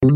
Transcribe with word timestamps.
God 0.00 0.08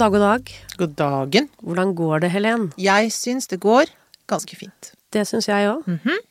dag, 0.00 0.08
god 0.08 0.22
dag. 0.22 0.48
God 0.80 0.94
dagen. 0.96 1.50
Hvordan 1.60 1.92
går 1.92 2.24
det, 2.24 2.30
Helen? 2.32 2.72
Jeg 2.80 3.12
syns 3.12 3.52
det 3.52 3.60
går 3.60 3.84
ganske 4.32 4.56
fint. 4.56 4.96
Det 5.12 5.26
syns 5.28 5.50
jeg 5.50 5.68
òg. 5.68 5.84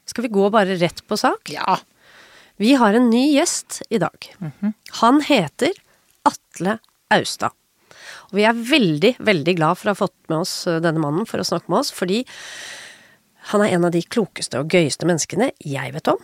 Skal 0.09 0.25
vi 0.25 0.31
gå 0.33 0.49
bare 0.49 0.73
rett 0.81 1.05
på 1.05 1.13
sak? 1.21 1.53
Ja. 1.53 1.77
Vi 2.57 2.73
har 2.73 2.97
en 2.97 3.05
ny 3.13 3.27
gjest 3.35 3.83
i 3.93 4.01
dag. 4.01 4.17
Han 5.03 5.21
heter 5.21 5.69
Atle 6.25 6.79
Austad. 7.13 7.53
Og 8.31 8.39
vi 8.39 8.47
er 8.49 8.57
veldig, 8.57 9.21
veldig 9.21 9.53
glad 9.61 9.77
for 9.77 9.85
å 9.85 9.93
ha 9.93 10.01
fått 10.01 10.17
med 10.33 10.39
oss 10.39 10.65
eh, 10.65 10.81
denne 10.81 10.97
mannen 10.97 11.29
for 11.29 11.37
å 11.37 11.45
snakke 11.45 11.69
med 11.69 11.83
oss, 11.83 11.93
fordi 11.93 12.25
han 13.51 13.61
er 13.61 13.75
en 13.75 13.85
av 13.85 13.93
de 13.93 14.01
klokeste 14.01 14.57
og 14.61 14.73
gøyeste 14.73 15.05
menneskene 15.05 15.51
jeg 15.61 15.93
vet 15.93 16.09
om. 16.09 16.21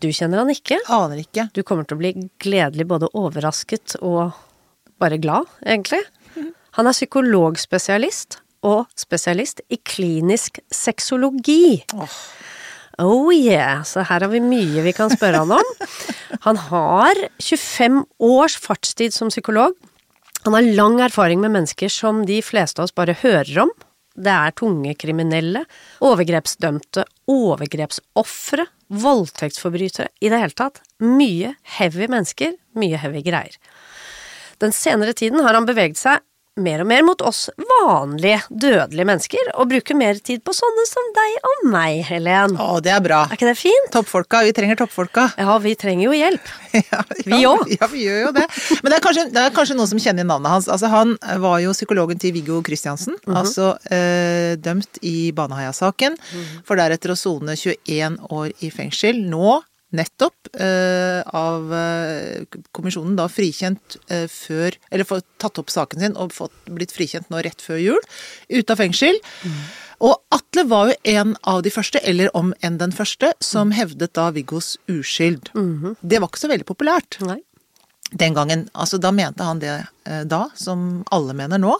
Du 0.00 0.08
kjenner 0.08 0.40
han 0.42 0.52
ikke. 0.52 0.78
Aner 0.88 1.20
ikke. 1.20 1.48
Du 1.52 1.62
kommer 1.66 1.84
til 1.84 1.98
å 1.98 2.02
bli 2.02 2.14
gledelig 2.40 2.86
både 2.88 3.10
overrasket 3.18 3.98
og 4.00 4.32
bare 4.98 5.20
glad, 5.22 5.50
egentlig. 5.66 6.00
Han 6.78 6.88
er 6.88 6.96
psykologspesialist 6.96 8.40
og 8.66 8.88
spesialist 8.98 9.60
i 9.70 9.78
klinisk 9.86 10.60
sexologi. 10.74 11.82
Oh 12.98 13.28
yeah, 13.30 13.84
så 13.86 14.02
her 14.02 14.24
har 14.24 14.32
vi 14.32 14.40
mye 14.42 14.82
vi 14.82 14.94
kan 14.96 15.12
spørre 15.12 15.44
han 15.44 15.52
om. 15.60 15.74
Han 16.44 16.58
har 16.68 17.18
25 17.42 18.02
års 18.22 18.54
fartstid 18.60 19.14
som 19.14 19.30
psykolog. 19.30 19.72
Han 20.44 20.54
har 20.54 20.66
lang 20.76 20.98
erfaring 21.02 21.40
med 21.42 21.54
mennesker 21.54 21.90
som 21.90 22.20
de 22.28 22.40
fleste 22.44 22.78
av 22.82 22.86
oss 22.88 22.94
bare 22.94 23.16
hører 23.22 23.62
om. 23.64 23.72
Det 24.18 24.34
er 24.34 24.54
tunge 24.58 24.94
kriminelle, 24.98 25.62
overgrepsdømte, 26.02 27.04
overgrepsofre, 27.30 28.66
voldtektsforbrytere, 28.88 30.10
i 30.18 30.30
det 30.32 30.40
hele 30.42 30.56
tatt. 30.58 30.80
Mye 30.98 31.54
heavy 31.78 32.08
mennesker, 32.10 32.56
mye 32.78 32.98
heavy 32.98 33.22
greier. 33.26 33.54
Den 34.58 34.74
senere 34.74 35.14
tiden 35.14 35.44
har 35.44 35.54
han 35.54 35.68
beveget 35.68 36.00
seg 36.00 36.24
mer 36.62 36.82
og 36.82 36.88
mer 36.90 37.04
mot 37.06 37.22
oss 37.26 37.46
vanlige, 37.56 38.40
dødelige 38.50 39.06
mennesker, 39.08 39.50
og 39.58 39.70
bruker 39.70 39.96
mer 39.98 40.18
tid 40.24 40.42
på 40.46 40.54
sånne 40.56 40.84
som 40.88 41.08
deg 41.16 41.36
og 41.50 41.66
meg, 41.72 42.00
Helen. 42.08 42.56
Å, 42.60 42.78
det 42.84 42.92
er 42.94 43.02
bra. 43.04 43.22
Er 43.28 43.38
ikke 43.38 43.48
det 43.50 43.56
fint? 43.60 43.90
Toppfolka. 43.94 44.42
Vi 44.48 44.54
trenger 44.56 44.80
toppfolka. 44.82 45.28
Ja, 45.48 45.54
vi 45.62 45.72
trenger 45.78 46.08
jo 46.10 46.16
hjelp. 46.16 46.50
Ja, 46.78 47.00
Vi 47.24 47.38
òg. 47.48 47.62
Ja, 47.72 47.86
vi 47.90 48.02
gjør 48.04 48.18
jo 48.26 48.32
det. 48.36 48.44
Men 48.82 48.92
det 48.92 48.98
er, 48.98 49.02
kanskje, 49.04 49.24
det 49.32 49.40
er 49.42 49.54
kanskje 49.56 49.76
noen 49.78 49.90
som 49.90 50.00
kjenner 50.02 50.26
navnet 50.28 50.52
hans. 50.52 50.68
Altså, 50.70 50.90
han 50.92 51.14
var 51.42 51.62
jo 51.64 51.72
psykologen 51.76 52.20
til 52.20 52.34
Viggo 52.36 52.60
Kristiansen. 52.66 53.16
Altså 53.28 53.72
eh, 53.94 54.54
dømt 54.60 55.00
i 55.06 55.30
Baneheia-saken, 55.36 56.18
for 56.68 56.80
deretter 56.80 57.14
å 57.14 57.18
sone 57.18 57.56
21 57.56 58.18
år 58.34 58.52
i 58.64 58.70
fengsel. 58.74 59.20
Nå 59.30 59.58
nettopp 59.96 60.50
eh, 60.60 61.20
av 61.36 61.72
eh, 61.74 62.44
kommisjonen 62.76 63.16
da 63.16 63.28
frikjent 63.32 63.96
eh, 64.12 64.26
før 64.28 64.76
Eller 64.90 65.08
fått 65.08 65.26
tatt 65.40 65.60
opp 65.60 65.72
saken 65.72 66.02
sin 66.04 66.16
og 66.20 66.34
fått, 66.36 66.54
blitt 66.68 66.92
frikjent 66.92 67.30
nå 67.32 67.40
rett 67.44 67.62
før 67.64 67.80
jul. 67.80 68.00
Ute 68.52 68.74
av 68.74 68.82
fengsel. 68.82 69.20
Og 70.04 70.14
Atle 70.34 70.64
var 70.70 70.90
jo 70.90 70.98
en 71.10 71.34
av 71.50 71.64
de 71.66 71.72
første, 71.74 72.00
eller 72.06 72.30
om 72.38 72.52
enn 72.62 72.78
den 72.78 72.92
første, 72.94 73.32
som 73.42 73.72
hevdet 73.74 74.14
da 74.14 74.28
Viggos 74.34 74.76
uskyld. 74.90 75.50
Det 76.00 76.20
var 76.20 76.30
ikke 76.30 76.44
så 76.44 76.52
veldig 76.52 76.68
populært 76.68 77.18
Nei. 77.26 77.40
den 78.12 78.36
gangen. 78.36 78.68
Altså, 78.78 79.00
da 79.02 79.10
mente 79.14 79.46
han 79.46 79.62
det 79.64 79.74
eh, 80.06 80.22
da, 80.28 80.46
som 80.54 81.02
alle 81.14 81.34
mener 81.34 81.58
nå. 81.62 81.74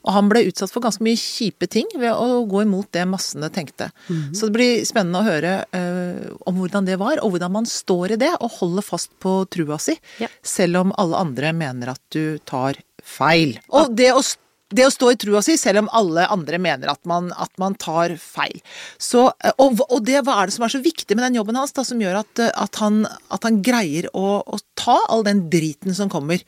Og 0.00 0.12
han 0.16 0.28
ble 0.32 0.46
utsatt 0.48 0.72
for 0.72 0.84
ganske 0.84 1.04
mye 1.04 1.18
kjipe 1.20 1.68
ting 1.70 1.88
ved 2.00 2.12
å 2.14 2.42
gå 2.48 2.62
imot 2.64 2.88
det 2.96 3.04
massene 3.10 3.50
tenkte. 3.52 3.90
Så 4.32 4.48
det 4.48 4.56
blir 4.56 4.84
spennende 4.88 5.20
å 5.20 5.26
høre 5.26 5.54
uh, 5.76 6.30
om 6.48 6.60
hvordan 6.60 6.88
det 6.88 6.96
var, 7.00 7.20
og 7.20 7.34
hvordan 7.34 7.52
man 7.60 7.68
står 7.68 8.16
i 8.16 8.20
det 8.20 8.32
og 8.38 8.54
holder 8.60 8.86
fast 8.86 9.12
på 9.20 9.42
trua 9.52 9.80
si, 9.82 9.98
Ja. 10.22 10.28
selv 10.42 10.84
om 10.84 10.94
alle 11.00 11.20
andre 11.20 11.52
mener 11.52 11.92
at 11.92 12.00
du 12.14 12.38
tar 12.48 12.80
feil. 13.04 13.58
Og 13.68 13.92
det 13.96 14.12
å 14.16 14.22
det 14.70 14.84
å 14.86 14.92
stå 14.92 15.08
i 15.10 15.18
trua 15.18 15.40
si, 15.42 15.56
selv 15.58 15.82
om 15.82 15.88
alle 15.98 16.28
andre 16.30 16.58
mener 16.62 16.92
at 16.92 17.00
man, 17.10 17.32
at 17.34 17.50
man 17.58 17.74
tar 17.74 18.14
feil. 18.22 18.60
Så, 19.02 19.24
eh, 19.42 19.54
og, 19.58 19.82
og 19.88 20.04
det, 20.06 20.20
hva 20.26 20.36
er 20.38 20.50
det 20.50 20.54
som 20.54 20.66
er 20.66 20.74
så 20.76 20.82
viktig 20.84 21.16
med 21.18 21.26
den 21.26 21.40
jobben 21.40 21.58
hans, 21.58 21.74
da, 21.74 21.82
som 21.86 21.98
gjør 21.98 22.20
at, 22.22 22.42
eh, 22.44 22.52
at, 22.54 22.78
han, 22.82 23.02
at 23.34 23.48
han 23.48 23.58
greier 23.66 24.06
å, 24.14 24.40
å 24.46 24.60
ta 24.78 24.94
all 25.10 25.26
den 25.26 25.48
driten 25.50 25.96
som 25.96 26.12
kommer? 26.12 26.44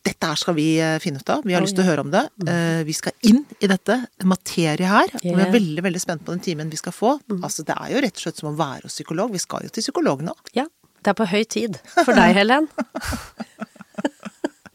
Dette 0.00 0.28
her 0.30 0.38
skal 0.40 0.54
vi 0.56 0.64
eh, 0.80 0.94
finne 1.02 1.20
ut 1.20 1.28
av. 1.32 1.42
Vi 1.44 1.52
har 1.52 1.60
lyst 1.60 1.76
til 1.76 1.84
å 1.84 1.88
høre 1.90 2.04
om 2.06 2.12
det. 2.12 2.22
Eh, 2.48 2.80
Vi 2.88 2.94
skal 2.96 3.12
inn 3.28 3.42
i 3.60 3.68
dette 3.68 3.98
materiet 4.24 4.88
her. 4.88 5.12
Og 5.20 5.26
vi 5.36 5.44
er 5.44 5.52
veldig 5.52 5.84
veldig 5.84 6.00
spent 6.00 6.24
på 6.24 6.32
den 6.32 6.40
timen 6.44 6.72
vi 6.72 6.80
skal 6.80 6.94
få. 6.96 7.18
Altså, 7.42 7.66
Det 7.68 7.76
er 7.76 7.92
jo 7.92 8.00
rett 8.06 8.16
og 8.16 8.24
slett 8.24 8.40
som 8.40 8.48
å 8.52 8.56
være 8.56 8.88
hos 8.88 8.96
psykolog. 8.96 9.32
Vi 9.36 9.42
skal 9.44 9.68
jo 9.68 9.74
til 9.76 9.84
psykolog 9.84 10.24
nå. 10.24 10.32
Ja, 10.56 10.64
det 11.04 11.12
er 11.12 11.18
på 11.20 11.28
høy 11.28 11.44
tid. 11.44 11.76
For 12.00 12.16
deg, 12.16 12.32
Helen. 12.40 12.70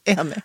Enig. 0.05 0.43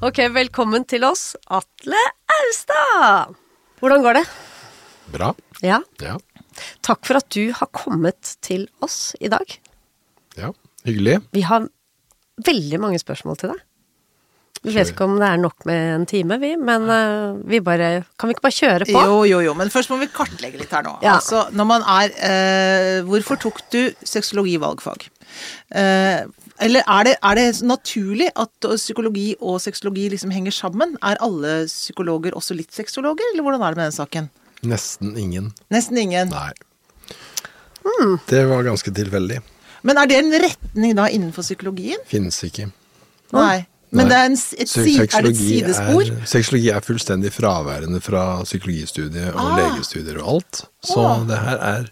Ok, 0.00 0.18
velkommen 0.30 0.84
til 0.88 1.02
oss, 1.08 1.32
Atle 1.50 1.98
Austad. 2.38 3.34
Hvordan 3.80 4.04
går 4.06 4.20
det? 4.20 4.24
Bra. 5.14 5.32
Ja, 5.64 5.80
Ja. 6.02 6.18
Takk 6.86 7.04
for 7.08 7.20
at 7.20 7.28
du 7.34 7.52
har 7.56 7.70
kommet 7.72 8.36
til 8.44 8.68
oss 8.84 9.14
i 9.20 9.30
dag. 9.32 9.58
ja. 10.38 10.54
Hyggelig. 10.86 11.18
Vi 11.34 11.42
har 11.44 11.66
veldig 12.46 12.78
mange 12.80 13.00
spørsmål 13.02 13.36
til 13.40 13.50
deg. 13.52 13.64
Vi 14.64 14.72
vet 14.74 14.90
ikke 14.90 15.06
om 15.06 15.18
det 15.20 15.26
er 15.28 15.38
nok 15.38 15.66
med 15.68 15.82
en 15.94 16.06
time, 16.08 16.38
vi, 16.42 16.50
men 16.58 16.88
eh, 16.90 17.36
vi 17.46 17.60
bare 17.62 17.90
Kan 18.18 18.30
vi 18.30 18.34
ikke 18.34 18.46
bare 18.48 18.56
kjøre 18.56 18.88
på? 18.88 19.02
Jo, 19.06 19.20
jo, 19.28 19.38
jo, 19.46 19.52
men 19.54 19.70
først 19.70 19.92
må 19.92 20.00
vi 20.00 20.08
kartlegge 20.10 20.58
litt 20.58 20.72
her 20.74 20.82
nå. 20.86 20.96
Ja. 21.04 21.14
Altså, 21.18 21.44
når 21.54 21.68
man 21.68 21.86
er 21.86 22.16
eh, 22.26 22.96
Hvorfor 23.06 23.38
tok 23.38 23.60
du 23.70 23.80
sexologi 24.02 24.56
valgfag? 24.58 25.06
Eh, 25.70 26.26
eller 26.66 26.82
er 26.90 27.06
det, 27.06 27.14
er 27.22 27.38
det 27.38 27.46
naturlig 27.62 28.32
at 28.34 28.66
psykologi 28.74 29.28
og 29.38 29.60
sexologi 29.62 30.08
liksom 30.10 30.34
henger 30.34 30.56
sammen? 30.56 30.96
Er 31.06 31.20
alle 31.22 31.60
psykologer 31.70 32.34
også 32.34 32.58
litt 32.58 32.74
sexologer, 32.74 33.30
eller 33.30 33.46
hvordan 33.46 33.62
er 33.62 33.76
det 33.76 33.78
med 33.78 33.90
den 33.92 33.98
saken? 34.00 34.30
Nesten 34.66 35.16
ingen. 35.18 35.52
Nesten 35.70 35.98
ingen. 35.98 36.28
Nei. 36.34 36.52
Det 38.28 38.44
var 38.50 38.62
ganske 38.66 38.90
tilfeldig. 38.94 39.40
Men 39.86 39.98
er 40.02 40.06
det 40.10 40.18
en 40.18 40.32
retning 40.42 40.94
da 40.98 41.06
innenfor 41.08 41.42
psykologien? 41.46 42.00
Finnes 42.10 42.38
ikke. 42.44 42.68
Nei. 43.34 43.66
Men 43.90 44.04
Nei. 44.04 44.08
det 44.10 44.16
er, 44.18 44.26
en, 44.28 44.34
et, 44.60 44.68
si, 44.68 44.96
er 45.00 45.22
det 45.24 45.30
et 45.32 45.38
sidespor? 45.40 46.02
Er, 46.12 46.24
sexologi 46.28 46.68
er 46.74 46.84
fullstendig 46.84 47.30
fraværende 47.32 48.02
fra 48.04 48.42
psykologistudiet 48.44 49.30
og 49.32 49.40
Ah. 49.40 49.54
legestudier 49.62 50.18
og 50.20 50.28
alt. 50.34 50.64
Så 50.84 51.00
Ah. 51.06 51.22
det 51.30 51.38
her 51.38 51.62
er 51.70 51.86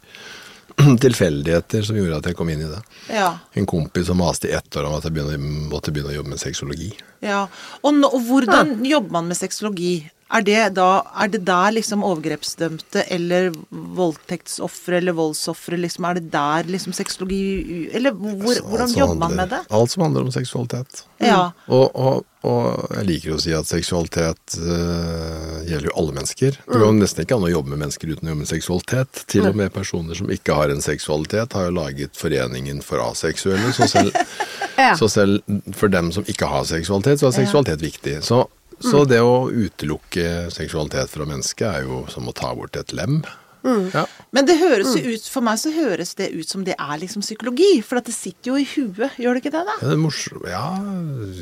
tilfeldigheter 1.06 1.86
som 1.88 1.96
gjorde 1.96 2.18
at 2.18 2.26
jeg 2.28 2.36
kom 2.36 2.50
inn 2.52 2.66
i 2.66 2.68
det. 2.68 2.82
Ja. 3.08 3.38
En 3.56 3.64
kompis 3.66 4.10
som 4.10 4.18
maste 4.20 4.50
i 4.50 4.52
ett 4.52 4.76
år 4.76 4.90
om 4.90 4.98
at 4.98 5.04
jeg 5.08 5.14
begynne, 5.16 5.38
måtte 5.72 5.94
begynne 5.94 6.12
å 6.12 6.18
jobbe 6.18 6.34
med 6.34 6.42
sexologi. 6.42 6.90
Ja, 7.24 7.46
og, 7.80 7.94
nå, 7.96 8.10
og 8.12 8.20
hvordan 8.28 8.76
jobber 8.84 9.16
man 9.16 9.28
med 9.32 9.38
sexologi? 9.40 10.10
Er 10.26 10.42
det, 10.42 10.60
da, 10.74 11.04
er 11.22 11.28
det 11.30 11.44
der 11.46 11.70
liksom 11.76 12.02
overgrepsdømte 12.02 13.04
eller 13.14 13.52
voldtektsofre 13.70 14.98
eller 14.98 15.14
voldsofre, 15.14 15.78
liksom, 15.78 16.08
er 16.08 16.18
det 16.18 16.32
der 16.32 16.66
liksom 16.66 16.96
sexologi 16.96 17.86
Eller 17.94 18.10
hvor, 18.10 18.32
altså, 18.50 18.64
hvordan 18.66 18.94
jobber 18.96 19.12
handler, 19.12 19.20
man 19.22 19.36
med 19.36 19.52
det? 19.54 19.60
Alt 19.70 19.92
som 19.94 20.02
handler 20.02 20.26
om 20.26 20.32
seksualitet. 20.34 21.04
Ja. 21.22 21.52
Og, 21.70 21.94
og, 21.94 22.26
og 22.42 22.90
jeg 22.96 23.06
liker 23.12 23.36
å 23.36 23.38
si 23.42 23.54
at 23.54 23.70
seksualitet 23.70 24.58
uh, 24.58 25.62
gjelder 25.62 25.88
jo 25.92 25.94
alle 26.02 26.18
mennesker. 26.18 26.58
Det 26.58 26.82
går 26.82 26.98
nesten 26.98 27.22
ikke 27.22 27.38
an 27.38 27.46
å 27.46 27.52
jobbe 27.54 27.72
med 27.76 27.84
mennesker 27.84 28.10
uten 28.10 28.26
å 28.26 28.34
jobbe 28.34 28.42
med 28.42 28.50
seksualitet. 28.50 29.22
Til 29.30 29.46
og 29.46 29.62
med 29.62 29.72
personer 29.78 30.18
som 30.18 30.30
ikke 30.34 30.58
har 30.58 30.74
en 30.74 30.82
seksualitet, 30.84 31.54
har 31.54 31.70
jo 31.70 31.78
laget 31.78 32.18
Foreningen 32.18 32.82
for 32.82 33.02
aseksuelle. 33.06 33.70
Så 33.78 33.88
selv, 33.94 34.10
Ja. 34.76 34.92
så 34.98 35.08
selv 35.08 35.40
for 35.72 35.88
dem 35.88 36.10
som 36.12 36.26
ikke 36.28 36.50
har 36.50 36.66
seksualitet, 36.68 37.22
så 37.22 37.30
er 37.30 37.38
seksualitet 37.38 37.80
viktig. 37.80 38.18
Så, 38.26 38.42
så 38.80 39.04
det 39.08 39.22
å 39.24 39.48
utelukke 39.50 40.50
seksualitet 40.52 41.08
fra 41.12 41.24
mennesket 41.28 41.66
er 41.70 41.86
jo 41.88 42.04
som 42.12 42.28
å 42.28 42.34
ta 42.36 42.52
bort 42.54 42.76
et 42.76 42.92
lem. 42.96 43.22
Ja. 43.66 44.04
Men 44.30 44.46
det 44.46 44.60
høres 44.60 44.92
jo 44.94 45.10
ut, 45.16 45.24
for 45.26 45.42
meg 45.42 45.58
så 45.58 45.72
høres 45.74 46.12
det 46.14 46.28
ut 46.36 46.46
som 46.46 46.62
det 46.62 46.76
er 46.78 47.00
liksom 47.02 47.24
psykologi. 47.24 47.80
For 47.82 47.98
at 47.98 48.06
det 48.06 48.14
sitter 48.14 48.52
jo 48.52 48.60
i 48.62 48.66
huet, 48.76 49.16
gjør 49.18 49.34
det 49.34 49.42
ikke 49.42 49.50
det 49.56 49.62
da? 49.66 49.74
Ja, 49.80 49.88
det 49.88 49.96
er 49.96 50.02
morsomt. 50.04 50.44
Ja, 50.46 50.68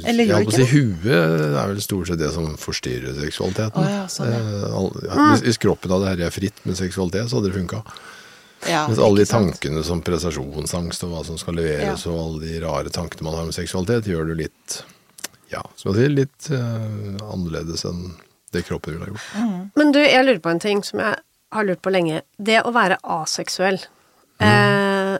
Eller 0.08 0.24
jeg 0.24 0.30
gjør 0.30 0.38
holdt 0.38 0.48
på 0.48 0.54
å 0.54 0.62
ikke 0.62 0.70
si 0.70 0.78
huet 0.78 1.44
er 1.60 1.68
vel 1.74 1.82
stort 1.84 2.08
sett 2.08 2.22
det 2.22 2.30
som 2.32 2.48
forstyrrer 2.56 3.18
seksualiteten. 3.18 3.76
Oh, 3.84 3.90
ja, 3.92 4.06
sånn, 4.08 4.32
ja. 4.32 4.40
Eh, 4.40 4.78
all- 4.80 5.04
ja, 5.04 5.18
hvis, 5.34 5.44
hvis 5.50 5.60
kroppen 5.66 5.92
hadde 5.92 6.14
herja 6.14 6.30
fritt 6.32 6.64
med 6.64 6.80
seksualitet, 6.80 7.28
så 7.28 7.42
hadde 7.42 7.52
det 7.52 7.58
funka. 7.58 7.82
Ja, 8.64 8.86
Mens 8.88 9.02
alle 9.04 9.20
de 9.20 9.28
tankene 9.28 9.82
sant? 9.82 9.90
som 9.90 10.00
prestasjonsangst 10.06 11.04
og 11.04 11.10
hva 11.12 11.24
som 11.28 11.36
skal 11.36 11.58
leveres, 11.60 12.06
og 12.08 12.16
alle 12.22 12.46
de 12.46 12.56
rare 12.64 12.88
tankene 12.94 13.26
man 13.28 13.36
har 13.36 13.44
med 13.50 13.58
seksualitet, 13.58 14.08
gjør 14.08 14.30
du 14.32 14.38
litt 14.40 14.78
ja, 15.54 15.62
som 15.78 15.92
jeg 15.92 16.00
sier, 16.00 16.14
litt 16.18 16.50
uh, 16.52 17.30
annerledes 17.30 17.86
enn 17.88 18.12
det 18.54 18.64
kroppen 18.68 18.94
ville 18.94 19.08
ha 19.08 19.14
gjort. 19.14 19.70
Men 19.78 19.94
du, 19.94 19.98
jeg 20.02 20.26
lurer 20.26 20.42
på 20.42 20.52
en 20.52 20.62
ting 20.62 20.84
som 20.86 21.00
jeg 21.02 21.16
har 21.54 21.66
lurt 21.66 21.82
på 21.82 21.90
lenge. 21.94 22.20
Det 22.36 22.60
å 22.62 22.70
være 22.74 23.00
aseksuell, 23.02 23.80
eh, 24.42 25.16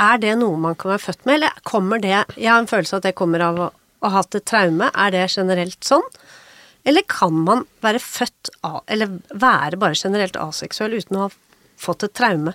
er 0.00 0.22
det 0.22 0.32
noe 0.40 0.56
man 0.60 0.78
kan 0.80 0.94
være 0.94 1.04
født 1.04 1.26
med, 1.28 1.34
eller 1.38 1.60
kommer 1.68 2.00
det 2.00 2.14
Jeg 2.14 2.48
har 2.48 2.60
en 2.60 2.70
følelse 2.70 3.00
at 3.00 3.08
det 3.08 3.18
kommer 3.18 3.44
av 3.44 3.60
å 3.60 3.68
å 4.00 4.08
ha 4.08 4.20
hatt 4.20 4.36
et 4.38 4.46
traume. 4.48 4.88
Er 4.94 5.12
det 5.14 5.26
generelt 5.34 5.84
sånn? 5.84 6.06
Eller 6.88 7.04
kan 7.08 7.36
man 7.44 7.66
være 7.84 8.00
født 8.00 8.52
av, 8.64 8.80
eller 8.88 9.18
være 9.28 9.78
bare 9.80 9.98
generelt 9.98 10.38
aseksuell 10.40 10.96
uten 10.96 11.18
å 11.18 11.26
ha 11.26 11.30
fått 11.80 12.06
et 12.06 12.16
traume? 12.16 12.54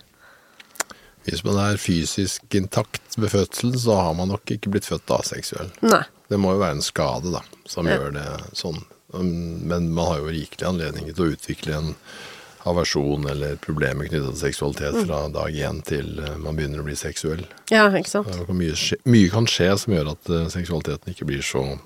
Hvis 1.25 1.43
man 1.45 1.57
er 1.61 1.81
fysisk 1.81 2.57
intakt 2.57 3.17
ved 3.17 3.31
fødselen, 3.33 3.77
så 3.81 3.97
har 3.97 4.17
man 4.17 4.29
nok 4.33 4.51
ikke 4.57 4.73
blitt 4.73 4.89
født 4.89 5.13
aseksuell. 5.13 5.71
Nei. 5.85 6.03
Det 6.29 6.37
må 6.41 6.51
jo 6.55 6.59
være 6.63 6.71
en 6.79 6.81
skade 6.81 7.31
da, 7.31 7.41
som 7.65 7.85
Ja. 7.87 7.97
gjør 7.97 8.11
det 8.13 8.27
sånn. 8.57 8.81
Um, 9.13 9.67
Men 9.67 9.93
man 9.93 10.05
har 10.07 10.17
jo 10.19 10.25
rikelig 10.33 10.65
anledning 10.67 11.13
til 11.13 11.25
å 11.25 11.31
utvikle 11.35 11.73
en 11.77 11.95
aversjon 12.65 13.27
eller 13.29 13.55
problemer 13.61 14.07
knyttet 14.09 14.33
til 14.39 14.51
seksualitet 14.51 14.93
Mm. 14.95 15.05
fra 15.05 15.27
dag 15.29 15.53
én 15.53 15.83
til 15.85 16.19
eh, 16.19 16.35
man 16.37 16.55
begynner 16.57 16.79
å 16.81 16.83
bli 16.83 16.95
seksuell. 16.95 17.45
Ja, 17.69 17.89
ikke 17.91 18.09
sant. 18.09 18.27
Mye, 18.49 18.71
skje, 18.73 18.97
mye 19.05 19.29
kan 19.29 19.45
skje 19.45 19.77
som 19.77 19.93
gjør 19.93 20.11
at 20.15 20.29
eh, 20.29 20.47
seksualiteten 20.49 21.09
ikke 21.13 21.25
blir 21.29 21.41
så 21.45 21.77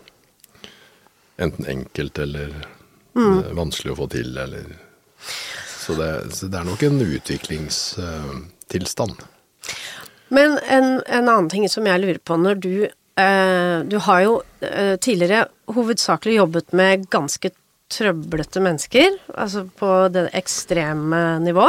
enten 1.37 1.65
enkelt 1.67 2.17
eller 2.19 2.53
Mm. 3.15 3.39
eh, 3.43 3.53
vanskelig 3.53 3.91
å 3.91 3.95
få 3.97 4.07
til, 4.09 4.37
eller 4.37 4.63
Så 5.67 5.95
det, 5.97 6.31
så 6.33 6.47
det 6.49 6.59
er 6.59 6.63
nok 6.63 6.83
en 6.83 7.01
utviklingstilstand. 7.01 9.15
Men 10.29 10.59
en, 10.69 11.01
en 11.07 11.27
annen 11.29 11.49
ting 11.49 11.67
som 11.69 11.85
jeg 11.89 12.01
lurer 12.03 12.19
på 12.23 12.37
når 12.37 12.55
du 12.61 12.87
Du 13.89 13.97
har 14.05 14.21
jo 14.25 14.35
eh, 14.61 14.95
tidligere 15.01 15.47
hovedsakelig 15.75 16.37
jobbet 16.39 16.73
med 16.77 17.07
ganske 17.11 17.51
trøblete 17.89 18.61
mennesker, 18.61 19.15
altså 19.33 19.65
på 19.79 19.89
det 20.13 20.27
ekstreme 20.37 21.39
nivå. 21.41 21.65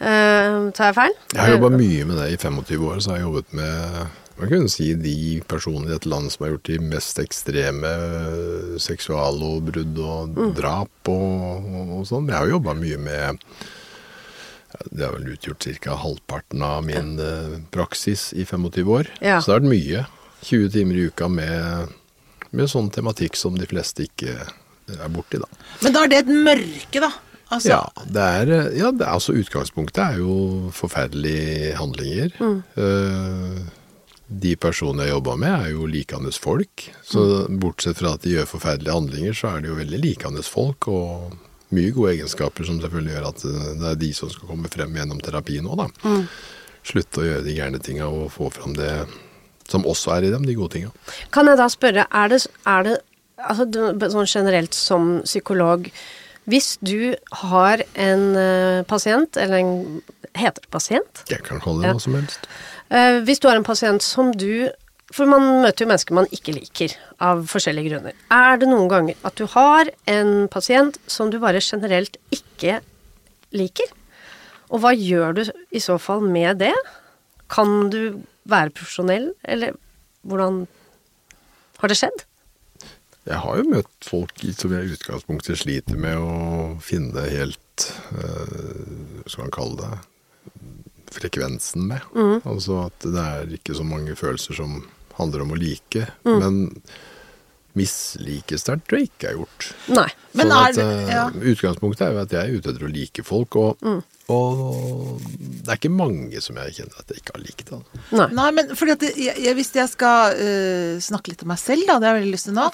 Uh, 0.00 0.70
tar 0.72 0.88
jeg 0.88 0.96
feil? 0.96 1.16
Jeg 1.34 1.40
har 1.42 1.50
jobba 1.52 1.68
mye 1.74 2.06
med 2.08 2.16
det 2.22 2.30
i 2.32 2.38
25 2.40 2.86
år, 2.88 3.02
så 3.04 3.10
har 3.12 3.18
jeg 3.20 3.26
jobbet 3.26 3.56
med 3.58 3.98
man 4.40 4.48
kunne 4.48 4.70
si 4.72 4.86
de 4.96 5.16
personene 5.44 5.90
i 5.90 5.92
dette 5.92 6.08
landet 6.08 6.32
som 6.32 6.46
har 6.46 6.54
gjort 6.54 6.70
de 6.70 6.78
mest 6.80 7.18
ekstreme 7.20 7.90
eh, 7.90 8.78
seksuallovbrudd 8.80 9.98
og 10.00 10.38
Mm. 10.38 10.54
drap 10.56 11.10
og, 11.12 11.66
og, 11.68 11.90
og 11.98 12.06
sånn. 12.08 12.30
Jeg 12.32 12.38
har 12.38 12.48
jobba 12.48 12.72
mye 12.78 12.96
med 12.96 13.44
Det 14.88 15.04
har 15.04 15.12
vel 15.18 15.32
utgjort 15.34 15.66
ca. 15.84 15.94
halvparten 16.00 16.62
av 16.64 16.84
min 16.86 17.18
eh, 17.20 17.58
praksis 17.74 18.32
i 18.32 18.44
25 18.48 18.88
år. 18.88 19.10
Ja. 19.20 19.40
Så 19.40 19.50
det 19.50 19.56
har 19.56 19.60
vært 19.60 19.72
mye. 19.74 20.04
20 20.48 20.70
timer 20.72 20.96
i 20.96 21.08
uka 21.10 21.28
med, 21.28 21.90
med 22.56 22.70
sånn 22.72 22.88
tematikk 22.94 23.36
som 23.36 23.58
de 23.60 23.66
fleste 23.68 24.06
ikke 24.08 24.38
er 24.90 25.10
borti, 25.12 25.38
da. 25.42 25.46
Men 25.84 25.92
da 25.94 26.04
er 26.06 26.12
det 26.14 26.22
et 26.24 26.30
mørke, 26.32 27.02
da. 27.04 27.10
Altså, 27.50 27.68
Ja, 27.74 27.82
det 28.06 28.22
er, 28.22 28.50
ja, 28.78 28.92
det 28.94 29.02
er, 29.04 29.10
altså 29.10 29.34
utgangspunktet 29.34 30.00
er 30.04 30.18
jo 30.22 30.70
forferdelige 30.74 31.74
handlinger. 31.80 32.32
Eh, 32.78 33.60
de 34.30 34.52
personene 34.62 35.08
jeg 35.08 35.16
jobba 35.16 35.34
med, 35.42 35.54
er 35.66 35.72
jo 35.74 35.88
likandes 35.90 36.38
folk. 36.38 36.84
Så 37.02 37.24
bortsett 37.60 37.98
fra 37.98 38.14
at 38.14 38.22
de 38.22 38.36
gjør 38.36 38.46
forferdelige 38.52 38.94
handlinger, 38.94 39.34
så 39.34 39.50
er 39.56 39.64
de 39.64 39.72
jo 39.72 39.78
veldig 39.80 39.98
likandes 40.04 40.48
folk. 40.50 40.86
Og 40.88 41.34
mye 41.74 41.92
gode 41.94 42.14
egenskaper 42.16 42.66
som 42.66 42.80
selvfølgelig 42.82 43.14
gjør 43.16 43.28
at 43.30 43.44
eh, 43.48 43.66
det 43.80 43.90
er 43.92 43.98
de 44.04 44.12
som 44.16 44.30
skal 44.32 44.50
komme 44.50 44.70
frem 44.72 44.94
gjennom 44.98 45.20
terapi 45.22 45.60
nå, 45.64 45.76
da. 45.78 45.88
Slutte 46.86 47.20
å 47.22 47.26
gjøre 47.26 47.44
de 47.44 47.56
gærne 47.58 47.80
tinga 47.84 48.08
og 48.08 48.30
få 48.34 48.48
fram 48.54 48.72
det 48.78 48.92
som 49.70 49.84
også 49.86 50.16
er 50.16 50.26
i 50.26 50.32
dem, 50.32 50.46
de 50.48 50.56
gode 50.58 50.74
tinga. 50.74 50.90
Kan 51.34 51.46
jeg 51.46 51.60
da 51.60 51.68
spørre, 51.70 52.06
er 52.10 52.32
det, 52.32 52.40
er 52.66 52.86
det 52.88 52.96
altså, 53.38 53.66
sånn 54.16 54.26
generelt 54.30 54.74
som 54.74 55.20
psykolog 55.26 55.90
Hvis 56.50 56.72
du 56.82 57.14
har 57.44 57.82
en 57.94 58.22
uh, 58.34 58.80
pasient, 58.90 59.36
eller 59.38 59.60
en 59.60 60.02
Heter 60.34 60.62
det 60.62 60.70
pasient? 60.70 61.22
Jeg 61.30 61.42
kan 61.46 61.60
kalle 61.62 61.82
det 61.82 61.88
Ja. 61.90 61.94
hva 61.94 62.02
som 62.02 62.14
helst. 62.16 62.48
Uh, 62.90 63.20
hvis 63.26 63.38
du 63.42 63.48
har 63.48 63.58
en 63.58 63.66
pasient 63.66 64.02
som 64.02 64.32
du 64.32 64.70
For 65.10 65.26
man 65.26 65.42
møter 65.64 65.84
jo 65.84 65.90
mennesker 65.90 66.14
man 66.14 66.28
ikke 66.34 66.54
liker, 66.54 66.94
av 67.18 67.42
forskjellige 67.50 67.90
grunner. 67.90 68.16
Er 68.30 68.60
det 68.60 68.68
noen 68.70 68.88
ganger 68.90 69.18
at 69.26 69.36
du 69.40 69.46
har 69.50 69.90
en 70.10 70.46
pasient 70.52 71.00
som 71.10 71.32
du 71.32 71.40
bare 71.42 71.62
generelt 71.64 72.18
ikke 72.34 72.78
liker? 73.56 73.90
Og 74.70 74.84
hva 74.84 74.92
gjør 74.94 75.38
du 75.40 75.42
i 75.74 75.82
så 75.82 75.98
fall 75.98 76.22
med 76.22 76.62
det? 76.62 76.74
Kan 77.50 77.90
du 77.90 78.20
være 78.50 78.74
profesjonell, 78.74 79.32
eller 79.44 79.74
hvordan 80.22 80.66
Har 81.80 81.88
det 81.88 81.96
skjedd? 81.96 82.26
Jeg 83.24 83.38
har 83.40 83.56
jo 83.56 83.70
møtt 83.72 84.04
folk 84.04 84.42
som 84.58 84.72
jeg 84.74 84.84
i 84.84 84.96
utgangspunktet 84.98 85.56
sliter 85.62 85.96
med 85.96 86.20
å 86.20 86.34
finne 86.84 87.24
helt 87.32 87.86
eh, 88.12 89.22
Hva 89.22 89.32
skal 89.32 89.46
man 89.46 89.54
kalle 89.54 89.78
det 89.80 89.92
frekvensen 91.10 91.88
med. 91.90 92.04
Altså 92.46 92.84
at 92.86 93.06
det 93.06 93.22
er 93.22 93.54
ikke 93.56 93.74
så 93.74 93.86
mange 93.86 94.14
følelser 94.18 94.54
som 94.60 94.76
handler 95.22 95.46
om 95.46 95.54
å 95.56 95.60
like. 95.60 96.06
Men 96.26 96.60
mislike 97.78 98.56
sterkt 98.58 98.88
tror 98.90 98.98
jeg 98.98 99.12
ikke 99.12 99.28
er 99.30 99.36
gjort. 99.38 99.66
Nei. 99.94 100.08
Men 100.34 100.48
sånn 100.50 100.56
er 100.56 100.70
at, 100.72 100.78
det- 100.78 100.86
eh, 100.86 101.10
ja. 101.14 101.26
Utgangspunktet 101.52 102.00
er 102.08 102.16
jo 102.16 102.22
at 102.24 102.32
jeg 102.34 102.40
er 102.48 102.56
ute 102.58 102.72
etter 102.72 102.86
å 102.86 102.90
like 102.90 103.22
folk, 103.26 103.56
og, 103.60 103.84
og 104.30 105.20
det 105.22 105.70
er 105.70 105.78
ikke 105.78 105.92
mange 105.94 106.42
som 106.42 106.58
jeg 106.58 106.74
kjenner 106.80 106.98
at 106.98 107.14
jeg 107.14 107.22
ikke 107.22 107.36
har 107.36 107.44
likt. 107.44 107.70
Altså. 107.76 108.02
Nei. 108.18 108.26
Nei, 108.40 108.48
men 108.58 108.74
fordi 108.74 108.96
at 108.96 109.06
jeg, 109.06 109.36
jeg, 109.46 109.54
hvis 109.60 109.70
jeg 109.78 109.92
skal 109.92 110.34
uh, 110.40 110.98
snakke 111.06 111.30
litt 111.32 111.44
om 111.46 111.52
meg 111.54 111.62
selv, 111.62 111.86
da, 111.86 111.98
det 112.02 112.10
har 112.10 112.18
jeg 112.18 112.24
veldig 112.26 112.34
lyst 112.34 112.50
til 112.50 112.58
nå 112.58 112.66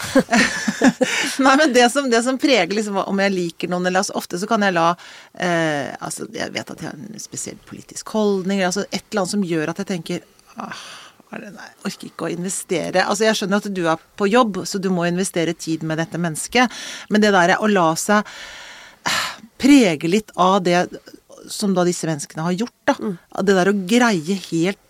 Nei, 1.47 1.55
men 1.61 1.73
det 1.77 1.87
som, 1.93 2.09
det 2.13 2.23
som 2.25 2.41
preger 2.41 2.73
liksom 2.77 2.97
om 3.05 3.21
jeg 3.27 3.37
liker 3.37 3.73
noen, 3.73 3.89
eller 3.89 4.01
altså 4.01 4.17
ofte 4.17 4.41
så 4.41 4.49
kan 4.49 4.65
jeg 4.65 4.77
la 4.77 4.91
uh, 4.97 5.89
Altså, 6.01 6.25
jeg 6.33 6.53
vet 6.57 6.73
at 6.73 6.81
jeg 6.85 6.89
har 6.89 6.97
en 6.97 7.21
spesiell 7.21 7.61
politisk 7.69 8.17
holdning, 8.17 8.65
altså 8.65 8.87
et 8.89 9.03
eller 9.11 9.27
annet 9.27 9.37
som 9.37 9.45
gjør 9.45 9.73
at 9.75 9.85
jeg 9.85 9.91
tenker 9.93 10.25
ah, 10.57 10.73
nei, 11.32 11.50
jeg 11.50 11.88
orker 11.88 12.08
ikke 12.11 12.28
å 12.28 12.32
investere. 12.32 13.02
Altså, 13.05 13.26
jeg 13.26 13.38
skjønner 13.40 13.62
at 13.62 13.75
du 13.75 13.82
er 13.90 14.06
på 14.19 14.28
jobb, 14.31 14.62
så 14.69 14.81
du 14.82 14.88
må 14.94 15.08
investere 15.08 15.56
tid 15.58 15.84
med 15.87 15.99
dette 16.02 16.20
mennesket, 16.23 16.73
men 17.11 17.25
det 17.25 17.34
der 17.34 17.56
å 17.58 17.70
la 17.70 17.90
seg 17.99 18.26
prege 19.61 20.11
litt 20.11 20.32
av 20.40 20.61
det 20.67 20.87
som 21.50 21.75
da 21.75 21.84
disse 21.87 22.08
menneskene 22.08 22.46
har 22.46 22.56
gjort, 22.56 22.78
da. 22.88 22.96
Mm. 22.99 23.19
Det 23.46 23.58
der 23.58 23.70
å 23.70 23.76
greie 23.87 24.38
helt 24.49 24.82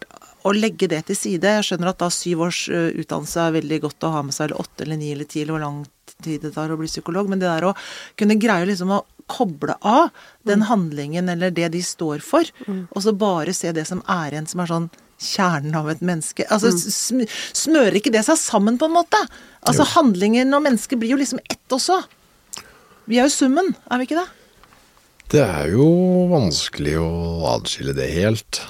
å 0.47 0.53
legge 0.55 0.87
det 0.91 1.03
til 1.09 1.19
side. 1.19 1.57
Jeg 1.59 1.67
skjønner 1.67 1.91
at 1.91 2.01
da 2.01 2.09
syv 2.13 2.45
års 2.47 2.63
utdannelse 2.71 3.43
er 3.43 3.57
veldig 3.59 3.81
godt 3.83 4.07
å 4.07 4.13
ha 4.15 4.23
med 4.25 4.37
seg, 4.37 4.47
eller 4.47 4.63
åtte 4.63 4.87
eller 4.87 5.01
ni 5.01 5.11
eller 5.13 5.29
ti, 5.29 5.43
eller 5.43 5.57
hvor 5.57 5.65
lang 5.65 5.83
tid 6.23 6.47
det 6.47 6.53
tar 6.55 6.73
å 6.73 6.79
bli 6.81 6.89
psykolog, 6.91 7.29
men 7.29 7.43
det 7.43 7.51
der 7.51 7.67
å 7.69 7.75
kunne 8.19 8.39
greie 8.41 8.69
liksom 8.69 8.95
å 8.95 9.03
koble 9.27 9.75
av 9.83 10.15
den 10.47 10.63
handlingen 10.69 11.29
eller 11.33 11.51
det 11.51 11.73
de 11.75 11.81
står 11.83 12.23
for, 12.23 12.47
og 12.69 13.01
så 13.03 13.15
bare 13.19 13.55
se 13.57 13.73
det 13.75 13.85
som 13.89 14.05
er 14.07 14.39
en 14.39 14.47
som 14.47 14.63
er 14.63 14.71
sånn 14.71 14.87
kjernen 15.23 15.75
av 15.79 15.89
et 15.91 16.03
menneske. 16.05 16.47
Altså 16.53 16.73
sm 16.77 17.25
smører 17.57 17.99
ikke 17.99 18.13
det 18.15 18.25
seg 18.27 18.39
sammen, 18.41 18.79
på 18.81 18.89
en 18.91 18.97
måte? 18.99 19.21
Altså 19.67 19.87
handlingen 19.97 20.55
og 20.55 20.65
mennesket 20.67 21.01
blir 21.01 21.15
jo 21.15 21.21
liksom 21.21 21.41
ett 21.45 21.73
også. 21.73 22.03
Vi 23.07 23.21
er 23.21 23.29
jo 23.29 23.35
summen, 23.35 23.75
er 23.91 24.01
vi 24.01 24.09
ikke 24.09 24.21
det? 24.21 24.29
Det 25.33 25.43
er 25.43 25.73
jo 25.73 25.87
vanskelig 26.31 26.97
å 27.03 27.11
adskille 27.57 27.95
det 27.97 28.11
helt. 28.15 28.63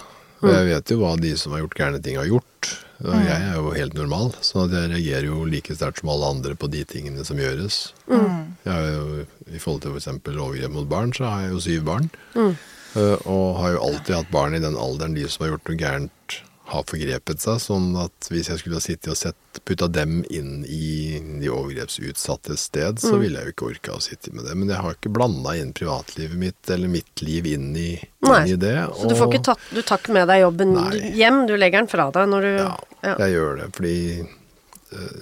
Og 0.44 0.52
jeg 0.52 0.68
vet 0.68 0.92
jo 0.92 1.00
hva 1.00 1.14
de 1.20 1.32
som 1.36 1.52
har 1.54 1.64
gjort 1.64 1.78
gærne 1.80 2.00
ting, 2.04 2.18
har 2.20 2.28
gjort. 2.28 2.70
Og 3.04 3.12
jeg 3.12 3.36
er 3.36 3.56
jo 3.58 3.72
helt 3.76 3.96
normal, 3.96 4.30
så 4.44 4.64
jeg 4.72 4.88
reagerer 4.88 5.26
jo 5.28 5.42
like 5.48 5.74
sterkt 5.76 6.00
som 6.00 6.12
alle 6.14 6.30
andre 6.32 6.54
på 6.56 6.68
de 6.72 6.80
tingene 6.88 7.24
som 7.28 7.40
gjøres. 7.40 7.90
Jeg 8.08 8.70
har 8.72 8.86
jo, 8.88 9.26
I 9.52 9.60
forhold 9.60 9.82
til 9.84 9.96
f.eks. 9.96 10.08
overgrep 10.32 10.72
mot 10.72 10.88
barn, 10.88 11.12
så 11.16 11.28
har 11.28 11.44
jeg 11.44 11.52
jo 11.52 11.60
syv 11.66 11.84
barn. 11.90 12.08
Eh, 12.40 12.56
Og 12.96 13.56
har 13.60 13.76
jo 13.76 13.84
alltid 13.90 14.14
hatt 14.16 14.32
barn 14.34 14.56
i 14.56 14.62
den 14.62 14.76
alderen 14.78 15.16
de 15.16 15.26
som 15.28 15.44
har 15.44 15.54
gjort 15.54 15.70
noe 15.70 15.80
gærent, 15.80 16.36
har 16.66 16.82
forgrepet 16.82 17.42
seg. 17.42 17.60
Sånn 17.62 17.92
at 18.00 18.28
hvis 18.32 18.48
jeg 18.50 18.58
skulle 18.58 18.80
ha 18.80 18.82
sittet 18.82 19.12
og 19.12 19.18
sett, 19.20 19.60
putta 19.66 19.86
dem 19.90 20.18
inn 20.34 20.64
i 20.66 21.18
de 21.40 21.50
overgrepsutsatte 21.52 22.56
sted, 22.60 22.98
så 23.02 23.16
ville 23.20 23.38
jeg 23.38 23.50
jo 23.50 23.54
ikke 23.54 23.68
orka 23.70 23.94
å 23.96 24.02
sitte 24.02 24.32
med 24.34 24.48
det. 24.48 24.56
Men 24.58 24.72
jeg 24.72 24.82
har 24.82 24.96
ikke 24.98 25.12
blanda 25.14 25.54
inn 25.58 25.72
privatlivet 25.76 26.38
mitt 26.40 26.72
eller 26.74 26.90
mitt 26.92 27.22
liv 27.22 27.46
inn 27.54 27.70
i, 27.78 27.92
inn 27.96 28.50
i 28.50 28.58
det. 28.60 28.74
Så 28.98 29.10
du 29.10 29.16
får 29.18 29.30
ikke 29.32 29.46
tatt 29.52 29.70
Du 29.72 29.82
tar 29.82 30.02
ikke 30.02 30.16
med 30.18 30.26
deg 30.30 30.42
jobben 30.42 30.74
Nei. 30.76 31.12
hjem, 31.16 31.44
du 31.48 31.54
legger 31.56 31.84
den 31.84 31.90
fra 31.90 32.10
deg 32.14 32.30
når 32.34 32.48
du 32.48 32.52
Ja, 32.56 32.72
ja. 33.06 33.14
jeg 33.24 33.36
gjør 33.36 33.60
det, 33.62 33.68
fordi 33.78 33.96
eh, 34.20 35.20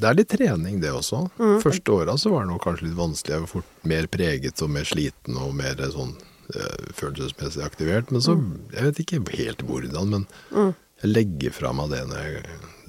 det 0.00 0.08
er 0.08 0.16
litt 0.16 0.30
trening, 0.32 0.80
det 0.80 0.92
også. 0.96 1.26
Mm. 1.40 1.58
Første 1.60 1.92
åra 1.92 2.16
så 2.20 2.32
var 2.32 2.44
det 2.44 2.52
nok 2.54 2.64
kanskje 2.64 2.86
litt 2.88 2.96
vanskelig. 3.00 3.34
Jeg 3.34 3.44
var 3.44 3.50
fort 3.52 3.88
mer 3.92 4.08
preget 4.12 4.62
og 4.64 4.72
mer 4.72 4.88
sliten 4.88 5.36
og 5.40 5.52
mer 5.56 5.82
sånn 5.92 6.14
eh, 6.16 6.29
følelsesmessig 6.96 7.64
aktivert. 7.64 8.10
Men 8.10 8.20
så, 8.20 8.34
Mm. 8.36 8.60
jeg 8.74 8.82
vet 8.84 9.00
ikke 9.04 9.20
helt 9.36 9.62
hvordan, 9.66 10.08
men 10.08 10.26
jeg 11.02 11.10
legger 11.10 11.52
fra 11.52 11.72
meg 11.72 11.90
det 11.90 12.06
når 12.08 12.22
jeg 12.24 12.44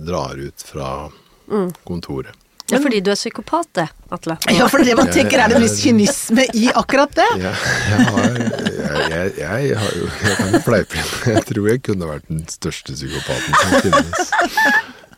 drar 0.05 0.35
ut 0.47 0.61
fra 0.65 1.09
Mm. 1.51 1.73
kontoret. 1.85 2.31
Det 2.71 2.77
er 2.77 2.83
fordi 2.85 3.01
du 3.03 3.09
er 3.11 3.15
psykopat, 3.19 3.67
det, 3.75 3.89
Atle. 4.15 4.37
Ja, 4.55 4.67
for 4.71 4.79
det 4.79 4.95
man 4.95 5.07
tenker 5.11 5.41
er 5.43 5.49
det 5.51 5.59
mest 5.59 5.81
kynisme 5.83 6.45
i 6.55 6.69
akkurat 6.71 7.11
det. 7.17 7.25
Jeg, 7.41 7.55
jeg, 7.89 8.05
har, 8.07 8.23
jeg, 9.09 9.33
jeg, 9.35 9.67
jeg 9.67 9.77
har 9.77 9.91
jo 9.97 10.05
Jeg 10.07 10.37
kan 10.37 10.47
ikke 10.53 10.63
fleipe. 10.63 11.01
Jeg 11.33 11.43
tror 11.49 11.67
jeg 11.67 11.81
kunne 11.83 12.07
vært 12.07 12.29
den 12.29 12.45
største 12.47 12.93
psykopaten 12.95 13.59
som 13.59 13.81
finnes. 13.83 14.31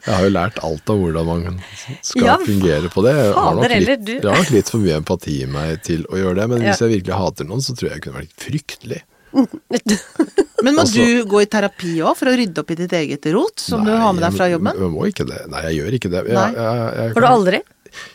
Jeg 0.05 0.15
har 0.17 0.23
jo 0.25 0.31
lært 0.35 0.57
alt 0.67 0.89
av 0.91 0.97
hvordan 0.99 1.25
man 1.25 1.59
skal 2.03 2.25
Ja, 2.25 2.35
fungere 2.43 2.89
på 2.91 3.03
det. 3.05 3.13
Jeg 3.15 3.33
har 3.37 3.55
nok 3.55 3.69
litt, 3.71 4.09
jeg 4.09 4.23
har 4.27 4.35
nok 4.41 4.51
litt 4.51 4.69
for 4.73 4.83
mye 4.83 4.97
empati 4.99 5.35
i 5.43 5.47
meg 5.47 5.81
til 5.87 6.03
å 6.11 6.19
gjøre 6.19 6.35
det, 6.41 6.47
men 6.51 6.59
hvis 6.65 6.81
Ja. 6.81 6.87
jeg 6.87 6.97
virkelig 6.97 7.15
hater 7.21 7.45
noen, 7.47 7.61
så 7.63 7.71
tror 7.75 7.89
jeg 7.89 7.95
jeg 7.99 8.01
kunne 8.07 8.19
vært 8.21 8.35
fryktelig. 8.37 9.01
Men 10.63 10.75
må 10.75 10.81
Altså- 10.83 10.93
du 11.03 11.23
gå 11.25 11.41
i 11.41 11.45
terapi 11.49 11.95
òg 12.05 12.15
for 12.15 12.29
å 12.29 12.35
rydde 12.37 12.59
opp 12.61 12.71
i 12.71 12.75
ditt 12.75 12.91
eget 12.93 13.25
rot, 13.33 13.59
som 13.59 13.83
du 13.83 13.91
har 13.91 14.13
med 14.13 14.21
deg 14.23 14.33
fra 14.35 14.45
jeg- 14.47 14.53
jobben? 14.59 14.77
Jeg 14.79 14.91
må 14.93 15.07
ikke 15.09 15.25
det. 15.27 15.39
Nei, 15.49 15.61
jeg 15.63 15.73
gjør 15.79 15.93
ikke 15.97 16.11
det. 16.11 16.21
Jeg, 16.27 16.33
Nei. 16.35 16.51
jeg, 16.53 16.95
jeg, 16.95 17.13
Har 17.13 17.21
du 17.21 17.27
aldri? 17.27 17.61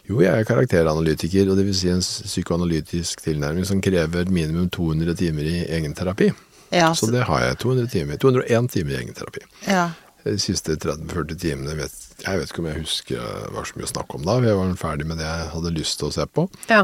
Jo, 0.09 0.21
jeg 0.21 0.33
er 0.41 0.45
karakteranalytiker, 0.45 1.51
og 1.51 1.57
det 1.57 1.65
vil 1.67 1.75
si 1.75 1.89
en 1.91 2.01
psykoanalytisk 2.01 3.21
tilnærming 3.23 3.67
som 3.67 3.81
krever 3.81 4.25
minimum 4.31 4.69
200 4.71 5.15
timer 5.17 5.43
i 5.43 5.65
egenterapi. 5.67 6.33
Ja, 6.73 6.93
Så 6.93 7.07
så, 7.07 7.13
det 7.13 7.25
har 7.25 7.41
jeg. 7.41 7.59
200 7.59 7.87
timer. 7.91 8.17
201 8.17 8.71
timer 8.71 8.91
i 8.93 9.05
egenterapi. 9.05 9.41
ja. 9.69 9.91
De 10.29 10.41
siste 10.43 10.77
30-40 10.77 11.41
timene 11.41 11.77
vet 11.79 12.09
jeg 12.19 12.41
vet 12.41 12.51
ikke 12.51 12.63
om 12.65 12.67
jeg 12.67 12.81
husker 12.81 13.21
det 13.21 13.53
var 13.55 13.69
så 13.69 13.79
mye 13.79 13.87
å 13.87 13.93
snakke 13.93 14.19
om 14.19 14.25
da. 14.27 14.39
Jeg 14.43 14.59
var 14.59 14.73
ferdig 14.81 15.07
med 15.07 15.21
det 15.21 15.29
jeg 15.29 15.51
hadde 15.53 15.75
lyst 15.77 16.01
til 16.01 16.09
å 16.09 16.15
se 16.17 16.25
på. 16.27 16.49
Ja. 16.71 16.83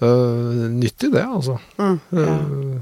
Uh, 0.00 0.64
nyttig 0.72 1.10
det, 1.12 1.24
altså. 1.26 1.58
Eh, 1.76 2.78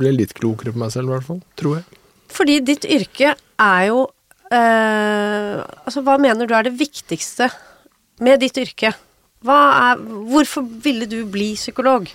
ble 0.00 0.12
litt 0.14 0.32
klokere 0.38 0.72
på 0.72 0.80
meg 0.80 0.94
selv, 0.94 1.10
i 1.10 1.12
hvert 1.12 1.26
fall. 1.26 1.42
Tror 1.60 1.76
jeg. 1.76 2.00
Fordi 2.32 2.56
ditt 2.64 2.86
yrke 2.88 3.34
er 3.60 3.82
jo 3.90 4.06
uh, 4.08 5.58
Altså, 5.84 6.00
hva 6.06 6.16
mener 6.22 6.48
du 6.48 6.54
er 6.56 6.64
det 6.66 6.72
viktigste 6.78 7.50
med 8.24 8.40
ditt 8.42 8.56
yrke? 8.62 8.94
Er, 9.44 10.00
hvorfor 10.32 10.64
ville 10.64 11.04
du 11.10 11.20
bli 11.28 11.52
psykolog? 11.58 12.08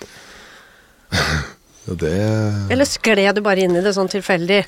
Det 1.90 2.10
Eller 2.70 2.86
skled 2.86 3.38
du 3.38 3.40
bare 3.42 3.64
inn 3.64 3.74
i 3.74 3.80
det 3.82 3.90
sånn 3.96 4.10
tilfeldig? 4.10 4.60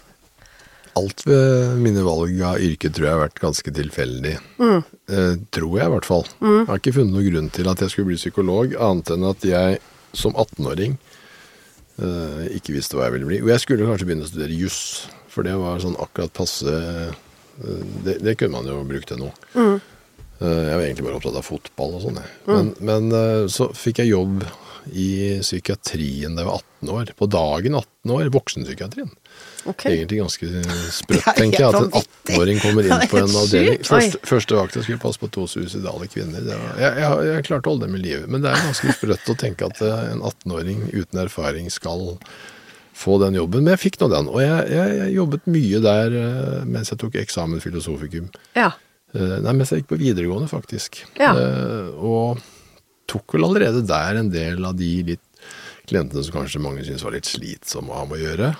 Alt 0.98 1.22
ved 1.24 1.78
mine 1.80 2.02
valg 2.04 2.36
av 2.44 2.60
yrke 2.60 2.90
tror 2.92 3.06
jeg 3.06 3.14
har 3.16 3.22
vært 3.22 3.40
ganske 3.40 3.72
tilfeldig. 3.78 4.34
Eh, 4.60 5.34
tror 5.54 5.78
jeg, 5.78 5.86
i 5.88 5.92
hvert 5.94 6.08
fall. 6.08 6.26
Jeg 6.42 6.68
har 6.68 6.82
ikke 6.82 6.94
funnet 6.98 7.14
noen 7.16 7.28
grunn 7.30 7.50
til 7.54 7.70
at 7.72 7.80
jeg 7.80 7.94
skulle 7.94 8.10
bli 8.10 8.18
psykolog, 8.20 8.74
annet 8.76 9.12
enn 9.14 9.24
at 9.30 9.46
jeg 9.48 9.78
som 10.12 10.36
18-åring 10.36 10.98
eh, 11.96 12.42
ikke 12.58 12.74
visste 12.76 12.98
hva 12.98 13.06
jeg 13.08 13.16
ville 13.16 13.30
bli. 13.30 13.40
Og 13.44 13.48
jeg 13.54 13.64
skulle 13.64 13.88
kanskje 13.88 14.08
begynne 14.10 14.28
å 14.28 14.32
studere 14.32 14.58
juss, 14.58 14.82
for 15.32 15.48
det 15.48 15.54
var 15.56 15.80
sånn 15.80 15.96
akkurat 16.02 16.34
passe 16.36 16.68
eh, 16.76 17.14
det, 18.04 18.18
det 18.24 18.36
kunne 18.40 18.58
man 18.60 18.68
jo 18.68 18.82
brukt 18.88 19.08
til 19.12 19.20
noe. 19.24 19.32
Eh, 20.42 20.62
jeg 20.68 20.76
var 20.76 20.84
egentlig 20.84 21.06
bare 21.08 21.18
opptatt 21.20 21.40
av 21.40 21.46
fotball 21.46 21.96
og 21.98 22.04
sånn, 22.04 22.20
jeg. 22.20 22.36
Men, 22.48 22.70
men 22.84 23.16
eh, 23.16 23.44
så 23.52 23.68
fikk 23.76 24.02
jeg 24.02 24.12
jobb 24.12 24.44
i 24.90 25.38
psykiatrien 25.40 26.34
da 26.36 26.42
jeg 26.42 26.48
var 26.48 26.62
18 26.82 26.92
år. 26.96 27.10
På 27.18 27.26
dagen 27.30 27.76
18 27.78 28.14
år. 28.16 28.30
Voksenpsykiatrien. 28.34 29.10
Okay. 29.64 29.92
Egentlig 29.96 30.18
ganske 30.18 30.62
sprøtt, 30.90 31.26
er 31.30 31.36
tenker 31.38 31.62
jeg, 31.62 31.68
at 31.68 31.78
en 31.78 32.00
18-åring 32.00 32.62
kommer 32.62 32.88
inn 32.88 33.04
på 33.10 33.20
en 33.20 33.36
avdeling. 33.42 33.82
Første, 33.86 34.20
første 34.26 34.58
vakt 34.58 34.78
jeg 34.78 34.86
skulle 34.88 35.02
passe 35.02 35.22
på 35.22 35.30
to 35.34 35.46
suicidale 35.50 36.08
kvinner. 36.10 36.46
Var, 36.48 36.64
jeg, 36.82 37.02
jeg, 37.04 37.26
jeg 37.28 37.44
klarte 37.48 37.70
å 37.70 37.74
holde 37.74 37.88
dem 37.88 37.98
i 37.98 38.02
live, 38.02 38.24
men 38.32 38.42
det 38.44 38.50
er 38.50 38.64
ganske 38.66 38.96
sprøtt 38.98 39.30
å 39.30 39.36
tenke 39.38 39.68
at 39.70 39.82
eh, 39.86 40.06
en 40.14 40.24
18-åring 40.32 40.88
uten 40.90 41.22
erfaring 41.22 41.70
skal 41.72 42.08
få 43.02 43.18
den 43.22 43.38
jobben. 43.38 43.62
Men 43.62 43.76
jeg 43.76 43.84
fikk 43.86 44.00
nå 44.02 44.10
den, 44.12 44.30
og 44.32 44.42
jeg, 44.42 44.72
jeg, 44.74 45.12
jobbet 45.16 45.46
mye 45.52 45.82
der 45.84 46.16
eh, 46.22 46.56
mens 46.66 46.90
jeg 46.90 47.02
tok 47.04 47.20
eksamen 47.22 47.62
filosofikum. 47.62 48.32
Ja. 48.58 48.72
Eh, 49.14 49.38
Nei, 49.44 49.54
mens 49.54 49.70
jeg 49.70 49.84
gikk 49.84 49.92
på 49.94 50.02
videregående, 50.02 50.50
faktisk. 50.50 51.04
Ja. 51.20 51.36
Og 52.02 52.42
tok 53.10 53.36
vel 53.36 53.46
allerede 53.48 53.82
der 53.86 54.20
en 54.20 54.30
del 54.32 54.64
av 54.66 54.76
de 54.78 54.92
litt 55.12 55.28
klientene 55.90 56.22
som 56.24 56.36
kanskje 56.36 56.62
mange 56.62 56.84
syntes 56.86 57.04
var 57.04 57.16
litt 57.16 57.28
slitsomme 57.28 57.92
å 57.92 58.02
ha 58.02 58.04
med 58.08 58.20
å 58.20 58.22
gjøre. 58.22 58.50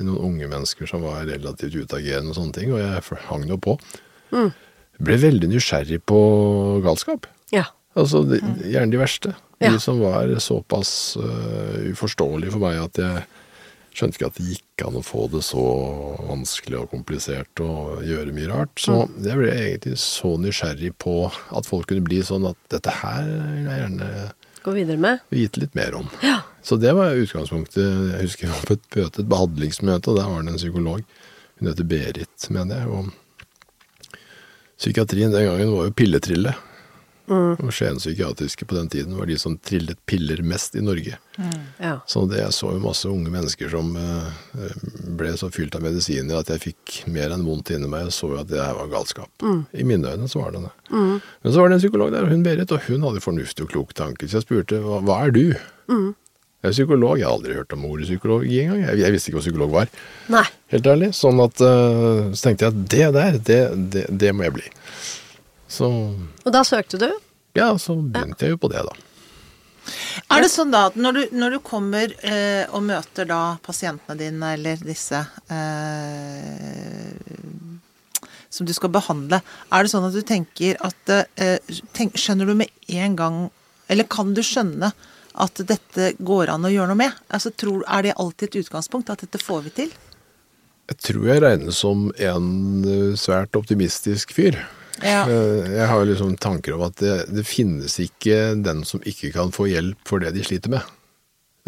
Noen 0.00 0.14
unge 0.16 0.48
mennesker 0.50 0.88
som 0.90 1.04
var 1.04 1.26
relativt 1.28 1.76
utagerende 1.76 2.32
og 2.32 2.38
sånne 2.38 2.56
ting, 2.56 2.72
og 2.72 2.80
jeg 2.80 3.20
hang 3.28 3.44
nå 3.48 3.60
på. 3.60 3.76
Ble 5.00 5.20
veldig 5.20 5.50
nysgjerrig 5.52 6.00
på 6.08 6.20
galskap. 6.84 7.28
Ja. 7.54 7.68
Altså 7.98 8.22
de, 8.28 8.40
gjerne 8.70 8.92
de 8.92 9.00
verste. 9.00 9.34
Ja. 9.60 9.74
De 9.74 9.80
som 9.82 10.00
var 10.00 10.30
såpass 10.40 11.18
uh, 11.20 11.90
uforståelige 11.90 12.54
for 12.54 12.64
meg 12.64 12.80
at 12.80 13.00
jeg 13.00 13.24
skjønte 13.94 14.16
ikke 14.18 14.28
at 14.30 14.36
det 14.38 14.48
gikk 14.52 14.84
an 14.86 14.98
å 15.00 15.02
få 15.04 15.24
det 15.32 15.40
så 15.44 15.62
vanskelig 16.28 16.78
og 16.80 16.90
komplisert 16.92 17.62
og 17.64 18.04
gjøre 18.06 18.34
mye 18.36 18.50
rart. 18.50 18.74
Så 18.80 18.98
jeg 19.24 19.38
ble 19.40 19.50
egentlig 19.54 19.96
så 20.02 20.34
nysgjerrig 20.40 20.92
på 21.02 21.14
at 21.30 21.68
folk 21.68 21.90
kunne 21.90 22.04
bli 22.06 22.20
sånn 22.26 22.46
at 22.50 22.58
dette 22.72 22.94
her 23.02 23.26
vil 23.26 23.66
jeg 23.66 23.82
gjerne 23.84 24.10
Gå 24.60 24.74
videre 24.76 25.00
med. 25.00 25.22
vite 25.32 25.62
litt 25.62 25.74
mer 25.74 25.94
om. 25.96 26.08
Så 26.62 26.76
det 26.76 26.92
var 26.92 27.16
utgangspunktet. 27.16 27.80
Jeg 27.80 28.26
husker 28.26 28.46
jeg 28.46 28.52
var 28.52 28.66
på 28.68 28.76
et 28.76 28.96
møte, 28.98 29.22
et 29.22 29.30
behandlingsmøte, 29.32 30.12
og 30.12 30.18
der 30.20 30.28
var 30.28 30.42
det 30.44 30.52
en 30.52 30.60
psykolog. 30.60 31.04
Hun 31.60 31.70
heter 31.70 31.86
Berit, 31.88 32.48
mener 32.52 32.82
jeg. 32.82 32.88
Og 32.92 34.18
psykiatrien 34.80 35.32
den 35.32 35.46
gangen 35.48 35.72
var 35.72 35.88
jo 35.88 35.94
pilletrille. 35.96 36.52
Og 37.30 37.70
Skien 37.74 37.98
psykiatriske 38.00 38.66
på 38.66 38.74
den 38.74 38.88
tiden 38.90 39.14
var 39.18 39.28
de 39.30 39.36
som 39.38 39.54
trillet 39.62 39.98
piller 40.10 40.42
mest 40.42 40.74
i 40.74 40.82
Norge. 40.82 41.18
Ja. 41.78 41.92
Så 42.10 42.24
det 42.30 42.40
jeg 42.40 42.54
så 42.56 42.72
jo 42.74 42.82
masse 42.82 43.08
unge 43.08 43.30
mennesker 43.32 43.70
som 43.72 43.92
eh, 43.96 44.72
ble 45.18 45.32
så 45.38 45.50
fylt 45.54 45.76
av 45.78 45.84
medisiner 45.86 46.40
at 46.40 46.50
jeg 46.50 46.64
fikk 46.64 46.96
mer 47.14 47.34
enn 47.34 47.46
vondt 47.46 47.70
inni 47.74 47.90
meg. 47.90 48.08
og 48.10 48.16
så 48.16 48.32
jo 48.32 48.40
at 48.42 48.50
det 48.50 48.58
her 48.62 48.74
var 48.78 48.90
galskap. 48.92 49.30
I 49.72 49.86
mine 49.86 50.10
øyne 50.10 50.28
så 50.30 50.42
var 50.42 50.56
det 50.56 50.64
det. 50.66 50.72
Men 50.90 51.52
så 51.52 51.60
var 51.60 51.70
det 51.70 51.78
en 51.78 51.84
psykolog 51.84 52.10
der, 52.14 52.26
hun 52.30 52.42
Berit, 52.46 52.72
og 52.74 52.82
hun 52.88 53.06
hadde 53.06 53.22
fornuftig 53.22 53.66
og 53.66 53.70
klok 53.76 53.94
tanke. 53.94 54.26
Så 54.28 54.40
jeg 54.40 54.48
spurte 54.48 54.82
hva, 54.82 54.98
hva 55.06 55.20
er 55.28 55.34
du? 55.36 55.44
Jeg 56.60 56.68
er 56.68 56.74
psykolog. 56.74 57.16
Jeg 57.16 57.24
har 57.24 57.38
aldri 57.38 57.54
hørt 57.56 57.72
om 57.72 57.86
ordet 57.88 58.04
psykologi 58.10 58.58
engang. 58.60 58.82
Jeg, 58.84 58.98
jeg 59.00 59.14
visste 59.14 59.30
ikke 59.30 59.38
hva 59.38 59.44
psykolog 59.46 59.70
var. 59.72 59.94
Nei. 60.34 60.44
Helt 60.74 60.90
ærlig. 60.92 61.08
Sånn 61.16 61.40
at 61.40 61.62
eh, 61.64 62.26
Så 62.36 62.44
tenkte 62.44 62.66
jeg 62.66 62.74
at 62.74 62.82
det 62.92 63.06
der, 63.16 63.38
det, 63.48 63.60
det, 63.94 64.04
det 64.20 64.34
må 64.36 64.44
jeg 64.44 64.56
bli. 64.58 64.66
Så 65.70 65.86
Og 65.88 66.50
da 66.52 66.64
søkte 66.66 66.98
du? 66.98 67.10
ja, 67.54 67.70
så 67.78 67.96
begynte 67.96 68.46
jeg 68.46 68.56
jo 68.56 68.60
på 68.62 68.70
det, 68.70 68.82
da. 68.86 68.94
Er 70.30 70.42
det 70.44 70.50
sånn 70.52 70.70
da 70.70 70.84
at 70.90 70.96
når 70.98 71.16
du, 71.16 71.20
når 71.40 71.56
du 71.56 71.58
kommer 71.66 72.12
eh, 72.26 72.66
og 72.70 72.84
møter 72.86 73.26
da 73.26 73.56
pasientene 73.64 74.18
dine, 74.18 74.52
eller 74.54 74.82
disse 74.84 75.22
eh, 75.50 77.14
som 78.50 78.66
du 78.66 78.74
skal 78.76 78.92
behandle, 78.92 79.40
er 79.70 79.82
det 79.82 79.92
sånn 79.92 80.06
at 80.06 80.14
du 80.14 80.22
tenker 80.26 80.78
at 80.84 81.14
eh, 81.14 81.58
tenk, 81.96 82.18
Skjønner 82.18 82.50
du 82.50 82.54
med 82.60 82.70
en 82.90 83.16
gang 83.18 83.40
Eller 83.90 84.06
kan 84.10 84.34
du 84.34 84.42
skjønne 84.46 84.92
at 85.40 85.62
dette 85.66 86.12
går 86.18 86.50
an 86.52 86.66
å 86.66 86.72
gjøre 86.72 86.90
noe 86.90 87.00
med? 87.00 87.18
Altså, 87.30 87.50
tror, 87.54 87.84
Er 87.86 88.04
det 88.06 88.18
alltid 88.18 88.50
et 88.50 88.60
utgangspunkt 88.64 89.10
at 89.10 89.22
dette 89.24 89.42
får 89.42 89.64
vi 89.68 89.74
til? 89.84 89.94
Jeg 90.90 90.98
tror 91.06 91.26
jeg 91.30 91.42
regnes 91.44 91.78
som 91.78 92.08
en 92.18 92.50
eh, 92.84 93.16
svært 93.18 93.54
optimistisk 93.58 94.34
fyr. 94.34 94.58
Ja. 95.02 95.24
Eh, 95.28 95.70
Jeg 95.78 95.86
har 95.90 96.00
jo 96.02 96.08
liksom 96.12 96.36
tanker 96.40 96.76
om 96.76 96.86
at 96.88 96.96
det, 97.00 97.14
det 97.32 97.44
finnes 97.48 97.98
ikke 98.02 98.56
den 98.60 98.84
som 98.88 99.02
ikke 99.08 99.32
kan 99.34 99.52
få 99.54 99.68
hjelp 99.70 100.00
for 100.08 100.22
det 100.22 100.34
de 100.36 100.44
sliter 100.46 100.72
med. 100.76 100.96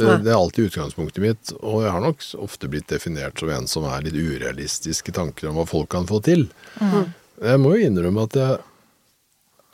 Det, 0.00 0.08
det 0.24 0.32
er 0.32 0.38
alltid 0.38 0.70
utgangspunktet 0.70 1.20
mitt, 1.22 1.50
og 1.60 1.82
jeg 1.84 1.92
har 1.92 2.00
nok 2.00 2.22
ofte 2.40 2.68
blitt 2.72 2.88
definert 2.88 3.38
som 3.38 3.50
en 3.52 3.66
som 3.68 3.84
er 3.84 4.06
litt 4.06 4.16
urealistiske 4.16 5.12
tanker 5.12 5.50
om 5.50 5.58
hva 5.60 5.66
folk 5.68 5.90
kan 5.92 6.08
få 6.08 6.18
til. 6.24 6.46
Jeg 6.80 7.60
må 7.60 7.74
jo 7.76 7.88
innrømme 7.90 8.24
at 8.24 8.38
jeg 8.40 8.56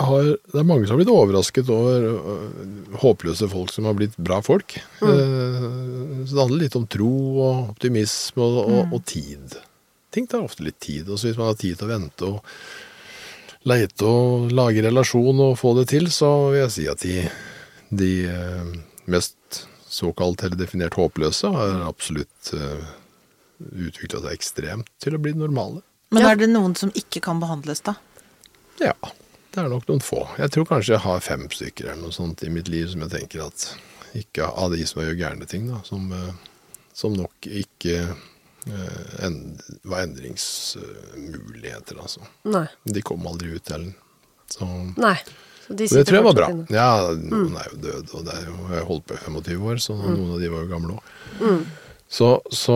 har, 0.03 0.27
det 0.53 0.59
er 0.59 0.67
mange 0.67 0.87
som 0.87 0.95
har 0.97 1.01
blitt 1.05 1.15
overrasket 1.15 1.71
over 1.75 2.05
øh, 2.11 2.99
håpløse 3.03 3.49
folk 3.51 3.73
som 3.75 3.87
har 3.89 3.97
blitt 3.99 4.19
bra 4.19 4.39
folk. 4.47 4.77
Mm. 5.03 6.27
Så 6.27 6.35
det 6.35 6.43
handler 6.43 6.63
litt 6.65 6.77
om 6.79 6.87
tro 6.91 7.13
og 7.43 7.73
optimisme 7.73 8.45
og, 8.45 8.59
og, 8.67 8.93
og 8.99 9.03
tid. 9.11 9.57
Ting 10.15 10.29
tar 10.31 10.45
ofte 10.47 10.67
litt 10.67 10.79
tid, 10.83 11.09
Også 11.11 11.29
hvis 11.31 11.39
man 11.39 11.51
har 11.51 11.59
tid 11.59 11.79
til 11.81 11.89
å 11.89 11.95
vente 11.95 12.29
og 12.29 12.53
leite 13.69 14.07
og 14.09 14.51
lage 14.55 14.83
relasjon 14.85 15.43
og 15.45 15.59
få 15.61 15.75
det 15.79 15.89
til, 15.93 16.09
så 16.13 16.31
vil 16.53 16.63
jeg 16.65 16.75
si 16.75 16.87
at 16.91 17.05
de, 17.05 17.17
de 18.03 18.13
eh, 18.33 18.73
mest 19.11 19.63
såkalt 19.89 20.43
eller 20.45 20.59
definert 20.61 20.97
håpløse 20.99 21.49
har 21.55 21.79
absolutt 21.87 22.51
uh, 22.53 22.83
utvikla 23.59 24.21
seg 24.21 24.35
ekstremt 24.37 24.91
til 25.03 25.17
å 25.17 25.21
bli 25.23 25.33
normale. 25.35 25.81
Men 26.13 26.23
Ja. 26.23 26.33
er 26.33 26.37
det 26.43 26.51
noen 26.53 26.77
som 26.77 26.93
ikke 26.97 27.23
kan 27.25 27.41
behandles, 27.41 27.81
da? 27.87 27.95
Ja, 28.81 28.93
det 29.55 29.63
er 29.63 29.71
nok 29.73 29.89
noen 29.89 30.05
få. 30.05 30.27
Jeg 30.39 30.53
tror 30.55 30.69
kanskje 30.69 30.95
jeg 30.95 31.05
har 31.07 31.25
fem 31.25 31.49
stykker 31.51 31.89
eller 31.89 32.03
noe 32.05 32.15
sånt 32.15 32.45
i 32.45 32.53
mitt 32.53 32.69
liv 32.69 32.87
som 32.93 33.01
jeg 33.07 33.15
tenker 33.17 33.47
at 33.49 33.65
ikke 34.15 34.47
av 34.47 34.77
de 34.77 34.85
som 34.87 35.03
gjør 35.03 35.17
gærne 35.19 35.49
ting, 35.49 35.67
da, 35.73 35.81
som, 35.89 36.13
eh, 36.13 36.35
som 36.95 37.17
nok 37.17 37.49
ikke 37.49 38.15
eh, 38.67 39.25
en, 39.27 39.39
var 39.89 40.03
endringsmuligheter, 40.07 41.99
altså. 42.01 42.21
Nei. 42.49 42.67
De 42.85 43.03
kom 43.07 43.27
aldri 43.31 43.55
ut 43.57 43.75
heller. 43.75 43.93
Så 44.51 44.65
Nei. 44.97 45.17
Så 45.67 45.77
de 45.77 45.85
det 45.93 46.07
tror 46.09 46.17
jeg 46.17 46.25
var 46.25 46.37
bra. 46.39 46.49
inne. 46.55 46.65
Ja, 46.73 47.13
noen 47.13 47.57
er 47.61 47.69
jo 47.73 47.81
døde, 47.83 48.09
og 48.17 48.25
det 48.25 48.39
er 48.39 48.47
jo, 48.49 48.57
jeg 48.73 48.87
holdt 48.89 49.07
på 49.11 49.19
i 49.19 49.21
25 49.27 49.67
år, 49.69 49.83
så 49.85 49.97
noen 49.99 50.31
av 50.33 50.41
de 50.41 50.49
var 50.55 50.65
jo 50.65 50.71
gamle 50.71 50.97
òg. 50.97 51.03
Så, 52.09 52.29
så 52.49 52.75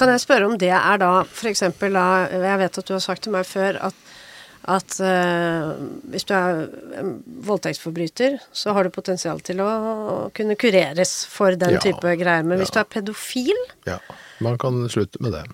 Kan 0.00 0.08
jeg 0.08 0.22
spørre 0.22 0.46
om 0.48 0.54
det 0.56 0.70
er 0.72 0.96
da 1.02 1.10
eksempel 1.50 1.92
da 1.92 2.04
Jeg 2.32 2.60
vet 2.62 2.78
at 2.80 2.86
du 2.88 2.94
har 2.94 3.02
sagt 3.04 3.26
til 3.26 3.34
meg 3.34 3.44
før 3.44 3.76
at, 3.90 3.98
at 4.70 4.94
uh, 5.04 5.72
hvis 6.12 6.24
du 6.28 6.32
er 6.36 6.62
voldtektsforbryter, 7.48 8.38
så 8.52 8.72
har 8.76 8.86
du 8.86 8.92
potensial 8.94 9.40
til 9.44 9.60
å 9.60 10.30
kunne 10.36 10.56
kureres 10.56 11.24
for 11.28 11.56
den 11.60 11.76
Ja. 11.76 11.82
type 11.84 12.14
greier. 12.20 12.44
Men 12.46 12.58
hvis 12.62 12.72
du 12.72 12.78
er 12.80 12.88
pedofil, 12.88 13.58
ja, 13.88 13.98
man 14.40 14.56
kan 14.58 14.86
slutte 14.88 15.20
med 15.20 15.32
det. 15.36 15.44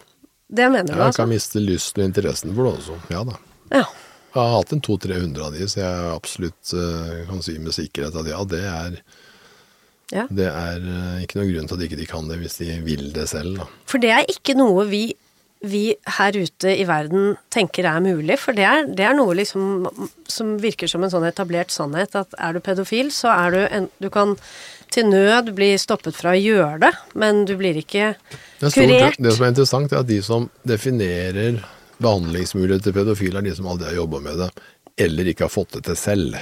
det 0.49 0.69
mener 0.71 0.93
du 0.93 0.99
Jeg 0.99 0.99
Man 1.11 1.13
kan 1.19 1.29
miste 1.29 1.59
lysten 1.63 2.03
og 2.05 2.07
interessen 2.13 2.55
for 2.55 2.65
det 2.69 2.79
også. 2.79 3.01
Ja 3.11 3.25
da. 3.25 3.39
Ja. 3.71 3.85
Jeg 4.31 4.39
har 4.47 4.53
hatt 4.61 4.73
en 4.73 4.81
200-300 4.87 5.43
av 5.43 5.53
de, 5.59 5.67
så 5.67 5.81
jeg 5.81 6.13
absolutt 6.15 6.75
uh, 6.79 7.27
kan 7.27 7.43
si 7.43 7.57
med 7.59 7.75
sikkerhet 7.75 8.15
at 8.15 8.29
ja, 8.31 8.45
det 8.47 8.61
er, 8.63 9.01
ja. 10.15 10.27
det 10.31 10.47
er 10.47 10.79
eh, 10.87 11.25
ikke 11.25 11.41
noen 11.41 11.51
grunn 11.51 11.67
til 11.67 11.81
at 11.81 11.83
ikke 11.89 11.99
de 11.99 12.07
kan 12.07 12.31
det 12.31 12.39
hvis 12.39 12.61
de 12.63 12.79
vil 12.87 13.11
det 13.15 13.27
selv. 13.33 13.59
Da. 13.59 13.67
For 13.91 13.99
det 13.99 14.13
er 14.15 14.31
ikke 14.31 14.55
noe 14.55 14.87
vi 14.87 15.17
vi 15.61 15.95
her 16.17 16.37
ute 16.41 16.73
i 16.73 16.85
verden 16.89 17.35
tenker 17.53 17.85
er 17.85 18.01
mulig, 18.01 18.39
for 18.41 18.57
det 18.57 18.65
er, 18.65 18.87
det 18.89 19.05
er 19.05 19.17
noe 19.17 19.35
liksom 19.37 19.89
som 20.31 20.55
virker 20.63 20.89
som 20.89 21.05
en 21.05 21.13
sånn 21.13 21.27
etablert 21.29 21.73
sannhet, 21.75 22.15
at 22.17 22.33
er 22.41 22.57
du 22.57 22.63
pedofil, 22.65 23.11
så 23.13 23.33
er 23.35 23.57
du 23.57 23.61
en 23.69 23.89
Du 24.01 24.09
kan 24.11 24.37
til 24.91 25.07
nød 25.07 25.53
bli 25.55 25.75
stoppet 25.79 26.17
fra 26.17 26.33
å 26.35 26.41
gjøre 26.41 26.81
det, 26.83 26.91
men 27.15 27.45
du 27.47 27.53
blir 27.61 27.77
ikke 27.79 28.15
Det, 28.59 28.71
er 28.71 28.73
kurert. 28.75 29.21
det 29.21 29.35
som 29.37 29.45
er 29.45 29.53
interessant, 29.53 29.93
er 29.93 30.01
at 30.01 30.09
de 30.09 30.19
som 30.25 30.49
definerer 30.67 31.61
behandlingsmuligheter 32.01 32.89
til 32.89 32.97
pedofile, 32.97 33.39
er 33.39 33.47
de 33.51 33.55
som 33.55 33.69
aldri 33.71 33.91
har 33.93 34.01
jobba 34.01 34.23
med 34.25 34.41
det, 34.41 34.49
eller 35.05 35.31
ikke 35.31 35.47
har 35.47 35.53
fått 35.53 35.77
det 35.77 35.85
til 35.91 36.01
selv. 36.01 36.41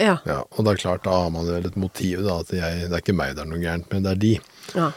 Ja. 0.00 0.16
Ja, 0.24 0.38
og 0.48 0.64
det 0.64 0.72
er 0.72 0.80
klart, 0.86 1.04
da 1.04 1.18
har 1.26 1.30
man 1.34 1.44
vel 1.50 1.66
et 1.68 1.76
motiv, 1.76 2.22
da, 2.24 2.38
at 2.40 2.54
jeg, 2.56 2.86
det 2.88 2.94
er 2.94 3.02
ikke 3.02 3.18
meg 3.18 3.34
det 3.36 3.44
er 3.44 3.50
noe 3.50 3.60
gærent 3.60 3.90
med, 3.92 4.06
det 4.06 4.14
er 4.14 4.20
de. 4.24 4.34
ja. 4.78 4.90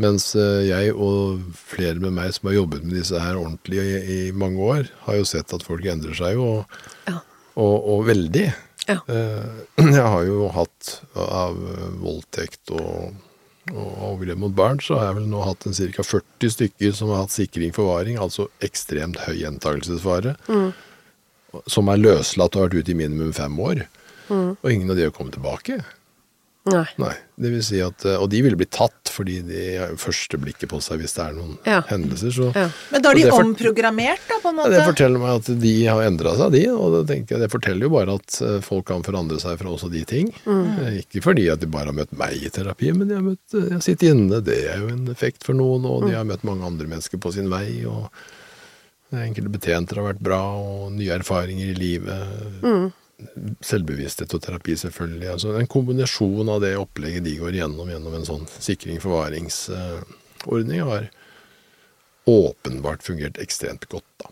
Mens 0.00 0.30
eh, 0.38 0.62
jeg 0.70 0.92
og 0.96 1.42
flere 1.68 2.00
med 2.00 2.14
meg 2.16 2.32
som 2.32 2.48
har 2.48 2.56
jobbet 2.56 2.84
med 2.86 2.96
disse 2.96 3.18
her 3.20 3.36
ordentlig 3.36 3.82
i, 3.82 3.98
i 4.00 4.20
mange 4.32 4.62
år, 4.64 4.86
har 5.04 5.18
jo 5.20 5.26
sett 5.28 5.52
at 5.52 5.64
folk 5.66 5.84
endrer 5.86 6.16
seg 6.16 6.38
jo, 6.38 6.46
og, 6.62 6.78
Ja. 7.10 7.18
og, 7.60 7.74
og 7.92 8.06
veldig. 8.08 8.46
Ja. 8.88 8.96
Eh, 9.06 9.50
Jeg 9.98 10.06
har 10.06 10.24
jo 10.26 10.48
hatt 10.56 10.94
av 11.14 11.60
eh, 11.74 11.84
voldtekt 12.02 12.72
og, 12.74 13.12
og 13.70 13.90
overgrep 14.08 14.40
mot 14.42 14.56
barn, 14.58 14.80
så 14.82 14.96
har 14.98 15.10
jeg 15.12 15.20
vel 15.20 15.28
nå 15.30 15.44
hatt 15.46 15.68
en 15.68 15.76
ca. 15.76 16.02
40 16.02 16.54
stykker 16.56 16.96
som 16.96 17.12
har 17.12 17.22
hatt 17.26 17.36
sikring 17.36 17.76
forvaring, 17.76 18.16
altså 18.18 18.48
ekstremt 18.64 19.20
høy 19.28 19.36
gjentakelsesfare, 19.44 20.34
som 21.68 21.90
er 21.92 22.00
løslatt 22.00 22.56
og 22.56 22.62
har 22.64 22.70
vært 22.72 22.80
ute 22.88 22.94
i 22.94 22.98
minimum 22.98 23.30
fem 23.36 23.60
år. 23.60 23.84
Og 24.32 24.66
ingen 24.72 24.88
av 24.90 24.96
de 24.96 25.04
har 25.04 25.12
kommet 25.14 25.34
tilbake. 25.36 25.82
Nei. 26.64 26.84
Nei, 26.96 27.14
det 27.42 27.50
vil 27.50 27.62
si 27.66 27.80
at, 27.82 28.04
eh, 28.06 28.14
Og 28.22 28.28
de 28.30 28.38
ville 28.44 28.54
bli 28.54 28.68
tatt 28.70 29.10
fordi 29.10 29.40
de 29.44 29.62
har 29.80 29.96
første 29.98 30.38
blikket 30.38 30.70
på 30.70 30.78
seg 30.80 31.00
hvis 31.02 31.16
det 31.16 31.24
er 31.24 31.32
noen 31.34 31.56
Ja. 31.66 31.80
hendelser. 31.88 32.30
Så, 32.30 32.54
Ja. 32.54 32.68
Men 32.92 33.02
da 33.02 33.10
er 33.10 33.14
de 33.18 33.22
for- 33.30 33.42
omprogrammert, 33.42 34.22
da, 34.28 34.38
på 34.38 34.48
en 34.52 34.56
Ja. 34.62 34.68
Det 34.70 34.84
forteller 34.94 35.18
meg 35.18 35.40
at 35.42 35.60
de 35.60 35.84
har 35.86 36.02
endra 36.06 36.36
seg, 36.38 36.52
de. 36.52 36.62
Og 36.70 36.92
det, 36.94 37.02
tenker 37.10 37.34
jeg, 37.36 37.40
det 37.40 37.50
forteller 37.50 37.82
jo 37.82 37.90
bare 37.90 38.14
at 38.14 38.40
eh, 38.42 38.60
folk 38.60 38.86
kan 38.86 39.02
forandre 39.02 39.40
seg 39.40 39.58
fra 39.58 39.68
også 39.74 39.90
de 39.90 40.04
ting. 40.04 40.32
Mm. 40.46 41.02
Ikke 41.02 41.20
fordi 41.20 41.50
at 41.52 41.58
de 41.60 41.66
bare 41.66 41.86
har 41.86 41.92
møtt 41.98 42.12
meg 42.16 42.38
i 42.40 42.48
terapi, 42.48 42.92
men 42.96 43.08
de 43.08 43.14
har 43.14 43.22
møtt 43.26 43.54
eh, 43.58 43.68
jeg 43.74 43.82
sitter 43.82 44.14
inne. 44.14 44.40
Det 44.42 44.64
er 44.70 44.78
jo 44.78 44.88
en 44.88 45.06
effekt 45.08 45.42
for 45.42 45.54
noen, 45.54 45.84
og 45.84 46.06
de 46.08 46.14
har 46.14 46.24
møtt 46.24 46.44
mange 46.44 46.62
andre 46.64 46.86
mennesker 46.86 47.18
på 47.18 47.32
sin 47.32 47.50
vei. 47.50 47.84
og 47.84 48.08
Enkelte 49.12 49.50
betjenter 49.52 49.96
har 50.00 50.14
vært 50.14 50.22
bra, 50.22 50.40
og 50.56 50.92
nye 50.92 51.10
erfaringer 51.18 51.68
i 51.68 51.74
livet. 51.74 52.92
Selvbevissthet 53.64 54.34
og 54.36 54.42
terapi, 54.44 54.74
selvfølgelig. 54.78 55.28
Altså 55.34 55.48
En 55.58 55.70
kombinasjon 55.70 56.48
av 56.52 56.58
det 56.64 56.80
opplegget 56.80 57.24
de 57.26 57.40
går 57.40 57.52
gjennom 57.60 57.86
gjennom 57.90 58.12
en 58.18 58.28
sånn 58.28 58.46
sikring-forvaringsordning, 58.58 60.80
har 60.88 61.02
åpenbart 62.30 63.02
fungert 63.02 63.36
ekstremt 63.42 63.84
godt. 63.90 64.06
da. 64.22 64.26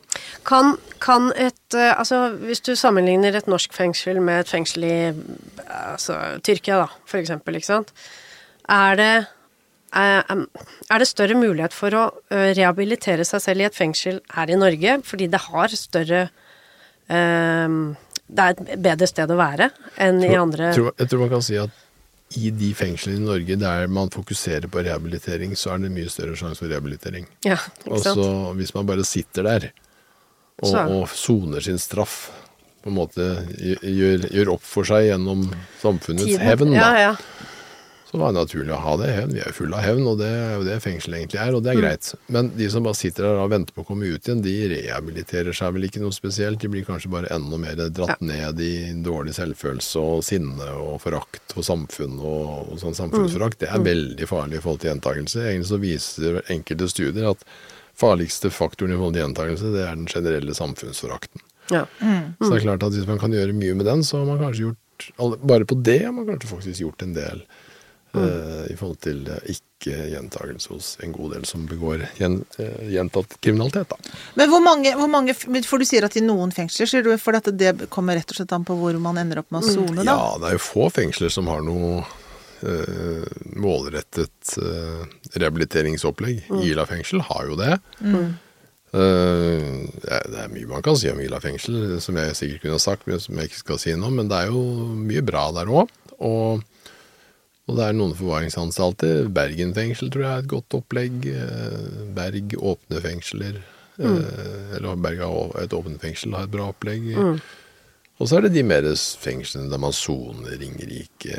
Kan, 0.47 0.77
kan 1.03 1.33
et 1.35 1.75
eh, 1.75 1.99
Altså, 1.99 2.31
hvis 2.39 2.63
du 2.63 2.79
sammenligner 2.79 3.35
et 3.35 3.51
norsk 3.51 3.75
fengsel 3.75 4.21
med 4.23 4.41
et 4.45 4.49
fengsel 4.49 4.85
i 4.87 5.11
altså, 5.67 6.39
Tyrkia, 6.47 6.79
da, 6.85 6.89
for 7.05 7.19
eksempel, 7.19 7.55
ikke 7.59 7.73
sant. 7.73 7.91
Er 8.71 8.95
det 8.97 9.27
er 9.91 10.23
er 10.91 10.99
det 11.03 11.09
større 11.09 11.35
mulighet 11.35 11.73
for 11.75 11.91
å 11.95 12.13
eh, 12.31 12.55
rehabilitere 12.55 13.25
seg 13.27 13.41
selv 13.43 13.61
i 13.61 13.65
et 13.67 13.75
fengsel 13.75 14.21
her 14.37 14.51
i 14.51 14.59
Norge, 14.59 15.03
fordi 15.03 15.27
det 15.27 15.41
har 15.49 15.69
større 15.75 16.31
eh, 17.11 17.69
Det 18.31 18.47
er 18.47 18.57
et 18.57 18.83
bedre 18.83 19.09
sted 19.11 19.31
å 19.33 19.39
være 19.39 19.71
enn 19.99 20.21
i 20.23 20.35
andre 20.39 20.73
tror, 20.77 20.93
jeg 20.99 21.11
tror 21.11 21.23
man 21.25 21.33
kan 21.33 21.43
si 21.43 21.57
at 21.59 21.87
i 22.39 22.51
de 22.55 22.69
fengslene 22.79 23.19
i 23.19 23.27
Norge 23.27 23.57
der 23.59 23.89
man 23.91 24.11
fokuserer 24.15 24.71
på 24.71 24.85
rehabilitering, 24.87 25.57
så 25.59 25.73
er 25.75 25.81
det 25.83 25.91
mye 25.91 26.11
større 26.13 26.37
sjanse 26.39 26.63
for 26.63 26.71
rehabilitering. 26.71 27.27
Ja, 27.43 27.57
ikke 27.83 28.03
sant? 28.05 28.21
så 28.21 28.53
hvis 28.55 28.71
man 28.77 28.87
bare 28.87 29.07
sitter 29.09 29.49
der 29.49 29.67
og, 30.63 30.77
og 30.77 31.09
soner 31.11 31.65
sin 31.65 31.81
straff, 31.83 32.29
på 32.85 32.89
en 32.93 32.97
måte 32.97 33.27
gjør, 33.59 34.29
gjør 34.31 34.53
opp 34.55 34.63
for 34.65 34.89
seg 34.89 35.09
gjennom 35.11 35.43
samfunnets 35.83 36.39
hevn, 36.41 36.71
da, 36.73 36.79
Ja, 36.79 37.09
ja. 37.11 37.11
Så 38.11 38.19
var 38.19 38.33
det 38.33 38.41
naturlig 38.41 38.73
å 38.75 38.81
ha 38.83 38.97
det 38.99 39.09
hevn. 39.15 39.33
Vi 39.37 39.39
er 39.41 39.47
jo 39.53 39.55
fulle 39.55 39.77
av 39.79 39.85
hevn, 39.87 40.07
og 40.11 40.17
det 40.19 40.27
er 40.35 40.55
jo 40.57 40.65
det 40.67 40.79
fengsel 40.83 41.15
egentlig 41.15 41.39
er, 41.39 41.55
og 41.55 41.63
det 41.63 41.71
Mm. 41.71 41.79
er 41.79 41.83
greit. 41.85 42.15
Men 42.29 42.49
de 42.57 42.69
som 42.71 42.83
bare 42.83 42.99
sitter 42.99 43.23
der 43.23 43.39
og 43.45 43.51
venter 43.53 43.73
på 43.77 43.85
å 43.85 43.87
komme 43.87 44.03
ut 44.11 44.25
igjen, 44.27 44.43
de 44.43 44.55
rehabiliterer 44.75 45.55
seg 45.55 45.73
vel 45.75 45.85
ikke 45.87 46.01
noe 46.03 46.11
spesielt. 46.11 46.59
De 46.59 46.69
blir 46.69 46.85
kanskje 46.85 47.11
bare 47.11 47.31
enda 47.31 47.57
mer 47.57 47.77
dratt 47.89 48.21
ned 48.21 48.59
i 48.61 48.73
dårlig 49.07 49.35
selvfølelse 49.39 49.97
og 50.03 50.25
sinne 50.27 50.67
og 50.75 51.01
forakt 51.01 51.55
for 51.55 51.63
samfunn 51.63 52.19
og, 52.19 52.73
og 52.73 52.79
sånn 52.83 52.99
samfunnsforakt. 52.99 53.61
Mm. 53.61 53.63
Det 53.63 53.71
er 53.71 53.87
veldig 53.95 54.27
farlig 54.29 54.59
i 54.59 54.65
forhold 54.65 54.81
til 54.81 54.91
gjentakelse. 54.91 55.47
Egentlig 55.47 55.71
så 55.71 55.81
viser 55.81 56.43
enkelte 56.51 56.89
studier 56.91 57.31
at 57.31 57.45
farligste 58.01 58.51
faktoren 58.51 58.93
i 58.95 58.97
forhold 58.99 59.15
til 59.15 59.23
gjentakelse, 59.27 59.71
det 59.75 59.83
er 59.87 59.95
den 59.95 60.07
generelle 60.11 60.55
samfunnsforakten. 60.57 61.41
ja. 61.71 61.85
Så 62.41 62.51
det 62.51 62.63
er 62.63 62.67
klart 62.67 62.83
at 62.83 62.93
hvis 62.97 63.07
man 63.07 63.19
kan 63.21 63.31
gjøre 63.31 63.53
mye 63.55 63.75
med 63.77 63.87
den, 63.87 64.03
så 64.03 64.19
har 64.19 64.27
man 64.27 64.39
kanskje 64.43 64.67
gjort 64.71 64.77
Bare 65.47 65.65
på 65.65 65.83
det 65.83 66.03
har 66.05 66.13
man 66.13 66.27
kanskje 66.27 66.49
faktisk 66.51 66.81
gjort 66.83 67.01
en 67.03 67.15
del 67.15 67.39
eh, 68.15 68.73
i 68.73 68.77
forhold 68.77 68.99
til 69.05 69.21
eh, 69.31 69.53
ikke 69.55 69.97
gjentakelse 70.13 70.69
hos 70.75 70.89
en 71.05 71.13
god 71.15 71.33
del 71.37 71.45
som 71.49 71.67
begår 71.71 72.03
eh, 72.07 72.89
gjentatt 72.91 73.37
kriminalitet. 73.41 73.89
da. 73.89 73.97
Men 74.37 74.51
hvor 74.53 74.61
mange, 74.65 74.93
hvor 74.99 75.09
mange 75.09 75.35
For 75.37 75.79
du 75.79 75.85
sier 75.89 76.05
at 76.05 76.17
i 76.17 76.25
noen 76.25 76.51
fengsler, 76.53 76.87
sier 76.91 77.03
du, 77.07 77.13
for 77.19 77.33
dette, 77.39 77.53
det 77.57 77.89
kommer 77.91 78.19
rett 78.19 78.31
og 78.31 78.37
slett 78.41 78.53
an 78.57 78.65
på 78.69 78.77
hvor 78.77 78.99
man 79.01 79.17
ender 79.23 79.41
opp 79.45 79.51
med 79.55 79.63
å 79.65 79.73
sone, 79.73 80.03
da? 80.05 80.11
Ja, 80.15 80.33
det 80.43 80.51
er 80.51 80.59
jo 80.59 80.65
få 80.67 80.91
fengsler 80.93 81.31
som 81.33 81.47
har 81.53 81.63
noe 81.67 82.03
Uh, 82.61 83.25
målrettet 83.57 84.51
uh, 84.61 85.07
rehabiliteringsopplegg. 85.33 86.43
Ila 86.61 86.85
fengsel 86.85 87.23
har 87.25 87.47
jo 87.49 87.55
det. 87.57 87.79
Det 88.93 89.01
er- 90.13 90.29
det 90.29 90.39
er 90.45 90.49
mye 90.53 90.67
man 90.69 90.83
kan 90.83 90.97
si 90.97 91.09
om 91.11 91.21
Ila 91.21 91.41
fengsel, 91.41 91.99
som 92.05 92.17
jeg 92.17 92.35
sikkert 92.37 92.61
kunne 92.61 92.77
ha 92.77 92.79
sagt, 92.79 93.07
men 93.07 93.19
som 93.19 93.35
jeg 93.37 93.49
ikke 93.49 93.63
skal 93.63 93.79
si 93.79 93.95
nå. 93.97 94.11
Men 94.13 94.29
det 94.29 94.37
er 94.37 94.47
jo 94.53 94.61
mye 94.93 95.23
bra 95.25 95.51
der 95.57 95.67
òg. 95.73 95.89
Og, 96.21 96.61
og 97.71 97.79
det 97.79 97.87
er 97.87 97.97
noen 97.97 98.17
forvaringsanstalter. 98.19 99.31
Bergen 99.35 99.75
fengsel 99.77 100.11
tror 100.11 100.27
jeg 100.27 100.33
er 100.33 100.45
et 100.45 100.51
godt 100.51 100.77
opplegg. 100.81 101.27
Eh, 101.31 102.05
Berg 102.17 102.57
åpne 102.59 103.05
fengsler. 103.05 103.63
Mm. 104.01 104.23
eller 104.79 104.95
Berg 104.97 105.19
har 105.21 105.59
et 105.61 105.75
åpent 105.77 106.01
fengsel 106.01 106.33
har 106.33 106.47
et 106.47 106.53
bra 106.55 106.71
opplegg. 106.73 107.11
Og 108.21 108.29
så 108.29 108.37
er 108.37 108.47
det 108.47 108.53
de 108.55 108.63
mer 108.65 108.85
fengslene 109.21 109.71
der 109.73 109.81
man 109.81 109.95
soner, 109.97 110.57
Ringerike, 110.61 111.37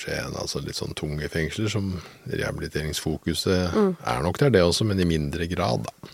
Skien, 0.00 0.32
altså 0.40 0.62
litt 0.64 0.78
sånn 0.78 0.94
tunge 0.96 1.28
fengsler, 1.32 1.68
som 1.72 1.90
rehabiliteringsfokuset 2.28 3.76
er 3.76 4.22
nok 4.24 4.40
der, 4.40 4.52
det 4.54 4.62
også, 4.64 4.86
men 4.88 5.00
i 5.00 5.08
mindre 5.08 5.48
grad, 5.50 5.88
da. 5.88 6.12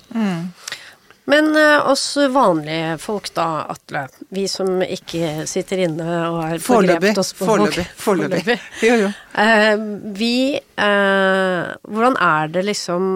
Men 1.28 1.50
uh, 1.56 1.90
oss 1.90 2.16
vanlige 2.16 2.98
folk 2.98 3.28
da, 3.36 3.46
Atle. 3.68 4.06
Vi 4.32 4.46
som 4.48 4.80
ikke 4.80 5.44
sitter 5.48 5.82
inne 5.84 6.06
og 6.30 6.38
har 6.40 6.62
forgrepet 6.64 7.20
oss 7.20 7.34
på 7.36 7.48
Foreløpig. 7.50 7.84
Foreløpig. 8.00 8.56
Jo, 8.88 8.94
jo. 9.02 9.10
Eh, 9.42 9.74
vi 10.16 10.36
uh, 10.56 11.74
Hvordan 11.84 12.16
er 12.24 12.54
det 12.54 12.64
liksom 12.70 13.10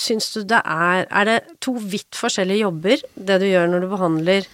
Syns 0.00 0.30
du 0.32 0.44
det 0.48 0.60
er 0.62 1.02
Er 1.04 1.28
det 1.28 1.38
to 1.60 1.74
vidt 1.76 2.16
forskjellige 2.16 2.62
jobber, 2.62 3.02
det 3.14 3.40
du 3.42 3.48
gjør 3.48 3.66
når 3.72 3.82
du 3.82 3.88
behandler 3.90 4.46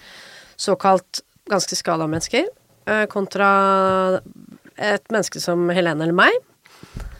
såkalt 0.59 1.21
ganske 1.49 1.77
skada 1.79 2.03
mennesker, 2.09 2.49
kontra 3.09 3.47
et 4.75 5.05
menneske 5.07 5.39
som 5.39 5.63
Helene 5.71 6.03
eller 6.03 6.17
meg? 6.17 6.35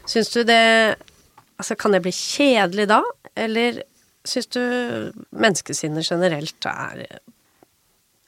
Syns 0.04 0.28
du 0.34 0.42
det 0.44 0.60
Altså, 1.60 1.76
kan 1.76 1.92
det 1.92 2.02
bli 2.04 2.12
kjedelig 2.12 2.86
da, 2.88 3.00
eller 3.36 3.82
syns 4.24 4.46
du 4.52 4.60
menneskesinnet 5.32 6.04
generelt 6.10 6.66
er 6.66 7.06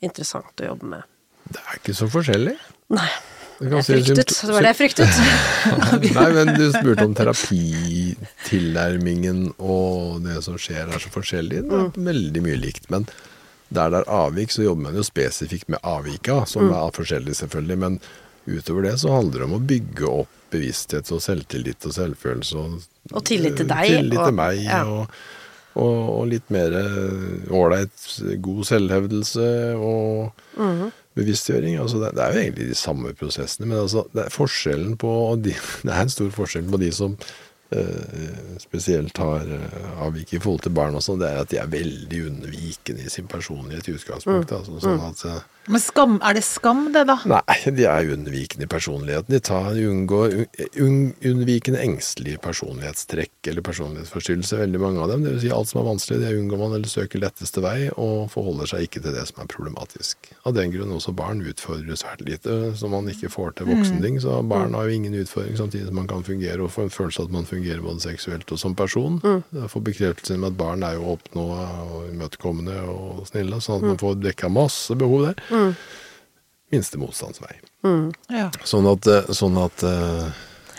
interessant 0.03 0.61
å 0.61 0.65
jobbe 0.73 0.85
med? 0.97 1.03
Det 1.53 1.61
er 1.61 1.77
ikke 1.81 1.95
så 1.95 2.07
forskjellig. 2.11 2.57
Nei. 2.91 3.09
Jeg 3.63 3.85
si- 3.87 3.93
fryktet. 3.95 4.27
Det 4.43 4.51
var 4.57 4.63
det 4.65 4.71
jeg 4.73 4.81
fryktet. 4.81 5.13
Nei, 6.17 6.31
men 6.35 6.47
du 6.59 6.65
spurte 6.75 7.05
om 7.07 7.13
terapitilnærmingen 7.15 9.53
og 9.63 10.19
det 10.25 10.41
som 10.43 10.57
skjer 10.59 10.89
er 10.91 10.99
så 11.03 11.11
forskjellig. 11.15 11.61
Det 11.69 11.73
er 11.73 11.79
Mm. 11.87 11.93
veldig 12.09 12.41
mye 12.43 12.57
likt. 12.59 12.91
Men 12.91 13.07
der 13.73 13.89
det 13.91 13.99
er 14.03 14.11
avvik, 14.11 14.51
så 14.51 14.63
jobber 14.65 14.83
man 14.89 14.95
jo 14.99 15.03
spesifikt 15.07 15.69
med 15.69 15.79
avvika, 15.83 16.45
som 16.47 16.63
Mm. 16.69 16.73
er 16.75 16.91
forskjellig 16.91 17.35
selvfølgelig. 17.39 17.79
Men 17.79 18.01
utover 18.49 18.83
det 18.83 18.99
så 18.99 19.09
handler 19.15 19.39
det 19.39 19.43
om 19.45 19.55
å 19.61 19.67
bygge 19.67 20.03
opp 20.09 20.29
bevissthet 20.51 21.13
og 21.13 21.21
selvtillit 21.23 21.87
og 21.87 21.93
selvfølelse. 21.93 22.55
Og, 22.57 22.83
Og 23.13 23.25
tillit 23.25 23.57
til 23.57 23.67
deg, 23.67 23.87
Tillit 23.87 24.19
og- 24.19 24.25
til 24.27 24.35
meg, 24.35 24.59
ja. 24.65 24.83
og, 24.85 25.07
og, 25.75 26.01
og 26.17 26.27
litt 26.31 26.51
mer 26.53 26.75
ålreit, 27.53 28.09
god 28.45 28.65
selvhevdelse 28.69 29.47
og 29.77 30.43
mm. 30.59 30.91
bevisstgjøring. 31.19 31.79
Altså 31.83 32.03
det, 32.03 32.13
det 32.19 32.25
er 32.25 32.35
jo 32.35 32.43
egentlig 32.43 32.69
de 32.73 32.79
samme 32.79 33.15
prosessene, 33.19 33.69
men 33.71 33.85
altså 33.85 34.05
det 34.13 34.27
er 34.27 34.35
forskjellen 34.35 34.99
på 35.01 35.15
de, 35.45 35.57
Det 35.87 35.95
er 35.95 36.05
en 36.05 36.13
stor 36.13 36.31
forskjell 36.35 36.69
på 36.73 36.83
de 36.83 36.93
som 36.97 37.17
eh, 37.73 38.59
spesielt 38.63 39.19
har 39.19 39.49
eh, 39.59 40.05
avvik 40.05 40.35
i 40.35 40.41
forhold 40.43 40.67
til 40.67 40.77
barn 40.77 40.97
og 40.99 41.05
sånn, 41.05 41.21
det 41.23 41.31
er 41.31 41.43
at 41.43 41.53
de 41.53 41.61
er 41.63 41.73
veldig 41.73 42.23
undervikende 42.29 43.07
i 43.07 43.13
sin 43.13 43.31
personlighet 43.31 43.89
i 43.89 43.97
utgangspunktet. 43.97 44.59
Altså, 44.59 44.81
sånn 44.83 45.07
at 45.09 45.25
eh, 45.29 45.43
Men 45.71 45.79
skam, 45.79 46.17
er 46.27 46.35
det 46.35 46.43
skam, 46.43 46.89
det, 46.95 47.05
da? 47.07 47.15
Nei, 47.29 47.57
de 47.77 47.85
er 47.87 48.09
unnvikende 48.11 48.67
i 48.67 48.71
personligheten. 48.71 49.31
De 49.31 49.39
tar, 49.39 49.77
unngår 49.79 50.35
un, 50.83 50.97
unnvikende 51.23 51.79
engstelige 51.85 52.41
personlighetstrekk 52.43 53.51
eller 53.53 53.63
personlighetsforstyrrelse, 53.67 54.59
veldig 54.59 54.81
mange 54.83 55.05
av 55.05 55.13
dem. 55.13 55.23
Det 55.23 55.37
vil 55.37 55.43
si 55.45 55.53
alt 55.55 55.71
som 55.71 55.83
er 55.83 55.87
vanskelig, 55.87 56.19
det 56.25 56.33
unngår 56.41 56.61
man 56.65 56.75
eller 56.79 56.91
søker 56.91 57.23
letteste 57.23 57.63
vei, 57.63 57.77
og 57.95 58.33
forholder 58.33 58.73
seg 58.73 58.89
ikke 58.89 59.05
til 59.05 59.15
det 59.15 59.23
som 59.31 59.45
er 59.45 59.51
problematisk. 59.53 60.33
Av 60.49 60.57
den 60.57 60.75
grunn 60.75 60.97
også 60.97 61.15
barn 61.15 61.45
utfordrer 61.47 62.01
svært 62.01 62.25
lite, 62.27 62.59
så 62.79 62.91
man 62.91 63.11
ikke 63.13 63.31
får 63.31 63.55
til 63.61 63.71
voksenting. 63.71 64.19
Så 64.25 64.41
barn 64.51 64.75
har 64.75 64.91
jo 64.91 64.99
ingen 64.99 65.15
utfordring, 65.23 65.55
samtidig 65.61 65.87
som 65.93 66.01
man 66.01 66.11
kan 66.11 66.27
fungere 66.27 66.67
og 66.67 66.75
få 66.75 66.89
en 66.89 66.95
følelse 66.95 67.23
av 67.23 67.31
at 67.31 67.37
man 67.39 67.47
fungerer 67.47 67.85
både 67.87 68.03
seksuelt 68.09 68.51
og 68.51 68.59
som 68.59 68.75
person. 68.79 69.21
Få 69.71 69.85
bekreftelse 69.87 70.41
med 70.43 70.51
at 70.51 70.59
barn 70.59 70.83
er 70.87 70.99
jo 70.99 71.15
åpne 71.15 71.47
og 71.47 72.11
imøtekommende 72.11 72.81
og 72.91 73.25
snille, 73.31 73.63
sånn 73.63 73.79
at 73.79 73.89
man 73.93 74.03
får 74.03 74.19
dekka 74.27 74.51
masse 74.51 74.99
behov 74.99 75.29
der. 75.29 75.39
Minste 76.73 76.99
motstandsvei. 77.01 77.59
Ja. 78.33 78.49
Sånn 78.65 78.87
at, 78.89 79.07
eh, 79.07 79.29
sånn 79.37 79.59
at 79.61 79.83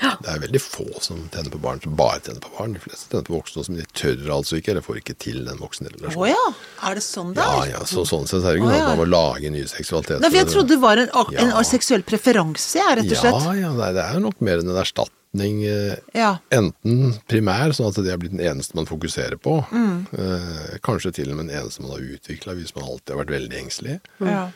ja. 0.02 0.14
det 0.24 0.32
er 0.34 0.40
veldig 0.42 0.62
få 0.62 0.86
som 1.04 1.20
tenner 1.34 1.54
på 1.54 1.60
barn, 1.62 1.80
som 1.84 1.94
bare 1.96 2.20
tenner 2.26 2.42
på 2.44 2.50
barn. 2.58 2.74
De 2.76 2.82
fleste 2.82 3.12
tenner 3.12 3.28
på 3.28 3.36
voksne, 3.38 3.64
men 3.70 3.84
de 3.84 3.86
tør 3.94 4.32
altså 4.36 4.58
ikke, 4.58 4.74
eller 4.74 4.86
får 4.86 5.00
ikke 5.04 5.16
til 5.22 5.44
den 5.48 5.60
voksne 5.62 5.92
Å 5.94 6.12
oh, 6.18 6.26
ja, 6.28 6.44
er 6.90 6.98
det 6.98 7.04
sånn 7.06 7.34
det 7.38 7.46
er? 7.46 7.66
ja, 7.76 7.84
så 7.90 8.06
sånn 8.10 8.26
sett 8.30 8.42
er 8.42 8.56
det 8.56 8.62
ikke 8.64 8.72
oh, 8.72 8.74
sånn 8.74 8.80
ja. 8.82 8.88
at 8.90 8.98
man 8.98 9.02
må 9.04 9.10
lage 9.14 9.52
ny 9.54 9.64
seksualitet. 9.70 10.20
Nei, 10.24 10.32
for 10.34 10.40
jeg 10.42 10.52
trodde 10.52 10.74
det 10.74 10.82
var 10.84 11.04
en, 11.04 11.12
en 11.14 11.54
Ja. 11.54 11.64
seksuell 11.68 12.06
preferanse, 12.08 12.80
jeg, 12.82 12.98
rett 13.00 13.12
og 13.14 13.22
slett. 13.22 13.44
Ja, 13.46 13.54
ja, 13.68 13.74
nei, 13.78 13.92
det 13.96 14.08
er 14.08 14.18
jo 14.18 14.26
nok 14.26 14.42
mer 14.42 14.64
enn 14.64 14.74
en 14.74 14.82
erstatning. 14.82 15.62
eh, 15.70 15.96
Ja. 16.18 16.34
Enten 16.54 17.16
primær, 17.30 17.72
sånn 17.78 17.90
at 17.94 18.02
det 18.02 18.12
er 18.14 18.20
blitt 18.22 18.34
den 18.36 18.44
eneste 18.44 18.76
man 18.78 18.90
fokuserer 18.90 19.38
på. 19.42 19.60
Mm. 19.72 20.08
Eh, 20.18 20.76
kanskje 20.86 21.14
til 21.22 21.32
og 21.32 21.38
med 21.40 21.48
den 21.50 21.62
eneste 21.62 21.82
man 21.86 21.96
har 21.96 22.04
utvikla 22.18 22.58
hvis 22.58 22.76
man 22.76 22.90
alltid 22.90 23.16
har 23.16 23.24
vært 23.24 23.38
veldig 23.38 23.62
engstelig. 23.64 24.00
Ja. 24.22 24.50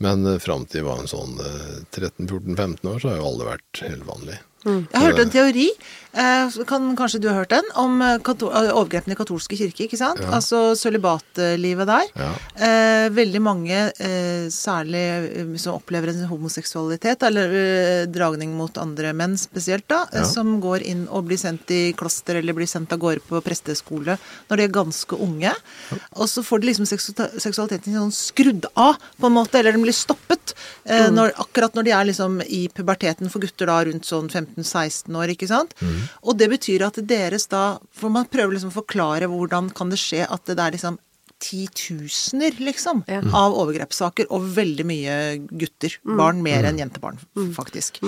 Men 0.00 0.24
uh, 0.26 0.38
fram 0.40 0.64
til 0.70 0.86
var 0.86 1.02
en 1.02 1.10
sånn 1.10 1.36
eh, 1.44 1.80
13-14-15 1.92 2.88
år, 2.88 3.02
så 3.02 3.10
har 3.10 3.18
jo 3.18 3.26
alle 3.28 3.48
vært 3.50 3.82
helt 3.84 4.06
vanlig. 4.08 4.38
Jeg 4.64 5.00
hørte 5.00 5.24
en 5.24 5.32
teori, 5.32 5.66
eh, 5.72 6.09
kan, 6.12 6.96
kanskje 6.98 7.20
du 7.22 7.28
har 7.28 7.36
hørt 7.42 7.50
den, 7.54 7.66
om 7.78 8.00
eh, 8.02 8.14
eh, 8.18 8.72
overgrepene 8.74 9.14
i 9.14 9.18
katolske 9.18 9.56
kirke. 9.58 9.84
ikke 9.86 9.98
sant? 9.98 10.20
Altså 10.34 10.74
sølibatlivet 10.78 11.86
der. 11.86 12.08
Ja. 12.18 12.30
Eh, 12.56 13.08
veldig 13.14 13.42
mange, 13.42 13.92
eh, 13.98 14.48
særlig 14.50 15.04
eh, 15.30 15.56
som 15.56 15.76
opplever 15.78 16.10
en 16.10 16.26
homoseksualitet, 16.30 17.22
eller 17.22 17.54
eh, 17.54 18.06
dragning 18.10 18.54
mot 18.58 18.76
andre 18.78 19.12
menn 19.14 19.36
spesielt, 19.38 19.86
da, 19.88 20.04
eh, 20.12 20.20
Ja. 20.20 20.24
som 20.24 20.60
går 20.60 20.82
inn 20.84 21.06
og 21.08 21.24
blir 21.26 21.38
sendt 21.38 21.70
i 21.70 21.92
kloster 21.96 22.36
eller 22.36 22.52
blir 22.52 22.68
sendt 22.68 22.92
av 22.92 22.98
gårde 23.00 23.22
på 23.28 23.40
presteskole 23.42 24.18
når 24.50 24.56
de 24.56 24.62
er 24.64 24.74
ganske 24.74 25.16
unge. 25.16 25.52
Og 26.16 26.26
så 26.28 26.42
får 26.44 26.60
de 26.60 26.66
liksom 26.72 26.86
seksualiteten 26.86 27.94
sånn 27.94 28.12
skrudd 28.12 28.66
av, 28.76 28.96
på 29.20 29.26
en 29.30 29.32
måte, 29.38 29.58
eller 29.58 29.72
den 29.72 29.82
blir 29.86 29.96
stoppet. 29.96 30.54
Eh, 30.84 31.08
når, 31.10 31.32
akkurat 31.38 31.74
når 31.74 31.84
de 31.86 31.90
er 31.96 32.04
liksom 32.10 32.40
i 32.46 32.68
puberteten 32.68 33.30
for 33.30 33.40
gutter 33.40 33.66
da 33.70 33.78
rundt 33.86 34.04
sånn 34.08 34.28
15-16 34.28 35.16
år, 35.16 35.32
ikke 35.34 35.48
sant. 35.48 35.74
Og 36.24 36.38
det 36.38 36.50
betyr 36.52 36.86
at 36.86 36.98
deres 37.08 37.46
da 37.50 37.78
For 37.96 38.12
man 38.12 38.28
prøver 38.30 38.56
liksom 38.56 38.72
å 38.72 38.80
forklare 38.80 39.28
hvordan 39.30 39.70
kan 39.76 39.92
det 39.92 40.00
skje 40.00 40.26
at 40.26 40.46
det 40.48 40.58
er 40.58 40.76
liksom 40.76 40.98
titusener, 41.40 42.52
liksom, 42.60 43.02
Ja. 43.08 43.20
av 43.34 43.54
overgrepssaker, 43.56 44.26
og 44.30 44.42
veldig 44.54 44.84
mye 44.86 45.14
gutter. 45.58 45.96
Barn 46.04 46.42
mer 46.42 46.64
enn 46.68 46.78
jentebarn, 46.78 47.18
faktisk. 47.56 47.98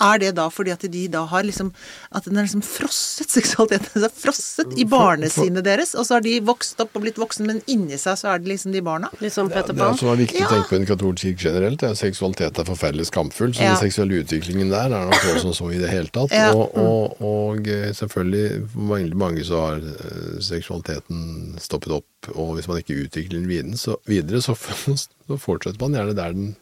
Er 0.00 0.18
det 0.18 0.34
da 0.34 0.48
fordi 0.50 0.72
at 0.72 0.80
de 0.90 1.06
da 1.08 1.24
har 1.26 1.42
liksom 1.46 1.72
At 2.12 2.24
den 2.24 2.36
er 2.36 2.42
liksom 2.44 2.62
frosset, 2.66 3.30
seksualiteten 3.38 4.02
er 4.04 4.08
frosset 4.10 4.74
i 4.78 4.84
barnesinnet 4.84 5.62
deres, 5.64 5.94
og 5.94 6.04
så 6.06 6.14
har 6.18 6.20
de 6.26 6.40
vokst 6.40 6.80
opp 6.82 6.90
og 6.96 7.02
blitt 7.04 7.16
voksen, 7.20 7.46
men 7.46 7.62
inni 7.70 7.96
seg 7.96 8.18
så 8.18 8.34
er 8.34 8.38
det 8.42 8.48
liksom 8.50 8.72
de 8.72 8.80
barna? 8.82 9.08
Liksom 9.20 9.46
sånn 9.48 9.52
Peter 9.54 9.72
Det 9.72 9.80
er 9.80 9.86
Pan. 9.88 9.98
som 9.98 10.08
er 10.10 10.16
viktig 10.16 10.40
Ja. 10.40 10.46
å 10.46 10.50
tenke 10.50 10.68
på 10.68 10.74
i 10.74 10.78
den 10.84 10.86
katolske 10.90 11.30
kirke 11.30 11.44
generelt, 11.46 11.82
er 11.82 11.90
at 11.94 11.96
seksualitet 12.02 12.58
er 12.58 12.64
forferdelig 12.64 13.06
skamfull. 13.10 13.54
Så 13.54 13.62
Ja. 13.62 13.74
den 13.76 13.90
seksuelle 13.90 14.18
utviklingen 14.24 14.70
der 14.70 14.90
er 14.92 15.04
nok 15.06 15.14
så 15.14 15.38
som 15.40 15.52
så 15.54 15.72
i 15.72 15.78
det 15.78 15.88
hele 15.90 16.08
tatt. 16.10 16.30
Ja. 16.32 16.52
Og, 16.52 16.74
og, 16.76 17.16
og 17.22 17.68
eh, 17.68 17.92
selvfølgelig, 17.94 18.68
for 18.74 18.80
veldig 18.98 19.16
mange 19.16 19.44
så 19.46 19.56
har 19.62 19.76
eh, 19.78 20.40
seksualiteten 20.42 21.54
stoppet 21.60 21.92
opp, 21.94 22.04
og 22.34 22.54
hvis 22.56 22.68
man 22.68 22.78
ikke 22.82 22.98
utvikler 23.06 23.40
den 23.40 23.48
videre, 23.48 23.76
så, 23.80 23.96
videre, 24.06 24.42
så, 24.44 24.54
så 25.26 25.38
fortsetter 25.40 25.80
man 25.80 25.92
gjerne 25.98 26.14
der 26.18 26.32
den 26.36 26.56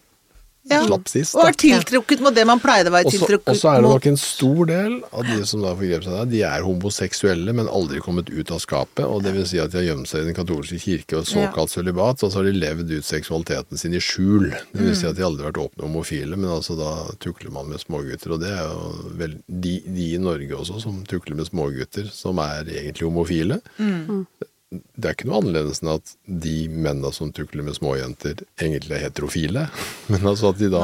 Ja. 0.69 0.83
slapp 0.85 1.07
sist. 1.09 1.33
Og 1.35 1.47
Da. 1.47 1.49
er 1.49 1.55
tiltrukket 1.57 2.21
mot 2.21 2.35
det 2.37 2.43
man 2.45 2.61
pleide 2.61 2.91
å 2.91 2.93
være 2.93 3.07
Og 3.09 3.13
tiltrukket 3.15 3.49
og 3.49 3.57
så 3.57 3.71
er 3.71 3.81
det 3.81 3.89
nok 3.89 4.07
en 4.11 4.19
stor 4.21 4.67
del 4.69 4.97
av 5.17 5.23
de 5.25 5.37
som 5.49 5.63
da 5.65 5.71
forgrep 5.73 6.03
seg 6.05 6.13
der, 6.13 6.27
de 6.29 6.43
er 6.45 6.61
homoseksuelle, 6.67 7.55
men 7.57 7.71
aldri 7.73 8.03
kommet 8.05 8.29
ut 8.29 8.51
av 8.53 8.61
skapet. 8.61 9.01
Og 9.09 9.23
det 9.25 9.33
vil 9.33 9.47
si 9.49 9.57
at 9.63 9.71
de 9.73 9.79
har 9.79 9.87
gjemt 9.97 10.11
seg 10.11 10.21
i 10.21 10.27
den 10.29 10.37
katolske 10.37 10.77
kirke 10.83 11.17
og 11.17 11.25
såkalt 11.31 11.73
sølibat, 11.73 12.21
og 12.21 12.29
så 12.35 12.43
har 12.43 12.51
de 12.51 12.53
levd 12.53 12.93
ut 12.99 13.05
seksualiteten 13.09 13.81
sin 13.81 13.95
i 13.97 14.03
skjul. 14.03 14.51
Det 14.75 14.83
vil 14.83 14.93
si 14.99 15.07
Mm. 15.07 15.11
at 15.11 15.17
de 15.17 15.25
aldri 15.25 15.45
har 15.47 15.53
vært 15.55 15.63
åpne 15.65 15.87
homofile, 15.89 16.37
men 16.37 16.51
altså 16.51 16.77
da 16.77 16.93
tukler 17.17 17.51
man 17.51 17.71
med 17.73 17.81
smågutter. 17.81 18.33
Og 18.37 18.41
det 18.45 18.53
er 18.53 18.69
jo 18.69 18.93
vel 19.17 19.39
de, 19.49 19.81
de 19.89 20.13
i 20.15 20.19
Norge 20.21 20.53
også 20.53 20.83
som 20.85 21.01
tukler 21.09 21.35
med 21.41 21.49
smågutter, 21.49 22.13
som 22.13 22.37
er 22.45 22.65
egentlig 22.69 23.09
homofile. 23.09 23.63
Mm. 23.79 24.27
Det 24.69 25.07
er 25.07 25.15
ikke 25.17 25.29
noe 25.31 25.41
annerledes 25.41 25.81
enn 25.81 25.95
at 25.95 26.11
de 26.29 26.57
mennene 26.69 27.11
som 27.17 27.31
tukler 27.33 27.65
med 27.65 27.79
småjenter, 27.79 28.43
egentlig 28.61 28.99
er 28.99 29.07
heterofile. 29.07 29.65
Men 30.13 30.27
altså 30.29 30.53
at 30.53 30.61
de 30.61 30.69
da 30.75 30.83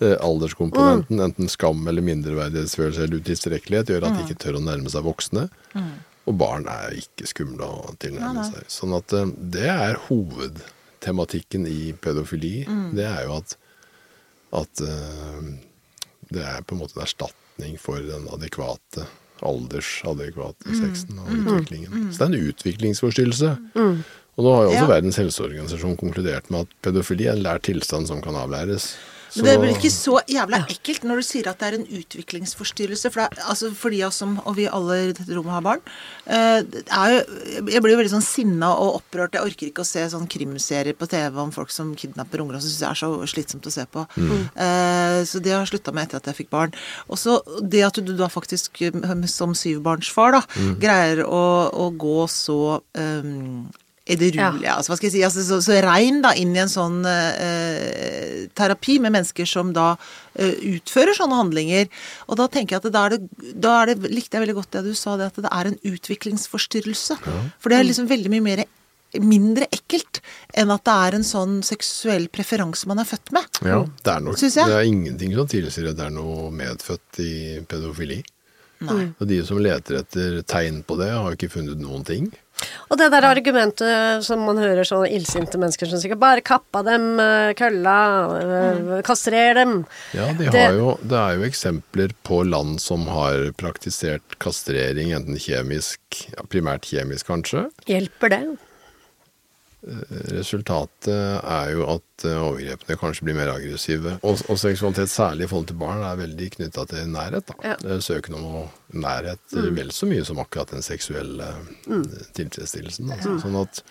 eh, 0.00 0.16
alderskomponenten, 0.16 1.20
enten 1.20 1.50
skam 1.52 1.82
eller 1.90 2.06
mindreverdighetsfølelse 2.06 3.04
eller 3.04 3.20
utilstrekkelighet, 3.20 3.92
gjør 3.92 4.08
at 4.08 4.16
de 4.16 4.24
ikke 4.24 4.40
tør 4.40 4.60
å 4.60 4.64
nærme 4.64 4.92
seg 4.92 5.04
voksne. 5.04 5.48
Og 6.28 6.36
barn 6.40 6.64
er 6.70 6.96
ikke 7.00 7.28
skumle 7.28 7.68
å 7.68 7.94
tilnærme 8.00 8.46
seg. 8.48 8.64
Sånn 8.72 8.96
at 8.96 9.12
eh, 9.16 9.32
det 9.56 9.68
er 9.68 10.00
hovedtematikken 10.08 11.68
i 11.68 11.80
pedofili. 12.00 12.62
Det 12.96 13.04
er 13.04 13.26
jo 13.28 13.36
at, 13.42 13.56
at 14.64 14.86
eh, 14.88 15.50
det 16.32 16.46
er 16.46 16.64
på 16.64 16.76
en 16.76 16.86
måte 16.86 16.96
en 16.96 17.04
erstatning 17.04 17.76
for 17.82 18.00
den 18.00 18.30
adekvate 18.32 19.04
aldersadekvate 19.46 20.74
sexen 20.78 21.18
og 21.22 21.30
utviklingen. 21.32 22.10
Så 22.12 22.18
det 22.18 22.26
er 22.26 22.32
en 22.40 22.48
utviklingsforstyrrelse. 22.52 23.52
Og 24.38 24.44
nå 24.46 24.52
har 24.54 24.62
jo 24.64 24.70
også 24.70 24.84
Ja. 24.86 24.90
Verdens 24.94 25.16
helseorganisasjon 25.20 25.96
konkludert 26.00 26.50
med 26.50 26.60
at 26.66 26.76
pedofili 26.82 27.26
er 27.26 27.32
en 27.36 27.42
lært 27.44 27.62
tilstand 27.68 28.06
som 28.08 28.22
kan 28.22 28.34
avlæres. 28.34 28.94
Men 29.36 29.46
det 29.46 29.56
blir 29.62 29.76
ikke 29.76 29.92
så 29.92 30.18
jævla 30.30 30.62
ekkelt 30.72 31.04
når 31.06 31.20
du 31.20 31.26
sier 31.26 31.48
at 31.50 31.60
det 31.60 31.68
er 31.68 31.76
en 31.78 31.86
utviklingsforstyrrelse. 32.00 33.12
For, 33.12 33.22
det 33.22 33.44
altså 33.52 33.70
for 33.76 33.94
de 33.94 34.02
av 34.02 34.10
oss 34.10 34.20
som, 34.22 34.36
og 34.44 34.56
vi 34.58 34.66
alle 34.70 34.98
i 35.00 35.12
dette 35.12 35.36
rommet 35.36 35.54
har 35.54 35.64
barn, 35.66 35.84
eh, 36.26 36.60
jo, 36.64 37.20
jeg 37.70 37.84
blir 37.84 37.94
jo 37.94 38.00
veldig 38.00 38.14
sånn 38.14 38.26
sinna 38.26 38.72
og 38.74 39.00
opprørt. 39.00 39.36
Jeg 39.38 39.52
orker 39.52 39.70
ikke 39.70 39.84
å 39.84 39.90
se 39.90 40.04
sånn 40.12 40.28
krimserier 40.30 40.98
på 40.98 41.08
TV 41.10 41.40
om 41.42 41.52
folk 41.54 41.72
som 41.74 41.92
kidnapper 41.98 42.42
unger, 42.44 42.58
og 42.58 42.64
syns 42.64 42.80
jeg 42.82 42.90
er 42.90 43.00
så 43.02 43.10
slitsomt 43.30 43.68
å 43.70 43.74
se 43.74 43.86
på. 43.90 44.06
Eh, 44.20 45.20
så 45.28 45.42
det 45.42 45.54
har 45.54 45.64
jeg 45.64 45.74
slutta 45.74 45.94
med 45.94 46.08
etter 46.08 46.20
at 46.20 46.30
jeg 46.30 46.42
fikk 46.42 46.52
barn. 46.54 46.74
Og 47.08 47.20
så 47.20 47.38
det 47.62 47.84
at 47.86 48.00
du 48.02 48.14
da 48.18 48.30
faktisk 48.32 48.82
eh, 48.86 49.26
som 49.30 49.54
syvbarnsfar 49.56 50.38
da, 50.38 50.42
greier 50.80 51.24
å, 51.26 51.44
å 51.70 51.90
gå 52.00 52.24
så 52.30 52.80
um, 52.98 53.70
edruelig, 54.14 54.64
Ja. 54.66 54.76
altså 54.76 54.92
hva 54.92 54.98
skal 54.98 55.08
jeg 55.10 55.14
si, 55.16 55.22
altså, 55.26 55.44
så, 55.46 55.60
så 55.64 55.78
rein 55.84 56.20
da 56.24 56.32
inn 56.38 56.54
i 56.56 56.62
en 56.62 56.72
sånn 56.72 56.98
eh, 57.06 58.48
terapi 58.58 58.98
med 59.02 59.14
mennesker 59.16 59.48
som 59.48 59.72
da 59.76 59.92
eh, 60.34 60.54
utfører 60.74 61.16
sånne 61.18 61.38
handlinger. 61.40 61.88
Og 62.28 62.40
da 62.40 62.48
tenker 62.52 62.76
jeg 62.76 62.84
at 62.84 62.92
da 62.94 63.06
er 63.06 63.16
det, 63.16 63.54
da 63.54 63.76
er 63.82 63.92
det, 63.94 64.10
likte 64.10 64.36
jeg 64.38 64.46
veldig 64.46 64.58
godt 64.60 64.74
det 64.78 64.84
du 64.90 64.92
sa, 64.98 65.16
det 65.20 65.30
at 65.30 65.40
det 65.44 65.52
er 65.52 65.70
en 65.72 65.80
utviklingsforstyrrelse. 65.94 67.18
For 67.60 67.72
det 67.72 67.80
er 67.80 67.88
liksom 67.88 68.10
veldig 68.10 68.34
mye 68.36 68.46
mer 68.50 68.66
mindre 69.18 69.66
ekkelt 69.74 70.20
enn 70.54 70.70
at 70.70 70.84
det 70.86 70.92
er 71.06 71.16
en 71.18 71.24
sånn 71.26 71.54
seksuell 71.66 72.28
preferanse 72.30 72.86
man 72.86 73.00
er 73.02 73.08
født 73.10 73.32
med. 73.34 73.58
Ja, 73.66 73.80
det 73.82 74.12
er 74.12 74.20
nok 74.22 74.38
jeg. 74.38 74.52
Det 74.54 74.76
er 74.76 74.86
ingenting 74.86 75.34
som 75.34 75.48
tilsier 75.50 75.90
at 75.90 75.98
det 75.98 76.06
er 76.06 76.14
noe 76.14 76.50
medfødt 76.54 77.18
i 77.24 77.32
pedofili. 77.66 78.20
Nei. 78.80 79.10
Og 79.20 79.28
de 79.28 79.40
som 79.44 79.58
leter 79.60 80.00
etter 80.00 80.40
tegn 80.48 80.80
på 80.88 80.96
det, 81.00 81.10
har 81.12 81.36
ikke 81.36 81.50
funnet 81.52 81.80
noen 81.80 82.04
ting. 82.06 82.30
Og 82.90 82.98
det 83.00 83.08
der 83.12 83.24
argumentet 83.24 84.24
som 84.24 84.42
man 84.44 84.58
hører 84.60 84.84
sånne 84.84 85.08
illsinte 85.16 85.60
mennesker 85.60 85.88
som 85.88 86.00
sier 86.00 86.16
'bare 86.16 86.42
kappa 86.44 86.82
dem, 86.84 87.18
eh, 87.20 87.52
kølla, 87.54 87.96
eh, 88.40 89.02
kastrer 89.02 89.54
dem'. 89.56 89.84
Ja, 90.12 90.32
de 90.32 90.50
Det- 90.50 90.74
jo, 90.76 90.98
Det 91.02 91.18
er 91.18 91.36
jo 91.36 91.48
eksempler 91.48 92.12
på 92.24 92.44
land 92.48 92.80
som 92.80 93.06
har 93.06 93.52
praktisert 93.52 94.38
kastrering, 94.38 95.12
enten 95.14 95.36
kjemisk, 95.36 95.98
ja, 96.28 96.42
primært 96.42 96.82
kjemisk 96.82 97.26
kanskje. 97.26 97.70
Hjelper 97.86 98.28
det? 98.28 98.58
Resultatet 99.80 101.08
er 101.40 101.70
jo 101.72 101.86
at 101.88 102.24
eh, 102.28 102.36
overgrepene 102.36 102.98
kanskje 103.00 103.26
blir 103.28 103.38
mer 103.38 103.52
aggressive. 103.54 104.18
Og, 104.20 104.42
og 104.52 104.60
seksualitet, 104.60 105.12
særlig 105.12 105.46
i 105.46 105.50
forhold 105.50 105.70
til 105.70 105.78
barn, 105.80 106.02
er 106.04 106.20
veldig 106.20 106.50
knytta 106.58 106.84
til 106.90 107.08
nærhet. 107.14 107.48
da. 107.48 107.56
Ja. 107.72 107.78
Er 107.96 108.04
Søken 108.04 108.36
om 108.36 108.44
nærhet 108.92 109.40
nærhet 109.50 109.76
vel 109.76 109.92
så 109.94 110.08
mye 110.10 110.24
som 110.26 110.40
akkurat 110.42 110.74
den 110.74 110.84
seksuelle 110.84 111.48
mm. 111.86 112.04
tilfredsstillelsen. 112.36 113.10
Altså. 113.14 113.38
Sånn, 113.42 113.56
at, 113.60 113.82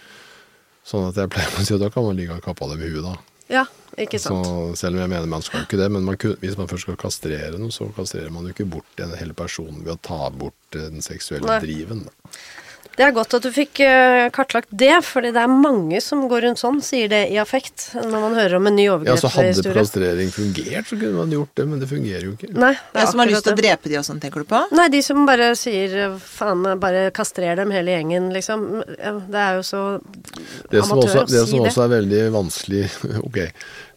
sånn 0.88 1.10
at 1.10 1.20
jeg 1.20 1.32
pleier 1.34 1.58
å 1.58 1.66
si 1.66 1.76
at 1.76 1.84
da 1.84 1.92
kan 1.94 2.06
man 2.06 2.20
ligge 2.20 2.38
og 2.38 2.46
kappe 2.46 2.66
av 2.66 2.76
det 2.76 2.86
i 2.86 2.94
huet, 2.94 3.06
da. 3.06 3.18
Ja, 3.50 3.66
ikke 3.98 4.20
Så 4.22 4.36
selv 4.78 4.96
om 4.96 5.02
jeg 5.02 5.10
mener 5.10 5.30
man 5.30 5.42
skal 5.42 5.64
ikke 5.66 5.80
det, 5.80 5.90
men 5.90 6.06
man 6.06 6.20
kun, 6.22 6.36
hvis 6.42 6.58
man 6.60 6.70
først 6.70 6.86
skal 6.86 7.00
kastrere 7.02 7.58
noe, 7.58 7.74
så 7.74 7.88
kastrerer 7.96 8.30
man 8.34 8.46
jo 8.46 8.54
ikke 8.54 8.68
bort 8.70 8.90
den 9.00 9.16
hele 9.18 9.34
personen 9.34 9.82
ved 9.82 9.96
å 9.96 10.02
ta 10.06 10.30
bort 10.30 10.78
eh, 10.78 10.92
den 10.94 11.02
seksuelle 11.02 11.50
Nei. 11.50 11.62
driven. 11.64 12.04
Da. 12.06 12.36
Det 13.00 13.06
er 13.08 13.14
godt 13.16 13.32
at 13.38 13.46
du 13.48 13.52
fikk 13.56 13.80
eh, 13.86 14.26
kartlagt 14.36 14.68
det, 14.76 14.98
fordi 15.08 15.30
det 15.32 15.40
er 15.40 15.52
mange 15.52 16.02
som 16.04 16.26
går 16.28 16.44
rundt 16.50 16.60
sånn, 16.60 16.82
sier 16.84 17.08
det 17.08 17.22
i 17.32 17.38
affekt, 17.40 17.94
når 17.96 18.26
man 18.26 18.36
hører 18.36 18.58
om 18.58 18.68
en 18.68 18.76
ny 18.76 18.90
Ja, 19.08 19.16
så 19.16 19.32
Hadde 19.32 19.72
plastrering 19.72 20.34
fungert, 20.36 20.90
så 20.90 20.98
kunne 21.00 21.22
man 21.22 21.32
gjort 21.32 21.54
det, 21.56 21.68
men 21.70 21.80
det 21.80 21.88
fungerer 21.88 22.26
jo 22.28 22.34
ikke. 22.36 22.50
Nei, 22.60 22.74
det 22.92 23.04
er 23.06 23.08
som 23.14 23.22
har 23.24 23.32
lyst 23.32 23.48
til 23.48 23.56
å 23.56 23.60
drepe 23.62 23.92
de 23.92 24.00
og 24.02 24.04
sånn, 24.04 24.20
tenker 24.20 24.44
du 24.44 24.50
på? 24.50 24.60
Nei, 24.76 24.90
de 24.92 25.00
som 25.06 25.24
bare 25.30 25.54
sier 25.56 25.96
faen, 26.20 26.68
bare 26.82 27.06
kastrer 27.16 27.56
dem 27.62 27.72
hele 27.72 27.96
gjengen, 27.96 28.34
liksom. 28.36 28.68
Det 28.84 29.44
er 29.46 29.62
jo 29.62 29.64
så 29.70 29.84
amatør 29.96 31.06
også, 31.06 31.24
å 31.24 31.24
det 31.24 31.38
Det 31.38 31.46
som 31.54 31.64
også 31.64 31.86
er 31.86 31.94
veldig 31.96 32.24
vanskelig 32.36 32.84
Ok, 33.30 33.40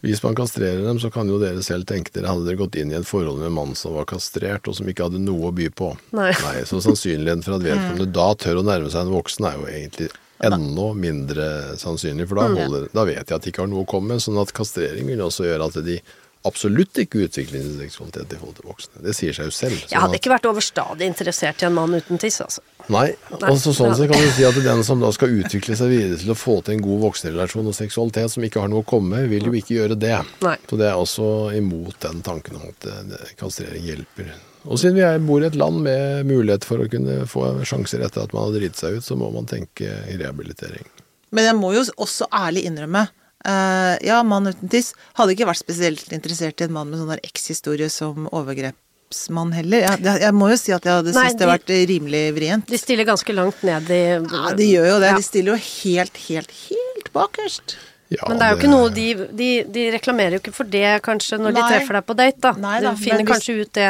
hvis 0.02 0.22
man 0.24 0.34
kastrerer 0.34 0.82
dem, 0.82 0.98
så 0.98 1.10
kan 1.14 1.28
jo 1.30 1.38
dere 1.38 1.62
selv 1.62 1.86
tenke 1.86 2.10
dere 2.14 2.26
hadde 2.32 2.44
dere 2.48 2.58
gått 2.58 2.74
inn 2.80 2.90
i 2.90 2.96
et 2.98 3.06
forhold 3.06 3.38
med 3.38 3.46
en 3.52 3.54
mann 3.60 3.74
som 3.78 3.94
var 3.94 4.08
kastrert, 4.10 4.66
og 4.66 4.74
som 4.74 4.88
ikke 4.90 5.06
hadde 5.06 5.20
noe 5.22 5.50
å 5.50 5.54
by 5.54 5.68
på. 5.78 5.92
Nei. 6.18 6.32
Så 6.68 6.80
sannsynligheten 6.82 7.44
for 7.46 7.54
at 7.58 7.62
vedkommende 7.66 8.10
da 8.12 8.28
tør 8.34 8.60
å 8.60 8.66
nærme 8.66 8.90
seg 8.90 9.06
en 9.06 9.14
voksen, 9.14 9.46
er 9.46 9.60
jo 9.60 9.70
egentlig 9.70 10.10
enda 10.42 10.88
mindre 10.98 11.44
sannsynlig, 11.78 12.26
for 12.26 12.40
da, 12.40 12.48
Mm. 12.50 12.56
holder, 12.58 12.88
da 12.92 13.04
vet 13.06 13.28
de 13.28 13.34
at 13.36 13.44
de 13.46 13.50
ikke 13.52 13.62
har 13.62 13.70
noe 13.70 13.84
å 13.84 13.88
komme 13.88 14.08
med. 14.16 14.22
Sånn 14.24 14.40
at 14.42 14.50
kastrering 14.52 15.06
vil 15.06 15.22
også 15.22 15.46
gjøre 15.46 15.68
at 15.70 15.78
de 15.86 16.00
absolutt 16.48 16.98
ikke 17.02 17.22
utvikler 17.26 17.62
sin 17.62 17.78
seksualitet 17.78 18.32
i 18.34 18.38
forhold 18.40 18.56
til 18.58 18.66
voksne. 18.70 19.02
Det 19.04 19.14
sier 19.14 19.36
seg 19.36 19.48
jo 19.48 19.54
selv. 19.54 19.78
Jeg 19.90 20.00
hadde 20.00 20.14
at- 20.16 20.20
ikke 20.20 20.32
vært 20.32 20.48
overstadig 20.50 21.06
interessert 21.06 21.62
i 21.62 21.66
en 21.66 21.74
mann 21.74 21.94
uten 21.94 22.18
tiss, 22.18 22.40
altså. 22.40 22.60
Nei, 22.88 23.14
Nei. 23.30 23.50
og 23.50 23.56
så 23.62 23.70
sånn 23.76 23.94
sett 23.94 24.10
kan 24.10 24.20
du 24.20 24.30
si 24.34 24.44
at 24.44 24.54
den 24.54 24.82
som 24.84 25.00
da 25.00 25.10
skal 25.14 25.28
utvikle 25.28 25.76
seg 25.78 25.88
videre 25.92 26.18
til 26.18 26.32
å 26.34 26.38
få 26.38 26.64
til 26.64 26.74
en 26.74 26.82
god 26.82 27.00
voksenrelasjon 27.06 27.66
og 27.70 27.74
seksualitet 27.74 28.30
som 28.34 28.42
ikke 28.42 28.60
har 28.60 28.68
noe 28.72 28.82
å 28.82 28.86
komme 28.86 29.16
med, 29.20 29.28
vil 29.30 29.44
jo 29.44 29.52
ikke 29.52 29.76
gjøre 29.78 29.98
det. 29.98 30.16
Nei. 30.42 30.56
Så 30.68 30.78
det 30.78 30.88
er 30.90 30.98
også 30.98 31.28
imot 31.56 32.00
den 32.00 32.22
tanken 32.22 32.56
om 32.56 32.66
at 32.68 32.86
eh, 32.90 33.28
kastrering 33.38 33.84
hjelper. 33.86 34.32
Og 34.66 34.78
siden 34.78 34.94
vi 34.94 35.26
bor 35.26 35.42
i 35.42 35.46
et 35.46 35.56
land 35.58 35.80
med 35.82 36.26
mulighet 36.26 36.64
for 36.64 36.78
å 36.78 36.90
kunne 36.90 37.24
få 37.26 37.64
sjanser 37.66 38.02
etter 38.04 38.22
at 38.22 38.32
man 38.32 38.44
har 38.50 38.52
driti 38.58 38.78
seg 38.78 38.98
ut, 38.98 39.02
så 39.06 39.16
må 39.18 39.32
man 39.34 39.46
tenke 39.46 39.82
i 40.10 40.16
rehabilitering. 40.18 40.84
Men 41.32 41.44
jeg 41.48 41.56
må 41.56 41.72
jo 41.74 41.82
også 41.96 42.26
ærlig 42.30 42.66
innrømme 42.68 43.08
eh, 43.44 43.98
Ja, 44.06 44.22
mann 44.22 44.46
uten 44.50 44.68
tiss 44.72 44.92
hadde 45.18 45.34
ikke 45.36 45.46
vært 45.50 45.62
spesielt 45.62 46.12
interessert 46.12 46.60
i 46.60 46.64
en 46.68 46.72
mann 46.72 46.90
med 46.90 46.98
sånn 47.00 47.12
der 47.14 47.20
eks-historie 47.26 47.88
som 47.90 48.28
overgrepsmann 48.32 49.52
heller. 49.56 49.84
Jeg, 49.88 50.02
jeg, 50.22 50.32
må 50.34 50.50
jo 50.52 50.56
si 50.60 50.72
at 50.72 50.84
jeg 50.88 50.94
hadde 51.00 51.12
Nei, 51.12 51.26
syntes 51.28 51.38
det 51.38 51.46
hadde 51.48 51.54
vært 51.58 51.72
rimelig 51.92 52.24
vrient. 52.38 52.66
De 52.70 52.78
stiller 52.80 53.08
ganske 53.08 53.34
langt 53.36 53.62
ned 53.66 53.90
i 53.92 54.02
Ja, 54.18 54.52
de 54.56 54.68
gjør 54.70 54.86
jo 54.94 54.98
det. 55.02 55.10
Ja. 55.12 55.16
De 55.20 55.26
stiller 55.26 55.54
jo 55.56 55.58
helt, 55.68 56.16
helt, 56.28 56.54
helt 56.68 57.12
bakerst. 57.16 57.76
Ja, 58.12 58.26
Men 58.28 58.36
det 58.38 58.44
er 58.44 58.50
jo 58.52 58.56
ikke 58.60 58.68
noe 58.68 58.88
de, 58.92 59.04
de 59.32 59.46
De 59.72 59.82
reklamerer 59.94 60.34
jo 60.36 60.40
ikke 60.42 60.52
for 60.52 60.68
det, 60.68 60.84
kanskje, 61.06 61.38
når 61.40 61.54
de 61.56 61.62
treffer 61.64 61.96
deg 61.96 62.04
på 62.10 62.16
date, 62.18 62.40
da. 62.44 62.50
Nei 62.60 62.74
da, 62.84 62.90
de 62.92 63.00
finner 63.00 63.22
hvis- 63.24 63.30
kanskje 63.30 63.54
ut 63.62 63.72
det 63.78 63.86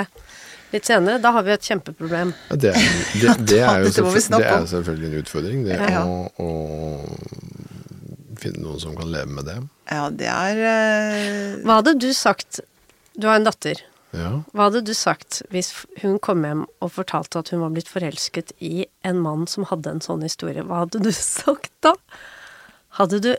litt 0.73 0.87
senere. 0.89 1.19
Da 1.21 1.33
har 1.35 1.43
vi 1.43 1.51
et 1.53 1.67
kjempeproblem. 1.67 2.31
Ja, 2.51 2.57
Det, 2.57 2.71
er- 2.71 2.93
det, 3.19 3.35
det, 3.51 3.59
er 3.73 3.83
jo 3.83 3.89
Dette 3.91 4.05
må 4.07 4.13
vi 4.15 4.21
selvfø- 4.23 4.29
snakke 4.29 4.47
det 4.47 4.53
er 4.55 4.63
jo 4.63 4.71
selvfølgelig 4.77 5.09
en 5.11 5.19
utfordring, 5.25 5.65
det 5.67 5.81
Ja. 5.91 6.05
å, 6.07 6.31
å 6.39 7.52
finne 8.43 8.63
noen 8.65 8.83
som 8.83 8.97
kan 8.99 9.11
leve 9.13 9.31
med 9.39 9.49
det. 9.49 9.57
Ja, 9.91 10.09
det 10.11 10.29
er 10.31 10.61
uh... 10.61 11.63
Hva 11.65 11.81
hadde 11.81 11.97
du 12.03 12.11
sagt 12.17 12.63
Du 13.17 13.29
har 13.29 13.39
en 13.39 13.49
datter. 13.49 13.81
Ja. 14.13 14.43
Hva 14.53 14.69
hadde 14.69 14.83
du 14.85 14.93
sagt 14.97 15.41
hvis 15.53 15.73
hun 16.03 16.19
kom 16.23 16.45
hjem 16.45 16.67
og 16.85 16.93
fortalte 16.99 17.41
at 17.41 17.53
hun 17.53 17.63
var 17.65 17.73
blitt 17.73 17.89
forelsket 17.89 18.53
i 18.61 18.87
en 19.09 19.23
mann 19.25 19.47
som 19.49 19.67
hadde 19.71 19.95
en 19.95 20.05
sånn 20.05 20.25
historie? 20.25 20.65
Hva 20.67 20.85
hadde 20.85 21.01
du 21.05 21.11
sagt 21.17 21.73
da? 21.85 21.95
Hadde 22.99 23.23
du 23.25 23.33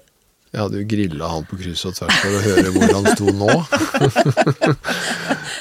Jeg 0.53 0.61
hadde 0.61 0.81
jo 0.83 0.85
grilla 0.85 1.27
han 1.31 1.45
på 1.49 1.57
kryss 1.57 1.81
og 1.89 1.95
tvers 1.97 2.17
for 2.21 2.35
å 2.37 2.41
høre 2.45 2.73
hvor 2.75 2.91
han 2.93 3.07
sto 3.15 3.33
nå. 3.33 3.53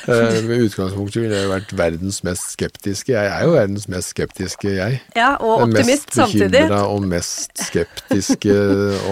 Eh, 0.02 0.42
Med 0.42 0.64
utgangspunktet 0.64 1.22
ville 1.22 1.36
jeg 1.36 1.48
vært 1.50 1.72
verdens 1.78 2.16
mest 2.26 2.54
skeptiske. 2.56 3.12
Jeg 3.14 3.28
er 3.30 3.44
jo 3.46 3.52
verdens 3.54 3.84
mest 3.92 4.10
skeptiske, 4.10 4.72
jeg. 4.74 4.96
Ja, 5.14 5.36
og 5.38 5.62
optimist 5.68 6.10
samtidig. 6.16 6.48
mest 6.50 6.56
bekymra 6.56 6.80
og 6.90 7.06
mest 7.06 7.62
skeptiske, 7.68 8.56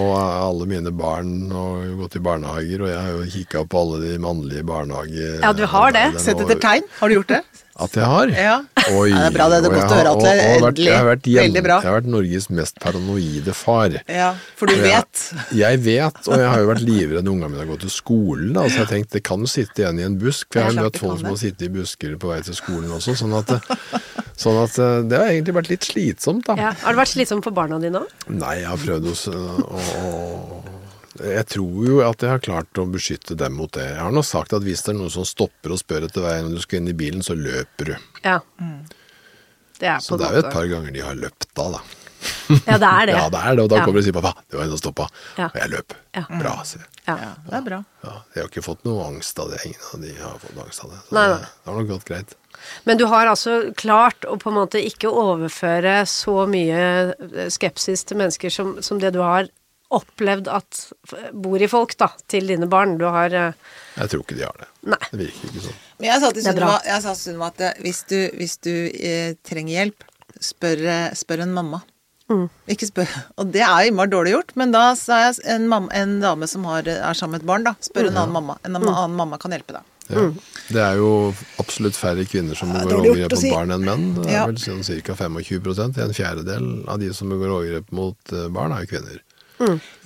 og 0.01 0.11
alle 0.19 0.67
mine 0.71 0.91
barn 0.99 1.31
og 1.55 1.85
gått 2.01 2.19
i 2.19 2.25
barnehager, 2.27 2.83
og 2.83 2.91
jeg 2.91 2.99
har 3.05 3.13
jo 3.15 3.29
kikka 3.37 3.63
på 3.71 3.85
alle 3.85 4.01
de 4.03 4.17
mannlige 4.25 4.67
barnehager... 4.67 5.39
Ja, 5.45 5.53
du 5.55 5.63
har 5.71 5.95
det. 5.95 6.07
Sett 6.19 6.43
etter 6.43 6.59
tegn. 6.65 6.91
Har 6.99 7.13
du 7.13 7.21
gjort 7.21 7.37
det? 7.37 7.43
At 7.81 7.95
jeg 7.97 8.05
har? 8.05 8.29
Ja. 8.29 8.57
Oi, 8.93 9.09
Ja, 9.11 9.21
det 9.25 9.27
er 9.31 9.35
bra, 9.39 9.47
det 9.49 9.59
er 9.65 9.71
godt 9.73 9.93
å 9.93 9.97
høre, 9.97 10.11
har- 10.11 10.17
Atle. 10.17 10.33
vært- 10.67 10.79
Jeg 10.85 10.97
har 10.97 11.07
vært, 11.09 11.23
Veldig 11.41 11.63
bra. 11.65 11.77
Jeg 11.81 11.89
har 11.91 12.01
vært 12.01 12.09
Norges 12.13 12.49
mest 12.51 12.79
paranoide 12.81 13.55
far. 13.55 13.91
Ja, 14.09 14.35
for 14.57 14.67
du 14.67 14.75
jeg- 14.75 14.83
vet. 14.85 15.33
Jeg 15.57 15.79
vet, 15.81 16.21
og 16.29 16.37
jeg 16.39 16.49
har 16.49 16.59
jo 16.61 16.67
vært 16.69 16.85
livredd 16.91 17.25
når 17.25 17.33
ungene 17.33 17.51
mine 17.51 17.59
har 17.65 17.71
gått 17.73 17.81
til 17.87 17.91
skolen. 17.95 18.53
Da, 18.53 18.67
så 18.69 18.85
jeg 18.85 18.89
tenkte 18.89 19.11
det 19.19 19.25
kan 19.25 19.41
jo 19.41 19.47
sitte 19.47 19.81
igjen 19.85 19.99
i 19.99 20.03
en 20.05 20.19
busk. 20.19 20.47
For 20.53 20.61
jeg 20.61 20.69
Det 20.69 20.77
er 20.77 20.83
har 20.83 20.91
møtt 20.91 20.99
folk 21.01 21.19
som 21.19 21.27
har 21.27 21.37
det. 21.37 21.41
sittet 21.41 21.63
i 21.63 21.73
busker 21.81 22.17
på 22.19 22.29
vei 22.35 22.41
til 22.43 22.55
skolen 22.55 22.91
også. 22.91 23.17
Sånn 23.17 23.39
at, 23.39 23.47
det- 23.47 23.79
sånn 24.45 24.63
at 24.65 24.79
eh, 24.79 25.03
det 25.09 25.19
har 25.19 25.27
egentlig 25.33 25.55
vært 25.57 25.69
litt 25.71 25.81
slitsomt, 25.89 26.45
da. 26.45 26.55
Ja. 26.57 26.73
Har 26.85 26.93
det 26.95 27.01
vært 27.01 27.15
slitsomt 27.17 27.45
for 27.45 27.51
barna 27.53 27.81
dine 27.81 28.01
òg? 28.05 28.09
Nei, 28.29 28.57
jeg 28.61 28.67
har 28.67 28.77
prøvd 28.77 29.09
å, 29.09 29.15
å 29.71 30.80
Jeg 31.21 31.47
tror 31.53 31.87
jo 31.87 32.01
at 32.07 32.23
jeg 32.25 32.31
har 32.31 32.39
klart 32.45 32.79
å 32.81 32.87
beskytte 32.89 33.37
dem 33.37 33.53
mot 33.59 33.73
det. 33.77 33.85
Jeg 33.93 34.01
har 34.01 34.13
nå 34.15 34.23
sagt 34.25 34.53
at 34.57 34.63
hvis 34.65 34.83
det 34.87 34.95
er 34.95 34.99
noen 35.01 35.13
som 35.13 35.25
stopper 35.29 35.75
og 35.75 35.81
spør 35.83 36.07
etter 36.09 36.25
veien 36.25 36.47
når 36.49 36.61
du 36.61 36.65
skal 36.65 36.81
inn 36.81 36.89
i 36.93 36.97
bilen, 36.97 37.23
så 37.27 37.35
løper 37.37 37.93
du. 37.93 37.97
Ja. 38.25 38.39
Det 39.81 39.89
er 39.89 39.99
Så 40.05 40.15
på 40.15 40.21
det 40.21 40.29
er 40.29 40.39
jo 40.39 40.45
et 40.47 40.53
par 40.53 40.67
ganger 40.69 40.93
de 40.93 41.01
har 41.05 41.17
løpt 41.19 41.49
da, 41.57 41.67
da. 41.77 41.81
Ja, 42.69 42.77
det 42.83 42.89
er 42.89 43.07
det. 43.09 43.15
Ja, 43.21 43.29
det 43.33 43.41
er 43.41 43.55
det, 43.57 43.63
og 43.65 43.71
da 43.73 43.77
Ja. 43.81 43.85
kommer 43.87 44.01
de 44.01 44.03
og 44.03 44.05
sier 44.09 44.17
'pappa, 44.17 44.33
det 44.51 44.59
var 44.59 44.65
en 44.65 44.71
som 44.77 44.81
stoppa', 44.83 45.09
Ja. 45.39 45.47
og 45.49 45.57
jeg 45.61 45.71
løp. 45.71 45.95
Ja. 46.17 46.25
Bra, 46.41 46.55
sier 46.65 46.83
jeg. 46.85 46.89
Ja. 47.09 47.17
Ja, 47.17 47.31
det 47.47 47.55
er 47.57 47.63
bra. 47.69 47.79
Ja, 48.05 48.13
jeg 48.35 48.43
har 48.43 48.49
ikke 48.51 48.63
fått 48.67 48.85
noe 48.85 49.07
angst 49.07 49.39
av 49.41 49.51
det. 49.51 49.61
Ingen 49.67 49.87
av 49.95 50.01
de 50.03 50.13
har 50.21 50.39
fått 50.39 50.59
angst 50.65 50.85
av 50.85 50.91
det. 50.91 50.99
Så 51.09 51.13
Nei, 51.17 51.27
det, 51.29 51.37
nei. 51.41 51.49
det 51.65 51.73
har 51.73 51.81
nok 51.81 51.89
gått 51.89 52.05
greit. 52.05 52.35
Men 52.85 52.99
du 52.99 53.07
har 53.07 53.27
altså 53.27 53.75
klart 53.75 54.21
å 54.29 54.37
på 54.37 54.51
en 54.51 54.59
måte 54.61 54.83
ikke 54.85 55.09
overføre 55.09 56.05
så 56.07 56.47
mye 56.47 57.15
eh, 57.17 57.49
skepsis 57.49 58.05
til 58.05 58.19
mennesker 58.21 58.51
som, 58.53 58.77
som 58.83 58.99
det 59.01 59.15
du 59.17 59.21
har 59.25 59.49
opplevd 59.91 60.49
at 60.49 60.81
bor 61.35 61.61
i 61.63 61.69
folk, 61.71 61.97
da, 61.99 62.09
til 62.31 62.47
dine 62.47 62.69
barn. 62.71 62.97
Du 63.01 63.05
har 63.11 63.33
eh, 63.35 63.53
Jeg 63.97 64.11
tror 64.13 64.23
ikke 64.25 64.37
de 64.39 64.45
har 64.47 64.57
det. 64.61 64.69
Nei. 64.95 65.01
Det 65.11 65.19
virker 65.27 65.49
ikke 65.51 65.65
sånn. 65.67 65.79
Men 66.01 66.09
jeg 66.13 66.21
sa 66.23 66.31
til. 66.37 66.45
Sunniva 66.47 66.77
jeg 66.87 67.03
sa 67.05 67.15
til 67.15 67.23
Sunniva 67.25 67.49
at 67.51 67.61
eh, 67.67 67.81
hvis 67.85 68.03
du, 68.11 68.19
hvis 68.39 68.57
du 68.63 68.73
eh, 68.95 69.33
trenger 69.47 69.75
hjelp, 69.79 70.05
spør, 70.41 70.85
eh, 70.95 71.09
spør 71.19 71.43
en 71.47 71.53
mamma. 71.57 71.83
Mm. 72.31 72.45
Ikke 72.71 72.87
spør 72.87 73.11
Og 73.43 73.49
det 73.51 73.65
er 73.67 73.89
innmari 73.89 74.07
dårlig 74.13 74.37
gjort, 74.37 74.53
men 74.61 74.71
da 74.71 74.93
sa 74.95 75.17
jeg 75.25 75.41
en, 75.51 75.65
mamma, 75.67 75.91
en 75.99 76.21
dame 76.23 76.47
som 76.47 76.63
har, 76.71 76.87
er 76.87 77.17
sammen 77.19 77.35
med 77.35 77.43
et 77.43 77.49
barn, 77.51 77.65
da. 77.67 77.73
Spør 77.83 78.07
Mm. 78.07 78.11
en 78.13 78.21
annen 78.23 78.37
mamma. 78.39 78.55
En 78.65 78.77
annen 78.79 79.17
mamma 79.19 79.39
kan 79.43 79.51
hjelpe 79.51 79.75
deg. 79.75 79.89
Ja. 80.11 80.23
Det 80.75 80.81
er 80.83 80.97
jo 80.99 81.11
absolutt 81.63 81.95
færre 81.99 82.25
kvinner 82.27 82.55
som 82.59 82.71
begår 82.75 82.97
overgrep 82.99 83.31
mot 83.35 83.43
si. 83.43 83.51
barn 83.51 83.71
enn 83.75 83.85
menn. 83.87 84.07
Det 84.23 84.31
er 84.31 84.39
Ja. 84.41 84.47
vel 84.47 84.57
sånn 84.63 84.83
ca. 84.83 85.15
25% 85.15 85.99
En 86.03 86.15
fjerdedel 86.15 86.89
av 86.89 86.99
de 87.03 87.13
som 87.15 87.29
begår 87.31 87.51
overgrep 87.59 87.93
mot 87.93 88.17
barn, 88.55 88.73
er 88.75 88.87
jo 88.87 88.91
kvinner. 88.95 89.21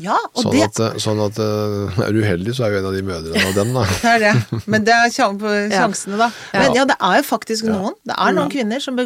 Ja, 0.03 0.17
og 0.35 0.43
Sånn 0.43 0.53
det 0.57 0.63
at, 0.67 0.81
eh, 0.83 0.97
sånn 0.99 1.21
at 1.25 1.39
eh, 1.39 2.03
er 2.09 2.13
du 2.13 2.21
uheldig, 2.25 2.55
så 2.57 2.65
er 2.67 2.75
jo 2.75 2.81
en 2.83 2.89
av 2.91 2.97
de 2.97 3.03
mødrene 3.07 3.47
av 3.47 3.55
den, 3.55 3.73
da. 3.77 3.85
Det 4.03 4.11
er 4.17 4.19
det. 4.25 4.61
Men 4.67 4.85
det 4.85 4.95
er 4.99 5.15
på 5.39 5.55
sjansene, 5.71 6.19
da. 6.19 6.31
Men 6.53 6.75
ja, 6.75 6.85
det 6.91 6.97
er 6.99 7.17
jo 7.21 7.27
faktisk 7.29 7.69
noen. 7.71 7.95
Det 8.05 8.17
er 8.19 8.31
Mm. 8.33 8.39
noen 8.41 8.51
kvinner 8.51 8.81
som 8.83 8.99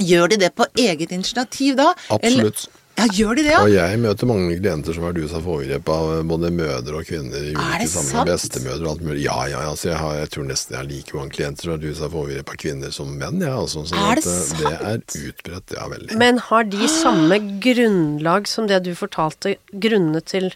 Gjør 0.00 0.30
de 0.32 0.36
det 0.40 0.54
på 0.56 0.64
eget 0.80 1.10
initiativ 1.12 1.74
da? 1.76 1.90
Eller- 2.08 2.46
Absolutt. 2.48 2.68
Ja, 3.00 3.08
gjør 3.16 3.38
de 3.38 3.44
det, 3.46 3.52
ja? 3.54 3.60
Og 3.64 3.72
jeg 3.72 4.00
møter 4.02 4.28
mange 4.30 4.58
klienter 4.60 4.96
som 4.96 5.06
har 5.06 5.14
vært 5.14 5.24
utsatt 5.24 5.44
for 5.46 5.56
overgrep 5.56 5.90
av 5.94 6.12
både 6.30 6.52
mødre 6.54 7.00
og 7.00 7.08
kvinner 7.08 7.40
i 7.40 7.52
Er 7.52 7.58
ulike 7.58 7.80
det 7.82 7.90
sammenhenger. 7.94 8.12
sant? 8.12 8.30
Bestemødre 8.30 8.84
og 8.84 8.90
alt 8.92 9.04
mulig. 9.08 9.24
Ja, 9.24 9.38
ja, 9.50 9.64
altså 9.70 9.90
jeg, 9.90 9.98
har, 10.04 10.16
jeg 10.20 10.32
tror 10.36 10.48
nesten 10.50 10.76
jeg 10.76 10.82
har 10.82 10.88
like 10.92 11.18
mange 11.18 11.36
klienter 11.36 11.64
som 11.66 11.72
har 11.72 11.80
vært 11.80 11.90
utsatt 11.94 12.14
for 12.14 12.22
overgrep 12.24 12.54
av 12.54 12.62
kvinner 12.64 12.96
som 13.00 13.12
menn. 13.20 13.44
Ja, 13.44 13.54
altså, 13.60 13.84
sånn 13.88 14.00
Er 14.04 14.20
at 14.20 14.30
det 14.30 14.34
eh, 14.36 14.56
det 14.60 15.20
er 15.20 15.30
utbredt, 15.30 15.76
ja 15.80 15.86
veldig. 15.96 16.18
Men 16.20 16.42
har 16.50 16.66
de 16.76 16.90
samme 16.92 17.40
grunnlag 17.64 18.50
som 18.50 18.68
det 18.70 18.82
du 18.84 18.92
fortalte, 18.98 19.56
grunnene 19.72 20.20
til 20.20 20.52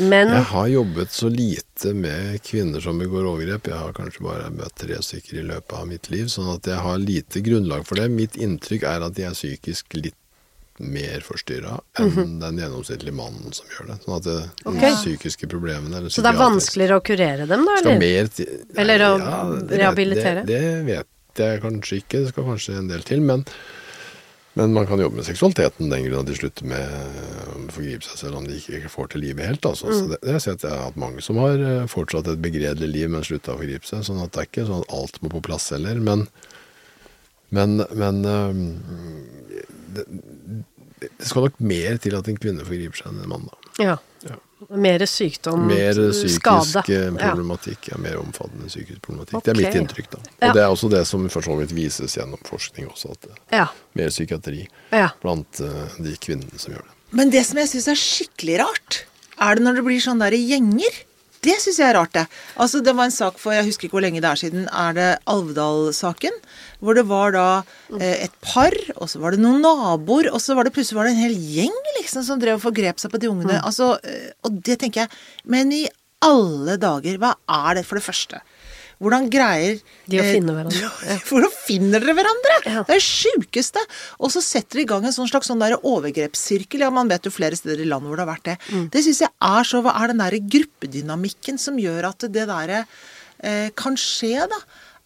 men 0.00 0.30
Jeg 0.32 0.46
har 0.48 0.66
jobbet 0.72 1.12
så 1.12 1.28
lite 1.28 1.92
med 1.94 2.40
kvinner 2.42 2.80
som 2.80 2.98
begår 2.98 3.26
overgrep. 3.28 3.68
Jeg 3.68 3.78
har 3.78 3.92
kanskje 3.92 4.24
bare 4.24 4.50
møtt 4.54 4.72
tre 4.80 4.96
stykker 4.96 5.42
i 5.42 5.44
løpet 5.50 5.76
av 5.76 5.86
mitt 5.90 6.08
liv, 6.10 6.30
sånn 6.32 6.48
at 6.54 6.66
jeg 6.66 6.80
har 6.80 6.98
lite 7.02 7.42
grunnlag 7.44 7.84
for 7.86 8.00
det. 8.00 8.08
Mitt 8.10 8.38
inntrykk 8.40 8.86
er 8.88 9.04
at 9.04 9.14
de 9.18 9.26
er 9.28 9.36
psykisk 9.36 9.92
litt 10.00 10.16
mer 10.82 11.22
forstyrra 11.22 11.76
enn 12.02 12.38
den 12.42 12.58
gjennomsnittlige 12.58 13.14
mannen 13.14 13.54
som 13.54 13.70
gjør 13.70 13.92
det. 13.92 13.98
Sånn 14.02 14.16
at 14.16 14.26
det, 14.26 14.38
okay. 14.64 14.88
de 14.88 14.96
psykiske 14.98 15.48
problemene 15.50 16.10
Så 16.10 16.24
det 16.24 16.32
er 16.32 16.40
vanskeligere 16.40 16.98
å 16.98 17.04
kurere 17.04 17.46
dem, 17.50 17.62
da? 17.68 17.78
Eller? 17.80 18.00
mer 18.02 18.28
nei, 18.30 18.48
Eller 18.82 19.06
å 19.06 19.12
det 19.60 19.80
rehabilitere? 19.84 20.42
Det, 20.48 20.58
det 20.58 20.82
vet 20.88 21.44
jeg 21.44 21.62
kanskje 21.62 22.02
ikke, 22.02 22.24
det 22.24 22.34
skal 22.34 22.46
kanskje 22.50 22.76
en 22.78 22.90
del 22.90 23.04
til. 23.06 23.22
Men, 23.26 23.44
men 24.58 24.74
man 24.74 24.86
kan 24.90 25.02
jobbe 25.02 25.18
med 25.20 25.26
seksualiteten 25.26 25.90
den 25.92 26.08
grunn 26.08 26.24
at 26.24 26.30
de 26.30 26.38
slutter 26.38 26.68
med 26.70 26.96
å 27.54 27.66
forgripe 27.74 28.06
seg 28.06 28.20
selv 28.24 28.40
om 28.40 28.48
de 28.48 28.58
ikke 28.58 28.90
får 28.92 29.12
til 29.14 29.24
livet 29.28 29.46
helt. 29.46 29.70
Altså. 29.70 29.90
Mm. 29.90 29.94
Så 29.98 30.10
det, 30.10 30.20
det 30.24 30.34
jeg 30.38 30.58
at 30.58 30.66
jeg 30.66 30.74
har 30.74 30.88
hatt 30.88 30.98
mange 31.06 31.22
som 31.26 31.38
har 31.42 31.62
eh, 31.70 31.86
fortsatt 31.90 32.30
et 32.34 32.42
begredelig 32.42 32.90
liv, 32.90 33.14
men 33.14 33.26
slutta 33.26 33.54
å 33.54 33.60
forgripe 33.62 33.90
seg. 33.90 34.02
sånn 34.06 34.22
at 34.22 34.34
det 34.34 34.42
er 34.42 34.50
ikke 34.50 34.66
sånn 34.70 34.82
at 34.86 34.98
alt 34.98 35.22
må 35.22 35.32
på 35.34 35.44
plass 35.50 35.70
heller. 35.74 36.02
Men, 36.02 36.26
men, 37.54 37.78
men 37.94 38.22
det, 39.94 40.04
det 41.00 41.10
skal 41.28 41.46
nok 41.48 41.60
mer 41.60 41.98
til 42.02 42.16
at 42.18 42.28
en 42.30 42.38
kvinne 42.40 42.64
forgriper 42.66 43.00
seg 43.02 43.12
enn 43.12 43.22
en 43.24 43.30
mann. 43.34 43.46
da. 43.50 43.72
Ja. 43.84 43.96
Ja. 44.24 44.38
Mer 44.80 45.02
sykdom, 45.10 45.66
Mer 45.68 45.98
psykisk 46.14 46.40
skade. 46.40 46.82
eh, 46.88 47.10
Ja. 47.10 47.10
problematikk. 47.34 47.88
Ja. 47.90 47.98
mer 48.00 48.16
omfattende 48.22 48.70
psykisk 48.70 49.02
problematikk. 49.04 49.36
Okay. 49.42 49.52
Det 49.52 49.52
er 49.52 49.60
mitt 49.66 49.76
inntrykk, 49.82 50.10
da. 50.14 50.18
Og 50.18 50.46
Ja. 50.48 50.52
det 50.56 50.62
er 50.62 50.70
også 50.72 50.88
det 50.90 51.02
som 51.06 51.28
for 51.28 51.42
så 51.44 51.56
vidt 51.58 51.74
vises 51.76 52.16
gjennom 52.16 52.40
forskning 52.48 52.88
også, 52.88 53.10
at 53.12 53.26
Ja. 53.52 53.66
mer 53.94 54.08
psykiatri 54.08 54.66
ja. 54.92 55.10
blant 55.20 55.60
eh, 55.60 55.88
de 56.00 56.16
kvinnene 56.16 56.58
som 56.58 56.72
gjør 56.72 56.82
det. 56.86 56.94
Men 57.12 57.30
det 57.30 57.44
som 57.46 57.58
jeg 57.58 57.68
syns 57.68 57.88
er 57.88 58.00
skikkelig 58.00 58.58
rart, 58.64 59.04
er 59.38 59.54
det 59.56 59.64
når 59.64 59.74
det 59.76 59.84
blir 59.84 60.00
sånn 60.00 60.18
der 60.18 60.32
gjenger. 60.32 60.94
Det 61.44 61.56
syns 61.60 61.80
jeg 61.80 61.88
er 61.90 61.96
rart, 61.98 62.14
det. 62.14 62.24
Altså, 62.60 62.80
det 62.84 62.94
var 62.96 63.08
en 63.08 63.14
sak 63.14 63.40
for 63.42 63.54
jeg 63.54 63.66
husker 63.66 63.88
ikke 63.88 63.98
hvor 63.98 64.04
lenge 64.06 64.22
det 64.24 64.30
er 64.30 64.40
siden. 64.40 64.68
Er 64.72 64.96
det 64.96 65.08
Alvdal-saken? 65.30 66.38
Hvor 66.84 66.96
det 66.96 67.04
var 67.10 67.34
da 67.36 67.48
eh, 67.98 68.24
et 68.26 68.38
par, 68.44 68.74
og 68.96 69.10
så 69.12 69.20
var 69.22 69.34
det 69.34 69.42
noen 69.42 69.60
naboer, 69.64 70.30
og 70.32 70.40
så 70.42 70.56
var 70.56 70.66
det 70.66 70.74
plutselig 70.76 70.98
var 71.00 71.08
det 71.08 71.14
en 71.16 71.24
hel 71.26 71.36
gjeng 71.36 71.76
liksom 71.98 72.24
som 72.26 72.40
drev 72.40 72.58
og 72.58 72.64
forgrep 72.64 73.02
seg 73.02 73.12
på 73.12 73.20
de 73.20 73.30
ungene. 73.32 73.60
Altså, 73.60 73.94
eh, 74.04 74.32
og 74.46 74.58
det 74.64 74.80
tenker 74.82 75.04
jeg 75.04 75.50
Men 75.50 75.72
i 75.74 75.84
alle 76.24 76.78
dager, 76.80 77.18
hva 77.20 77.34
er 77.50 77.80
det 77.80 77.84
for 77.88 78.00
det 78.00 78.06
første? 78.06 78.40
Hvordan 79.04 79.28
greier 79.32 79.80
De 80.08 80.20
å 80.20 80.24
eh, 80.24 80.30
finne 80.38 80.54
hverandre, 80.56 80.80
ja. 81.10 81.18
Hvordan 81.28 81.52
finner 81.54 82.04
dere 82.04 82.16
hverandre? 82.16 82.56
Ja. 82.64 82.84
Det 82.86 82.96
er 82.96 83.02
det 83.02 83.06
sjukeste. 83.06 83.82
Og 84.18 84.32
så 84.32 84.42
setter 84.44 84.80
de 84.80 84.86
i 84.86 84.88
gang 84.88 85.04
en 85.04 85.14
sånn 85.16 85.28
slags 85.30 85.50
sånn 85.52 85.62
overgrepssirkel. 85.64 86.86
Ja, 86.86 86.92
man 86.94 87.12
vet 87.12 87.28
jo 87.28 87.34
flere 87.34 87.58
steder 87.58 87.84
i 87.84 87.90
landet 87.90 88.10
hvor 88.10 88.20
det 88.20 88.26
har 88.26 88.32
vært 88.32 88.48
det. 88.48 88.56
Mm. 88.72 88.88
Det 88.94 89.04
syns 89.04 89.22
jeg 89.26 89.34
er 89.50 89.68
så 89.68 89.84
Hva 89.84 89.94
er 90.00 90.12
den 90.12 90.24
derre 90.24 90.40
gruppedynamikken 90.56 91.60
som 91.60 91.78
gjør 91.80 92.10
at 92.10 92.26
det 92.32 92.48
derre 92.48 92.84
eh, 93.44 93.70
kan 93.76 93.98
skje, 94.00 94.48
da? 94.50 94.60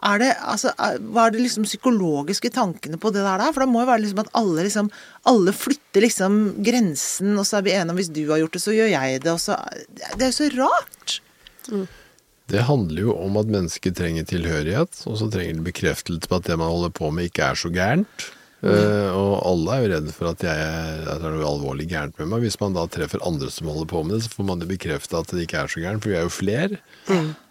Er 0.06 0.20
det, 0.22 0.28
altså, 0.46 0.70
er, 0.78 1.00
hva 1.10 1.24
er 1.26 1.34
det 1.34 1.40
liksom 1.42 1.64
psykologiske 1.66 2.52
tankene 2.54 3.00
på 3.02 3.10
det 3.10 3.24
der? 3.26 3.42
For 3.50 3.64
det 3.64 3.70
må 3.72 3.82
jo 3.82 3.88
være 3.88 4.04
liksom 4.04 4.20
at 4.22 4.28
alle 4.38 4.66
liksom 4.68 4.90
Alle 5.26 5.54
flytter 5.56 6.04
liksom 6.06 6.36
grensen, 6.62 7.32
og 7.34 7.48
så 7.48 7.58
er 7.58 7.66
vi 7.66 7.74
enige 7.74 7.96
om 7.96 7.98
hvis 7.98 8.12
du 8.14 8.22
har 8.30 8.38
gjort 8.44 8.54
det, 8.54 8.62
så 8.62 8.76
gjør 8.76 8.92
jeg 8.94 9.24
det, 9.24 9.34
så 9.42 9.58
Det 10.14 10.28
er 10.28 10.30
jo 10.30 10.36
så 10.38 10.52
rart. 10.54 11.16
Det 12.48 12.64
handler 12.64 13.02
jo 13.10 13.14
om 13.20 13.36
at 13.40 13.50
mennesker 13.52 13.92
trenger 13.92 14.24
tilhørighet, 14.28 15.02
og 15.06 15.18
så 15.20 15.28
trenger 15.32 15.58
det 15.60 15.66
bekreftelse 15.68 16.28
på 16.30 16.38
at 16.40 16.48
det 16.48 16.56
man 16.56 16.70
holder 16.72 16.92
på 16.96 17.10
med 17.12 17.28
ikke 17.28 17.44
er 17.50 17.58
så 17.60 17.70
gærent. 17.74 18.28
Uh, 18.58 19.12
og 19.14 19.32
alle 19.46 19.70
er 19.76 19.82
jo 19.84 19.90
redde 19.92 20.12
for 20.16 20.32
at, 20.32 20.40
jeg 20.42 20.62
at 21.06 21.20
det 21.22 21.28
er 21.28 21.34
noe 21.36 21.46
alvorlig 21.46 21.84
gærent 21.92 22.16
med 22.18 22.26
meg. 22.32 22.40
Hvis 22.42 22.56
man 22.58 22.74
da 22.74 22.88
treffer 22.90 23.22
andre 23.22 23.52
som 23.54 23.68
holder 23.70 23.86
på 23.92 24.00
med 24.02 24.16
det, 24.16 24.24
så 24.24 24.32
får 24.34 24.48
man 24.48 24.64
jo 24.64 24.70
bekrefta 24.72 25.20
at 25.20 25.30
det 25.30 25.44
ikke 25.44 25.60
er 25.60 25.70
så 25.70 25.82
gærent, 25.84 26.02
for 26.02 26.10
vi 26.10 26.16
er 26.18 26.26
jo 26.26 26.32
flere. 26.34 26.80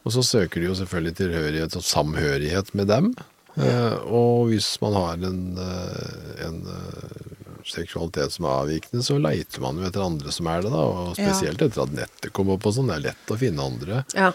Og 0.03 0.11
så 0.17 0.25
søker 0.25 0.59
de 0.59 0.67
jo 0.67 0.75
selvfølgelig 0.81 1.15
tilhørighet 1.21 1.77
og 1.79 1.85
samhørighet 1.87 2.73
med 2.75 2.91
dem. 2.91 3.13
Uh, 3.55 3.95
og 4.03 4.49
hvis 4.51 4.67
man 4.83 4.93
har 4.99 5.23
en, 5.29 5.39
eh, 5.57 6.43
en 6.45 6.59
seksualitet 7.67 8.35
som 8.35 8.45
er 8.47 8.59
avvikende, 8.65 9.03
så 9.05 9.17
leiter 9.21 9.63
man 9.63 9.79
jo 9.79 9.87
etter 9.87 10.03
andre 10.03 10.31
som 10.35 10.47
er 10.51 10.61
det, 10.65 10.71
da. 10.75 10.83
Og 10.83 11.15
Ja. 11.17 11.31
spesielt 11.31 11.61
etter 11.61 11.83
at 11.83 11.95
nettet 11.95 12.33
kom 12.33 12.49
opp 12.53 12.65
og 12.67 12.73
sånn. 12.75 12.87
Det 12.91 12.95
er 12.99 13.07
lett 13.11 13.33
å 13.33 13.39
finne 13.39 13.63
andre. 13.63 14.03
ja. 14.15 14.31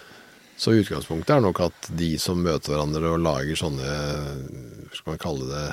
Så 0.63 0.77
utgangspunktet 0.79 1.35
er 1.35 1.41
nok 1.43 1.59
at 1.65 1.89
de 1.99 2.13
som 2.23 2.39
møter 2.39 2.77
hverandre 2.77 3.17
og 3.17 3.23
lager 3.25 3.59
sånne, 3.59 3.95
hva 4.87 4.95
skal 4.95 5.11
man 5.11 5.25
kalle 5.25 5.49
det, 5.49 5.65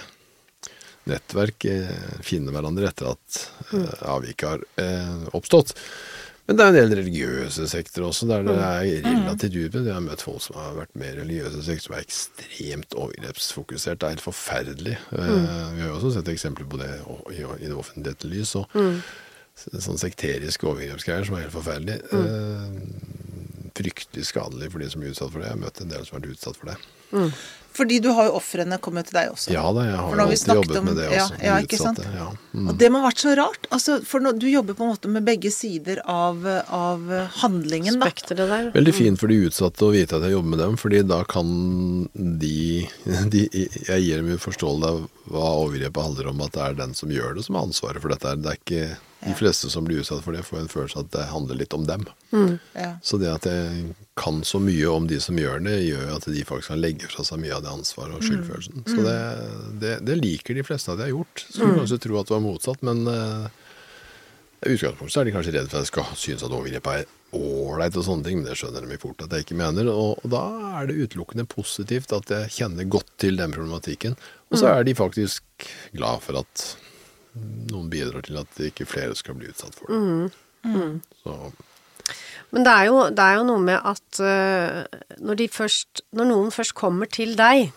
nettverk, 1.09 1.65
eh, 1.69 2.15
finner 2.25 2.53
hverandre 2.53 2.89
etter 2.89 3.11
at 3.11 3.37
mm. 3.69 3.85
avviket 4.13 4.47
har 4.49 4.65
eh, 4.81 5.27
oppstått. 5.37 5.75
Men 6.49 6.57
det 6.57 6.65
er 6.65 6.71
en 6.71 6.77
del 6.79 6.95
religiøse 6.97 7.67
sektorer 7.69 8.07
også, 8.07 8.25
der 8.29 8.45
det 8.47 8.55
er 8.57 9.05
relativt 9.05 9.59
utbredt. 9.61 9.85
Jeg 9.85 9.93
har 9.93 10.05
møtt 10.05 10.25
folk 10.25 10.41
som 10.41 10.57
har 10.57 10.77
vært 10.79 10.97
mer 10.97 11.13
religiøse 11.21 11.61
sektorer, 11.61 11.85
som 11.85 11.97
er 11.99 12.05
ekstremt 12.07 12.97
overgrepsfokusert. 12.97 14.01
Det 14.01 14.07
er 14.07 14.15
helt 14.15 14.25
forferdelig. 14.25 14.97
Mm. 15.13 15.45
Vi 15.75 15.83
har 15.83 15.91
jo 15.91 15.97
også 15.99 16.15
sett 16.17 16.33
eksempler 16.33 16.65
på 16.69 16.81
det 16.81 16.89
i, 17.37 17.43
det 17.67 17.75
offentlige 17.77 18.33
lys. 18.33 18.57
Og 18.57 18.73
Sånn 19.59 19.99
sekteriske 19.99 20.63
overgrepsgreier 20.69 21.25
som 21.27 21.35
er 21.35 21.45
helt 21.45 21.53
forferdelig. 21.53 21.99
Eh, 22.15 23.28
fryktelig 23.79 24.27
skadelig 24.29 24.71
for 24.73 24.83
de 24.83 24.91
som 24.91 25.01
blir 25.03 25.15
utsatt 25.15 25.31
for 25.31 25.39
det. 25.41 25.49
Jeg 25.49 25.57
har 25.57 25.63
møtt 25.65 25.81
en 25.85 25.95
del 25.95 26.05
som 26.05 26.17
har 26.17 26.23
vært 26.25 26.35
utsatt 26.37 26.59
for 26.59 26.73
det. 26.73 26.79
Fordi 27.79 27.99
du 28.03 28.09
har 28.11 28.27
jo 28.27 28.33
ofrene 28.37 28.77
kommet 28.81 29.07
til 29.07 29.15
deg 29.15 29.29
også. 29.31 29.51
Ja 29.53 29.61
da, 29.73 29.83
jeg 29.87 29.95
har 29.95 30.09
jo 30.09 30.15
vi 30.17 30.35
alltid 30.35 30.55
jobbet 30.57 30.77
om- 30.79 30.85
med 30.89 30.97
det 30.99 31.05
også. 31.09 31.35
ja, 31.39 31.45
ja 31.45 31.57
ikke 31.63 31.77
utsatte, 31.77 32.03
sant? 32.03 32.17
Ja. 32.17 32.27
Mm. 32.53 32.67
Og 32.69 32.77
det 32.81 32.89
må 32.91 32.99
ha 32.99 33.07
vært 33.07 33.21
så 33.23 33.35
rart. 33.37 33.67
Altså, 33.71 33.95
for 34.09 34.19
nå, 34.25 34.33
du 34.37 34.47
jobber 34.49 34.75
på 34.75 34.83
en 34.83 34.91
måte 34.91 35.11
med 35.13 35.23
begge 35.25 35.51
sider 35.53 36.01
av, 36.05 36.43
av 36.45 37.05
handlingen, 37.39 37.99
da. 38.01 38.09
Spekteret 38.09 38.51
der. 38.51 38.71
Veldig 38.75 38.95
fint 38.97 39.21
for 39.21 39.31
de 39.31 39.39
utsatte 39.47 39.85
å 39.85 39.93
vite 39.95 40.17
at 40.17 40.25
jeg 40.27 40.35
jobber 40.35 40.53
med 40.55 40.59
dem, 40.65 40.77
fordi 40.81 41.03
da 41.07 41.21
kan 41.29 42.09
de, 42.13 42.89
de 43.33 43.45
Jeg 43.53 44.01
gir 44.03 44.17
dem 44.17 44.33
jo 44.33 44.41
forståelse 44.49 44.89
av 44.89 45.05
hva 45.29 45.53
overgrepet 45.63 46.03
handler 46.09 46.33
om, 46.33 46.41
at 46.41 46.57
det 46.57 46.65
er 46.65 46.79
den 46.81 46.97
som 46.97 47.13
gjør 47.13 47.37
det, 47.37 47.45
som 47.45 47.55
har 47.55 47.69
ansvaret 47.69 48.01
for 48.01 48.09
dette. 48.11 48.35
Det 48.43 48.49
er 48.53 48.59
ikke 48.59 48.97
de 49.19 49.33
fleste 49.35 49.69
som 49.71 49.83
blir 49.83 49.99
utsatt 49.99 50.23
for 50.23 50.35
det, 50.35 50.45
får 50.47 50.61
en 50.61 50.71
følelse 50.71 50.99
av 50.99 51.07
at 51.07 51.15
det 51.15 51.25
handler 51.31 51.59
litt 51.59 51.73
om 51.75 51.85
dem. 51.87 52.05
Ja. 52.77 52.93
Så 53.03 53.19
det 53.19 53.31
at 53.33 53.47
jeg 53.49 53.93
kan 54.19 54.41
så 54.47 54.61
mye 54.63 54.87
om 54.91 55.07
de 55.09 55.19
som 55.23 55.37
gjør 55.39 55.59
det, 55.65 55.75
gjør 55.83 56.05
jo 56.07 56.17
at 56.17 56.27
de 56.31 56.45
faktisk 56.47 56.71
kan 56.71 56.81
legge 56.81 57.09
fra 57.11 57.25
seg 57.27 57.41
mye 57.43 57.55
av 57.57 57.65
det 57.65 57.73
ansvaret 57.73 58.15
og 58.15 58.23
skyldfølelsen. 58.23 58.85
Så 58.87 59.03
det, 59.03 59.17
det, 59.83 59.93
det 60.07 60.19
liker 60.21 60.55
de 60.55 60.65
fleste 60.67 60.93
at 60.93 61.03
jeg 61.03 61.11
har 61.11 61.17
gjort. 61.17 61.45
Skulle 61.49 61.81
kanskje 61.81 62.01
tro 62.07 62.19
at 62.19 62.31
det 62.31 62.37
var 62.37 62.45
motsatt, 62.45 62.83
men 62.87 63.03
eh, 63.11 63.45
i 64.59 64.75
utgangspunktet 64.75 65.21
er 65.21 65.29
de 65.29 65.35
kanskje 65.35 65.55
redd 65.55 65.71
for 65.71 65.79
at 65.79 65.87
jeg 65.87 65.93
skal 65.93 66.11
synes 66.19 66.43
at 66.43 66.55
overgrep 66.55 66.91
er 66.91 67.07
ålreit 67.35 67.95
og 67.99 68.05
sånne 68.05 68.25
ting, 68.25 68.39
men 68.39 68.49
det 68.49 68.57
skjønner 68.59 68.87
de 68.87 68.99
fort 68.99 69.23
at 69.23 69.35
jeg 69.35 69.45
ikke 69.45 69.59
mener. 69.59 69.91
Og, 69.93 70.19
og 70.23 70.33
da 70.33 70.43
er 70.79 70.89
det 70.89 70.99
utelukkende 71.03 71.45
positivt 71.49 72.15
at 72.15 72.33
jeg 72.33 72.53
kjenner 72.57 72.87
godt 72.89 73.11
til 73.21 73.39
den 73.39 73.53
problematikken. 73.55 74.17
Og 74.49 74.59
så 74.59 74.73
er 74.73 74.87
de 74.87 74.95
faktisk 74.97 75.67
glad 75.93 76.23
for 76.25 76.41
at 76.41 76.63
noen 77.69 77.89
bidrar 77.91 78.25
til 78.25 78.39
at 78.41 78.61
ikke 78.69 78.87
flere 78.89 79.17
skal 79.17 79.37
bli 79.39 79.49
utsatt 79.51 79.75
for 79.77 79.89
det. 79.89 80.31
Så 81.23 81.35
Men 82.51 82.65
det 82.65 82.73
er 82.73 82.85
jo, 82.89 83.01
det 83.13 83.25
er 83.25 83.35
jo 83.37 83.47
noe 83.47 83.61
med 83.61 83.77
at 83.77 84.21
uh, 84.23 84.99
når, 85.21 85.41
de 85.41 85.49
først, 85.53 86.01
når 86.17 86.29
noen 86.31 86.51
først 86.51 86.73
kommer 86.77 87.05
til 87.05 87.35
deg, 87.37 87.69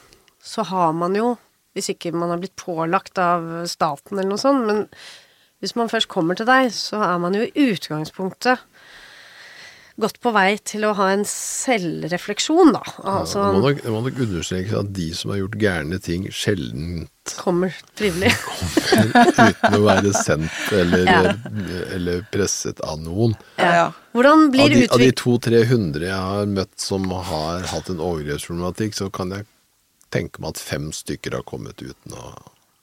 så 0.42 0.64
har 0.66 0.92
man 0.96 1.16
jo 1.16 1.36
Hvis 1.72 1.88
ikke 1.88 2.10
man 2.12 2.28
har 2.28 2.36
blitt 2.36 2.56
pålagt 2.60 3.16
av 3.16 3.46
staten 3.64 4.18
eller 4.18 4.28
noe 4.28 4.40
sånt, 4.40 4.66
men 4.68 4.82
hvis 5.64 5.72
man 5.72 5.88
først 5.88 6.10
kommer 6.12 6.36
til 6.36 6.44
deg, 6.44 6.66
så 6.68 6.98
er 7.00 7.16
man 7.22 7.32
jo 7.32 7.46
i 7.46 7.64
utgangspunktet 7.72 8.60
godt 10.00 10.20
på 10.24 10.30
vei 10.32 10.56
til 10.64 10.86
å 10.88 10.92
ha 10.96 11.10
en 11.12 11.24
selvrefleksjon, 11.28 12.72
da. 12.74 12.80
Altså 13.04 13.38
Ja, 13.42 13.48
det, 13.52 13.58
må 13.60 13.68
nok, 13.68 13.82
det 13.84 13.92
må 13.92 14.00
nok 14.06 14.20
understrekes 14.24 14.76
at 14.78 14.92
de 14.96 15.08
som 15.16 15.32
har 15.34 15.40
gjort 15.42 15.58
gærne 15.60 15.98
ting, 16.02 16.28
sjelden 16.32 17.08
kommer 17.38 17.74
frivillig. 17.98 18.32
uten 18.96 19.76
å 19.78 19.82
være 19.84 20.12
sendt 20.16 20.72
eller, 20.74 21.04
Ja. 21.06 21.34
eller 21.94 22.24
presset 22.32 22.80
av 22.86 23.00
noen. 23.04 23.36
Ja, 23.60 23.72
ja. 23.82 23.88
Hvordan 24.16 24.46
Av 24.48 24.52
blir 24.52 24.68
de, 24.74 24.86
av 24.92 24.98
de 25.00 25.10
de 25.10 25.16
200-300 25.20 26.06
jeg 26.08 26.22
har 26.30 26.46
møtt 26.50 26.74
som 26.80 27.06
har 27.10 27.62
hatt 27.72 27.88
en 27.92 28.00
overgrepsproblematikk, 28.02 28.96
så 28.98 29.10
kan 29.14 29.30
jeg 29.32 29.46
tenke 30.12 30.42
meg 30.44 30.52
at 30.56 30.60
fem 30.60 30.90
stykker 30.92 31.38
har 31.38 31.44
kommet 31.48 31.80
uten 31.80 32.12
å 32.18 32.32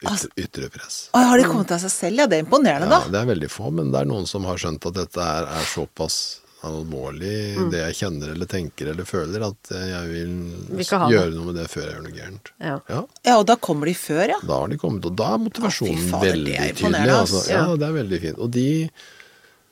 ytre, 0.02 0.30
ytre 0.40 0.70
press. 0.74 1.10
Å, 1.14 1.20
har 1.30 1.38
de 1.38 1.46
kommet 1.46 1.70
av 1.76 1.82
seg 1.84 1.92
selv? 1.94 2.24
Ja, 2.24 2.30
det 2.32 2.40
er 2.40 2.46
imponerende, 2.48 2.88
Ja, 2.90 3.04
da. 3.04 3.12
det 3.14 3.20
er 3.22 3.28
veldig 3.34 3.50
få, 3.54 3.70
men 3.76 3.92
det 3.94 4.00
er 4.02 4.10
noen 4.10 4.26
som 4.30 4.46
har 4.50 4.58
skjønt 4.58 4.86
at 4.90 4.96
dette 4.98 5.20
er, 5.22 5.50
er 5.60 5.68
såpass 5.70 6.39
alvorlig, 6.68 7.56
Mm. 7.58 7.70
det 7.72 7.80
jeg 7.80 7.96
kjenner 8.02 8.32
eller 8.34 8.46
tenker 8.52 8.90
eller 8.92 9.06
føler, 9.08 9.46
at 9.48 9.70
jeg 9.72 10.10
vil, 10.10 10.34
Vil 10.76 10.86
gjøre 10.86 11.32
noe 11.36 11.46
med 11.46 11.56
det 11.56 11.68
før 11.72 11.86
jeg 11.86 11.94
gjør 11.96 12.04
noe 12.04 12.18
gærent. 12.18 12.52
Ja. 12.60 12.80
Ja, 12.90 13.04
Ja, 13.26 13.38
og 13.40 13.46
da 13.48 13.56
kommer 13.56 13.86
de 13.88 13.94
før, 13.96 14.26
ja. 14.28 14.40
da 14.44 14.60
har 14.60 14.68
de 14.68 14.78
kommet, 14.78 15.06
og 15.06 15.16
da 15.16 15.34
er 15.36 15.38
motivasjonen 15.46 16.04
ja, 16.04 16.12
fader, 16.12 16.34
veldig 16.34 16.56
er 16.60 16.74
tydelig. 16.74 17.14
Altså. 17.16 17.46
Ja, 17.50 17.64
Ja. 17.70 17.76
det 17.80 17.88
er 17.88 17.96
veldig 18.04 18.22
fint. 18.22 18.40
Og 18.40 18.52
de, 18.52 18.90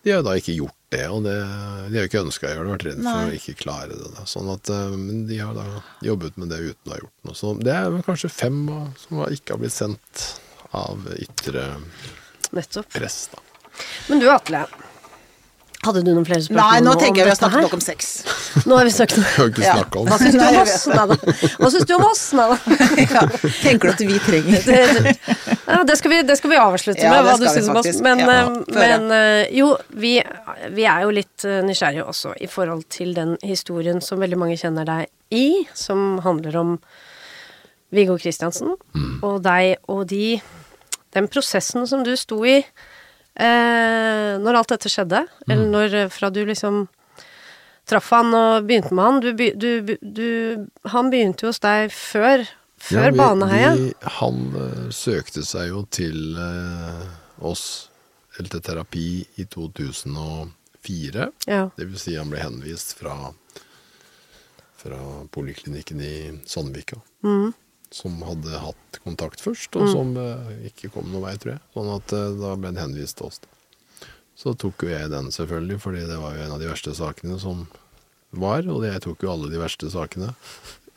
de 0.04 0.12
har 0.12 0.22
jo 0.22 0.28
da 0.30 0.36
ikke 0.40 0.56
gjort 0.56 0.74
det, 0.90 1.04
og 1.12 1.24
det, 1.28 1.36
de 1.92 1.98
har 2.00 2.06
jo 2.06 2.08
ikke 2.08 2.24
ønska 2.24 2.48
å 2.48 2.52
gjøre 2.56 2.64
det, 2.64 2.72
vært 2.78 2.88
redd 2.88 3.04
for 3.04 3.28
å 3.28 3.36
ikke 3.36 3.58
klare 3.60 3.90
det. 3.92 4.12
Da. 4.16 4.24
Sånn 4.24 4.54
at, 4.54 4.70
eh, 4.72 4.96
men 4.96 5.26
de 5.28 5.38
har 5.44 5.54
da 5.54 5.66
jobbet 6.08 6.38
med 6.40 6.50
det 6.50 6.60
uten 6.64 6.88
å 6.88 6.94
ha 6.96 7.00
gjort 7.02 7.26
noe. 7.28 7.36
Så 7.36 7.52
det 7.60 7.74
er 7.76 7.90
vel 7.92 8.04
kanskje 8.08 8.32
fem 8.32 8.62
som 8.96 9.26
ikke 9.28 9.52
har 9.58 9.60
blitt 9.60 9.76
sendt 9.76 10.40
av 10.72 11.04
ytre 11.20 11.68
Nettopp. 12.56 12.88
press, 12.94 13.28
da. 13.34 13.40
Men 14.08 14.20
du, 14.24 14.30
Atle. 14.32 14.64
Hadde 15.86 16.02
du 16.04 16.10
noen 16.10 16.26
flere 16.26 16.42
spørsmål 16.42 16.58
Nei, 16.74 16.80
nå 16.84 16.94
tenker 17.00 17.22
jeg 17.22 17.28
vi 17.28 17.32
har 17.32 17.38
snakket 17.38 17.56
her? 17.60 17.66
nok 17.68 17.74
om 17.78 17.82
sex. 17.86 18.08
Nå 18.66 18.78
har 18.80 18.88
vi 18.88 18.92
snakket 18.96 19.20
Det 19.22 19.46
ikke 19.48 19.66
Ja. 19.68 19.76
om. 20.02 20.08
Hva 20.10 20.18
syns 20.20 20.34
du 20.34 20.42
om 20.48 20.58
oss? 20.62 20.88
Nei 20.90 21.06
da. 21.12 21.18
Hva 21.62 21.70
syns 21.72 21.86
du 21.86 21.94
om 21.96 22.06
oss? 22.08 22.24
Neida. 22.34 22.58
ja. 23.16 23.22
Tenker 23.62 23.86
du 23.86 23.92
at 23.94 24.02
vi 24.10 24.18
trenger 24.26 24.66
Det, 24.66 25.14
ja, 25.68 25.84
det, 25.88 25.98
skal 26.02 26.12
vi, 26.16 26.22
det 26.28 26.38
skal 26.40 26.52
vi 26.56 26.60
avslutte 26.64 27.06
Ja, 27.06 27.12
med, 27.14 27.28
hva 27.30 27.36
du 27.40 27.46
syns 27.54 27.70
om 27.70 27.78
oss. 27.84 28.02
Men, 28.04 28.24
Ja. 28.26 28.40
eh, 28.42 28.58
men 28.74 29.12
eh, 29.16 29.54
jo, 29.56 29.70
vi, 29.94 30.16
vi 30.76 30.88
er 30.90 31.06
jo 31.06 31.14
litt 31.14 31.46
eh, 31.48 31.62
nysgjerrige 31.70 32.08
også 32.10 32.34
i 32.42 32.50
forhold 32.52 32.84
til 32.90 33.14
den 33.16 33.38
historien 33.46 34.02
som 34.04 34.20
veldig 34.26 34.42
mange 34.42 34.58
kjenner 34.60 34.88
deg 34.90 35.08
i, 35.32 35.46
som 35.78 36.18
handler 36.26 36.58
om 36.58 36.76
Viggo 37.94 38.18
Kristiansen 38.20 38.74
og 39.24 39.42
deg 39.46 39.78
og 39.88 40.08
de 40.10 40.40
Den 41.16 41.30
prosessen 41.32 41.86
som 41.88 42.04
du 42.04 42.12
sto 42.20 42.42
i 42.46 42.58
eh, 43.40 44.36
når 44.44 44.60
alt 44.60 44.76
dette 44.76 44.92
skjedde, 44.92 45.24
eller 45.48 45.74
når 45.74 45.98
eh, 46.04 46.10
fra 46.14 46.32
du 46.34 46.44
liksom 46.48 46.86
traff 47.88 48.10
han 48.12 48.34
og 48.36 48.68
begynte 48.68 48.96
med 48.98 49.06
han. 49.06 49.20
Du, 49.24 49.30
du, 49.56 49.98
du, 50.02 50.30
han 50.92 51.12
begynte 51.14 51.46
jo 51.46 51.54
hos 51.54 51.62
deg 51.64 51.94
før, 51.96 52.44
før 52.84 53.08
Ja, 53.08 53.16
Baneheia. 53.16 53.70
han 54.20 54.42
uh, 54.58 54.90
søkte 54.92 55.46
seg 55.48 55.70
jo 55.72 55.86
til 55.88 56.36
uh, 56.36 57.06
oss, 57.48 57.88
eller 58.36 58.52
til 58.58 58.66
terapi, 58.68 59.08
i 59.40 59.48
2004. 59.48 60.52
2004. 60.88 61.32
Ja. 61.46 61.70
Det 61.76 61.86
vil 61.86 62.00
si 62.00 62.16
han 62.16 62.30
ble 62.32 62.42
henvist 62.42 62.96
fra, 63.00 63.34
fra 64.78 65.00
poliklinikken 65.32 66.02
i 66.02 66.40
Sandvika. 66.46 67.00
Mm. 67.24 67.54
Som 67.94 68.20
hadde 68.28 68.60
hatt 68.60 68.98
kontakt 69.06 69.40
først, 69.40 69.76
og 69.80 69.88
som 69.94 70.16
eh, 70.20 70.50
ikke 70.68 70.90
kom 70.92 71.08
noen 71.08 71.24
vei, 71.24 71.36
tror 71.40 71.54
jeg. 71.56 71.62
Sånn 71.76 71.92
at 71.94 72.14
eh, 72.18 72.34
da 72.42 72.56
ble 72.60 72.74
han 72.74 72.82
henvist 72.82 73.20
til 73.20 73.30
oss. 73.30 73.40
da. 73.44 73.54
Så 74.38 74.54
tok 74.60 74.84
jo 74.86 74.92
jeg 74.92 75.10
den, 75.10 75.32
selvfølgelig, 75.34 75.80
fordi 75.82 76.04
det 76.10 76.18
var 76.22 76.36
jo 76.36 76.44
en 76.46 76.52
av 76.58 76.60
de 76.62 76.68
verste 76.70 76.92
sakene 76.94 77.40
som 77.42 77.64
var. 78.38 78.68
Og 78.70 78.84
jeg 78.86 79.02
tok 79.08 79.24
jo 79.26 79.32
alle 79.34 79.50
de 79.50 79.62
verste 79.62 79.90
sakene. 79.90 80.34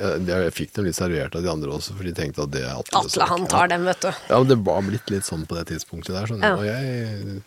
Jeg, 0.01 0.26
jeg 0.28 0.53
fikk 0.57 0.74
dem 0.76 0.86
litt 0.88 0.97
servert 0.97 1.34
av 1.36 1.45
de 1.45 1.51
andre 1.53 1.72
også, 1.76 1.95
for 1.97 2.09
de 2.09 2.12
tenkte 2.16 2.45
at 2.45 2.53
det 2.53 2.62
er 2.64 2.72
Atle. 2.74 3.01
Atle, 3.05 3.26
han 3.30 3.47
tar 3.53 3.70
dem, 3.72 3.84
vet 3.88 4.05
du. 4.05 4.11
Ja, 4.11 4.38
men 4.38 4.49
det 4.51 4.59
var 4.66 4.84
blitt 4.84 5.12
litt 5.12 5.28
sånn 5.28 5.47
på 5.49 5.57
det 5.59 5.66
tidspunktet 5.72 6.16
der, 6.16 6.28
Sånn. 6.30 6.45
Ja. 6.45 6.57
Og 6.57 6.64
jeg 6.68 7.43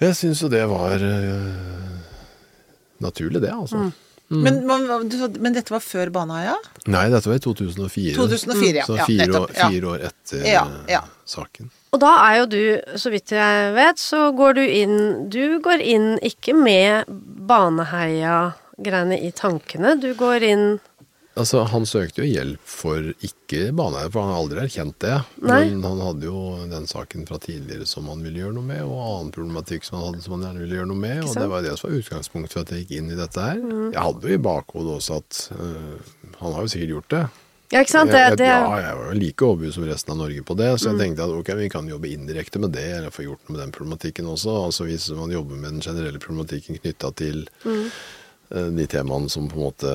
Jeg 0.00 0.16
syns 0.16 0.40
jo 0.40 0.48
det 0.48 0.62
var 0.70 1.02
uh, 1.04 1.98
naturlig, 3.04 3.42
det, 3.44 3.50
altså. 3.52 3.90
Mm. 3.90 3.90
Men, 4.30 4.60
man- 4.66 5.08
du 5.10 5.16
men 5.42 5.52
dette 5.56 5.72
var 5.74 5.80
før 5.82 6.10
Baneheia? 6.14 6.54
Nei, 6.86 7.08
dette 7.10 7.26
var 7.26 7.34
i 7.34 7.42
2004. 7.42 8.14
2004, 8.14 8.76
ja. 8.78 8.84
Så 8.86 8.96
Ja, 8.96 9.04
fire, 9.08 9.26
nettopp, 9.26 9.50
år, 9.50 9.56
ja. 9.58 9.68
fire 9.68 9.86
år 9.90 10.04
etter 10.06 10.44
Ja, 10.46 10.62
ja. 10.88 11.00
saken. 11.26 11.70
Og 11.92 11.98
da 11.98 12.12
er 12.28 12.36
jo 12.38 12.46
du, 12.46 12.60
så 12.94 13.10
vidt 13.10 13.32
jeg 13.34 13.74
vet, 13.74 13.98
så 13.98 14.30
går 14.36 14.54
du 14.54 14.62
inn 14.62 15.28
Du 15.28 15.58
går 15.58 15.80
inn 15.82 16.18
ikke 16.22 16.54
med 16.54 17.10
Baneheia-greiene 17.90 19.18
i 19.26 19.30
tankene. 19.32 19.96
Du 20.00 20.12
går 20.14 20.42
inn 20.46 20.64
Altså, 21.38 21.62
Han 21.70 21.86
søkte 21.86 22.24
jo 22.24 22.28
hjelp 22.28 22.62
for 22.66 23.12
ikke 23.22 23.70
baneeier, 23.76 24.10
for 24.10 24.24
han 24.24 24.32
har 24.32 24.40
aldri 24.40 24.62
erkjent 24.64 24.96
det. 25.02 25.18
Nei. 25.44 25.60
Men 25.70 25.84
han 25.86 26.00
hadde 26.02 26.26
jo 26.26 26.40
den 26.70 26.88
saken 26.90 27.26
fra 27.28 27.38
tidligere 27.42 27.86
som 27.88 28.08
han 28.10 28.24
ville 28.26 28.42
gjøre 28.42 28.56
noe 28.56 28.66
med, 28.66 28.82
og 28.82 29.04
annen 29.04 29.34
problematikk 29.34 29.86
som 29.86 30.00
han 30.00 30.08
hadde 30.08 30.24
som 30.24 30.34
han 30.36 30.48
gjerne 30.48 30.64
ville 30.64 30.80
gjøre 30.80 30.90
noe 30.90 31.04
med. 31.04 31.20
Og? 31.22 31.30
Mm. 31.30 31.42
det 31.42 31.52
var 31.52 31.68
det 31.68 31.76
som 31.78 31.88
var 31.88 32.00
utgangspunktet 32.00 32.56
for 32.56 32.64
at 32.64 32.74
jeg 32.74 32.84
gikk 32.84 32.96
inn 32.98 33.12
i 33.14 33.20
dette 33.20 33.46
her. 33.46 33.62
Jeg 33.92 34.00
hadde 34.00 34.26
jo 34.26 34.40
i 34.40 34.42
bakhodet 34.50 34.96
også 34.98 35.20
at 35.22 35.44
øh, 35.54 36.34
han 36.40 36.58
har 36.58 36.66
jo 36.66 36.74
sikkert 36.74 36.94
gjort 36.96 37.14
det. 37.14 37.24
Ja, 37.70 37.84
ikke 37.84 37.92
sant? 37.92 38.10
Det, 38.10 38.18
jeg, 38.18 38.38
ja, 38.50 38.78
jeg 38.82 38.94
var 38.98 39.04
jo 39.12 39.14
like 39.14 39.46
overbevist 39.46 39.76
som 39.78 39.84
resten 39.86 40.12
av 40.16 40.18
Norge 40.18 40.42
på 40.42 40.54
det, 40.58 40.70
så 40.82 40.90
jeg 40.90 40.98
tenkte 40.98 41.28
at 41.28 41.34
ok, 41.36 41.50
vi 41.60 41.68
kan 41.70 41.86
jobbe 41.86 42.10
indirekte 42.10 42.58
med 42.58 42.74
det, 42.74 42.88
eller 42.96 43.14
få 43.14 43.28
gjort 43.28 43.44
noe 43.46 43.54
med 43.54 43.60
den 43.62 43.74
problematikken 43.76 44.26
også. 44.26 44.56
Altså 44.64 44.88
Hvis 44.88 45.06
man 45.14 45.30
jobber 45.30 45.54
med 45.54 45.76
den 45.76 45.84
generelle 45.84 46.18
problematikken 46.18 46.80
knytta 46.82 47.12
til 47.20 47.44
eh, 47.62 48.00
de 48.50 48.86
temaene 48.90 49.30
som 49.30 49.44
på 49.50 49.54
en 49.58 49.62
måte 49.68 49.90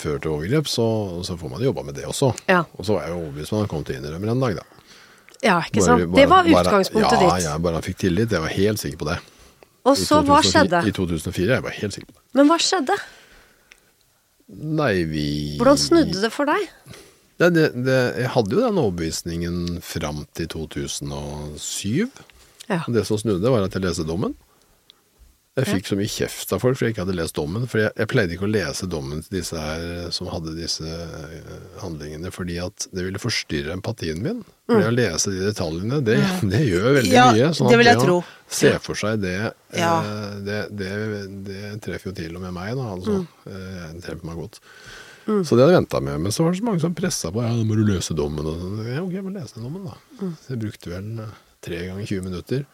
fører 0.00 0.20
til 0.24 0.30
overgrep, 0.32 0.68
så, 0.72 0.86
så 1.26 1.36
får 1.36 1.50
man 1.52 1.64
jobba 1.64 1.82
med 1.84 1.98
det 2.00 2.06
også. 2.08 2.30
Ja. 2.48 2.62
Og 2.78 2.86
så 2.88 2.96
var 2.96 3.04
jeg 3.04 3.12
jo 3.12 3.18
overbevist 3.26 3.52
om 3.52 3.58
at 3.60 3.66
han 3.66 3.72
kom 3.74 3.84
til 3.84 3.98
å 3.98 4.00
innrømme 4.00 4.32
en 4.32 4.40
dag, 4.46 4.56
da. 4.62 4.64
ja, 5.44 5.58
ikke 5.68 5.84
sant? 5.84 6.06
bare- 6.06 6.16
det 6.16 6.28
var 6.30 6.48
bare- 6.48 6.64
utgangspunktet 6.64 7.20
ja, 7.20 7.20
ditt. 7.36 7.44
Ja, 7.44 7.58
bare 7.58 7.80
han 7.80 7.84
fikk 7.84 7.98
tillit. 8.06 8.32
Jeg 8.32 8.40
var 8.46 8.54
helt 8.56 8.80
sikker 8.80 9.02
på 9.04 9.10
det. 9.10 9.18
Og 9.84 9.96
I 9.96 10.00
så, 10.04 10.22
hva 10.28 10.40
skjedde? 10.44 10.82
I 10.88 10.92
2004. 10.96 11.54
Jeg 11.54 11.62
var 11.64 11.76
helt 11.76 11.94
sikker 11.96 12.08
på 12.12 12.16
det. 12.18 12.24
Men 12.40 12.48
hva 12.52 12.58
skjedde? 12.60 12.96
Nei, 14.80 14.92
vi 15.06 15.26
Hvordan 15.60 15.78
snudde 15.78 16.20
det 16.24 16.32
for 16.34 16.48
deg? 16.50 16.64
Det, 17.40 17.48
det, 17.54 17.66
det, 17.86 17.98
jeg 18.20 18.28
hadde 18.34 18.56
jo 18.56 18.60
den 18.66 18.80
overbevisningen 18.82 19.60
fram 19.84 20.24
til 20.36 20.48
2007. 20.52 22.10
Ja. 22.68 22.82
Det 22.90 23.04
som 23.08 23.18
snudde, 23.20 23.48
var 23.52 23.64
at 23.64 23.76
jeg 23.76 23.84
leste 23.86 24.04
dommen. 24.08 24.34
Jeg 25.58 25.66
fikk 25.66 25.88
så 25.90 25.96
mye 25.98 26.08
kjeft 26.08 26.52
av 26.54 26.60
folk 26.62 26.76
for 26.78 26.86
jeg 26.86 26.94
ikke 26.94 27.02
hadde 27.02 27.14
lest 27.18 27.34
dommen. 27.36 27.64
For 27.68 27.80
jeg, 27.82 27.90
jeg 27.98 28.08
pleide 28.08 28.32
ikke 28.36 28.46
å 28.46 28.50
lese 28.52 28.86
dommen 28.88 29.18
til 29.26 29.40
disse 29.40 29.58
her 29.60 30.12
som 30.14 30.28
hadde 30.30 30.52
disse 30.56 30.86
eh, 30.86 31.50
handlingene, 31.82 32.30
fordi 32.32 32.56
at 32.62 32.86
det 32.94 33.02
ville 33.04 33.18
forstyrre 33.20 33.74
empatien 33.74 34.22
min. 34.22 34.44
For 34.70 34.78
det 34.78 34.88
å 34.88 34.94
lese 34.94 35.32
de 35.34 35.42
detaljene, 35.48 35.98
det, 36.06 36.16
det 36.54 36.62
gjør 36.68 36.86
veldig 37.00 37.10
Mm. 37.10 37.16
Ja, 37.18 37.26
mye. 37.34 37.50
sånn 37.58 37.68
det 37.68 37.74
at 37.76 37.82
vil 37.82 37.90
jeg 37.90 37.98
å 38.00 38.06
tro. 38.06 38.16
Se 38.60 38.72
for 38.86 38.94
seg 39.02 39.20
det, 39.26 39.34
Ja. 39.76 39.92
eh, 40.06 40.38
det, 40.46 40.60
det, 40.78 40.90
det 41.50 41.74
treffer 41.84 42.12
jo 42.12 42.16
til 42.22 42.38
og 42.38 42.46
med 42.46 42.54
meg, 42.56 42.72
da. 42.78 42.88
Altså. 42.94 43.18
Mm. 43.20 43.28
Eh, 43.50 43.86
Det 43.98 44.04
treffer 44.06 44.30
meg 44.30 44.40
godt. 44.44 44.60
Så 45.30 45.54
det 45.54 45.62
hadde 45.62 45.74
jeg 45.74 45.82
venta 45.82 46.00
med. 46.02 46.22
Men 46.24 46.32
så 46.32 46.42
var 46.46 46.54
det 46.54 46.58
så 46.62 46.64
mange 46.70 46.80
som 46.82 46.94
pressa 46.96 47.28
på. 47.34 47.42
Ja, 47.44 47.50
nå 47.54 47.66
må 47.68 47.76
du 47.78 47.84
løse 47.90 48.14
dommen. 48.18 48.46
Og 48.50 48.56
sånn. 48.62 48.80
ja, 48.88 49.02
ok, 49.02 49.12
jeg 49.18 49.26
må 49.26 49.34
lese 49.34 49.60
dommen, 49.62 49.84
da. 49.86 49.98
Mm. 50.22 50.32
Så 50.40 50.54
jeg 50.54 50.62
brukte 50.64 50.90
vel 50.94 51.10
eh, 51.26 51.34
tre 51.62 51.82
ganger 51.90 52.06
20 52.08 52.24
minutter 52.30 52.64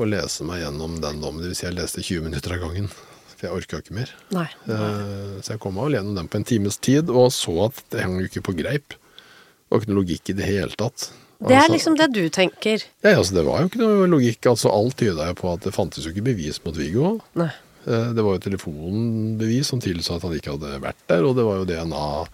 å 0.00 0.08
lese 0.08 0.44
meg 0.44 0.62
gjennom 0.62 1.00
den 1.00 1.20
dommen. 1.20 1.42
Det 1.42 1.48
vil 1.52 1.54
si 1.54 1.66
jeg 1.66 1.74
leste 1.76 2.00
20 2.00 2.22
minutter 2.22 2.52
av 2.56 2.60
gangen. 2.64 2.88
For 3.36 3.48
jeg 3.48 3.56
orka 3.58 3.80
ikke 3.82 3.94
mer. 3.94 4.10
Nei. 4.30 4.48
Eh, 4.68 5.40
Så 5.42 5.52
jeg 5.52 5.60
kom 5.60 5.74
meg 5.74 5.84
vel 5.90 5.98
gjennom 6.00 6.14
den 6.16 6.28
på 6.28 6.36
en 6.36 6.44
times 6.44 6.76
tid, 6.78 7.10
og 7.10 7.30
så 7.32 7.66
at 7.66 7.82
det 7.90 8.02
hang 8.02 8.18
jo 8.20 8.28
ikke 8.28 8.42
på 8.48 8.54
greip. 8.56 8.88
Det 8.96 9.68
var 9.70 9.80
ikke 9.80 9.88
noe 9.92 10.02
logikk 10.04 10.30
i 10.30 10.32
det 10.32 10.44
hele 10.46 10.70
tatt. 10.76 11.10
Det 11.42 11.50
er 11.50 11.62
Altså- 11.66 11.72
liksom 11.74 11.96
det 11.98 12.12
du 12.12 12.28
tenker. 12.30 12.84
ja, 13.02 13.16
altså 13.18 13.34
Det 13.34 13.44
var 13.44 13.60
jo 13.60 13.68
ikke 13.68 13.78
noe 13.82 14.06
logikk. 14.06 14.40
altså 14.46 14.70
Alt 14.72 14.96
tyda 14.96 15.26
jo 15.26 15.34
på 15.34 15.52
at 15.52 15.60
det 15.62 15.74
fantes 15.74 16.04
jo 16.04 16.12
ikke 16.12 16.22
bevis 16.24 16.60
mot 16.64 16.74
Viggo. 16.76 17.20
Nei. 17.34 17.50
Eh, 17.86 18.12
Det 18.14 18.22
var 18.22 18.38
jo 18.38 18.50
telefonbevis 18.50 19.64
som 19.66 19.80
tilsa 19.80 20.14
at 20.16 20.22
han 20.22 20.32
ikke 20.38 20.52
hadde 20.56 20.80
vært 20.80 21.02
der, 21.08 21.24
og 21.24 21.34
det 21.34 21.44
var 21.44 21.56
jo 21.58 21.64
DNA 21.64 22.28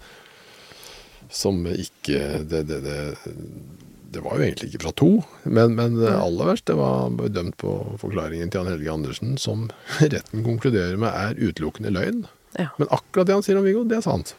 som 1.31 1.65
ikke 1.65 2.47
Det, 2.47 2.67
det, 2.67 2.83
det, 2.83 3.15
det 4.13 4.23
var 4.25 4.37
jo 4.37 4.45
egentlig 4.45 4.71
ikke 4.71 4.83
fra 4.87 4.93
to, 4.97 5.09
men, 5.43 5.75
men 5.77 5.97
aller 6.09 6.49
verst, 6.51 6.65
det 6.69 6.75
var 6.79 7.13
dømt 7.29 7.57
på 7.61 7.75
forklaringen 8.01 8.49
til 8.49 8.61
Jan 8.61 8.71
Helge 8.73 8.91
Andersen, 8.93 9.37
som 9.41 9.67
retten 10.01 10.45
konkluderer 10.45 10.97
med 10.99 11.13
er 11.13 11.39
utelukkende 11.39 11.93
løgn. 11.95 12.25
Ja. 12.57 12.71
Men 12.81 12.89
akkurat 12.89 13.29
det 13.29 13.37
han 13.37 13.45
sier 13.45 13.59
om 13.59 13.67
Viggo, 13.67 13.85
det 13.87 13.99
er 13.99 14.05
sant. 14.05 14.35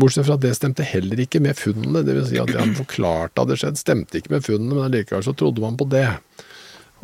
Bortsett 0.00 0.26
fra 0.26 0.34
at 0.34 0.42
det 0.42 0.56
stemte 0.58 0.86
heller 0.86 1.20
ikke 1.22 1.38
med 1.42 1.58
funnene. 1.58 2.02
Det 2.02 2.16
vil 2.16 2.26
si 2.26 2.40
at 2.42 2.50
det 2.50 2.58
han 2.58 2.74
forklarte 2.82 3.44
hadde 3.44 3.58
skjedd, 3.60 3.78
stemte 3.78 4.18
ikke 4.18 4.34
med 4.34 4.46
funnene, 4.46 4.74
men 4.74 4.88
allikevel 4.88 5.26
så 5.26 5.36
trodde 5.38 5.62
man 5.62 5.78
på 5.78 5.86
det. 5.92 6.08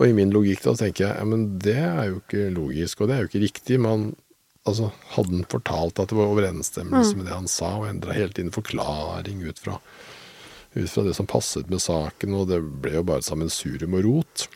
Og 0.01 0.09
i 0.09 0.17
min 0.17 0.33
logikk 0.35 0.65
da 0.65 0.75
tenker 0.81 1.07
jeg 1.07 1.21
ja, 1.21 1.29
men 1.29 1.47
det 1.63 1.79
er 1.85 2.03
jo 2.09 2.19
ikke 2.23 2.49
logisk, 2.57 3.03
og 3.03 3.11
det 3.11 3.17
er 3.17 3.23
jo 3.23 3.31
ikke 3.31 3.45
riktig. 3.45 3.79
Man, 3.85 4.09
altså, 4.65 4.91
hadde 5.15 5.37
han 5.37 5.51
fortalt 5.53 6.01
at 6.01 6.11
det 6.11 6.19
var 6.19 6.33
overensstemmelse 6.33 7.19
med 7.19 7.29
det 7.29 7.37
han 7.37 7.51
sa, 7.51 7.75
og 7.83 7.91
endra 7.91 8.17
hele 8.17 8.35
tiden 8.35 8.55
forklaring 8.55 9.45
ut 9.45 9.61
fra, 9.63 9.79
ut 10.75 10.91
fra 10.91 11.03
det 11.07 11.15
som 11.15 11.27
passet 11.27 11.71
med 11.71 11.83
saken, 11.83 12.37
og 12.39 12.51
det 12.51 12.61
ble 12.83 12.99
jo 12.99 13.07
bare 13.07 13.27
sammensurium 13.27 13.97
og 13.99 14.07
rot. 14.07 14.47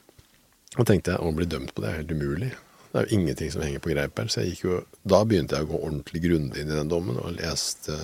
Og 0.79 0.87
tenkte 0.87 1.15
jeg 1.15 1.23
å 1.23 1.35
bli 1.35 1.47
dømt 1.47 1.75
på 1.75 1.83
det 1.83 1.91
er 1.91 2.01
helt 2.03 2.15
umulig. 2.15 2.53
Det 2.95 3.01
er 3.01 3.09
jo 3.09 3.19
ingenting 3.19 3.51
som 3.51 3.63
henger 3.65 3.83
på 3.83 3.91
greip 3.91 4.21
her. 4.21 4.29
Så 4.31 4.45
jo, 4.47 4.81
da 5.03 5.25
begynte 5.27 5.59
jeg 5.59 5.67
å 5.67 5.73
gå 5.73 5.81
ordentlig 5.81 6.23
grundig 6.23 6.63
inn 6.63 6.71
i 6.71 6.79
den 6.79 6.91
dommen, 6.93 7.19
og 7.19 7.35
leste 7.41 7.97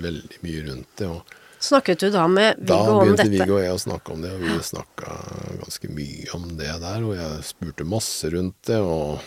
veldig 0.00 0.40
mye 0.44 0.64
rundt 0.68 0.94
det. 1.00 1.10
og 1.12 1.36
Snakket 1.60 2.00
du 2.00 2.08
da 2.14 2.24
med 2.24 2.56
Viggo 2.56 2.76
om 2.80 2.80
dette? 2.80 2.94
Da 2.96 3.00
begynte? 3.04 3.28
Viggo 3.34 3.58
og 3.58 3.64
jeg 3.66 3.76
å 3.76 3.82
snakke 3.84 4.14
om 4.14 4.24
det, 4.24 4.32
og 4.32 4.44
vi 4.46 4.56
snakka 4.64 5.16
ganske 5.60 5.92
mye 5.92 6.30
om 6.38 6.46
det 6.56 6.72
der. 6.86 7.04
Og 7.04 7.12
jeg 7.18 7.48
spurte 7.50 7.88
masse 7.88 8.32
rundt 8.32 8.56
det, 8.70 8.80
og, 8.80 9.20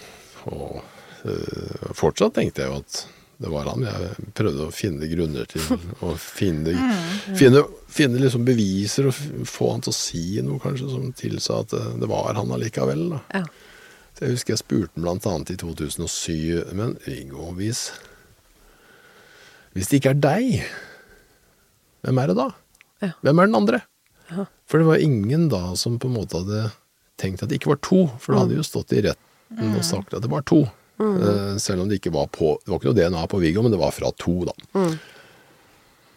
og 0.49 0.79
øh, 1.29 1.91
fortsatt 1.93 2.34
tenkte 2.39 2.65
jeg 2.65 2.73
jo 2.73 2.81
at 2.81 3.03
det 3.43 3.51
var 3.51 3.67
han. 3.67 3.83
Jeg 3.83 4.29
prøvde 4.37 4.67
å 4.69 4.73
finne 4.73 5.09
grunner 5.11 5.47
til 5.51 5.65
å 6.07 6.13
finne, 6.19 6.75
finne, 7.35 7.65
finne 7.91 8.21
liksom 8.23 8.45
beviser 8.47 9.09
og 9.09 9.19
få 9.49 9.73
han 9.73 9.83
til 9.83 9.91
å 9.91 9.97
si 9.97 10.23
noe 10.45 10.63
kanskje 10.63 10.89
som 10.93 11.11
tilsa 11.17 11.59
at 11.65 11.75
det, 11.75 11.83
det 11.99 12.09
var 12.11 12.39
han 12.39 12.55
allikevel. 12.55 13.05
Da. 13.17 13.21
Ja. 13.35 13.43
Jeg 14.21 14.37
husker 14.37 14.53
jeg 14.53 14.61
spurte 14.61 15.01
ham 15.01 15.09
annet 15.09 15.51
i 15.51 15.57
2007, 15.59 16.71
men 16.77 16.95
Viggo, 17.03 17.49
hvis, 17.57 17.87
hvis 19.75 19.89
det 19.91 19.99
ikke 19.99 20.13
er 20.13 20.21
deg, 20.23 20.67
hvem 22.05 22.21
er 22.21 22.31
det 22.31 22.37
da? 22.37 22.45
Ja. 23.03 23.11
Hvem 23.25 23.41
er 23.41 23.49
den 23.49 23.59
andre? 23.59 23.81
Ja. 24.29 24.45
For 24.69 24.79
det 24.79 24.87
var 24.87 25.03
ingen 25.03 25.49
da 25.51 25.73
som 25.79 25.97
på 25.99 26.07
en 26.07 26.15
måte 26.15 26.39
hadde 26.39 26.69
tenkt 27.19 27.43
at 27.43 27.51
det 27.51 27.59
ikke 27.59 27.73
var 27.73 27.81
to, 27.83 28.05
for 28.21 28.31
det 28.31 28.45
hadde 28.45 28.61
jo 28.61 28.65
stått 28.67 28.95
i 28.95 29.03
retten 29.09 29.75
og 29.75 29.83
sagt 29.85 30.15
at 30.15 30.23
det 30.23 30.31
var 30.31 30.45
to. 30.47 30.63
Eh, 31.03 31.57
selv 31.61 31.83
om 31.83 31.89
det 31.89 31.99
ikke 31.99 32.13
var 32.13 32.29
på 32.33 32.55
Det 32.63 32.71
var 32.71 32.79
ikke 32.79 32.91
noe 32.91 32.99
DNA 32.99 33.25
på 33.31 33.41
Viggo, 33.43 33.65
men 33.65 33.73
det 33.73 33.81
var 33.81 33.93
fra 33.95 34.13
to, 34.19 34.43
da. 34.49 34.55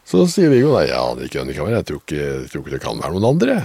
Så 0.06 0.20
sier 0.30 0.52
Viggo 0.52 0.70
nei, 0.70 0.84
ja, 0.86 1.02
det 1.18 1.32
kan 1.32 1.48
det 1.48 1.56
ikke 1.56 1.64
være. 1.66 1.80
Jeg 1.80 1.86
tror 1.88 2.02
ikke, 2.04 2.18
jeg 2.20 2.50
tror 2.52 2.62
ikke 2.62 2.74
det 2.76 2.82
kan 2.84 3.00
være 3.02 3.16
noen 3.16 3.24
andre. 3.26 3.56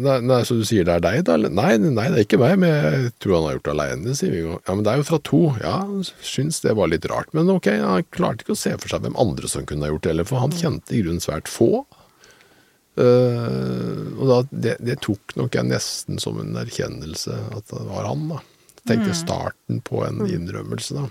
Nei, 0.00 0.14
nei, 0.24 0.38
Så 0.48 0.56
du 0.56 0.62
sier 0.64 0.86
det 0.88 0.94
er 0.96 1.02
deg, 1.04 1.18
da? 1.28 1.36
Nei, 1.44 1.74
nei, 1.82 2.06
det 2.08 2.22
er 2.22 2.24
ikke 2.24 2.40
meg, 2.40 2.54
men 2.62 2.72
jeg 2.72 3.10
tror 3.20 3.36
han 3.36 3.44
har 3.44 3.58
gjort 3.58 3.66
det 3.66 3.74
aleine, 3.74 4.14
sier 4.16 4.32
Viggo. 4.32 4.56
Ja, 4.62 4.72
men 4.78 4.86
det 4.86 4.94
er 4.94 5.02
jo 5.02 5.08
fra 5.10 5.20
to. 5.28 5.42
Ja, 5.60 5.76
syns 6.24 6.62
det 6.64 6.72
var 6.78 6.88
litt 6.88 7.04
rart. 7.12 7.28
Men 7.36 7.52
ok, 7.52 7.68
han 7.84 8.08
klarte 8.16 8.46
ikke 8.46 8.56
å 8.56 8.62
se 8.62 8.72
for 8.80 8.94
seg 8.94 9.04
hvem 9.04 9.20
andre 9.20 9.52
som 9.52 9.68
kunne 9.68 9.84
ha 9.84 9.92
gjort 9.92 10.06
det 10.06 10.14
heller, 10.14 10.30
for 10.30 10.40
han 10.40 10.56
kjente 10.56 10.96
i 10.96 11.02
grunnen 11.04 11.24
svært 11.24 11.52
få. 11.52 11.84
Uh, 12.98 14.08
og 14.16 14.24
da, 14.26 14.38
det, 14.50 14.78
det 14.82 14.96
tok 15.04 15.36
nok 15.38 15.54
jeg 15.54 15.68
nesten 15.68 16.16
som 16.18 16.40
en 16.42 16.56
erkjennelse 16.58 17.36
at 17.54 17.68
det 17.70 17.84
var 17.92 18.08
han, 18.08 18.24
da. 18.32 18.40
Tenkte 18.88 19.14
starten 19.14 19.82
på 19.84 20.02
en 20.06 20.22
innrømmelse, 20.26 20.96
da. 20.96 21.08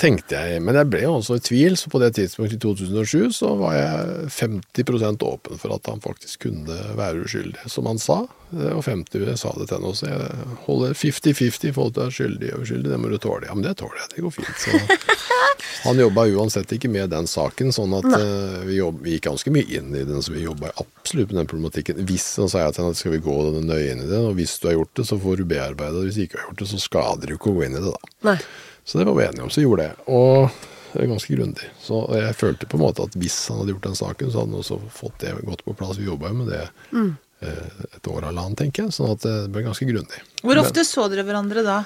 Tenkte 0.00 0.38
jeg. 0.38 0.62
Men 0.64 0.78
jeg 0.78 0.90
ble 0.92 1.02
jo 1.04 1.16
også 1.18 1.38
i 1.38 1.44
tvil, 1.44 1.76
så 1.80 1.90
på 1.92 2.00
det 2.02 2.12
tidspunktet 2.18 2.58
i 2.58 2.62
2007 2.62 3.32
så 3.36 3.54
var 3.60 3.76
jeg 3.76 4.30
50% 4.36 5.26
åpen 5.28 5.60
for 5.60 5.76
at 5.76 5.90
han 5.90 6.04
faktisk 6.04 6.48
kunne 6.48 6.78
være 6.98 7.26
uskyldig, 7.26 7.66
som 7.72 7.90
han 7.90 8.00
sa. 8.02 8.22
Og 8.52 8.82
50 8.84 9.38
sa 9.40 9.52
det 9.56 9.68
til 9.68 9.78
henne 9.78 9.90
også. 9.92 10.08
Jeg 10.10 10.48
holder 10.66 10.96
50-50 10.98 11.70
i 11.70 11.72
forhold 11.72 11.94
til 11.96 12.10
skyldig 12.12 12.50
og 12.52 12.66
uskyldig, 12.66 12.90
det 12.92 12.98
må 13.00 13.08
du 13.08 13.16
tåle. 13.22 13.48
Ja, 13.48 13.56
men 13.56 13.64
det 13.64 13.78
tåler 13.80 14.02
jeg, 14.02 14.10
det 14.12 14.24
går 14.26 14.34
fint. 14.36 14.58
Så 14.60 15.86
han 15.86 16.00
jobba 16.02 16.26
uansett 16.36 16.74
ikke 16.76 16.90
med 16.92 17.10
den 17.14 17.28
saken, 17.30 17.72
sånn 17.74 17.94
at 17.96 18.08
uh, 18.12 18.58
vi, 18.66 18.76
jobb, 18.76 19.00
vi, 19.04 19.16
gikk 19.16 19.30
ganske 19.30 19.54
mye 19.54 19.78
inn 19.78 19.94
i 19.96 20.04
den, 20.08 20.20
så 20.22 20.34
vi 20.34 20.44
jobba 20.44 20.72
absolutt 20.82 21.32
med 21.32 21.40
den 21.42 21.48
problematikken. 21.50 22.02
Hvis, 22.08 22.26
så 22.36 22.48
sa 22.50 22.66
jeg 22.66 22.76
til 22.76 22.84
henne 22.84 22.96
at 22.96 23.00
skal 23.00 23.16
vi 23.16 23.22
gå 23.24 23.38
nøye 23.62 23.94
inn 23.94 24.04
i 24.04 24.10
det, 24.10 24.20
og 24.20 24.36
hvis 24.36 24.58
du 24.60 24.68
har 24.68 24.76
gjort 24.80 25.00
det, 25.00 25.06
så 25.08 25.18
får 25.22 25.40
du 25.40 25.48
bearbeide 25.54 25.96
det. 25.96 26.10
Hvis 26.10 26.20
du 26.20 26.26
ikke 26.26 26.40
har 26.42 26.50
gjort 26.50 26.62
det, 26.62 26.70
så 26.74 26.82
skader 26.82 27.32
du 27.32 27.38
ikke 27.38 27.54
å 27.54 27.56
gå 27.56 27.66
inn 27.68 27.78
i 27.78 27.82
det, 27.82 27.94
da. 27.94 28.14
Nei. 28.32 28.38
Så 28.84 28.98
det 28.98 29.06
var 29.08 29.14
vi 29.14 29.24
enige 29.24 29.46
om, 29.46 29.50
så 29.50 29.62
gjorde 29.62 29.88
det. 29.88 30.06
Og 30.12 30.50
det 30.92 31.04
er 31.04 31.10
ganske 31.10 31.36
grundig. 31.36 31.68
Så 31.80 32.02
jeg 32.18 32.36
følte 32.36 32.68
på 32.68 32.76
en 32.78 32.84
måte 32.84 33.06
at 33.06 33.16
hvis 33.16 33.38
han 33.48 33.62
hadde 33.62 33.74
gjort 33.76 33.88
den 33.88 33.98
saken, 33.98 34.30
så 34.32 34.42
hadde 34.42 34.52
han 34.52 34.60
også 34.60 34.78
fått 34.92 35.18
det 35.22 35.34
godt 35.46 35.64
på 35.64 35.74
plass. 35.78 35.98
Vi 36.00 36.08
jobba 36.08 36.32
jo 36.32 36.38
med 36.42 36.52
det 36.52 36.62
mm. 36.90 37.10
et 37.46 38.12
år 38.12 38.26
eller 38.26 38.44
annet, 38.44 38.58
tenker 38.60 38.86
jeg. 38.86 38.96
Sånn 38.98 39.14
at 39.14 39.24
det 39.24 39.36
ble 39.54 39.64
ganske 39.64 39.88
grundig. 39.88 40.22
Hvor 40.42 40.60
ofte 40.60 40.82
Men, 40.82 40.90
så 40.90 41.08
dere 41.12 41.26
hverandre 41.28 41.64
da? 41.66 41.80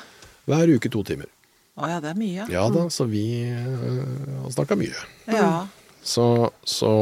Hver 0.50 0.74
uke 0.74 0.90
to 0.92 1.04
timer. 1.06 1.30
Å 1.76 1.90
ja, 1.90 1.98
det 2.00 2.14
er 2.14 2.18
mye. 2.18 2.46
Ja 2.48 2.68
da, 2.72 2.86
så 2.90 3.04
vi 3.10 3.26
uh, 3.52 4.38
har 4.42 4.54
snakka 4.54 4.78
mye. 4.80 5.02
Ja. 5.28 5.50
Så, 6.06 6.24
så 6.64 6.92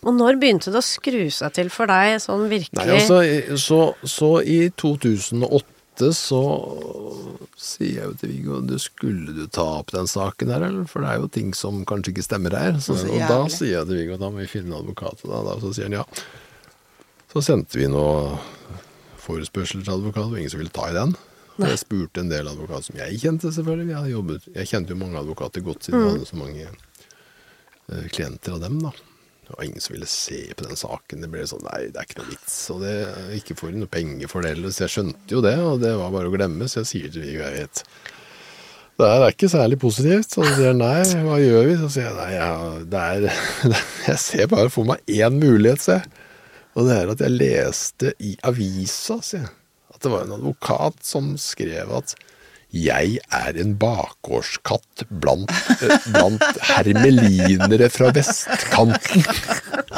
og 0.00 0.14
når 0.16 0.38
begynte 0.40 0.72
det 0.72 0.80
å 0.80 0.84
skru 0.84 1.26
seg 1.34 1.52
til 1.58 1.68
for 1.72 1.90
deg, 1.90 2.16
sånn 2.24 2.46
virkelig? 2.48 2.80
Nei, 2.80 2.96
altså, 2.96 3.20
så, 3.60 3.80
så 4.08 4.30
i 4.40 4.62
2008 4.80 5.79
så 6.16 6.42
sier 7.60 7.96
jeg 7.96 8.04
jo 8.06 8.14
til 8.20 8.30
Viggo 8.32 8.60
du 8.64 8.76
skulle 8.80 9.34
du 9.36 9.42
ta 9.52 9.64
opp 9.80 9.92
den 9.92 10.08
saken 10.08 10.52
her, 10.52 10.62
eller? 10.68 10.86
For 10.88 11.04
det 11.04 11.10
er 11.10 11.20
jo 11.20 11.30
ting 11.32 11.50
som 11.56 11.82
kanskje 11.88 12.14
ikke 12.14 12.24
stemmer 12.24 12.56
her. 12.56 12.78
Så, 12.80 12.96
og 13.04 13.24
da 13.28 13.40
sier 13.52 13.80
jeg 13.80 13.88
til 13.90 13.98
Viggo 13.98 14.20
da 14.20 14.30
må 14.32 14.40
vi 14.40 14.48
finne 14.50 14.72
en 14.72 14.78
advokat. 14.80 15.24
Og 15.26 15.34
da, 15.48 15.58
så 15.60 15.74
sier 15.76 15.90
han 15.90 15.98
ja. 16.00 16.06
Så 17.30 17.42
sendte 17.46 17.78
vi 17.78 17.90
noe 17.90 18.38
forespørsel 19.20 19.84
til 19.84 19.94
advokat, 19.94 20.30
og 20.30 20.38
ingen 20.38 20.50
som 20.50 20.62
ville 20.62 20.74
ta 20.74 20.88
i 20.90 20.96
den. 20.96 21.12
Nei. 21.60 21.74
Jeg 21.74 21.82
spurte 21.82 22.22
en 22.22 22.30
del 22.32 22.48
advokater 22.48 22.88
som 22.88 22.98
jeg 23.02 23.20
kjente, 23.20 23.52
selvfølgelig. 23.52 23.92
Jeg, 23.92 24.14
jobbet, 24.14 24.48
jeg 24.54 24.70
kjente 24.70 24.94
jo 24.94 25.00
mange 25.02 25.20
advokater 25.20 25.64
godt 25.66 25.86
siden 25.86 26.00
mm. 26.00 26.06
jeg 26.06 26.16
hadde 26.16 26.30
så 26.30 26.40
mange 26.40 26.66
uh, 26.70 28.06
klienter 28.14 28.56
av 28.56 28.64
dem, 28.64 28.80
da. 28.86 28.94
Det 29.50 29.56
var 29.58 29.64
ingen 29.66 29.82
som 29.82 29.94
ville 29.94 30.06
se 30.06 30.54
på 30.54 30.64
den 30.64 30.78
saken. 30.78 31.24
Det 31.24 31.28
ble 31.32 31.42
sånn 31.50 31.64
Nei, 31.66 31.88
det 31.90 31.98
er 31.98 32.06
ikke 32.06 32.20
noe 32.20 32.30
vits. 32.30 32.54
Og 32.70 32.84
det, 32.84 32.92
ikke 33.34 33.56
får 33.58 33.72
noe 33.74 33.90
penger 33.90 34.30
for 34.30 34.46
det 34.46 34.52
heller. 34.54 34.70
Så 34.70 34.84
jeg 34.84 34.92
skjønte 34.94 35.34
jo 35.34 35.42
det, 35.42 35.56
og 35.58 35.80
det 35.82 35.90
var 35.98 36.12
bare 36.14 36.30
å 36.30 36.34
glemme. 36.34 36.68
Så 36.70 36.84
jeg 36.84 36.90
sier 36.92 37.10
til 37.16 37.26
jeg 37.26 37.56
vet, 37.56 37.82
det 39.00 39.08
er 39.08 39.26
ikke 39.26 39.50
særlig 39.50 39.80
positivt. 39.82 40.30
Så 40.30 40.44
han 40.46 40.54
sier 40.54 40.78
nei, 40.78 41.02
hva 41.26 41.40
gjør 41.42 41.66
vi? 41.66 41.76
Så 41.80 41.90
sier 41.96 42.06
jeg 42.06 42.18
nei, 42.20 42.30
ja, 42.36 42.52
det 42.94 43.02
er 43.08 43.26
Jeg 44.12 44.22
ser 44.22 44.50
bare 44.54 44.70
for 44.70 44.86
meg 44.92 45.02
én 45.10 45.42
mulighet, 45.42 45.88
jeg. 45.96 46.26
Og 46.78 46.86
det 46.86 47.00
er 47.00 47.10
at 47.10 47.26
jeg 47.26 47.34
leste 47.34 48.14
i 48.22 48.36
avisa, 48.46 49.18
sier 49.18 49.48
jeg. 49.48 49.54
At 49.90 50.04
det 50.06 50.14
var 50.14 50.28
en 50.28 50.36
advokat 50.38 51.02
som 51.02 51.34
skrev 51.42 51.90
at 51.98 52.14
jeg 52.70 53.18
er 53.34 53.56
en 53.58 53.72
bakgårdskatt 53.80 55.04
blant, 55.10 55.50
eh, 55.82 56.04
blant 56.14 56.60
hermelinere 56.70 57.88
fra 57.90 58.12
vestkanten. 58.14 59.24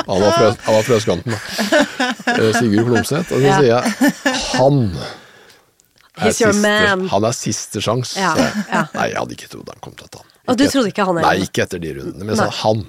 Han 0.07 0.23
var 0.23 0.33
fra, 0.33 0.47
han 0.65 0.77
var 0.79 0.87
fra 0.87 0.97
østkanten, 0.97 1.35
da. 1.35 1.41
Eh, 2.33 2.49
Sigurd 2.57 2.89
Klomsæt. 2.89 3.33
Og 3.35 3.45
så 3.45 3.59
sier 3.59 3.69
jeg 3.69 3.83
han 4.55 4.81
er 6.23 6.33
siste, 6.37 6.73
han 7.13 7.29
er 7.29 7.37
siste 7.37 7.85
sjanse. 7.85 8.17
Ja, 8.21 8.33
ja. 8.39 8.87
Nei, 8.97 9.07
jeg 9.13 9.21
hadde 9.21 9.37
ikke 9.37 9.53
trodd 9.53 9.71
han 9.73 9.85
kom 9.85 9.95
til 9.99 10.09
å 10.09 10.13
ta 10.17 10.25
han. 10.25 10.33
Og 10.49 10.59
du 10.59 10.67
trodde 10.67 10.91
ikke 10.91 11.07
han 11.07 11.21
Nei, 11.23 11.37
ikke 11.45 11.67
etter 11.67 11.83
de 11.83 11.95
rundene. 12.01 12.25
Men 12.25 12.35
jeg 12.35 12.41
sa 12.41 12.51
han. 12.65 12.87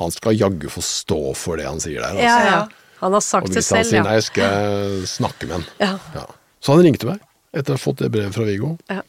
Han 0.00 0.12
skal 0.14 0.36
jaggu 0.38 0.68
få 0.72 0.82
stå 0.84 1.22
for 1.36 1.60
det 1.60 1.66
han 1.68 1.80
sier 1.82 2.00
der. 2.02 2.16
Altså. 2.16 2.26
Ja, 2.26 2.38
ja. 2.48 2.60
Han 3.00 3.14
har 3.16 3.24
sagt 3.24 3.54
det 3.54 3.62
selv, 3.64 3.80
ja. 3.80 3.80
Og 3.80 3.86
hvis 3.86 3.90
han 3.90 3.90
sier 3.90 4.06
nei, 4.06 4.20
skal 4.24 4.54
jeg 4.54 5.10
snakke 5.14 5.48
med 5.48 5.60
han. 5.60 5.66
Ja. 5.80 6.26
Så 6.60 6.74
han 6.74 6.84
ringte 6.84 7.08
meg 7.08 7.22
etter 7.56 7.74
å 7.74 7.78
ha 7.78 7.82
fått 7.82 8.04
det 8.04 8.12
brevet 8.14 8.36
fra 8.36 8.46
Viggo. 8.48 8.76
Ja. 8.90 9.02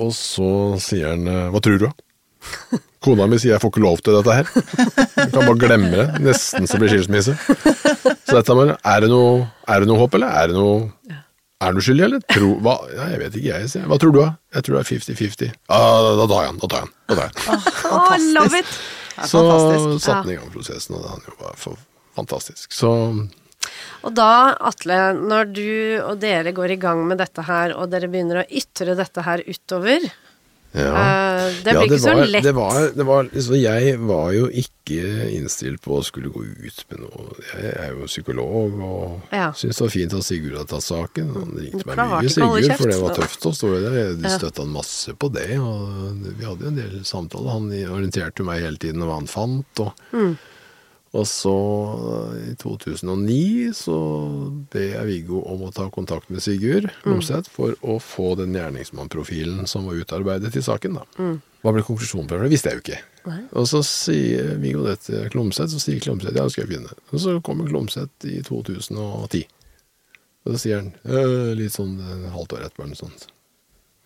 Og 0.00 0.12
så 0.16 0.50
sier 0.80 1.10
han 1.12 1.26
eh, 1.28 1.48
Hva 1.52 1.60
tror 1.60 1.76
du, 1.76 1.86
da? 1.88 2.78
Kona 3.04 3.26
mi 3.30 3.38
sier 3.38 3.54
jeg 3.54 3.62
får 3.62 3.72
ikke 3.74 3.82
lov 3.84 4.00
til 4.02 4.16
dette 4.16 4.34
her. 4.34 4.48
Du 4.48 5.34
kan 5.34 5.44
bare 5.44 5.58
glemme 5.60 5.90
det. 5.92 6.06
Nesten 6.24 6.66
så 6.70 6.80
blir 6.80 6.90
skilsmisse. 6.90 7.34
Så 7.38 8.34
dette 8.34 8.56
med, 8.58 8.72
er 8.74 9.04
det 9.04 9.10
noe, 9.12 9.44
er 9.70 9.84
det 9.84 9.90
noe 9.90 10.00
håp, 10.00 10.16
eller 10.18 10.34
er 10.40 10.50
det 10.50 10.58
noe 10.58 10.88
er 11.58 11.74
du 11.74 11.80
skyldig, 11.82 12.04
eller? 12.06 12.20
Tro, 12.30 12.52
hva? 12.62 12.76
Ja, 12.94 13.08
jeg 13.10 13.18
vet 13.24 13.36
ikke, 13.40 13.48
jeg. 13.50 13.70
Sier. 13.72 13.86
Hva 13.90 13.96
tror 13.98 14.12
du, 14.14 14.20
da? 14.22 14.28
Jeg 14.54 14.66
tror 14.66 14.76
det 14.76 14.82
er 14.84 14.90
50-50. 14.92 15.56
Ah, 15.74 16.10
da 16.20 16.26
tar 16.30 16.44
jeg 16.44 16.52
den. 16.52 16.60
Da 16.62 16.68
tar 16.70 16.84
jeg 16.84 16.86
den. 16.86 16.92
Da 17.08 17.16
tar 17.18 17.24
jeg. 17.26 17.72
Oh, 17.88 18.12
love 18.36 18.60
it. 18.60 18.76
Så 19.26 19.40
satte 19.98 20.20
han 20.20 20.30
i 20.30 20.36
gang 20.38 20.52
prosessen, 20.54 20.94
og 20.94 21.08
han 21.10 21.24
jo 21.26 21.34
var 21.40 21.58
fantastisk. 22.14 22.70
Så 22.74 22.92
og 24.06 24.14
da, 24.14 24.54
Atle, 24.68 25.00
når 25.18 25.52
du 25.52 25.68
og 26.04 26.22
dere 26.22 26.54
går 26.56 26.76
i 26.76 26.80
gang 26.80 27.02
med 27.08 27.20
dette 27.22 27.44
her, 27.48 27.74
og 27.76 27.90
dere 27.92 28.10
begynner 28.10 28.42
å 28.42 28.48
ytre 28.48 28.96
dette 28.98 29.26
her 29.26 29.42
utover 29.48 30.08
ja. 30.72 30.88
Uh, 30.92 31.62
det 31.64 31.72
blir 31.72 31.74
ja, 31.74 31.80
det 31.80 31.84
ikke 31.84 32.02
var, 32.02 32.18
så 32.24 32.30
lett. 32.30 32.44
Det 32.44 32.52
var, 32.52 32.78
det 32.94 33.04
var, 33.08 33.28
så 33.40 33.56
jeg 33.56 33.94
var 34.04 34.32
jo 34.36 34.48
ikke 34.52 34.98
innstilt 35.32 35.80
på 35.84 35.96
å 35.96 36.02
skulle 36.04 36.28
gå 36.32 36.42
ut 36.44 36.82
med 36.90 37.00
noe. 37.06 37.38
Jeg 37.54 37.72
er 37.72 37.94
jo 37.94 38.08
psykolog 38.10 38.76
og 38.76 39.32
ja. 39.32 39.48
syns 39.56 39.80
det 39.80 39.86
var 39.86 39.94
fint 39.94 40.18
at 40.18 40.26
Sigurd 40.28 40.58
hadde 40.58 40.70
tatt 40.74 40.84
saken. 40.84 41.32
Han 41.38 41.56
ringte 41.56 41.88
meg 41.88 42.02
mye, 42.02 42.34
Sigurd, 42.34 42.68
for 42.76 42.92
det 42.92 43.00
var 43.00 43.16
tøft 43.16 43.48
å 43.48 43.54
stå 43.56 43.72
i 43.78 43.80
det. 43.86 44.04
De 44.20 44.34
støtta 44.34 44.66
han 44.66 44.76
masse 44.76 45.16
på 45.16 45.32
det. 45.32 45.48
og 45.56 46.28
Vi 46.28 46.44
hadde 46.44 46.68
jo 46.68 46.74
en 46.74 46.80
del 46.82 47.00
samtaler. 47.08 47.50
Han 47.56 47.72
orienterte 47.72 48.46
meg 48.46 48.62
hele 48.66 48.82
tiden 48.84 49.04
om 49.04 49.12
hva 49.12 49.20
han 49.22 49.32
fant. 49.32 49.84
og 49.86 50.04
mm. 50.12 50.36
Og 51.16 51.24
så, 51.24 51.54
i 52.50 52.54
2009, 52.60 53.70
så 53.76 53.98
ber 54.72 54.90
jeg 54.90 55.08
Viggo 55.08 55.40
om 55.48 55.62
å 55.64 55.70
ta 55.72 55.86
kontakt 55.92 56.28
med 56.28 56.44
Sigurd 56.44 56.90
Lomseth 57.08 57.48
mm. 57.48 57.54
for 57.54 57.76
å 57.80 57.96
få 58.02 58.34
den 58.36 58.56
gjerningsmannprofilen 58.56 59.64
som 59.70 59.88
var 59.88 60.02
utarbeidet 60.02 60.52
i 60.58 60.64
saken. 60.64 60.98
da. 61.00 61.06
Mm. 61.16 61.38
Hva 61.64 61.72
ble 61.74 61.84
konklusjonen 61.86 62.28
på 62.28 62.36
det? 62.36 62.44
Det 62.44 62.52
visste 62.52 62.72
jeg 62.72 62.78
jo 62.78 62.84
ikke. 62.84 62.98
Nei. 63.28 63.38
Og 63.60 63.68
så 63.70 63.80
sier 63.86 64.52
Viggo 64.60 64.84
det 64.84 64.98
til 65.06 65.30
Klomsæt, 65.32 65.72
så 65.72 65.80
sier 65.80 66.02
Klomsæt 66.04 66.36
ja, 66.36 66.44
det 66.44 66.54
skal 66.54 66.66
jeg 66.66 66.74
finne. 66.76 66.98
Og 67.10 67.22
så 67.24 67.38
kommer 67.44 67.70
Klomsæt 67.70 68.28
i 68.28 68.42
2010. 68.44 69.46
Og 70.44 70.52
så 70.54 70.60
sier 70.60 70.82
han, 70.82 70.92
øh, 71.08 71.54
litt 71.56 71.74
sånn 71.74 71.96
øh, 72.00 72.28
halvt 72.36 72.54
år 72.56 72.68
etterpå, 72.68 72.84
eller 72.84 72.94
noe 72.94 73.00
sånt 73.00 73.26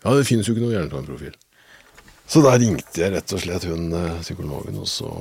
Ja, 0.03 0.15
det 0.15 0.25
finnes 0.27 0.47
jo 0.47 0.55
ikke 0.55 0.65
noen 0.65 0.73
gjerningsmannprofil. 0.75 1.35
Så 2.27 2.41
da 2.43 2.55
ringte 2.55 2.99
jeg 3.03 3.13
rett 3.13 3.35
og 3.35 3.43
slett 3.43 3.67
hun 3.67 3.91
øh, 3.95 4.17
psykologen, 4.23 4.79
og 4.79 4.89
så 4.91 5.11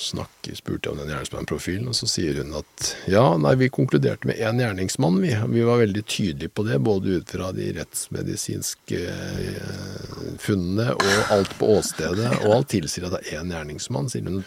snakke, 0.00 0.54
spurte 0.56 0.88
jeg 0.88 0.94
om 0.94 1.00
den 1.02 1.10
gjerningsmannprofilen, 1.12 1.88
og 1.90 1.96
så 1.98 2.08
sier 2.10 2.40
hun 2.40 2.54
at 2.58 2.90
ja, 3.10 3.24
nei, 3.40 3.54
vi 3.60 3.70
konkluderte 3.72 4.28
med 4.30 4.40
én 4.40 4.60
gjerningsmann, 4.62 5.20
vi. 5.22 5.34
Vi 5.52 5.64
var 5.66 5.82
veldig 5.82 6.04
tydelige 6.06 6.54
på 6.54 6.64
det, 6.68 6.80
både 6.86 7.18
ut 7.18 7.34
fra 7.34 7.50
de 7.56 7.70
rettsmedisinske 7.76 9.00
eh, 9.12 10.34
funnene 10.42 10.92
og 10.94 11.32
alt 11.34 11.56
på 11.60 11.70
åstedet, 11.78 12.30
og 12.42 12.58
alt 12.60 12.70
tilsier 12.74 13.08
at 13.08 13.18
det 13.18 13.24
er 13.26 13.42
én 13.42 13.54
gjerningsmann, 13.54 14.10
sier 14.12 14.28
hun. 14.28 14.44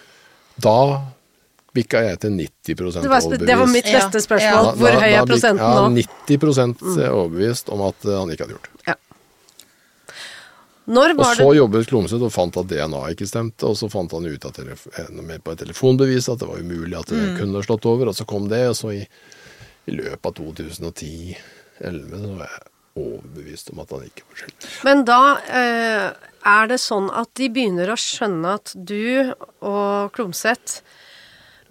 Da 0.62 0.78
bikka 1.76 2.02
jeg 2.04 2.20
til 2.24 2.36
90% 2.36 3.00
overbevist. 3.00 3.48
Det 3.48 3.58
var 3.62 3.72
mitt 3.72 3.88
beste 3.88 4.22
spørsmål. 4.24 4.72
Ja. 4.72 4.76
Hvor 4.82 4.98
høy 5.04 5.10
er 5.12 5.28
prosenten 5.30 5.64
nå? 5.64 5.84
Ja, 5.88 6.08
90 6.28 7.10
overbevist 7.12 7.72
om 7.72 7.84
at 7.88 8.08
han 8.08 8.34
ikke 8.34 8.48
hadde 8.48 8.58
gjort. 8.58 8.71
Ja. 8.71 8.71
Og 10.92 11.38
så 11.38 11.48
det... 11.48 11.60
jobbet 11.60 11.90
Klomsøt 11.90 12.26
og 12.26 12.34
fant 12.34 12.58
at 12.60 12.70
DNA 12.72 13.04
ikke 13.14 13.28
stemte, 13.30 13.70
og 13.70 13.78
så 13.80 13.90
fant 13.92 14.12
han 14.16 14.28
ut 14.28 14.48
at 14.50 14.60
på 14.62 15.54
et 15.54 15.64
telefonbevis 15.64 16.30
at 16.34 16.42
det 16.42 16.50
var 16.50 16.60
umulig 16.60 16.98
at 17.00 17.14
det 17.14 17.22
mm. 17.22 17.38
kunne 17.40 17.64
slått 17.66 17.88
over, 17.90 18.12
og 18.12 18.18
så 18.18 18.28
kom 18.28 18.50
det, 18.52 18.66
og 18.72 18.76
så 18.78 18.94
i, 18.98 19.06
i 19.88 19.96
løpet 19.96 20.28
av 20.28 20.36
2010-2011 20.42 22.26
så 22.26 22.34
var 22.36 22.44
jeg 22.48 22.68
overbevist 23.02 23.72
om 23.72 23.80
at 23.84 23.94
han 23.96 24.08
ikke 24.10 24.26
var 24.28 24.42
skyldig. 24.42 24.72
Men 24.88 25.06
da 25.08 25.22
eh, 25.62 26.08
er 26.52 26.72
det 26.72 26.82
sånn 26.84 27.08
at 27.14 27.32
de 27.40 27.48
begynner 27.54 27.94
å 27.94 28.00
skjønne 28.00 28.58
at 28.60 28.74
du 28.76 29.32
og 29.64 30.12
Klomsæt 30.16 30.82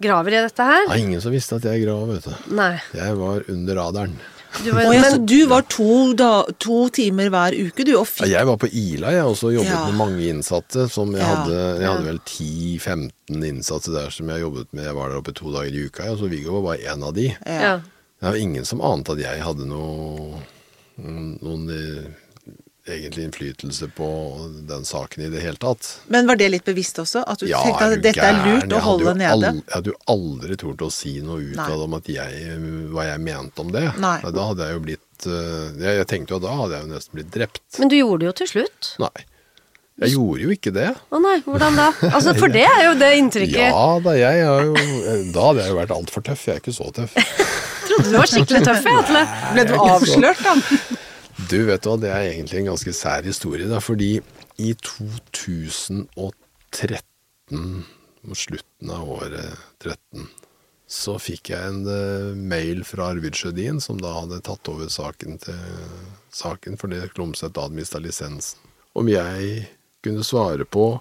graver 0.01 0.33
i 0.33 0.43
dette 0.47 0.65
her? 0.65 0.85
Det 0.87 0.97
er 0.97 1.03
ingen 1.05 1.23
som 1.23 1.33
visste 1.33 1.59
at 1.59 1.67
jeg 1.69 1.85
grav, 1.85 2.07
vet 2.09 2.25
du. 2.25 2.53
Nei. 2.57 2.73
Jeg 2.97 3.17
var 3.19 3.45
under 3.53 3.77
radaren. 3.83 4.17
Du 4.59 4.71
var, 4.71 4.85
oh, 4.85 4.95
ja, 4.95 5.01
men, 5.01 5.25
du 5.25 5.45
var 5.47 5.63
to, 5.71 6.11
da, 6.17 6.43
to, 6.59 6.83
timer 6.93 7.31
hver 7.31 7.55
uke, 7.55 7.85
du? 7.87 7.93
Og 7.99 8.05
fikk... 8.09 8.27
Jeg 8.29 8.47
var 8.49 8.57
på 8.59 8.67
Ila, 8.67 9.13
jeg 9.15 9.29
også 9.29 9.53
jobbet 9.55 9.71
ja. 9.71 9.83
med 9.87 9.97
mange 9.99 10.27
innsatte. 10.27 10.87
Som 10.91 11.15
jeg, 11.15 11.23
hadde, 11.23 11.55
jeg 11.79 11.87
hadde 11.87 12.07
vel 12.09 12.19
10-15 12.19 13.47
innsatte 13.47 13.95
der 13.95 14.11
som 14.13 14.31
jeg 14.33 14.43
jobbet 14.43 14.69
med. 14.75 14.85
Jeg 14.89 14.97
var 14.97 15.13
der 15.13 15.21
oppe 15.21 15.35
to 15.37 15.53
dager 15.55 15.71
i 15.71 15.85
uka, 15.87 16.09
og 16.11 16.19
så 16.19 16.31
Viggo 16.31 16.57
var 16.59 16.67
bare 16.73 16.93
én 16.93 17.07
av 17.07 17.15
de. 17.15 17.29
Det 17.41 18.27
var 18.27 18.37
ingen 18.37 18.67
som 18.67 18.83
ante 18.85 19.15
at 19.15 19.23
jeg 19.23 19.41
hadde 19.41 19.65
noe, 19.69 20.43
noen 21.01 21.63
egentlig 22.85 23.23
innflytelse 23.23 23.87
på 23.87 24.07
den 24.67 24.85
saken 24.85 25.23
i 25.23 25.29
det 25.29 25.41
hele 25.43 25.57
tatt. 25.61 25.99
Men 26.07 26.27
var 26.27 26.35
det 26.35 26.49
litt 26.49 26.65
bevisst 26.65 26.99
også? 26.99 27.23
At 27.27 27.39
du 27.39 27.47
ja, 27.49 27.61
tenkte 27.61 27.89
at 27.91 28.03
dette 28.03 28.25
er 28.25 28.39
lurt 28.45 28.73
å 28.73 28.81
holde 28.81 29.13
det 29.19 29.27
Aldri, 29.31 29.51
jeg 29.59 29.75
hadde 29.75 29.91
jo 29.93 29.97
aldri 30.13 30.57
tort 30.63 30.81
å 30.81 30.89
si 30.93 31.19
noe 31.21 31.43
utad 31.53 31.85
om 31.85 31.97
at 31.99 32.09
jeg, 32.09 32.55
hva 32.93 33.07
jeg 33.11 33.23
mente 33.23 33.61
om 33.61 33.73
det. 33.73 33.85
Nei. 34.01 34.17
Da 34.25 34.47
hadde 34.51 34.69
jeg 34.69 34.77
jo 34.77 34.85
blitt 34.87 35.27
eh, 35.29 35.67
jeg, 35.77 35.99
jeg 36.01 36.07
tenkte 36.09 36.33
jo 36.33 36.41
at 36.41 36.47
da 36.47 36.55
hadde 36.63 36.77
jeg 36.77 36.87
jo 36.87 36.93
nesten 36.95 37.19
blitt 37.19 37.35
drept. 37.35 37.67
Men 37.77 37.93
du 37.93 37.97
gjorde 37.99 38.23
det 38.23 38.31
jo 38.31 38.37
til 38.41 38.51
slutt? 38.55 38.95
Nei. 39.03 39.27
Jeg 40.01 40.15
gjorde 40.15 40.41
jo 40.41 40.53
ikke 40.55 40.71
det. 40.73 40.87
Å 41.13 41.19
nei, 41.21 41.35
hvordan 41.45 41.75
da? 41.77 41.91
Altså, 42.09 42.33
for 42.33 42.49
det 42.49 42.63
er 42.65 42.85
jo 42.87 42.95
det 42.97 43.11
inntrykket. 43.19 43.67
Ja 43.67 43.99
da, 44.01 44.15
jeg 44.17 44.47
har 44.47 44.63
jo 44.65 44.73
Da 45.35 45.43
hadde 45.51 45.61
jeg 45.61 45.69
jo 45.69 45.77
vært 45.77 45.93
altfor 45.93 46.25
tøff. 46.25 46.47
Jeg 46.47 46.57
er 46.57 46.63
ikke 46.63 46.73
så 46.73 46.89
tøff. 46.95 47.13
Trodde 47.91 48.07
du 48.07 48.17
var 48.17 48.31
skikkelig 48.31 48.63
tøff, 48.65 48.87
jeg, 48.87 48.97
Atle. 49.03 49.23
Ble 49.51 49.67
du 49.69 49.75
avslørt, 49.77 50.41
da? 50.47 50.99
Du, 51.49 51.65
vet 51.65 51.85
hva, 51.87 51.95
det 51.97 52.09
er 52.11 52.27
egentlig 52.29 52.59
en 52.59 52.69
ganske 52.73 52.93
sær 52.93 53.23
historie, 53.25 53.67
da, 53.69 53.79
fordi 53.81 54.21
i 54.61 54.73
2013, 54.85 56.05
mot 58.21 58.37
slutten 58.37 58.89
av 58.93 59.09
året 59.09 59.57
13, 59.81 60.27
så 60.91 61.15
fikk 61.21 61.49
jeg 61.53 61.61
en 61.71 61.85
eh, 61.87 62.35
mail 62.35 62.83
fra 62.85 63.07
Arvid 63.13 63.35
Sjødin, 63.39 63.79
som 63.81 63.97
da 64.01 64.11
hadde 64.19 64.41
tatt 64.45 64.67
over 64.69 64.87
saken, 64.91 65.39
til, 65.41 65.55
saken 66.35 66.77
fordi 66.79 66.99
Klomsæt 67.15 67.55
da 67.55 67.61
hadde 67.65 67.79
mista 67.79 67.97
lisensen. 68.03 68.59
Om 68.93 69.07
jeg 69.07 69.65
kunne 70.03 70.23
svare 70.27 70.65
på 70.67 70.99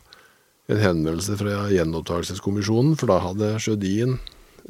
en 0.71 0.79
henvendelse 0.79 1.35
fra 1.41 1.67
Gjenopptakelseskommisjonen, 1.75 2.95
for 2.97 3.07
da 3.11 3.19
hadde 3.27 3.59
Sjødin 3.61 4.13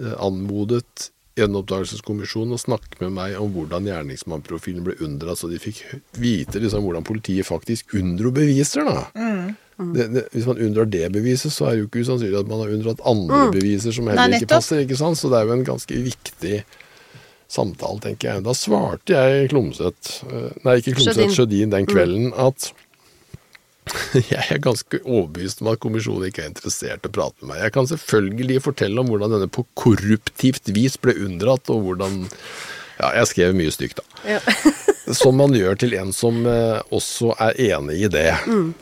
eh, 0.01 0.17
anmodet 0.17 1.11
Gjenopptakelseskommisjonen 1.41 2.55
og 2.57 2.61
snakke 2.63 3.01
med 3.03 3.15
meg 3.17 3.39
om 3.41 3.51
hvordan 3.55 3.89
gjerningsmannprofilen 3.89 4.85
ble 4.87 4.99
unndratt, 5.05 5.41
så 5.41 5.51
de 5.51 5.59
fikk 5.63 5.83
vite 6.21 6.63
liksom, 6.63 6.85
hvordan 6.87 7.07
politiet 7.07 7.49
faktisk 7.49 7.97
unndro 7.99 8.33
beviser. 8.37 8.87
da. 8.87 9.07
Det, 9.81 10.07
det, 10.13 10.27
hvis 10.35 10.45
man 10.47 10.61
unndrar 10.61 10.89
det 10.93 11.07
beviset, 11.15 11.53
så 11.55 11.71
er 11.71 11.73
det 11.73 11.83
jo 11.85 11.89
ikke 11.89 12.03
usannsynlig 12.05 12.37
at 12.43 12.49
man 12.51 12.61
har 12.61 12.73
unndratt 12.75 13.01
andre 13.09 13.47
beviser 13.55 13.95
som 13.97 14.11
heller 14.11 14.29
Nei, 14.29 14.43
ikke 14.43 14.51
passer. 14.59 14.83
ikke 14.85 14.99
sant? 15.01 15.17
Så 15.17 15.31
det 15.33 15.41
er 15.41 15.49
jo 15.49 15.57
en 15.57 15.65
ganske 15.65 16.03
viktig 16.05 16.61
samtale, 17.51 17.99
tenker 18.05 18.35
jeg. 18.35 18.45
Da 18.47 18.55
svarte 18.55 19.17
jeg 19.17 19.49
Klomsæt, 19.51 20.13
eh, 20.29 20.51
nei 20.67 20.77
ikke 20.83 20.95
Klomsæt, 20.99 21.17
Sjødin. 21.17 21.35
Sjødin 21.39 21.73
den 21.73 21.89
kvelden 21.89 22.31
at 22.37 22.71
jeg 24.33 24.43
er 24.51 24.63
ganske 24.63 25.01
overbevist 25.05 25.63
om 25.63 25.71
at 25.73 25.81
kommisjonen 25.83 26.29
ikke 26.29 26.45
er 26.45 26.53
interessert 26.53 27.07
i 27.07 27.11
å 27.11 27.15
prate 27.15 27.41
med 27.43 27.55
meg. 27.55 27.65
Jeg 27.65 27.77
kan 27.77 27.89
selvfølgelig 27.91 28.61
fortelle 28.67 29.03
om 29.03 29.11
hvordan 29.11 29.35
denne 29.37 29.51
på 29.51 29.67
korruptivt 29.79 30.71
vis 30.77 30.99
ble 31.01 31.17
unndratt, 31.27 31.73
og 31.73 31.89
hvordan 31.89 32.23
Ja, 33.01 33.15
jeg 33.17 33.31
skrev 33.31 33.55
mye 33.57 33.73
stygt, 33.73 34.03
da. 34.03 34.37
Ja. 34.37 34.41
Som 35.17 35.41
man 35.41 35.55
gjør 35.57 35.79
til 35.81 35.95
en 35.99 36.13
som 36.15 36.45
eh, 36.47 36.77
også 36.95 37.33
er 37.41 37.57
enig 37.73 37.97
i 38.05 38.11
det. 38.13 38.29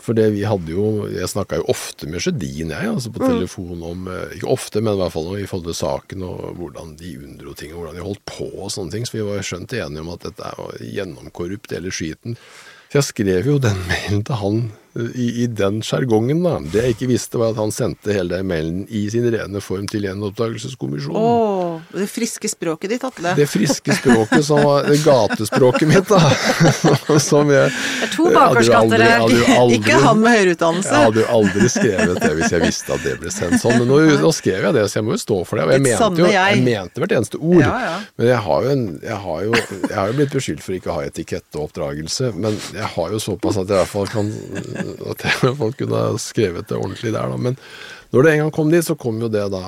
For 0.04 0.16
det 0.18 0.26
vi 0.34 0.42
hadde 0.44 0.74
jo 0.74 1.06
Jeg 1.08 1.30
snakka 1.30 1.60
jo 1.60 1.68
ofte 1.72 2.08
med 2.10 2.20
Sjødin, 2.20 2.74
jeg, 2.74 2.90
altså 2.90 3.12
på 3.14 3.22
telefon 3.22 3.84
om 3.86 4.10
eh, 4.12 4.34
Ikke 4.36 4.50
ofte, 4.52 4.82
men 4.82 4.98
i 4.98 5.00
hvert 5.00 5.14
fall 5.14 5.30
i 5.38 5.46
forhold 5.48 5.70
til 5.70 5.78
saken 5.78 6.26
og 6.26 6.58
hvordan 6.58 6.96
de 7.00 7.14
unndro 7.22 7.54
ting, 7.56 7.72
og 7.72 7.80
hvordan 7.80 7.96
de 7.96 8.04
holdt 8.04 8.24
på 8.28 8.50
og 8.50 8.74
sånne 8.74 8.92
ting. 8.92 9.08
Så 9.08 9.16
vi 9.16 9.24
var 9.24 9.46
skjønt 9.46 9.72
enige 9.78 10.04
om 10.04 10.12
at 10.12 10.26
dette 10.26 10.52
var 10.58 10.82
gjennomkorrupt, 10.82 11.72
hele 11.78 11.94
skiten. 11.94 12.36
Så 12.88 13.00
jeg 13.00 13.08
skrev 13.08 13.48
jo 13.54 13.56
den 13.62 13.80
mailen 13.90 14.26
til 14.26 14.42
han 14.42 14.62
i, 15.14 15.44
i 15.44 15.46
den 15.46 15.80
sjargongen, 15.84 16.42
da. 16.44 16.58
Det 16.72 16.82
jeg 16.84 16.96
ikke 16.96 17.08
visste, 17.12 17.38
var 17.40 17.54
at 17.54 17.60
han 17.60 17.72
sendte 17.74 18.14
hele 18.14 18.40
mailen 18.46 18.84
i 18.88 19.04
sin 19.12 19.26
rene 19.30 19.62
form 19.62 19.86
til 19.90 20.06
Gjenopptakelseskommisjonen. 20.06 21.18
Oh, 21.18 21.78
det 21.94 22.08
friske 22.10 22.50
språket 22.50 22.94
ditt, 22.94 23.04
Atle. 23.06 23.34
Det 23.38 23.46
friske 23.50 23.96
språket 23.98 24.44
som 24.46 24.62
var 24.64 24.88
gatespråket 25.04 25.88
mitt, 25.90 26.10
da. 26.10 26.20
som 27.28 27.50
jeg 27.52 27.70
Det 27.70 28.08
er 28.08 28.12
to 28.14 28.28
bakerskatter 28.34 29.04
her. 29.04 29.74
Ikke 29.76 30.00
han 30.02 30.22
med 30.22 30.34
høyere 30.36 30.56
utdannelse. 30.56 30.92
Jeg 30.94 31.08
hadde 31.08 31.22
jo 31.22 31.28
aldri 31.38 31.70
skrevet 31.72 32.22
det 32.22 32.32
hvis 32.38 32.56
jeg 32.56 32.64
visste 32.64 32.96
at 32.96 33.06
det 33.06 33.14
ble 33.22 33.32
sendt 33.34 33.62
sånn. 33.62 33.78
Men 33.82 33.90
nå, 33.90 34.00
nå 34.22 34.32
skrev 34.34 34.68
jeg 34.68 34.76
det, 34.76 34.84
så 34.90 35.00
jeg 35.00 35.08
må 35.08 35.14
jo 35.16 35.22
stå 35.22 35.40
for 35.48 35.60
det. 35.60 35.68
Og 35.68 35.74
jeg 35.76 35.84
mente 35.86 36.22
jo 36.24 36.32
jeg. 36.32 36.62
mente 36.66 37.04
hvert 37.04 37.16
eneste 37.18 37.40
ord. 37.40 37.62
Ja, 37.62 37.74
ja. 37.84 37.96
Men 38.18 38.32
jeg 38.32 38.42
har, 38.48 38.68
en, 38.72 38.84
jeg, 39.04 39.20
har 39.26 39.44
jo, 39.46 39.54
jeg 39.78 39.96
har 39.96 40.12
jo 40.12 40.18
blitt 40.20 40.34
beskyldt 40.34 40.64
for 40.64 40.78
ikke 40.78 40.92
å 40.92 40.98
ha 40.98 41.06
etikette 41.08 41.58
og 41.58 41.68
oppdragelse. 41.68 42.32
Men 42.36 42.58
jeg 42.74 42.92
har 42.96 43.14
jo 43.14 43.22
såpass 43.22 43.60
at 43.60 43.68
jeg 43.68 43.76
i 43.76 43.82
hvert 43.82 43.92
fall 43.92 44.10
kan 44.12 44.32
At 45.12 45.24
fall 45.60 45.76
kunne 45.78 46.02
ha 46.02 46.18
skrevet 46.20 46.68
det 46.70 46.78
ordentlig 46.78 47.12
der, 47.14 47.30
da. 47.32 47.38
Men 47.48 47.58
når 48.10 48.24
det 48.24 48.30
en 48.32 48.38
gang 48.42 48.52
kom 48.56 48.70
dit, 48.72 48.84
så 48.86 48.94
kom 48.96 49.18
jo 49.20 49.28
det 49.28 49.42
da 49.52 49.60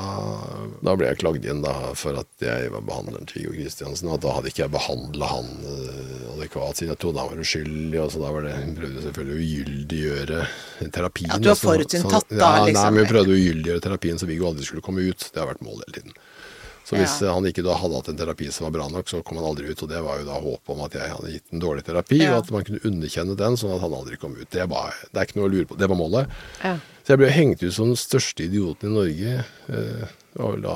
Da 0.80 0.94
ble 0.96 1.10
jeg 1.10 1.20
klagd 1.20 1.44
inn 1.44 1.60
da 1.60 1.74
for 1.98 2.16
at 2.22 2.44
jeg 2.44 2.70
var 2.72 2.84
behandleren 2.86 3.28
til 3.28 3.42
Viggo 3.42 3.52
Kristiansen, 3.58 4.08
og 4.08 4.16
at 4.16 4.24
da 4.24 4.32
hadde 4.38 4.52
ikke 4.52 4.64
jeg 4.64 4.72
behandla 4.72 5.28
han 5.28 5.50
eh, 5.74 6.24
adekvat, 6.36 6.80
siden 6.80 6.94
jeg 6.94 7.02
trodde 7.04 7.20
han 7.20 7.34
var 7.34 7.44
uskyldig. 7.44 8.00
og 8.00 8.14
så 8.14 8.22
da 8.22 8.32
var 8.36 8.48
det, 8.48 8.56
Hun 8.56 8.74
prøvde 8.78 9.04
selvfølgelig 9.04 9.36
å 9.36 9.44
ugyldiggjøre 9.44 10.40
terapien. 10.88 11.34
At 11.36 11.44
du 11.44 11.50
har 11.50 11.56
altså. 11.58 11.68
forutinntatt 11.68 12.28
da, 12.32 12.40
da, 12.40 12.50
ja, 12.56 12.66
liksom. 12.70 12.82
Nei, 12.82 12.90
men 12.96 13.04
hun 13.04 13.12
prøvde 13.14 13.36
å 13.36 13.40
ugyldiggjøre 13.42 13.86
terapien 13.88 14.20
så 14.22 14.30
Viggo 14.30 14.48
aldri 14.48 14.68
skulle 14.68 14.84
komme 14.88 15.04
ut. 15.04 15.28
Det 15.28 15.42
har 15.42 15.50
vært 15.52 15.66
målet 15.66 15.88
hele 15.88 16.00
tiden. 16.00 16.20
Så 16.90 16.96
hvis 16.98 17.20
Ja. 17.22 17.34
han 17.36 17.44
ikke 17.46 17.62
da 17.62 17.76
hadde 17.78 17.94
hatt 18.00 18.08
en 18.10 18.16
terapi 18.18 18.48
som 18.50 18.64
var 18.66 18.72
bra 18.74 18.88
nok, 18.90 19.06
så 19.06 19.20
kom 19.22 19.36
han 19.38 19.46
aldri 19.46 19.68
ut. 19.70 19.82
Og 19.84 19.88
det 19.88 20.00
var 20.02 20.18
jo 20.18 20.24
da 20.26 20.40
håpet 20.42 20.72
om 20.74 20.80
at 20.82 20.92
jeg 20.98 21.06
hadde 21.12 21.30
gitt 21.36 21.52
en 21.54 21.60
dårlig 21.62 21.84
terapi, 21.86 22.18
Ja. 22.18 22.32
og 22.34 22.42
at 22.42 22.50
man 22.50 22.64
kunne 22.66 22.80
underkjenne 22.82 23.36
den, 23.38 23.54
sånn 23.60 23.74
at 23.76 23.80
han 23.84 23.92
aldri 23.94 24.16
kom 24.18 24.34
ut. 24.34 24.50
Det, 24.50 24.66
var, 24.68 24.90
det 25.12 25.20
er 25.20 25.26
ikke 25.28 25.36
noe 25.38 25.46
å 25.48 25.52
lure 25.52 25.66
på. 25.70 25.78
Det 25.78 25.86
var 25.88 25.96
målet. 26.00 26.26
Ja. 26.64 26.72
Så 27.04 27.14
jeg 27.14 27.18
ble 27.22 27.30
hengt 27.30 27.62
ut 27.62 27.72
som 27.72 27.86
den 27.92 28.00
største 28.00 28.42
idioten 28.48 28.90
i 28.90 28.94
Norge. 28.96 29.44
Eh, 29.68 30.08
Det 30.34 30.38
var 30.42 30.52
vel 30.52 30.62
da 30.62 30.74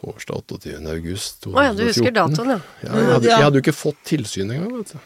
torsdag 0.00 0.42
28. 0.46 0.86
august 0.90 1.46
Å 1.46 1.62
ja, 1.62 1.72
du 1.74 1.84
husker 1.86 2.10
datoen, 2.14 2.48
ja. 2.54 2.60
Jeg, 2.82 2.90
hadde, 2.90 3.28
jeg 3.30 3.44
hadde 3.44 3.58
jo 3.60 3.62
ikke 3.64 3.74
fått 3.78 4.00
tilsyn 4.04 4.50
engang, 4.50 4.72
vet 4.78 4.92
du. 4.94 4.98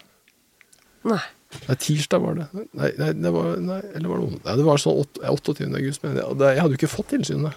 Nei. 1.12 1.20
Nei, 1.68 1.76
tirsdag 1.80 2.20
var 2.20 2.34
det. 2.36 2.46
Nei, 2.76 2.90
nei, 2.98 3.12
det 3.16 3.30
var, 3.32 3.54
nei 3.56 3.78
eller 3.96 4.08
var 4.12 4.20
det 4.24 4.56
det 4.58 4.64
var 4.66 4.76
sånn 4.82 4.98
åt- 5.00 5.20
28. 5.24 5.72
august, 5.76 6.02
men 6.04 6.16
jeg, 6.16 6.24
jeg 6.40 6.60
hadde 6.60 6.74
jo 6.76 6.80
ikke 6.80 6.92
fått 6.92 7.08
tilsynet. 7.14 7.54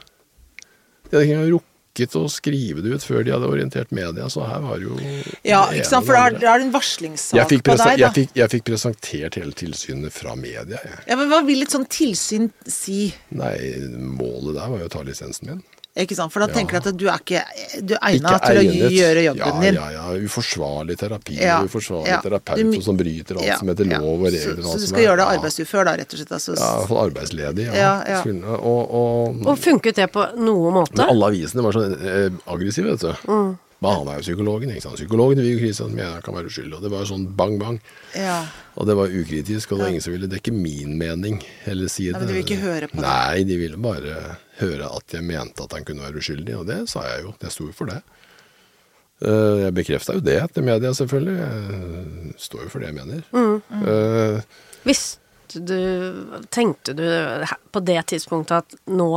De 1.10 1.18
hadde 1.18 1.26
ikke 1.28 1.36
engang 1.40 1.62
rukket 1.92 2.16
å 2.16 2.28
skrive 2.30 2.82
det 2.82 2.96
ut 2.96 3.04
før 3.04 3.24
de 3.24 3.32
hadde 3.32 3.48
orientert 3.48 3.92
media, 3.92 4.30
så 4.30 4.46
her 4.48 4.62
var 4.62 4.80
jo 4.80 4.96
Ja, 5.44 5.68
ikke 5.72 5.88
sant, 5.88 6.06
for 6.06 6.14
det 6.16 6.44
er 6.44 6.52
er 6.52 6.60
det 6.60 6.68
en 6.68 6.74
varslingssak 6.74 7.38
jeg 7.38 7.48
fikk, 7.50 7.64
på 7.66 7.76
deg, 7.76 7.86
da. 7.86 7.98
jeg, 7.98 8.12
fikk, 8.16 8.36
jeg 8.36 8.50
fikk 8.50 8.64
presentert 8.66 9.36
hele 9.36 9.52
tilsynet 9.54 10.14
fra 10.14 10.36
media, 10.36 10.80
jeg. 10.80 11.04
Ja, 11.08 11.18
men 11.18 11.30
Hva 11.32 11.42
vil 11.46 11.62
et 11.64 11.72
sånt 11.72 11.90
tilsyn 11.92 12.52
si? 12.68 13.14
Nei, 13.30 13.56
målet 13.92 14.56
der 14.58 14.72
var 14.72 14.80
jo 14.80 14.90
å 14.90 14.94
ta 14.94 15.04
lisensen 15.04 15.52
min. 15.52 15.62
Ikke 16.00 16.16
sant, 16.16 16.32
For 16.32 16.40
da 16.40 16.48
Ja. 16.48 16.54
tenker 16.56 16.80
du 16.80 16.90
at 16.90 16.98
du 16.98 17.08
er 17.10 17.18
ikke 17.20 17.42
du 17.86 17.94
er 17.96 18.14
Ikke 18.16 18.40
til 18.40 18.48
til 18.48 18.60
å 18.62 18.92
gjøre 18.96 19.24
jobben 19.26 19.62
din. 19.62 19.74
Ja, 19.76 19.90
ja, 19.92 20.04
ja. 20.14 20.20
uforsvarlig 20.24 20.96
terapi, 20.98 21.36
Ja, 21.42 21.58
uforsvarlig 21.68 22.08
ja. 22.08 22.22
terapeut 22.22 22.72
Du- 22.72 22.82
som 22.82 22.96
bryter 22.98 23.36
alt 23.36 23.46
Ja, 23.46 23.58
som 23.58 23.68
heter 23.68 23.84
lov 24.00 24.22
og 24.22 24.26
regler. 24.32 24.40
Så, 24.40 24.58
og 24.60 24.64
så 24.64 24.80
du 24.80 24.88
skal 24.88 25.00
er- 25.00 25.08
gjøre 25.10 25.18
deg 25.18 25.28
arbeidsufør, 25.40 25.84
da, 25.86 25.92
rett 25.98 26.14
og 26.14 26.20
slett? 26.20 26.32
Altså, 26.32 26.56
Ja, 26.56 26.70
iallfall 26.80 27.12
arbeidsledig. 27.12 27.66
Ja. 27.66 28.04
Ja, 28.08 28.24
ja. 28.24 28.56
Og, 28.56 28.94
og, 28.94 29.48
Og 29.48 29.58
funket 29.60 29.96
det 29.96 30.12
på 30.14 30.24
noe 30.38 30.72
måte? 30.72 30.96
Men 30.96 31.10
alle 31.10 31.26
avisene 31.28 31.62
var 31.62 31.72
så 31.74 31.84
eh, 31.92 32.30
aggressive, 32.48 32.86
vet 32.96 33.00
du. 33.00 33.14
Mm. 33.28 33.58
Men 33.82 33.96
han 33.98 34.10
er 34.14 34.20
jo 34.20 34.26
psykologen, 34.28 34.70
ikke 34.70 34.84
sant. 34.84 35.00
Psykologen 35.00 35.40
Viggo 35.42 35.58
Kristiansen 35.64 35.96
mener 35.98 36.12
han 36.20 36.22
kan 36.22 36.36
være 36.38 36.52
uskyldig. 36.52 36.76
Og 36.78 36.84
det 36.86 36.92
var 36.94 37.00
jo 37.02 37.08
sånn 37.10 37.24
bang, 37.40 37.56
bang. 37.62 37.80
ja. 38.14 38.36
Og 38.78 38.86
det 38.88 38.94
var 38.96 39.10
ukritisk, 39.12 39.72
og 39.74 39.80
det 39.80 39.84
var 39.84 39.90
ingen 39.92 40.04
som 40.06 40.14
ville 40.14 40.30
dekke 40.32 40.54
min 40.56 40.94
mening 41.00 41.42
eller 41.68 41.90
si 41.92 42.06
det. 42.08 42.14
men 42.22 42.30
de 42.30 42.36
ville 42.38 42.46
ikke 42.46 42.60
høre 42.62 42.88
på 42.88 42.96
det? 43.00 43.04
Nei, 43.04 43.42
de 43.50 43.58
ville 43.60 43.80
bare 43.82 44.20
høre 44.62 44.92
at 44.96 45.16
jeg 45.18 45.26
mente 45.28 45.66
at 45.66 45.74
han 45.76 45.84
kunne 45.90 46.06
være 46.06 46.22
uskyldig, 46.22 46.56
og 46.62 46.68
det 46.70 46.78
sa 46.94 47.04
jeg 47.10 47.26
jo. 47.26 47.34
Jeg 47.42 47.52
sto 47.58 47.66
jo 47.68 47.74
for 47.76 47.90
det. 47.92 47.98
Eh, 49.22 49.58
Jeg 49.66 49.74
bekrefta 49.78 50.14
jo 50.18 50.24
det 50.26 50.40
til 50.56 50.64
media, 50.66 50.94
selvfølgelig. 50.94 51.36
Jeg 51.42 52.34
står 52.46 52.64
jo 52.64 52.70
for 52.70 52.80
det 52.86 52.88
jeg 52.94 52.98
mener. 53.02 53.26
Mm. 53.34 53.62
Eh, 53.82 54.42
Visste 54.88 55.20
du 55.68 56.40
Tenkte 56.50 56.94
du 56.96 57.04
på 57.76 57.82
det 57.84 58.00
tidspunktet 58.14 58.62
at 58.64 58.78
nå 58.88 59.10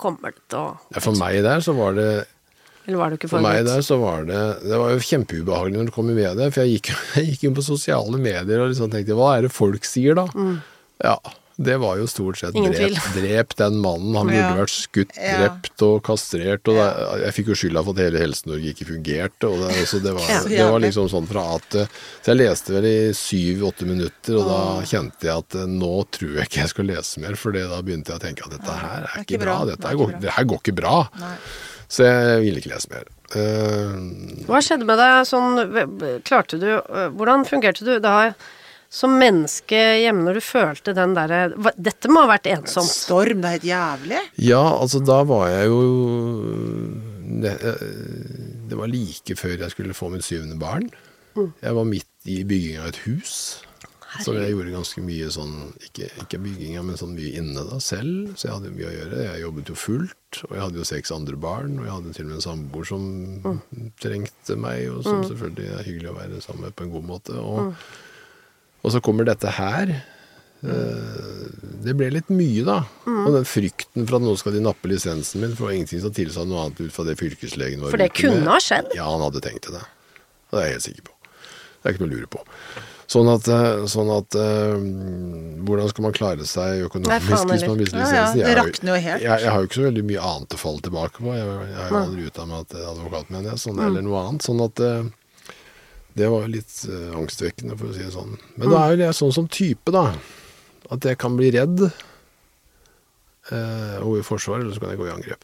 kommer 0.00 0.32
det 0.32 0.40
til 0.48 0.58
å 0.58 0.78
ja, 0.94 1.02
For 1.04 1.12
meg 1.20 1.42
der 1.44 1.60
så 1.62 1.74
var 1.76 1.92
det 1.98 2.08
Eller 2.86 2.98
var 2.98 3.12
du 3.12 3.18
ikke 3.18 3.28
For 3.30 3.44
meg 3.44 3.60
der 3.68 3.82
så 3.86 3.94
var 4.02 4.24
det 4.26 4.40
Det 4.64 4.78
var 4.80 4.90
jo 4.96 5.02
kjempeubehagelig 5.06 5.78
når 5.78 5.90
det 5.92 5.94
kom 5.94 6.10
i 6.10 6.16
media, 6.18 6.48
for 6.50 6.64
jeg 6.64 6.78
gikk, 6.80 6.90
jeg 7.20 7.28
gikk 7.34 7.44
inn 7.50 7.54
på 7.60 7.66
sosiale 7.66 8.18
medier 8.18 8.64
og 8.64 8.72
liksom 8.72 8.90
tenkte 8.90 9.14
hva 9.18 9.36
er 9.38 9.46
det 9.46 9.54
folk 9.54 9.86
sier 9.86 10.18
da? 10.18 10.26
Ja, 11.02 11.16
det 11.62 11.74
var 11.82 11.98
jo 12.00 12.06
stort 12.10 12.38
sett 12.40 12.56
Ingen 12.58 12.72
drep, 12.74 12.96
drep 13.14 13.52
den 13.58 13.76
mannen, 13.84 14.14
han 14.16 14.26
burde 14.30 14.38
Ja. 14.40 14.54
vært 14.56 14.72
skutt, 14.72 15.12
drept 15.14 15.82
og 15.84 15.98
kastrert, 16.06 16.66
og 16.72 16.78
det, 16.80 16.86
jeg 17.26 17.34
fikk 17.36 17.50
jo 17.52 17.56
skylda 17.60 17.82
for 17.86 17.94
at 17.94 18.00
hele 18.06 18.22
Helse-Norge 18.22 18.72
ikke 18.72 18.86
fungerte, 18.88 19.50
og 19.50 19.60
det, 19.60 19.68
altså, 19.82 20.00
det, 20.02 20.14
var, 20.16 20.48
det 20.48 20.66
var 20.72 20.82
liksom 20.82 21.10
sånn 21.12 21.28
fra 21.28 21.44
at 21.58 21.76
Så 21.76 22.32
jeg 22.32 22.40
leste 22.40 22.74
vel 22.74 22.88
i 22.88 22.96
syv-åtte 23.14 23.86
minutter, 23.86 24.38
og 24.40 24.48
da 24.48 24.60
kjente 24.88 25.28
jeg 25.28 25.44
at 25.44 25.58
eh, 25.60 25.68
nå 25.70 25.92
tror 26.16 26.32
jeg 26.40 26.48
ikke 26.50 26.62
jeg 26.64 26.72
skal 26.72 26.88
lese 26.90 27.22
mer, 27.22 27.36
for 27.38 27.54
da 27.54 27.82
begynte 27.84 28.14
jeg 28.16 28.22
å 28.22 28.24
tenke 28.26 28.48
at 28.48 28.56
dette 28.56 28.78
her 28.80 29.06
er 29.12 29.22
ikke 29.26 29.42
bra, 29.44 29.58
dette 29.70 29.92
her 29.92 30.00
går, 30.02 30.16
det 30.24 30.34
her 30.38 30.48
går 30.54 30.64
ikke 30.64 30.76
bra. 30.80 30.96
Nei. 31.20 31.36
Så 31.92 32.06
jeg 32.08 32.40
ville 32.46 32.62
ikke 32.62 32.72
lese 32.72 32.90
mer. 32.92 33.10
Uh, 33.32 34.46
Hva 34.48 34.60
skjedde 34.64 34.88
med 34.88 34.98
deg 35.00 35.22
sånn 35.24 35.54
Klarte 36.20 36.58
du 36.60 36.66
øh, 36.68 37.06
Hvordan 37.16 37.46
fungerte 37.48 37.86
du 37.86 37.94
da 38.04 38.34
som 38.92 39.14
menneske 39.16 39.78
hjemme 40.02 40.26
når 40.26 40.36
du 40.36 40.42
følte 40.44 40.92
den 40.92 41.14
derre 41.16 41.46
Dette 41.80 42.10
må 42.12 42.26
ha 42.26 42.34
vært 42.34 42.50
ensomt. 42.52 42.92
Storm, 42.92 43.40
det 43.40 43.48
er 43.48 43.54
helt 43.54 43.64
jævlig. 43.70 44.18
Ja, 44.44 44.60
altså 44.68 45.00
da 45.00 45.22
var 45.24 45.46
jeg 45.48 45.70
jo 45.70 45.78
det, 47.40 47.54
det 48.68 48.76
var 48.76 48.92
like 48.92 49.38
før 49.40 49.56
jeg 49.64 49.72
skulle 49.72 49.96
få 49.96 50.10
mitt 50.12 50.26
syvende 50.26 50.58
barn. 50.60 50.90
Jeg 51.34 51.72
var 51.78 51.88
midt 51.88 52.28
i 52.28 52.42
bygging 52.44 52.82
av 52.82 52.90
et 52.92 53.00
hus. 53.06 53.62
Så 54.20 54.34
jeg 54.36 54.52
gjorde 54.52 54.74
ganske 54.74 55.00
mye 55.06 55.28
sånn, 55.32 55.52
ikke, 55.88 56.08
ikke 56.20 56.38
bygginga, 56.44 56.82
men 56.84 56.98
sånn 57.00 57.14
mye 57.16 57.30
inne 57.40 57.62
da 57.70 57.78
selv. 57.80 58.34
Så 58.36 58.48
jeg 58.48 58.52
hadde 58.58 58.72
mye 58.76 58.90
å 58.90 58.92
gjøre. 58.92 59.20
Jeg 59.24 59.40
jobbet 59.46 59.70
jo 59.72 59.76
fullt, 59.80 60.40
og 60.48 60.52
jeg 60.52 60.62
hadde 60.66 60.80
jo 60.82 60.84
seks 60.90 61.14
andre 61.16 61.38
barn. 61.40 61.78
Og 61.80 61.86
jeg 61.88 61.94
hadde 61.96 62.12
til 62.18 62.26
og 62.26 62.30
med 62.32 62.36
en 62.36 62.44
samboer 62.44 62.84
som 62.90 63.06
trengte 64.04 64.56
meg, 64.60 64.84
og 64.92 65.00
som 65.06 65.22
selvfølgelig 65.30 65.70
er 65.78 65.86
hyggelig 65.88 66.10
å 66.12 66.16
være 66.18 66.42
sammen 66.44 66.66
med 66.68 66.76
på 66.76 66.84
en 66.84 66.92
god 66.92 67.08
måte. 67.08 67.38
Og, 67.40 67.72
og 68.84 68.92
så 68.92 69.00
kommer 69.00 69.24
dette 69.30 69.48
her. 69.56 69.94
Eh, 70.62 71.48
Det 71.82 71.96
ble 71.98 72.12
litt 72.14 72.28
mye, 72.30 72.62
da. 72.68 72.76
Og 73.08 73.32
den 73.34 73.48
frykten 73.48 74.04
for 74.06 74.20
at 74.20 74.22
nå 74.28 74.36
skal 74.38 74.54
de 74.54 74.60
nappe 74.62 74.86
lisensen 74.92 75.40
min, 75.42 75.56
for 75.56 75.64
det 75.66 75.70
var 75.72 75.78
ingenting 75.80 76.02
som 76.04 76.12
tilsa 76.14 76.44
noe 76.46 76.66
annet 76.68 76.84
ut 76.84 76.92
fra 76.94 77.02
det 77.08 77.16
fylkeslegen 77.18 77.80
var 77.82 77.90
For 77.96 77.98
det 78.04 78.12
kunne 78.14 78.44
ha 78.46 78.60
skjedd. 78.62 78.92
Ja, 78.94 79.08
han 79.10 79.24
hadde 79.24 79.42
tenkt 79.42 79.64
til 79.66 79.74
det. 79.80 79.82
Det 80.52 80.60
er 80.60 80.68
jeg 80.68 80.76
helt 80.76 80.86
sikker 80.86 81.08
på. 81.08 81.16
Det 81.82 81.88
er 81.88 81.94
ikke 81.96 82.04
noe 82.04 82.12
å 82.12 82.14
lure 82.14 82.30
på. 82.30 82.44
Sånn 83.10 83.28
at, 83.32 83.48
eh, 83.50 83.84
sånn 83.90 84.10
at 84.14 84.36
eh, 84.38 84.76
Hvordan 85.66 85.88
skal 85.90 86.04
man 86.06 86.14
klare 86.16 86.44
seg 86.48 86.84
økonomisk 86.86 87.26
faen 87.28 87.50
hvis 87.50 87.66
man 87.66 87.80
mister 87.80 87.98
lisensen? 87.98 88.16
Ja, 88.16 88.28
ja, 88.38 88.46
det 88.46 88.54
rakner 88.58 88.90
jo 88.94 88.98
helt. 89.06 89.24
Jeg, 89.24 89.42
jeg 89.42 89.50
har 89.50 89.58
jo 89.58 89.66
ikke 89.68 89.80
så 89.80 89.88
veldig 89.88 90.04
mye 90.08 90.28
annet 90.28 90.56
å 90.56 90.60
falle 90.60 90.86
tilbake 90.86 91.16
på. 91.18 91.34
Jeg, 91.36 91.48
jeg 91.72 91.78
har 91.80 91.90
jo 91.90 92.00
aldri 92.02 92.28
utdannet 92.30 92.54
meg 92.54 92.70
til 92.72 92.86
advokat, 92.92 93.26
mener 93.34 93.50
jeg, 93.52 93.58
sånn, 93.64 93.82
eller 93.88 94.02
noe 94.06 94.22
annet. 94.22 94.46
Sånn 94.46 94.62
at 94.64 94.84
uh, 94.86 95.02
det 96.18 96.28
var 96.32 96.48
litt 96.52 96.74
uh, 96.88 97.12
angstvekkende, 97.20 97.78
for 97.80 97.90
å 97.90 97.94
si 97.96 98.04
det 98.04 98.14
sånn. 98.14 98.32
Men 98.56 98.66
da 98.72 98.78
er 98.84 98.90
jo 98.94 99.04
jeg 99.06 99.18
sånn 99.20 99.36
som 99.38 99.46
type, 99.60 99.88
da. 99.94 100.04
At 100.92 101.00
jeg 101.08 101.16
kan 101.20 101.32
bli 101.38 101.48
redd 101.54 101.78
uh, 103.52 103.96
og 104.02 104.18
i 104.20 104.26
forsvar, 104.26 104.60
eller 104.60 104.74
så 104.74 104.80
kan 104.82 104.92
jeg 104.94 105.00
gå 105.02 105.08
i 105.08 105.14
angrep. 105.14 105.42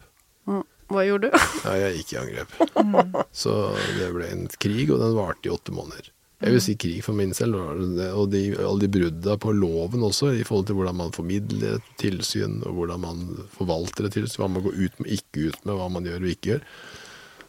Mm. 0.49 0.65
Hva 0.89 1.03
gjorde 1.05 1.29
du? 1.29 1.37
Ja, 1.67 1.73
jeg 1.85 1.99
gikk 2.01 2.11
i 2.15 2.21
angrep. 2.23 2.51
Så 3.43 3.53
det 3.99 4.09
ble 4.15 4.27
en 4.33 4.47
krig, 4.57 4.89
og 4.89 5.03
den 5.03 5.17
varte 5.19 5.51
i 5.51 5.53
åtte 5.53 5.73
måneder. 5.77 6.09
Jeg 6.39 6.55
vil 6.55 6.63
si 6.63 6.77
krig 6.79 7.01
for 7.03 7.19
min 7.19 7.33
selv, 7.35 7.57
og 7.59 8.29
de, 8.31 8.43
alle 8.63 8.85
de 8.85 8.91
brudda 8.95 9.35
på 9.43 9.51
loven 9.59 10.05
også, 10.07 10.31
i 10.39 10.45
forhold 10.47 10.69
til 10.69 10.79
hvordan 10.79 10.99
man 11.01 11.11
formidler 11.17 11.81
tilsyn, 11.99 12.61
og 12.63 12.77
hvordan 12.77 13.03
man 13.03 13.25
forvalter 13.57 14.07
et 14.07 14.15
tilsyn, 14.15 14.45
hva 14.45 14.53
man 14.55 14.63
går 14.69 14.79
ut 14.79 15.03
med, 15.03 15.11
ikke 15.19 15.49
ut 15.49 15.59
med, 15.67 15.75
hva 15.81 15.89
man 15.97 16.07
gjør 16.07 16.23
og 16.23 16.31
ikke 16.37 16.53
gjør. 16.53 16.63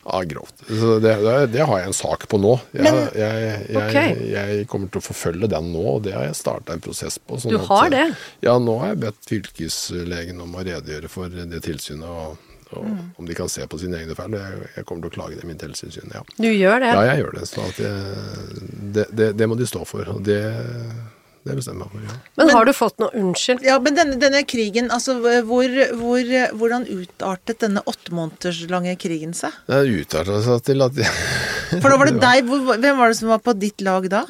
Ja, 0.09 0.23
grovt. 0.23 0.63
Så 0.65 0.95
det, 1.03 1.13
det, 1.53 1.61
har 1.69 1.81
jeg 1.83 1.91
en 1.91 1.93
sak 1.93 2.25
på 2.31 2.39
nå. 2.41 2.55
Jeg, 2.73 2.87
Men- 2.87 3.13
jeg, 3.19 3.47
jeg, 3.69 3.77
okay. 3.77 4.13
jeg 4.31 4.67
kommer 4.71 4.89
til 4.89 5.03
å 5.03 5.05
forfølge 5.05 5.51
den 5.51 5.69
nå, 5.75 5.85
og 5.93 6.03
det 6.07 6.15
har 6.17 6.25
jeg 6.25 6.39
starta 6.39 6.73
en 6.73 6.81
prosess 6.81 7.19
på. 7.21 7.37
sånn 7.37 7.53
Du 7.53 7.59
at, 7.59 7.67
har 7.69 7.93
det? 7.93 8.05
Ja, 8.47 8.57
nå 8.57 8.79
har 8.81 8.95
jeg 8.95 9.03
bedt 9.05 9.29
fylkeslegen 9.29 10.41
om 10.41 10.55
å 10.57 10.65
redegjøre 10.65 11.11
for 11.11 11.29
det 11.29 11.61
tilsynet, 11.67 12.09
og, 12.09 12.49
og 12.78 12.89
om 13.17 13.26
de 13.26 13.36
kan 13.38 13.49
se 13.49 13.65
på 13.70 13.80
sine 13.82 13.97
egne 14.01 14.15
feil. 14.17 14.36
Jeg, 14.38 14.65
jeg 14.78 14.86
kommer 14.86 15.05
til 15.05 15.11
å 15.11 15.15
klage 15.15 15.39
dem 15.39 15.49
inn 15.49 15.61
til 15.61 15.72
Helsetilsynet, 15.72 16.20
ja. 16.20 16.26
Du 16.38 16.49
gjør 16.49 16.84
det? 16.84 16.91
Ja, 16.93 17.05
jeg 17.09 17.24
gjør 17.24 17.38
det. 17.39 17.45
Så 17.49 17.63
at 17.65 17.80
jeg, 17.82 18.65
det, 18.97 19.05
det, 19.09 19.30
det 19.39 19.47
må 19.49 19.57
de 19.57 19.67
stå 19.70 19.86
for, 19.89 20.11
og 20.13 20.20
det, 20.28 20.41
det 21.47 21.55
bestemmer 21.57 21.88
jeg 21.88 21.95
for. 21.95 22.05
Ja. 22.05 22.17
Men 22.41 22.51
har 22.53 22.70
du 22.70 22.74
fått 22.78 23.01
noe 23.01 23.09
unnskyld? 23.17 23.63
Ja, 23.65 23.80
men 23.84 23.97
denne, 23.97 24.20
denne 24.22 24.43
krigen, 24.49 24.91
altså 24.93 25.17
hvor, 25.47 25.80
hvor, 26.01 26.36
hvordan 26.59 26.86
utartet 26.89 27.63
denne 27.65 27.84
åtte 27.89 28.13
måneders 28.15 28.61
lange 28.70 28.93
krigen 29.01 29.34
seg? 29.38 29.55
Det 29.70 29.82
utartet 30.03 30.45
seg 30.45 30.61
til 30.70 30.86
at 30.86 31.01
jeg, 31.01 31.15
For 31.80 31.89
da 31.89 31.97
var 31.97 32.11
det 32.11 32.22
deg, 32.28 32.53
hvem 32.53 33.01
var 33.01 33.09
det 33.09 33.20
som 33.22 33.34
var 33.34 33.41
på 33.45 33.57
ditt 33.57 33.82
lag 33.86 34.05
da? 34.13 34.28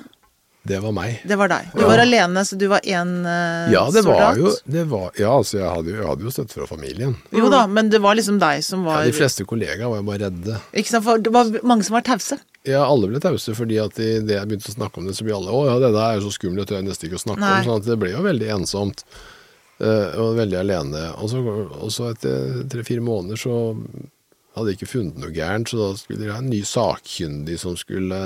Det 0.69 0.77
var 0.83 0.93
meg. 0.93 1.23
Det 1.25 1.35
var 1.39 1.49
deg. 1.49 1.71
Du 1.73 1.81
var 1.89 2.01
alene, 2.03 2.43
så 2.45 2.57
du 2.61 2.67
var 2.69 2.83
én 2.85 3.11
uh, 3.25 3.71
Ja, 3.73 3.87
det 3.91 4.03
var 4.05 4.37
jo 4.37 4.51
det 4.69 4.83
var, 4.91 5.07
Ja, 5.17 5.31
altså, 5.39 5.57
jeg 5.57 5.65
hadde, 5.71 5.89
jo- 5.89 5.97
jeg 5.97 6.07
hadde 6.11 6.27
jo 6.27 6.33
støtte 6.35 6.53
fra 6.59 6.67
familien. 6.69 7.15
Jo 7.33 7.49
da, 7.49 7.63
men 7.67 7.89
det 7.89 7.99
var 8.03 8.15
liksom 8.19 8.37
deg 8.41 8.61
som 8.67 8.83
var 8.85 9.01
Ja, 9.01 9.09
de 9.09 9.15
fleste 9.17 9.47
kollegaer 9.49 9.89
var 9.89 10.03
jo 10.03 10.05
bare 10.11 10.27
redde. 10.27 10.59
Ikke 10.77 10.93
sant, 10.93 11.07
for 11.09 11.17
det 11.25 11.33
var 11.33 11.49
mange 11.65 11.87
som 11.87 11.97
var 11.97 12.05
tause. 12.05 12.37
Ja, 12.67 12.83
alle 12.85 13.07
ble 13.09 13.19
tause, 13.23 13.55
fordi 13.57 13.79
at 13.81 13.97
i 14.03 14.19
det 14.21 14.35
jeg 14.37 14.47
begynte 14.51 14.69
å 14.69 14.77
snakke 14.77 15.01
om 15.01 15.09
det, 15.09 15.15
så 15.17 15.25
ble 15.25 15.33
alle 15.39 15.49
Å 15.57 15.65
ja, 15.71 15.75
det 15.81 15.89
der 15.95 16.05
er 16.05 16.19
jo 16.19 16.27
så 16.29 16.35
skummelt, 16.37 16.61
det 16.61 16.69
tør 16.69 16.81
jeg 16.83 16.87
nesten 16.91 17.09
ikke 17.09 17.19
å 17.21 17.25
snakke 17.25 17.41
Nei. 17.43 17.51
om. 17.57 17.67
Sånn 17.69 17.81
at 17.81 17.89
det 17.89 17.97
ble 18.03 18.11
jo 18.13 18.21
veldig 18.27 18.49
ensomt. 18.59 19.03
eh, 19.79 20.11
og 20.19 20.35
veldig 20.35 20.57
alene. 20.59 21.03
Og 21.23 21.29
så, 21.31 21.39
og 21.79 21.89
så 21.95 22.09
etter 22.11 22.65
tre-fire 22.69 22.99
måneder 23.01 23.39
så 23.39 23.53
hadde 24.57 24.73
jeg 24.73 24.79
ikke 24.81 24.89
funnet 24.91 25.19
noe 25.21 25.31
gærent, 25.31 25.69
så 25.71 25.77
da 25.79 25.89
skulle 25.95 26.19
de 26.25 26.31
ha 26.33 26.39
en 26.41 26.49
ny 26.51 26.59
sakkyndig 26.67 27.55
som 27.61 27.77
skulle 27.79 28.19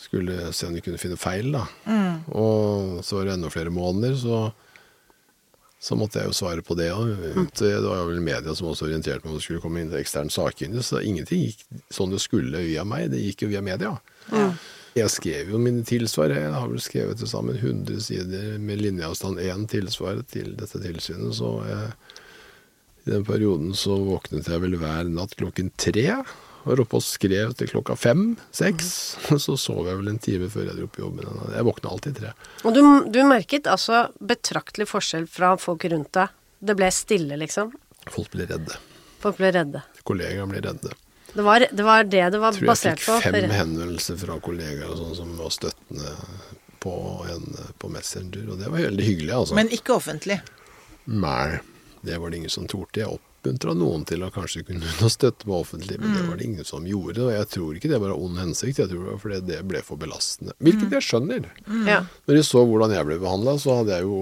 skulle 0.00 0.52
se 0.52 0.68
om 0.68 0.74
de 0.76 0.84
kunne 0.84 1.00
finne 1.00 1.16
feil, 1.16 1.50
da. 1.54 1.64
Og 2.36 3.02
så 3.06 3.18
var 3.18 3.28
det 3.28 3.36
enda 3.38 3.50
flere 3.52 3.72
måneder, 3.74 4.16
så 4.20 4.46
så 5.86 5.94
måtte 5.98 6.18
jeg 6.18 6.30
jo 6.30 6.34
svare 6.36 6.62
på 6.64 6.74
det. 6.78 6.88
Og 6.96 7.10
det 7.60 7.74
var 7.84 8.06
vel 8.08 8.22
media 8.24 8.54
som 8.56 8.70
også 8.70 8.88
orienterte 8.88 9.22
meg 9.22 9.34
om 9.34 9.36
det 9.36 9.44
skulle 9.44 9.62
komme 9.62 9.82
inn 9.82 9.92
ekstern 9.94 10.32
Inn, 10.64 10.82
Så 10.82 11.02
ingenting 11.04 11.44
gikk 11.44 11.62
sånn 11.92 12.10
det 12.10 12.22
skulle 12.24 12.64
via 12.64 12.84
meg, 12.84 13.10
det 13.12 13.20
gikk 13.22 13.44
jo 13.44 13.52
via 13.52 13.62
media. 13.62 13.92
Jeg 14.96 15.12
skrev 15.12 15.50
jo 15.52 15.60
mine 15.60 15.84
tilsvar. 15.84 16.32
Jeg 16.32 16.52
har 16.54 16.68
vel 16.72 16.80
skrevet 16.80 17.20
til 17.20 17.28
sammen 17.28 17.58
100 17.60 18.00
sider 18.00 18.56
med 18.58 18.80
linjeavstand 18.80 19.38
én 19.44 19.66
tilsvar 19.68 20.22
til 20.32 20.54
dette 20.56 20.80
tilsynet. 20.80 21.36
Så 21.36 21.52
jeg, 21.68 21.92
i 23.04 23.12
den 23.12 23.26
perioden 23.28 23.76
så 23.76 23.98
våknet 24.00 24.48
jeg 24.48 24.64
vel 24.64 24.78
hver 24.80 25.12
natt 25.12 25.36
klokken 25.36 25.68
tre. 25.76 26.08
Var 26.66 26.82
oppe 26.82 26.98
og 26.98 27.04
skrev 27.06 27.52
til 27.54 27.70
klokka 27.70 27.94
fem-seks. 27.98 28.88
Så 29.44 29.54
sov 29.60 29.86
jeg 29.86 30.00
vel 30.00 30.10
en 30.10 30.18
time 30.22 30.50
før 30.50 30.66
jeg 30.66 30.78
dro 30.80 30.88
på 30.90 31.04
jobben. 31.04 31.30
Jeg 31.54 31.66
våkna 31.68 31.92
alltid 31.94 32.18
tre. 32.18 32.34
Og 32.66 32.74
du, 32.74 32.82
du 33.12 33.20
merket 33.28 33.70
altså 33.70 34.08
betraktelig 34.18 34.88
forskjell 34.90 35.28
fra 35.30 35.54
folk 35.62 35.86
rundt 35.92 36.10
deg. 36.18 36.34
Det 36.66 36.74
ble 36.78 36.90
stille, 36.90 37.38
liksom. 37.38 37.70
Folk 38.10 38.32
ble 38.34 38.48
redde. 38.50 38.78
Folk 39.22 39.38
ble 39.38 39.52
redde. 39.54 39.82
Kollegaer 40.06 40.50
ble 40.50 40.62
redde. 40.64 40.94
Det 41.36 41.44
var 41.44 41.66
det 41.70 41.84
var 41.84 42.04
det, 42.04 42.22
det 42.32 42.38
var 42.40 42.54
tror 42.56 42.70
jeg 42.70 42.96
fikk 42.96 43.02
fem 43.26 43.50
henvendelser 43.52 44.16
fra 44.16 44.38
kollegaer 44.40 44.88
og 44.88 44.96
sånn 45.02 45.16
som 45.18 45.32
var 45.36 45.50
støttende 45.52 46.12
på, 46.80 46.94
en, 47.28 47.44
på 47.78 47.90
Messenger, 47.92 48.46
og 48.52 48.60
det 48.62 48.70
var 48.72 48.86
veldig 48.86 49.04
hyggelig, 49.04 49.32
altså. 49.34 49.56
Men 49.58 49.72
ikke 49.74 49.96
offentlig. 49.96 50.38
Nei, 51.10 51.58
det 52.06 52.18
var 52.22 52.32
det 52.32 52.40
ingen 52.40 52.54
som 52.54 52.68
torde. 52.70 53.02
Jeg 53.02 53.10
oppmuntra 53.46 53.74
noen 53.78 54.04
til 54.06 54.22
å 54.26 54.30
kanskje 54.34 54.64
kunne 54.66 54.86
støtte 55.12 55.46
meg 55.48 55.56
offentlig, 55.60 55.98
men 56.00 56.14
det 56.16 56.24
var 56.28 56.36
det 56.40 56.44
ingen 56.48 56.64
som 56.66 56.86
gjorde. 56.86 57.22
Og 57.26 57.32
jeg 57.32 57.48
tror 57.54 57.76
ikke 57.78 57.90
det 57.92 58.00
var 58.02 58.10
av 58.14 58.22
ond 58.22 58.38
hensikt, 58.40 58.78
jeg 58.82 58.90
tror 58.90 59.04
det 59.04 59.12
var 59.12 59.20
fordi 59.22 59.40
det 59.46 59.60
ble 59.70 59.82
for 59.86 59.96
belastende. 60.00 60.54
Hvilket 60.62 60.96
jeg 60.98 61.06
skjønner. 61.06 61.46
Ja. 61.86 62.00
Når 62.26 62.38
de 62.40 62.44
så 62.46 62.64
hvordan 62.66 62.94
jeg 62.96 63.06
ble 63.08 63.18
behandla, 63.22 63.56
så 63.62 63.78
hadde 63.80 63.98
jeg 64.00 64.06
jo 64.08 64.20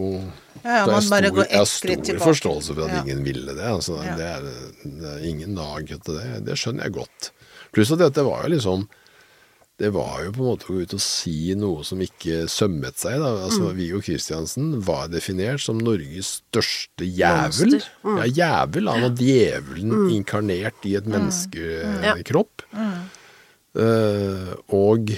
Ja, 0.64 0.70
ja, 0.70 0.74
jeg 0.78 0.88
bare 0.88 1.02
stor, 1.04 1.28
jeg 1.44 1.58
har 1.58 1.70
stor 1.70 1.94
tilbake. 2.08 2.24
forståelse 2.24 2.74
for 2.76 2.84
at 2.86 2.92
Ja. 2.94 3.02
ingen 3.04 3.24
ville 3.24 3.54
det. 3.54 3.64
Altså, 3.68 3.98
Ja. 4.04 4.16
det, 4.16 4.28
er, 4.28 4.50
det 4.84 5.14
er 5.14 5.24
ingen 5.28 5.54
dag 5.58 5.90
etter 5.90 6.20
det. 6.20 6.44
Det 6.46 6.56
skjønner 6.60 6.84
jeg 6.88 6.92
godt. 7.00 7.30
Pluss 7.74 7.90
at 7.92 7.98
dette 7.98 8.22
var 8.24 8.44
jo 8.46 8.54
liksom 8.56 8.88
Det 9.76 9.88
var 9.90 10.20
jo 10.22 10.30
på 10.36 10.38
en 10.44 10.46
måte 10.52 10.68
å 10.68 10.74
gå 10.76 10.82
ut 10.86 10.92
og 10.94 11.00
si 11.02 11.52
noe 11.58 11.82
som 11.82 11.98
ikke 12.04 12.44
sømmet 12.46 12.94
seg. 13.00 13.16
Da. 13.18 13.32
Altså, 13.48 13.72
Mm. 13.72 13.76
Viggo 13.76 14.00
Kristiansen 14.06 14.68
var 14.86 15.08
definert 15.10 15.60
som 15.64 15.78
Norges 15.82 16.42
største 16.52 17.02
jævel. 17.02 17.80
Mm. 18.04 18.18
Ja, 18.20 18.26
jævel. 18.38 18.88
Han 18.92 19.02
var 19.02 19.16
djevelen 19.18 20.10
inkarnert 20.14 20.78
i 20.86 20.94
et 20.94 21.04
Ja. 21.04 21.10
menneskekropp. 21.18 22.62
Eh, 23.74 24.54
og 24.70 25.10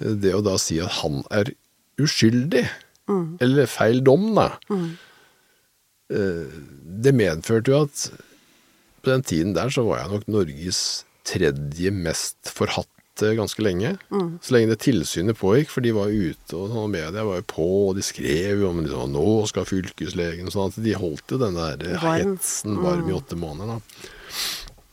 det 0.00 0.32
å 0.34 0.42
da 0.42 0.56
si 0.58 0.80
at 0.80 0.90
han 1.04 1.22
er 1.30 1.52
uskyldig, 2.00 2.66
eller 3.40 3.66
feil 3.66 4.00
dom, 4.02 4.34
da, 4.34 4.56
uh, 4.70 6.46
det 7.02 7.12
medførte 7.14 7.68
jo 7.72 7.82
at 7.84 8.10
på 9.02 9.10
den 9.10 9.22
tiden 9.22 9.54
der 9.54 9.68
så 9.68 9.84
var 9.86 9.98
jeg 10.02 10.10
nok 10.14 10.26
Norges 10.28 11.04
tredje 11.26 11.90
mest 11.94 12.36
forhatte 12.50 12.88
ganske 13.38 13.62
lenge. 13.64 13.90
Så 14.42 14.54
lenge 14.54 14.70
det 14.72 14.78
tilsynet 14.84 15.38
pågikk, 15.38 15.70
for 15.72 15.84
de 15.84 15.92
var 15.96 16.08
ute, 16.12 16.54
og 16.56 16.70
sånn, 16.72 16.90
media 16.92 17.24
var 17.26 17.40
jo 17.40 17.46
på, 17.50 17.66
og 17.90 17.98
de 17.98 18.04
skrev 18.06 18.62
jo 18.64 18.70
om 18.70 18.80
liksom, 18.84 19.12
nå 19.14 19.26
skal 19.50 19.68
fylkeslegen 19.68 20.48
og 20.50 20.54
sånn, 20.54 20.72
at 20.72 20.80
de 20.84 20.94
holdt 20.98 21.34
jo 21.36 21.38
den 21.42 21.58
der 21.58 21.84
Varm. 22.02 22.34
hetsen 22.36 22.80
varm 22.84 23.08
i 23.10 23.16
åtte 23.16 23.38
måneder. 23.40 23.76
da. 23.76 23.80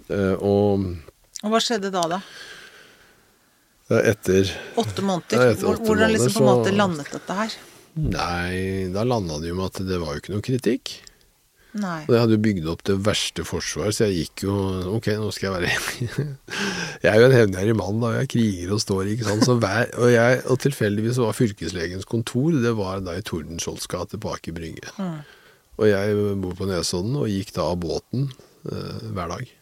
Uh, 0.08 0.36
og 0.40 0.86
Og 1.44 1.52
hva 1.54 1.60
skjedde 1.64 1.92
da, 1.94 2.04
da? 2.18 2.22
eh, 3.92 4.04
etter 4.12 4.52
Åtte 4.80 5.04
måneder? 5.06 5.38
Ja, 5.42 5.52
etter 5.56 5.72
åtte 5.74 5.86
Hvordan 5.88 6.14
liksom 6.16 6.34
på 6.38 6.44
en 6.46 6.52
måte 6.52 6.76
landet 6.76 7.12
dette 7.14 7.38
her? 7.42 7.58
Nei, 7.98 8.88
da 8.94 9.04
landa 9.08 9.40
det 9.42 9.50
jo 9.50 9.56
med 9.58 9.72
at 9.72 9.82
det 9.88 9.98
var 10.02 10.14
jo 10.16 10.22
ikke 10.22 10.34
noe 10.36 10.46
kritikk. 10.46 10.92
Nei. 11.78 12.00
Og 12.08 12.14
jeg 12.16 12.22
hadde 12.24 12.36
jo 12.38 12.44
bygd 12.48 12.70
opp 12.72 12.84
det 12.90 12.96
verste 13.06 13.44
forsvar, 13.46 13.92
så 13.94 14.08
jeg 14.08 14.24
gikk 14.24 14.46
jo 14.48 14.56
Ok, 14.98 15.10
nå 15.20 15.30
skal 15.36 15.48
jeg 15.48 15.68
være 15.68 16.28
Jeg 17.06 17.12
er 17.12 17.20
jo 17.22 17.28
en 17.28 17.36
hevngjerrig 17.36 17.76
mann, 17.78 18.00
da. 18.02 18.12
og 18.14 18.20
Jeg 18.22 18.32
kriger 18.34 18.74
og 18.74 18.82
står, 18.82 19.12
ikke 19.14 19.28
sant. 19.30 19.46
Så 19.46 19.58
hver, 19.62 19.92
og, 19.98 20.10
jeg, 20.14 20.42
og 20.50 20.62
tilfeldigvis 20.64 21.22
var 21.22 21.38
fylkeslegens 21.38 22.08
kontor 22.10 22.58
Det 22.64 22.74
var 22.80 23.04
da 23.06 23.18
i 23.20 23.26
Tordenskiolds 23.26 23.90
gate 23.92 24.20
på 24.24 24.34
Aker 24.34 24.56
Brygge. 24.58 24.90
Og 25.78 25.86
jeg 25.92 26.18
bor 26.42 26.58
på 26.58 26.66
Nesodden 26.70 27.20
og 27.20 27.30
gikk 27.30 27.54
da 27.54 27.68
av 27.70 27.78
båten 27.84 28.30
eh, 28.72 29.08
hver 29.14 29.36
dag. 29.36 29.57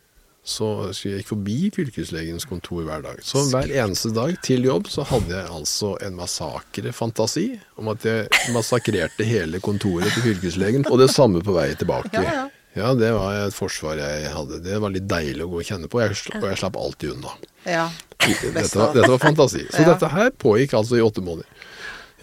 Så 0.45 0.67
jeg 0.93 1.23
gikk 1.23 1.31
forbi 1.31 1.55
fylkeslegens 1.73 2.45
kontor 2.45 2.83
hver 2.85 3.01
dag. 3.01 3.21
Så 3.25 3.41
hver 3.49 3.71
eneste 3.73 4.11
dag 4.13 4.35
til 4.45 4.67
jobb 4.67 4.85
så 4.93 5.01
hadde 5.09 5.33
jeg 5.33 5.49
altså 5.49 5.95
en 6.05 6.19
massakrefantasi 6.19 7.47
om 7.81 7.89
at 7.95 8.05
jeg 8.05 8.27
massakrerte 8.53 9.25
hele 9.25 9.61
kontoret 9.63 10.13
til 10.13 10.29
fylkeslegen, 10.29 10.85
og 10.91 11.01
det 11.01 11.09
samme 11.13 11.41
på 11.41 11.55
vei 11.57 11.71
tilbake. 11.79 12.13
Ja, 12.13 12.43
ja. 12.43 12.45
Ja, 12.75 12.89
det 12.91 13.07
var 13.15 13.37
et 13.39 13.55
forsvar 13.55 13.95
jeg 13.95 14.31
hadde. 14.33 14.57
Det 14.59 14.77
var 14.83 14.91
litt 14.91 15.05
deilig 15.07 15.45
å 15.45 15.51
gå 15.53 15.61
og 15.61 15.67
kjenne 15.67 15.87
på, 15.87 16.01
og 16.01 16.43
jeg 16.49 16.59
slapp 16.59 16.75
alltid 16.75 17.13
unna. 17.13 17.31
Ja. 17.63 17.85
Dette 18.19 18.75
var, 18.75 18.91
dette 18.91 19.11
var 19.13 19.21
fantasi. 19.21 19.63
Så 19.71 19.85
dette 19.87 20.09
her 20.11 20.33
pågikk 20.43 20.75
altså 20.75 20.99
i 20.99 21.03
åtte 21.05 21.23
måneder. 21.23 21.47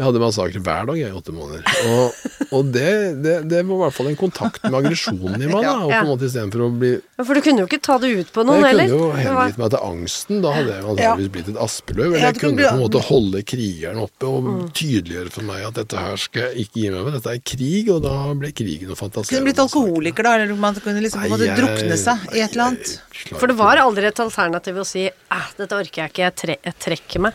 Jeg 0.03 0.09
hadde 0.09 0.21
massakre 0.25 0.59
hver 0.67 0.87
dag 0.91 0.97
jeg, 0.99 1.13
i 1.13 1.15
åtte 1.15 1.31
måneder. 1.31 1.63
Og, 1.93 2.23
og 2.59 2.71
det, 2.75 2.89
det, 3.23 3.35
det 3.47 3.61
var 3.69 3.77
i 3.77 3.81
hvert 3.85 3.95
fall 3.95 4.09
en 4.11 4.17
kontakt 4.19 4.65
med 4.67 4.75
aggresjonen 4.81 5.37
i 5.39 5.47
meg. 5.47 5.63
da, 5.63 5.75
og 5.79 5.93
på 5.93 5.99
en 6.01 6.09
måte 6.11 6.27
Istedenfor 6.27 6.65
å 6.67 6.71
bli 6.81 6.91
Ja, 6.97 7.23
For 7.29 7.39
du 7.39 7.43
kunne 7.47 7.63
jo 7.63 7.69
ikke 7.71 7.79
ta 7.87 7.99
det 8.03 8.11
ut 8.19 8.33
på 8.35 8.43
noen 8.49 8.59
Jeg 8.65 8.73
heller. 8.73 8.91
kunne 8.91 8.99
jo 8.99 9.13
hengitt 9.21 9.61
meg 9.63 9.71
til 9.77 9.85
angsten. 9.87 10.41
Da 10.43 10.55
hadde 10.57 10.73
jeg 10.75 10.87
antakeligvis 10.91 11.31
blitt 11.37 11.51
et 11.53 11.61
aspeløv. 11.69 12.09
Eller 12.17 12.27
jeg 12.27 12.41
kunne 12.43 12.59
på 12.67 12.73
en 12.73 12.83
måte 12.83 13.03
holde 13.13 13.43
krigeren 13.53 14.03
oppe 14.03 14.27
og 14.33 14.41
Mm. 14.43 14.65
tydeliggjøre 14.75 15.31
for 15.37 15.47
meg 15.53 15.69
at 15.69 15.79
dette 15.79 16.03
her 16.03 16.17
skal 16.19 16.43
jeg 16.51 16.67
ikke 16.67 16.81
gi 16.83 16.91
meg 16.97 17.05
med. 17.07 17.15
Dette 17.21 17.31
er 17.37 17.43
krig, 17.53 17.93
og 17.95 18.03
da 18.03 18.17
ble 18.43 18.51
krigen 18.59 18.91
å 18.91 18.99
fantasere. 18.99 19.37
Kunne 19.39 19.47
blitt 19.53 19.63
alkoholiker, 19.63 20.27
da, 20.27 20.35
eller 20.41 20.59
man 20.59 20.75
kunne 20.83 20.99
liksom 21.05 21.23
på 21.23 21.31
en 21.31 21.35
måte 21.37 21.55
drukne 21.61 21.97
seg 22.01 22.27
i 22.35 22.43
et 22.43 22.57
eller 22.57 22.73
annet. 22.73 22.93
For 23.39 23.47
det 23.47 23.57
var 23.61 23.79
aldri 23.85 24.11
et 24.11 24.19
alternativ 24.27 24.83
å 24.83 24.85
si 24.89 25.07
'æh, 25.07 25.49
dette 25.63 25.79
orker 25.79 26.03
jeg 26.03 26.11
ikke, 26.11 26.27
jeg, 26.27 26.35
tre 26.43 26.57
jeg 26.65 26.75
trekker 26.83 27.21
meg. 27.29 27.33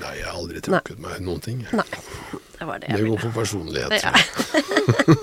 Nei, 0.00 0.12
jeg 0.18 0.26
har 0.28 0.34
aldri 0.36 0.60
trukket 0.60 0.98
meg 1.00 1.20
noen 1.24 1.40
ting. 1.40 1.62
Nei. 1.72 1.86
Det 2.56 2.66
var 2.68 2.78
det 2.80 2.88
Det 2.88 2.98
jeg 2.98 3.06
går 3.06 3.16
ville. 3.16 3.22
på 3.22 3.30
personlighet. 3.36 3.92
Ja. 4.02 4.12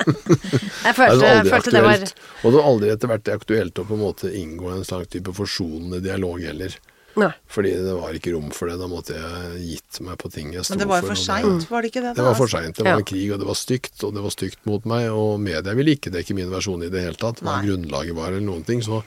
jeg. 0.84 0.96
følte, 0.96 1.20
Det 1.20 1.30
aldri 1.30 1.52
følte 1.54 1.74
det 1.76 1.84
var. 1.86 2.08
Og 2.44 2.48
det 2.54 2.58
har 2.60 2.70
aldri 2.72 2.90
etter 2.94 3.12
hvert 3.12 3.30
aktuelt 3.36 3.80
å 3.82 3.86
på 3.90 3.98
en 3.98 4.04
måte 4.04 4.32
inngå 4.38 4.72
en 4.74 4.84
slags 4.88 5.12
type 5.14 5.34
forsonende 5.38 6.02
dialog 6.04 6.42
heller. 6.46 6.76
Nei. 7.22 7.30
Fordi 7.54 7.72
det 7.86 7.94
var 7.94 8.16
ikke 8.18 8.32
rom 8.34 8.48
for 8.56 8.72
det. 8.72 8.80
Da 8.82 8.88
måtte 8.90 9.14
jeg 9.18 9.60
gitt 9.68 10.00
meg 10.06 10.18
på 10.22 10.32
ting 10.34 10.54
jeg 10.56 10.66
sto 10.66 10.74
Men 10.74 10.82
det 10.82 10.88
var 10.90 11.04
jo 11.04 11.12
for 11.12 11.22
seint, 11.22 11.68
var 11.70 11.86
det 11.86 11.92
ikke 11.92 12.02
det? 12.08 12.14
Det 12.18 12.26
var 12.26 12.40
for 12.40 12.50
seint. 12.50 12.74
Det 12.80 12.86
var 12.88 12.96
Ja. 12.96 13.04
en 13.04 13.10
krig, 13.12 13.28
og 13.36 13.40
det 13.44 13.50
var 13.52 13.60
stygt, 13.60 13.94
og 14.04 14.16
det 14.18 14.24
var 14.26 14.34
stygt 14.34 14.66
mot 14.66 14.86
meg. 14.90 15.10
Og 15.14 15.38
media 15.40 15.76
ville 15.78 15.94
ikke 15.94 16.10
dekke 16.14 16.34
min 16.34 16.50
versjon 16.50 16.82
i 16.84 16.90
det 16.90 17.04
hele 17.06 17.20
tatt, 17.22 17.44
hva 17.46 17.60
grunnlaget 17.62 18.18
var 18.18 18.32
eller 18.34 18.42
noen 18.42 18.66
ting. 18.66 18.82
Så, 18.82 19.04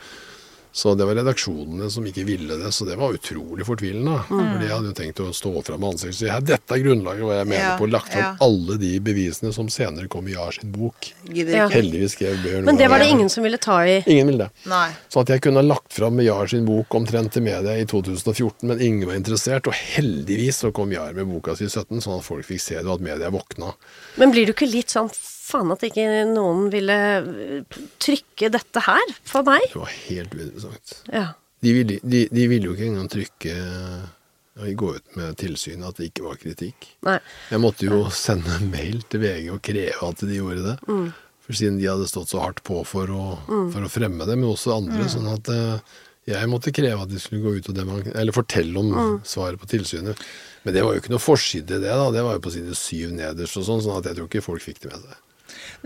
så 0.77 0.95
det 0.95 1.07
var 1.09 1.16
redaksjonene 1.16 1.87
som 1.91 2.05
ikke 2.05 2.27
ville 2.29 2.59
det, 2.61 2.68
så 2.72 2.85
det 2.85 2.99
var 3.01 3.14
utrolig 3.16 3.64
fortvilende. 3.64 4.18
Mm. 4.29 4.41
Fordi 4.53 4.66
jeg 4.66 4.74
hadde 4.74 4.91
jo 4.91 4.97
tenkt 4.99 5.20
å 5.24 5.29
stå 5.33 5.53
fram 5.64 5.81
med 5.81 5.95
ansiktet 5.95 6.16
og 6.18 6.18
si 6.18 6.49
dette 6.51 6.74
er 6.77 6.83
grunnlaget, 6.85 7.24
hva 7.24 7.39
jeg 7.39 7.47
mener 7.49 7.62
Ja, 7.62 7.70
på. 7.81 7.87
Lagt 7.89 8.11
fram 8.12 8.20
ja. 8.20 8.33
alle 8.45 8.77
de 8.83 8.91
bevisene 9.07 9.55
som 9.57 9.70
senere 9.72 10.05
kom 10.12 10.29
i 10.29 10.35
Jahr 10.35 10.53
sin 10.53 10.74
bok. 10.74 11.09
Ja. 11.33 11.70
Heldigvis 11.72 12.18
skrev 12.18 12.43
Bjørn 12.45 12.68
Men 12.68 12.77
det 12.77 12.91
var 12.93 13.01
det 13.01 13.07
ingen 13.09 13.33
som 13.33 13.47
ville 13.47 13.57
ta 13.57 13.79
i. 13.89 14.03
Ingen 14.05 14.29
ville 14.29 14.51
det. 14.51 14.66
Nei. 14.68 14.91
Så 15.09 15.22
at 15.22 15.33
jeg 15.33 15.47
kunne 15.47 15.62
ha 15.62 15.68
lagt 15.70 15.97
fram 15.97 16.20
Jahr 16.20 16.53
sin 16.53 16.68
bok 16.68 16.99
omtrent 17.01 17.33
til 17.33 17.47
media 17.47 17.79
i 17.81 17.87
2014, 17.89 18.68
men 18.68 18.77
ingen 18.77 19.09
var 19.09 19.16
interessert. 19.16 19.72
Og 19.72 19.81
heldigvis 19.97 20.61
så 20.66 20.74
kom 20.77 20.93
Jahr 20.93 21.16
med 21.16 21.33
boka 21.33 21.57
si 21.57 21.70
i 21.70 21.72
17, 21.72 22.05
sånn 22.05 22.18
at 22.18 22.29
folk 22.29 22.45
fikk 22.53 22.61
se 22.66 22.77
det, 22.83 22.85
og 22.85 22.99
at 22.99 23.09
media 23.09 23.33
våkna. 23.33 23.72
Men 24.20 24.37
blir 24.37 24.45
du 24.45 24.53
ikke 24.53 24.68
litt 24.68 24.93
sånn 24.93 25.09
faen 25.47 25.70
at 25.74 25.84
ikke 25.86 26.05
noen 26.32 26.66
ville 26.74 26.97
eh, 27.22 27.80
trykke 28.03 28.51
dette 28.57 28.82
her 28.86 29.14
for 29.26 29.47
meg? 29.47 29.66
Det 29.72 29.80
var 29.82 29.92
helt 30.09 30.34
uinteressant. 30.34 30.97
Ja. 31.14 31.26
De 31.64 31.72
ville, 31.72 31.99
de, 32.05 32.24
de 32.30 32.47
ville 32.51 32.68
jo 32.68 32.74
ikke 32.76 32.88
engang 32.90 33.09
trykke 33.11 33.55
og 34.57 34.70
gå 34.80 34.88
ut 34.97 35.16
med 35.18 35.34
tilsynet 35.40 35.84
at 35.90 35.99
det 36.01 36.07
ikke 36.11 36.24
var 36.24 36.38
kritikk. 36.40 36.86
Nei. 37.05 37.18
Jeg 37.53 37.61
måtte 37.61 37.88
jo 37.88 38.07
sende 38.14 38.57
mail 38.70 39.03
til 39.12 39.20
VG 39.20 39.51
og 39.53 39.61
kreve 39.66 40.09
at 40.11 40.22
de 40.24 40.38
gjorde 40.38 40.62
det. 40.64 40.76
Mm. 40.88 41.09
For 41.47 41.59
siden 41.59 41.76
de 41.78 41.86
hadde 41.90 42.09
stått 42.11 42.32
så 42.32 42.40
hardt 42.42 42.62
på 42.66 42.80
for 42.88 43.11
å, 43.12 43.24
for 43.47 43.84
å 43.84 43.90
fremme 43.92 44.24
det, 44.26 44.36
men 44.40 44.49
også 44.49 44.72
andre. 44.78 45.05
Mm. 45.05 45.11
Sånn 45.12 45.28
at 45.30 45.51
eh, 45.53 45.92
jeg 46.32 46.49
måtte 46.51 46.72
kreve 46.74 47.05
at 47.05 47.12
de 47.12 47.20
skulle 47.22 47.44
gå 47.44 47.53
ut 47.61 47.68
og 47.70 47.76
deman- 47.76 48.09
eller 48.16 48.34
fortelle 48.34 48.80
om 48.80 48.88
Mm. 48.97 49.12
svaret 49.28 49.61
på 49.62 49.68
tilsynet. 49.70 50.18
Men 50.64 50.74
det 50.74 50.82
var 50.82 50.97
jo 50.97 51.03
ikke 51.05 51.12
noe 51.12 51.22
forside 51.22 51.76
det, 51.78 51.84
da. 51.86 52.09
Det 52.11 52.24
var 52.26 52.34
jo 52.38 52.42
på 52.49 52.51
side 52.57 52.74
syv 52.80 53.12
nederst 53.14 53.61
og 53.61 53.68
sånn, 53.68 53.84
sånn 53.84 54.01
at 54.01 54.09
jeg 54.11 54.16
tror 54.18 54.26
ikke 54.32 54.42
folk 54.49 54.64
fikk 54.64 54.80
det 54.82 54.90
med 54.97 55.05
seg. 55.05 55.20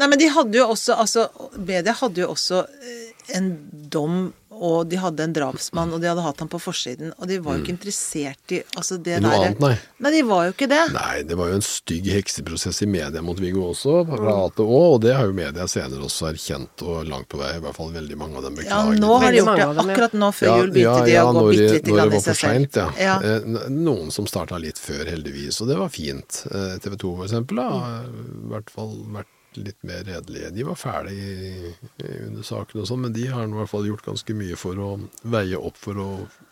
Nei, 0.00 0.06
men 0.08 0.18
de 0.18 0.28
hadde 0.32 0.56
jo 0.61 0.68
også 0.72 0.96
altså, 0.96 1.28
Media 1.58 1.92
hadde 2.00 2.22
jo 2.24 2.28
også 2.32 2.64
eh, 2.66 3.08
en 3.36 3.50
dom, 3.92 4.32
og 4.61 4.88
de 4.90 4.96
hadde 5.00 5.22
en 5.24 5.32
drapsmann, 5.32 5.92
og 5.94 6.00
de 6.02 6.08
hadde 6.11 6.20
hatt 6.24 6.40
ham 6.42 6.48
på 6.50 6.58
forsiden. 6.61 7.12
Og 7.22 7.28
de 7.30 7.36
var 7.40 7.56
jo 7.56 7.62
ikke 7.62 7.72
interessert 7.76 8.52
i 8.52 8.58
altså 8.76 8.98
det 9.00 9.20
noe 9.22 9.30
der, 9.30 9.44
annet, 9.46 9.61
nei. 9.62 9.70
Nei, 10.04 10.11
de 10.16 10.22
var 10.28 10.48
jo 10.48 10.52
ikke 10.56 10.68
det. 10.68 10.80
Nei, 10.92 11.22
det 11.28 11.38
var 11.38 11.48
jo 11.52 11.54
en 11.61 11.64
stygg 11.64 12.08
hekseprosess 12.12 12.82
i 12.84 12.88
media 12.90 13.22
mot 13.24 13.38
Viggo 13.40 13.68
også, 13.70 13.94
fra 14.11 14.34
A 14.34 14.50
til 14.58 14.66
Å, 14.66 14.80
og 14.96 14.98
det 15.06 15.14
har 15.16 15.30
jo 15.30 15.36
media 15.38 15.64
senere 15.70 16.04
også 16.08 16.28
erkjent, 16.32 16.84
og 16.84 17.06
langt 17.08 17.30
på 17.32 17.40
vei, 17.40 17.54
i 17.56 17.62
hvert 17.64 17.78
fall 17.78 17.94
veldig 17.94 18.18
mange 18.20 18.36
av 18.42 18.48
dem 18.50 18.61
Ja, 18.66 18.82
nå 18.90 19.14
har 19.22 19.30
de 19.32 19.40
gjort 19.40 19.54
det. 19.54 19.64
ja. 19.64 19.70
Akkurat 19.86 20.18
nå 20.26 20.30
før 20.42 20.52
jul 20.58 20.74
begynte 20.76 21.06
de 21.08 21.16
å 21.22 21.32
gå 21.38 21.46
bitte 21.48 21.62
det- 21.62 21.72
lite 21.78 21.90
når 21.94 21.96
grann 22.02 22.11
det 22.11 22.20
i 22.20 22.26
seg 22.26 22.40
selv. 22.42 22.52
sent, 22.58 22.80
ja. 22.82 22.88
Ja. 23.06 23.16
Eh, 23.22 23.68
Noen 23.70 24.11
som 24.12 24.26
starta 24.26 24.58
litt 24.61 24.76
før, 24.82 25.06
heldigvis, 25.06 25.62
og 25.62 25.68
det 25.72 25.78
var 25.80 25.88
fint. 25.94 26.42
Eh, 26.50 26.76
TV 26.84 26.96
2 27.00 27.16
for 27.16 27.24
eksempel 27.30 27.62
har 27.64 28.02
i 28.04 28.48
hvert 28.52 28.68
fall 28.70 28.96
vært 29.14 29.30
litt 29.59 29.78
mer 29.86 30.05
redelige. 30.07 30.51
De 30.55 30.66
var 30.68 30.78
fæle 30.78 31.12
i, 31.14 31.70
i, 31.72 32.11
under 32.26 32.46
saken 32.46 32.82
og 32.82 32.88
sånn, 32.90 33.05
men 33.07 33.14
de 33.16 33.26
har 33.30 33.48
i 33.48 33.55
hvert 33.57 33.72
fall 33.72 33.88
gjort 33.88 34.07
ganske 34.07 34.36
mye 34.36 34.59
for 34.61 34.78
å 34.78 34.90
veie 35.32 35.59
opp 35.59 35.80
for 35.80 35.98
å, 36.01 36.11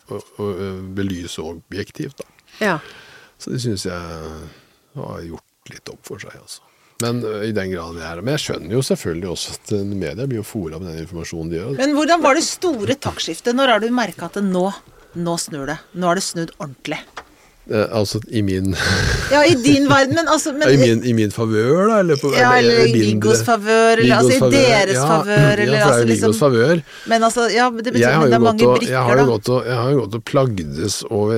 å, 0.09 0.17
å, 0.19 0.47
å 0.49 0.71
belyse 0.97 1.43
objektivt, 1.43 2.23
da. 2.23 2.41
Ja. 2.59 2.79
Så 3.39 3.53
det 3.53 3.61
syns 3.63 3.85
jeg 3.87 4.25
har 4.99 5.21
gjort 5.23 5.71
litt 5.71 5.93
opp 5.93 6.01
for 6.07 6.21
seg, 6.21 6.35
altså. 6.39 6.65
Men 6.99 7.21
i 7.47 7.53
den 7.55 7.71
grad 7.71 7.95
det 7.95 8.03
er 8.03 8.19
Men 8.19 8.35
jeg 8.35 8.43
skjønner 8.43 8.73
jo 8.75 8.81
selvfølgelig 8.83 9.29
også 9.31 9.53
at 9.55 9.69
media 9.87 10.25
blir 10.27 10.41
jo 10.41 10.43
fora 10.43 10.81
med 10.81 10.89
den 10.91 11.05
informasjonen 11.05 11.53
de 11.53 11.59
gjør. 11.61 11.77
Men 11.79 11.95
hvordan 11.95 12.25
var 12.25 12.35
det 12.35 12.43
store 12.43 12.97
taktskiftet? 12.99 13.55
Når 13.55 13.71
har 13.71 13.83
du 13.83 13.87
merka 13.95 14.27
at 14.27 14.35
det 14.35 14.43
nå, 14.43 14.65
nå 15.15 15.35
snur 15.39 15.71
det? 15.71 15.77
Nå 15.95 16.11
er 16.11 16.19
det 16.19 16.25
snudd 16.27 16.51
ordentlig. 16.57 16.99
Eh, 17.69 17.85
altså 17.93 18.17
i 18.33 18.41
min, 18.41 18.71
Ja, 19.29 19.43
i 19.45 19.53
din 19.61 19.83
verden, 19.89 20.15
men 20.17 20.27
altså 20.27 20.51
men, 20.57 20.71
i 20.73 20.77
min, 20.81 21.03
i 21.05 21.11
min 21.13 21.29
favør, 21.31 21.83
da? 21.91 21.99
Eller, 22.01 22.17
på, 22.17 22.31
Ja, 22.33 22.55
eller 22.57 22.79
i 22.87 22.93
mindre- 22.95 23.03
Viggos 23.11 23.43
favør, 23.45 24.01
eller 24.01 24.15
altså 24.15 24.47
i 24.47 24.51
deres 24.55 24.93
ja, 24.95 25.03
favør, 25.05 25.61
eller 25.65 25.77
ja, 25.77 25.83
for 25.85 25.91
det 25.91 25.91
altså 25.91 25.93
er 25.93 25.99
jo 25.99 26.07
liksom 26.09 26.31
Viggos 26.31 26.39
favør. 26.39 26.81
Men 27.13 27.23
altså, 27.27 27.45
ja, 27.53 27.67
det 27.69 27.93
betyr 27.93 28.07
at 28.07 28.25
det 28.25 28.33
er 28.33 28.39
mange 28.39 28.39
mange 28.47 28.67
og, 28.71 28.81
jeg 28.89 28.97
har 28.97 29.05
brikker, 29.05 29.21
jo 29.21 29.27
da. 29.27 29.35
gått 29.35 29.51
og, 29.53 29.69
jeg 29.69 29.99
gått 29.99 30.17
og 30.19 30.23
plagdes 30.31 30.97
over 31.09 31.37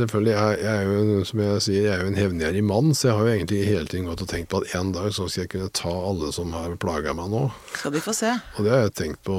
Selvfølgelig, 0.00 0.32
jeg, 0.34 0.58
jeg 0.64 0.74
er 0.74 0.90
jo, 0.90 1.24
som 1.30 1.44
jeg 1.46 1.62
sier, 1.68 1.82
jeg 1.86 1.94
er 1.94 2.02
jo 2.02 2.10
en 2.10 2.18
hevngjerrig 2.18 2.64
mann, 2.66 2.90
så 2.94 3.08
jeg 3.08 3.16
har 3.20 3.22
jo 3.30 3.32
egentlig 3.38 3.62
hele 3.70 3.86
tiden 3.86 4.10
gått 4.10 4.24
og 4.26 4.28
tenkt 4.34 4.50
på 4.50 4.64
at 4.64 4.74
en 4.80 4.90
dag 4.96 5.06
så 5.14 5.28
skal 5.30 5.44
jeg 5.46 5.52
kunne 5.54 5.70
ta 5.70 5.94
alle 6.10 6.32
som 6.34 6.50
har 6.58 6.74
plaga 6.82 7.14
meg 7.14 7.30
nå. 7.30 7.46
Skal 7.78 7.94
vi 7.94 8.02
få 8.02 8.12
se. 8.16 8.34
Og 8.58 8.66
det 8.66 8.74
har 8.74 8.82
jeg 8.88 8.94
tenkt 9.04 9.22
på 9.26 9.38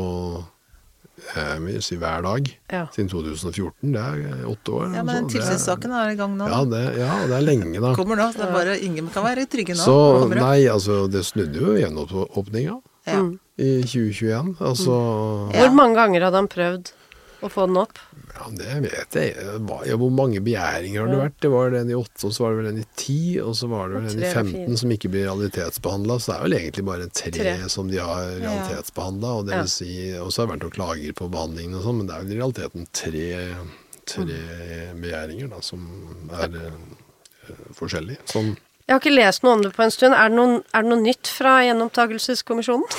jeg 1.35 1.61
vil 1.61 1.81
si 1.81 1.95
hver 2.01 2.21
dag 2.25 2.47
Ja. 2.71 2.85
siden 2.91 3.09
2014. 3.09 3.91
Det 3.93 4.01
er 4.01 4.45
åtte 4.49 4.71
år. 4.73 4.93
Ja, 4.95 5.03
men 5.03 5.25
er- 5.25 5.29
tilsynssaken 5.29 5.91
er 5.91 6.11
i 6.11 6.15
gang 6.15 6.37
nå. 6.37 6.47
Ja, 6.49 6.63
det, 6.65 6.97
ja, 6.97 7.27
det 7.27 7.35
er 7.37 7.41
lenge, 7.45 7.79
da. 7.81 7.93
Kommer 7.95 8.15
nå, 8.17 8.31
så 8.33 8.37
det 8.41 8.47
er 8.49 8.53
bare 8.53 8.79
ingen 8.81 9.07
kan 9.09 9.23
være 9.23 9.45
trygge 9.47 9.75
nå. 9.75 9.83
Så 9.85 10.29
nei, 10.35 10.65
altså, 10.67 11.07
det 11.11 11.23
snudde 11.25 11.59
jo 11.61 11.75
gjenåpninga 11.77 12.81
Ja. 13.07 13.21
i 13.57 13.81
2021. 13.83 14.55
Altså 14.59 15.51
Ja. 15.53 15.67
Hvor 15.67 15.73
mange 15.75 15.95
ganger 15.95 16.21
hadde 16.25 16.35
han 16.35 16.47
prøvd 16.47 16.91
å 17.43 17.49
få 17.49 17.67
den 17.67 17.77
opp? 17.77 17.97
Ja, 18.41 18.47
det 18.57 18.77
vet 18.87 19.15
jeg. 19.17 19.33
Ja, 19.85 19.95
hvor 20.01 20.09
mange 20.13 20.41
begjæringer 20.41 21.03
har 21.03 21.11
det 21.11 21.19
vært? 21.19 21.35
Det 21.43 21.51
var 21.53 21.69
den 21.75 21.91
i 21.91 21.97
åtte, 21.97 22.23
og 22.25 22.33
så 22.33 22.43
var 22.45 22.55
det 22.55 22.57
vel 22.61 22.69
den 22.71 22.79
i 22.81 22.87
ti, 22.97 23.17
og 23.43 23.53
så 23.59 23.69
var 23.69 23.91
det 23.91 23.99
vel 23.99 24.07
den 24.09 24.23
i 24.23 24.31
tre 24.31 24.43
15 24.43 24.79
som 24.81 24.93
ikke 24.95 25.11
blir 25.13 25.27
realitetsbehandla. 25.27 26.17
Så 26.17 26.31
det 26.31 26.37
er 26.37 26.43
vel 26.47 26.57
egentlig 26.57 26.85
bare 26.87 27.07
tre, 27.21 27.33
Tre. 27.37 27.53
som 27.69 27.91
de 27.91 28.01
har 28.01 28.31
realitetsbehandla. 28.41 29.35
Og 29.37 29.53
Ja. 29.53 29.61
si, 29.69 29.91
og 30.17 30.31
så 30.31 30.41
har 30.41 30.47
det 30.49 30.55
vært 30.55 30.65
noen 30.65 30.77
klager 30.79 31.13
på 31.21 31.29
behandlingen 31.29 31.77
og 31.77 31.85
sånn, 31.85 31.97
men 32.01 32.07
det 32.07 32.15
er 32.15 32.25
vel 32.25 32.33
i 32.33 32.41
realiteten 32.41 32.87
tre, 32.91 33.27
tre 34.09 34.41
begjæringer 34.97 35.49
da, 35.53 35.61
som 35.61 35.85
er 36.33 36.49
uh, 36.57 37.55
forskjellige. 37.77 38.25
Sånn. 38.25 38.55
Jeg 38.87 38.95
har 38.97 38.99
ikke 39.03 39.13
lest 39.15 39.43
noe 39.43 39.53
om 39.53 39.61
det 39.61 39.75
på 39.75 39.83
en 39.85 39.91
stund. 39.93 40.15
Er 40.17 40.31
er 40.31 40.81
det 40.81 40.89
noe 40.89 41.01
nytt 41.01 41.27
fra 41.27 41.59
gjenopptakelseskommisjonen? 41.63 42.89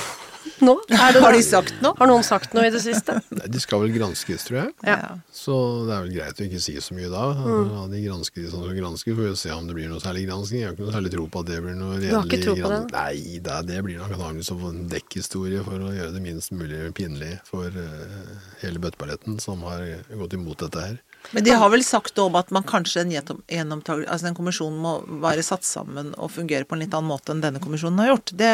Nå? 0.63 0.75
Det 0.87 0.97
Har 0.99 1.33
de 1.35 1.41
sagt 1.45 1.73
noe? 1.83 1.93
Har 1.99 2.09
noen 2.09 2.23
sagt 2.25 2.53
noe 2.55 2.65
i 2.67 2.71
det 2.73 2.81
siste? 2.83 3.15
Nei, 3.37 3.47
De 3.51 3.59
skal 3.63 3.83
vel 3.83 3.93
granskes, 3.95 4.45
tror 4.47 4.59
jeg. 4.63 4.73
Ja. 4.87 5.15
Så 5.33 5.55
det 5.87 5.95
er 5.95 6.05
vel 6.07 6.13
greit 6.17 6.41
å 6.41 6.47
ikke 6.47 6.61
si 6.63 6.75
så 6.83 6.95
mye 6.97 7.09
da. 7.11 7.23
Mm. 7.43 7.91
de 7.93 8.01
gransker 8.07 8.43
de 8.43 8.49
sånn 8.51 8.63
som 8.67 8.73
gransker, 8.75 8.81
granske, 8.83 9.15
får 9.17 9.29
vi 9.29 9.35
se 9.43 9.53
om 9.55 9.67
det 9.69 9.77
blir 9.77 9.89
noe 9.91 10.03
særlig 10.03 10.25
gransking. 10.27 10.59
Jeg 10.63 10.67
har 10.69 10.75
ikke 10.77 10.87
noe 10.87 10.95
særlig 10.97 11.13
tro 11.15 11.27
på 11.33 11.43
at 11.43 11.49
det 11.51 11.61
blir 11.63 11.77
noe 11.79 11.95
redelig 11.97 12.11
Du 12.11 12.17
har 12.17 12.27
ikke 12.29 12.41
tro 12.43 12.53
på 12.53 12.59
det? 12.59 12.67
gransking. 12.67 12.93
Nei, 12.99 13.39
det, 13.47 13.57
det 13.71 13.79
blir 13.87 14.01
nok 14.01 14.13
antakeligvis 14.17 14.51
en 14.73 14.83
dekkhistorie 14.93 15.63
for 15.65 15.87
å 15.87 15.93
gjøre 15.95 16.13
det 16.17 16.23
minst 16.27 16.53
mulig 16.55 16.83
pinlig 16.97 17.33
for 17.47 17.67
uh, 17.71 18.37
hele 18.63 18.83
bøtteballetten 18.83 19.39
som 19.43 19.63
har 19.67 19.85
gått 20.19 20.37
imot 20.37 20.63
dette 20.67 20.85
her. 20.89 20.99
Men 21.31 21.45
de 21.47 21.53
har 21.55 21.69
vel 21.71 21.83
sagt 21.87 22.19
om 22.19 22.35
at 22.35 22.49
man 22.51 22.65
kanskje 22.67 23.01
en 23.05 23.13
gjennom- 23.15 23.43
gjennomtag- 23.47 24.03
altså 24.11 24.27
en 24.27 24.35
kommisjon 24.35 24.75
må 24.83 24.97
være 25.23 25.43
satt 25.45 25.63
sammen 25.63 26.11
og 26.19 26.33
fungere 26.35 26.67
på 26.67 26.75
en 26.75 26.83
litt 26.83 26.93
annen 26.93 27.07
måte 27.13 27.31
enn 27.31 27.43
denne 27.43 27.61
kommisjonen 27.63 28.01
har 28.03 28.11
gjort. 28.11 28.33
Det 28.37 28.51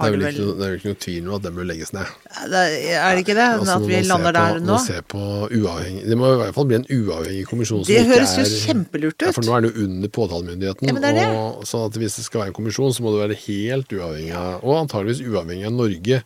Det 0.00 0.08
er 0.08 0.14
vel 0.16 0.22
ikke, 0.30 0.44
noe- 0.46 0.66
er 0.66 0.76
ikke 0.78 0.90
noe 0.90 0.98
tvil 1.04 1.28
om 1.28 1.34
at 1.36 1.42
den 1.46 1.56
bør 1.58 1.66
legges 1.70 1.92
ned. 1.92 2.12
Det 2.50 2.60
er 2.60 2.98
er 3.00 3.16
det 3.16 3.24
ikke 3.24 3.36
det? 3.36 3.46
Altså, 3.56 3.76
at 3.76 3.86
vi 3.88 4.00
lander 4.08 4.32
der 4.36 4.58
på, 4.58 4.64
nå? 4.66 4.78
på 5.14 5.24
uavhengig, 5.60 6.04
det 6.08 6.18
må 6.18 6.30
i 6.32 6.38
hvert 6.40 6.54
fall 6.56 6.68
bli 6.70 6.78
en 6.80 6.86
uavhengig 6.88 7.46
kommisjon. 7.50 7.84
som 7.84 7.90
Det 7.94 8.06
høres 8.08 8.36
jo 8.38 8.44
kjempelurt 8.66 9.16
ut. 9.18 9.26
Ja, 9.28 9.32
for 9.36 9.42
nå 9.46 9.56
er 9.56 9.60
det 9.66 9.72
jo 9.74 9.84
under 9.84 10.08
påtalemyndigheten. 10.08 10.88
Ja, 10.88 11.12
det. 11.20 11.26
Og, 11.36 11.66
sånn 11.68 11.86
at 11.90 12.00
hvis 12.00 12.16
det 12.16 12.24
skal 12.26 12.44
være 12.44 12.52
en 12.54 12.58
kommisjon, 12.60 12.94
så 12.96 13.04
må 13.04 13.12
det 13.14 13.22
være 13.28 13.38
helt 13.46 13.92
uavhengig 13.92 14.34
av 14.36 14.64
Og 14.64 14.76
antageligvis 14.84 15.22
uavhengig 15.26 15.66
av 15.68 15.76
Norge. 15.76 16.22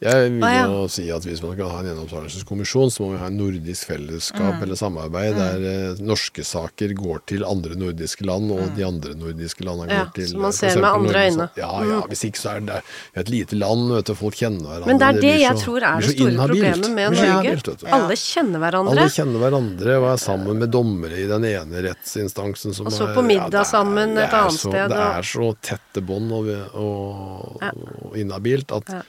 Jeg 0.00 0.30
vil 0.32 0.44
Ah, 0.44 0.52
ja. 0.54 0.64
jo 0.66 0.88
si 0.88 1.10
at 1.10 1.22
hvis 1.24 1.42
man 1.42 1.56
kan 1.56 1.70
ha 1.70 1.78
en 1.80 1.86
gjennomsvarelseskommisjon, 1.90 2.90
så 2.90 3.02
må 3.04 3.12
vi 3.12 3.18
ha 3.18 3.26
en 3.26 3.36
nordisk 3.38 3.86
fellesskap 3.90 4.54
Mm. 4.56 4.62
eller 4.62 4.74
samarbeid 4.76 5.34
der 5.36 5.58
eh, 5.70 5.94
norske 6.02 6.42
saker 6.44 6.94
går 6.94 7.20
til 7.26 7.44
andre 7.44 7.74
nordiske 7.76 8.24
land, 8.26 8.50
og 8.50 8.74
de 8.76 8.84
andre 8.84 9.14
nordiske 9.14 9.64
landene 9.64 9.88
Mm. 9.90 9.98
Går 10.04 10.12
til 10.14 10.26
så 10.28 10.38
man 10.40 10.52
ser 10.52 10.66
eksempel 10.68 10.80
med 10.82 10.90
andre 11.00 11.20
øyne. 11.26 11.46
Mm. 11.50 11.56
Ja, 11.56 11.72
ja. 11.90 12.00
Hvis 12.08 12.24
ikke 12.28 12.40
så 12.40 12.48
er 12.56 12.60
det 12.60 12.82
vi 12.82 13.16
er 13.16 13.20
et 13.20 13.30
lite 13.30 13.54
land, 13.58 13.90
vet 13.92 14.04
du, 14.06 14.14
folk 14.14 14.34
kjenner 14.34 14.66
hverandre. 14.70 14.86
Men 14.86 14.98
det 14.98 15.08
er 15.08 15.20
det 15.20 15.40
jeg 15.40 15.56
så- 15.56 15.64
tror 15.64 15.76
er 15.82 16.00
det 16.00 16.10
store 16.16 16.30
inhabilt. 16.30 16.60
problemet 16.60 16.90
med 16.94 17.10
Det 17.10 17.18
Norge. 17.18 17.50
inhabilt. 17.50 17.84
Alle 17.92 18.14
kjenner 18.16 18.58
hverandre. 18.60 18.90
Alle 18.90 19.08
kjenner 19.10 19.38
hverandre 19.40 19.96
og 20.00 20.06
er 20.12 20.16
sammen 20.16 20.58
med 20.58 20.70
dommere 20.70 21.16
i 21.18 21.26
den 21.26 21.44
ene 21.44 21.82
rettsinstansen 21.88 22.74
som 22.74 22.86
Og 22.86 22.92
så 22.92 23.14
på 23.14 23.22
middag 23.24 23.50
det 23.50 23.66
sammen 23.66 24.16
et 24.18 24.30
annet 24.32 24.52
sted, 24.58 24.88
Det 24.90 24.98
er 24.98 25.22
så 25.22 25.56
tette 25.60 26.00
bånd 26.04 26.30
og, 26.32 26.46
og, 26.74 27.62
og 27.62 28.16
inhabilt 28.16 28.70
at. 28.72 29.04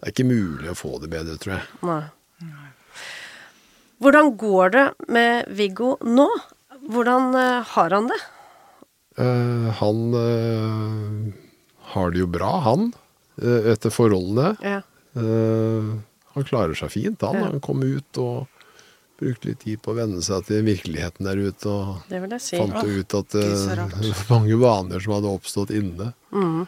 Det 0.00 0.08
er 0.08 0.14
ikke 0.14 0.28
mulig 0.30 0.70
å 0.72 0.78
få 0.78 0.96
det 1.02 1.10
bedre, 1.12 1.36
tror 1.40 1.58
jeg. 1.58 1.66
Nei. 1.84 2.02
Hvordan 4.00 4.30
går 4.40 4.72
det 4.72 4.86
med 5.12 5.50
Viggo 5.52 5.94
nå? 6.08 6.26
Hvordan 6.88 7.34
eh, 7.36 7.74
har 7.74 7.92
han 7.92 8.08
det? 8.08 8.20
Uh, 9.20 9.68
han 9.76 9.98
uh, 10.16 11.28
har 11.92 12.14
det 12.14 12.24
jo 12.24 12.30
bra, 12.32 12.56
han, 12.70 12.92
Uh, 13.40 13.70
etter 13.72 13.88
forholdene. 13.88 14.50
Ja. 14.60 14.82
Eh, 15.16 15.92
han 16.34 16.44
klarer 16.44 16.76
seg 16.78 16.92
fint, 16.92 17.22
han. 17.24 17.38
Ja. 17.38 17.46
Han 17.50 17.62
kom 17.64 17.82
ut 17.82 18.18
og 18.20 18.50
brukte 19.20 19.50
litt 19.50 19.62
tid 19.64 19.82
på 19.84 19.92
å 19.92 19.98
venne 19.98 20.22
seg 20.24 20.46
til 20.48 20.64
virkeligheten 20.66 21.28
der 21.28 21.40
ute. 21.40 21.68
og 21.70 22.10
Det 22.10 22.20
vil 22.22 22.34
jeg 22.36 22.44
si. 22.44 22.58
fant 22.60 22.78
jo 22.84 23.00
ut 23.00 23.16
at 23.18 23.36
det 23.36 23.46
var 23.48 23.82
mange 24.34 24.60
vaner 24.60 25.02
som 25.02 25.16
hadde 25.16 25.32
oppstått 25.32 25.72
inne. 25.76 26.12
Mm. 26.32 26.60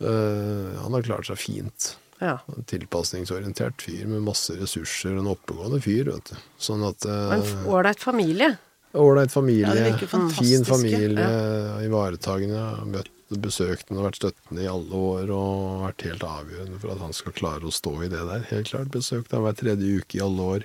Uh, 0.00 0.78
han 0.80 0.96
har 0.96 1.04
klart 1.10 1.28
seg 1.28 1.40
fint. 1.40 1.90
Ja. 2.20 2.34
En 2.52 2.64
tilpasningsorientert 2.68 3.80
fyr 3.82 4.04
med 4.10 4.22
masse 4.26 4.52
ressurser 4.60 5.16
en 5.16 5.30
oppegående 5.32 5.80
fyr. 5.80 6.10
vet 6.12 6.32
du. 6.32 6.42
Sånn 6.60 6.82
at 6.88 7.06
Og 7.08 7.32
En 7.38 7.46
eh, 7.46 7.70
ålreit 7.72 8.02
familie. 8.02 8.50
Ålreit 8.92 9.30
familie, 9.32 9.70
Ja, 9.70 9.94
det 9.94 10.08
fin 10.34 10.64
familie. 10.66 10.66
familie, 10.66 11.86
ivaretagende. 11.86 12.62
Møtt, 12.90 13.08
besøkt 13.30 13.88
ham 13.88 14.00
og 14.00 14.08
vært 14.08 14.18
støttende 14.18 14.64
i 14.64 14.68
alle 14.68 14.90
år 14.98 15.30
og 15.30 15.84
vært 15.86 16.02
helt 16.08 16.24
avgjørende 16.26 16.80
for 16.82 16.90
at 16.96 16.98
han 17.04 17.12
skal 17.14 17.32
klare 17.38 17.68
å 17.68 17.72
stå 17.72 17.92
i 18.02 18.08
det 18.10 18.24
der. 18.26 18.42
Helt 18.50 18.72
klart. 18.72 18.90
Besøkt 18.90 19.30
han 19.32 19.44
hver 19.46 19.54
tredje 19.60 20.00
uke 20.02 20.18
i 20.18 20.24
alle 20.24 20.48
år. 20.56 20.64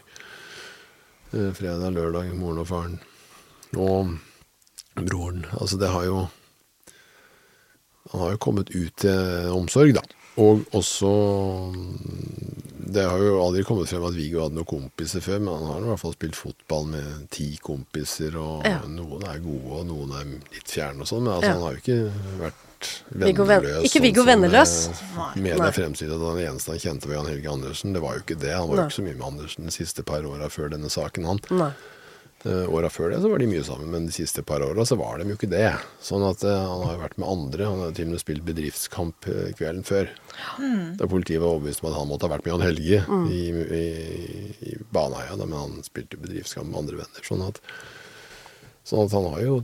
Eh, 1.36 1.52
Fredag, 1.54 1.94
lørdag, 1.94 2.34
moren 2.36 2.64
og 2.64 2.68
faren. 2.72 2.98
Og 3.78 4.18
broren. 4.98 5.46
Altså, 5.60 5.78
det 5.80 5.90
har 5.94 6.06
jo 6.10 6.28
Han 8.12 8.22
har 8.22 8.32
jo 8.36 8.38
kommet 8.38 8.70
ut 8.76 8.96
til 9.02 9.50
omsorg, 9.52 9.94
da. 9.98 10.02
Og 10.38 10.66
også 10.76 11.10
Det 12.96 13.04
har 13.04 13.18
jo 13.20 13.38
aldri 13.42 13.64
kommet 13.68 13.90
frem 13.90 14.04
at 14.08 14.16
Viggo 14.16 14.44
hadde 14.44 14.56
noen 14.56 14.68
kompiser 14.70 15.24
før, 15.24 15.40
men 15.42 15.56
han 15.58 15.72
har 15.72 15.82
i 15.82 15.88
hvert 15.90 16.02
fall 16.04 16.14
spilt 16.16 16.38
fotball 16.38 16.86
med 16.92 17.26
ti 17.34 17.48
kompiser, 17.64 18.36
og 18.40 18.64
Ja. 18.64 18.80
noen 18.88 19.24
er 19.28 19.40
gode, 19.44 19.72
og 19.80 19.88
noen 19.90 20.14
er 20.16 20.26
litt 20.54 20.70
fjerne 20.70 21.02
og 21.02 21.08
sånn, 21.10 21.24
men 21.24 21.34
altså, 21.34 21.50
Ja. 21.50 21.54
han 21.54 21.62
har 21.62 21.74
jo 21.74 21.82
ikke 21.82 22.12
vært 22.40 22.62
venneløs. 23.10 23.84
ikke 23.84 24.02
Viggo 24.02 24.22
sånn 24.24 24.28
venneløs. 24.28 24.76
Sånn, 24.94 25.42
med 25.42 25.58
det 25.58 25.74
fremstilte 25.74 26.14
at 26.14 26.28
han 26.30 26.46
eneste 26.46 26.72
han 26.72 26.80
kjente 26.80 27.08
var 27.08 27.16
Jan 27.16 27.32
Helge 27.34 27.50
Andersen. 27.52 27.94
Det 27.94 28.02
var 28.02 28.14
jo 28.16 28.22
ikke 28.22 28.40
det. 28.40 28.54
Han 28.54 28.70
var 28.70 28.76
jo 28.78 28.84
ikke 28.84 29.00
så 29.02 29.08
mye 29.08 29.18
med 29.18 29.28
Andersen 29.28 29.66
de 29.66 29.72
siste 29.72 30.06
par 30.06 30.22
åra 30.22 30.48
før 30.50 30.70
denne 30.70 30.90
saken, 30.90 31.26
han. 31.26 31.40
Nei. 31.52 31.72
Uh, 32.46 32.70
åra 32.70 32.90
før 32.94 33.10
det 33.10 33.24
så 33.24 33.30
var 33.32 33.40
de 33.40 33.48
mye 33.48 33.64
sammen, 33.66 33.90
men 33.90 34.06
de 34.06 34.12
siste 34.12 34.46
par 34.46 34.60
åra 34.62 34.86
så 34.86 34.96
var 34.96 35.18
de 35.18 35.26
jo 35.26 35.36
ikke 35.36 35.50
det. 35.50 35.80
Sånn 36.00 36.22
at 36.30 36.44
uh, 36.46 36.54
han 36.54 36.86
har 36.86 36.94
jo 36.94 37.02
vært 37.02 37.18
med 37.18 37.28
andre. 37.28 37.66
Han 37.66 37.80
har 37.80 37.92
til 37.92 38.06
og 38.06 38.12
med 38.12 38.22
spilt 38.22 38.46
bedriftskamp 38.46 39.26
kvelden 39.58 39.84
før. 39.84 40.10
Da 41.00 41.08
politiet 41.12 41.42
var 41.42 41.56
overbevist 41.56 41.84
om 41.84 41.92
at 41.92 41.98
han 42.00 42.10
måtte 42.10 42.28
ha 42.28 42.34
vært 42.36 42.46
med 42.46 42.54
Jan 42.56 42.66
Helge 42.66 43.02
i, 43.32 43.44
i, 43.80 43.86
i 44.72 44.76
Baneheia, 44.96 45.38
men 45.44 45.58
han 45.58 45.80
spilte 45.86 46.20
bedriftskamp 46.22 46.70
med 46.72 46.84
andre 46.84 47.02
venner. 47.04 47.26
Sånn 47.28 47.44
at, 47.46 47.62
sånn 48.88 49.08
at 49.08 49.18
han 49.18 49.32
har 49.34 49.44
jo 49.46 49.58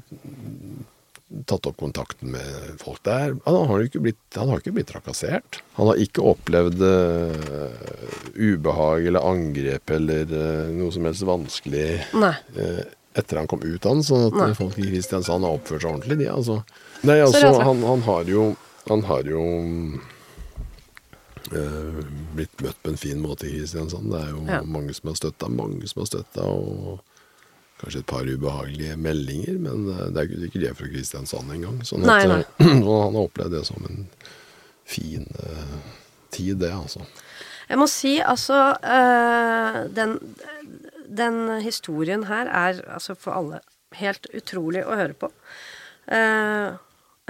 tatt 1.48 1.68
opp 1.70 1.78
kontakten 1.80 2.34
med 2.34 2.80
folk 2.82 3.02
der. 3.08 3.36
Han 3.46 3.68
har 3.70 3.82
jo 3.82 3.90
ikke 3.90 4.04
blitt, 4.04 4.22
han 4.36 4.52
har 4.52 4.62
ikke 4.62 4.74
blitt 4.76 4.90
trakassert. 4.92 5.62
Han 5.78 5.90
har 5.92 6.02
ikke 6.02 6.26
opplevd 6.34 6.84
uh, 6.84 7.76
ubehag 8.36 9.08
eller 9.08 9.28
angrep 9.32 9.94
eller 9.96 10.34
uh, 10.34 10.72
noe 10.76 10.92
som 10.94 11.08
helst 11.08 11.28
vanskelig 11.28 11.88
eh, 12.12 12.82
etter 13.18 13.40
han 13.40 13.50
kom 13.50 13.64
ut 13.64 13.86
av 13.86 13.98
den, 13.98 14.06
sånn 14.08 14.28
at 14.30 14.40
Nei. 14.40 14.52
folk 14.58 14.78
i 14.80 14.88
Kristiansand 14.88 15.48
har 15.48 15.60
oppført 15.60 15.84
seg 15.84 15.92
ordentlig, 15.92 16.20
de, 16.22 16.30
altså. 16.32 16.62
Nei, 17.08 17.18
altså, 17.24 17.54
han, 17.60 17.82
han 17.84 18.04
har 18.06 18.28
jo 18.30 18.52
Han 18.90 19.04
har 19.06 19.28
jo 19.30 19.42
blitt 21.50 22.62
møtt 22.62 22.78
på 22.84 22.92
en 22.94 22.98
fin 23.00 23.22
måte 23.22 23.48
i 23.48 23.56
Kristiansand. 23.58 24.12
Det 24.12 24.20
er 24.22 24.30
jo 24.30 24.44
Ja. 24.48 24.62
mange 24.62 24.94
som 24.94 25.10
har 25.10 25.16
støtta, 25.16 25.50
mange 25.50 25.88
som 25.88 26.02
har 26.02 26.08
støtta, 26.08 26.42
og 26.46 27.00
kanskje 27.82 28.00
et 28.00 28.06
par 28.06 28.22
ubehagelige 28.30 28.98
meldinger, 28.98 29.58
men 29.60 29.90
eh, 29.90 30.10
det 30.14 30.18
er 30.22 30.30
ikke 30.46 30.60
det 30.60 30.62
de 30.62 30.68
er 30.70 30.78
fra 30.78 30.88
Kristiansand 30.92 31.52
engang. 31.52 31.82
Sånn 31.88 32.06
Nei, 32.06 32.20
at 32.24 32.30
nei. 32.30 32.44
eh, 32.60 32.82
og 32.90 33.04
han 33.08 33.18
har 33.18 33.26
opplevd 33.26 33.52
det 33.58 33.66
som 33.66 33.86
en 33.90 34.08
fin 34.86 35.26
uh, 35.40 35.78
tid, 36.32 36.58
det, 36.60 36.72
altså. 36.72 37.02
Jeg 37.70 37.80
må 37.80 37.88
si 37.88 38.18
altså 38.20 38.76
eh, 38.84 39.88
den, 39.96 40.18
den 41.08 41.62
historien 41.64 42.26
her 42.28 42.50
er 42.52 42.82
altså 42.92 43.16
for 43.16 43.32
alle 43.38 43.62
helt 43.96 44.28
utrolig 44.36 44.84
å 44.84 44.98
høre 45.00 45.14
på. 45.16 45.30
Uh, 46.12 46.76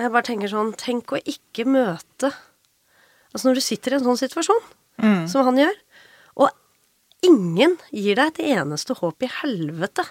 jeg 0.01 0.09
bare 0.11 0.25
tenker 0.25 0.49
sånn 0.49 0.71
Tenk 0.79 1.11
å 1.13 1.19
ikke 1.29 1.67
møte 1.69 2.31
Altså 3.33 3.47
når 3.49 3.55
du 3.55 3.61
sitter 3.65 3.93
i 3.93 3.99
en 3.99 4.03
sånn 4.09 4.19
situasjon 4.19 4.63
som 5.31 5.45
han 5.47 5.57
gjør, 5.57 5.77
og 6.37 6.49
ingen 7.25 7.77
gir 7.91 8.15
deg 8.19 8.27
et 8.35 8.57
eneste 8.57 8.93
håp 8.99 9.23
i 9.25 9.29
helvete. 9.41 10.03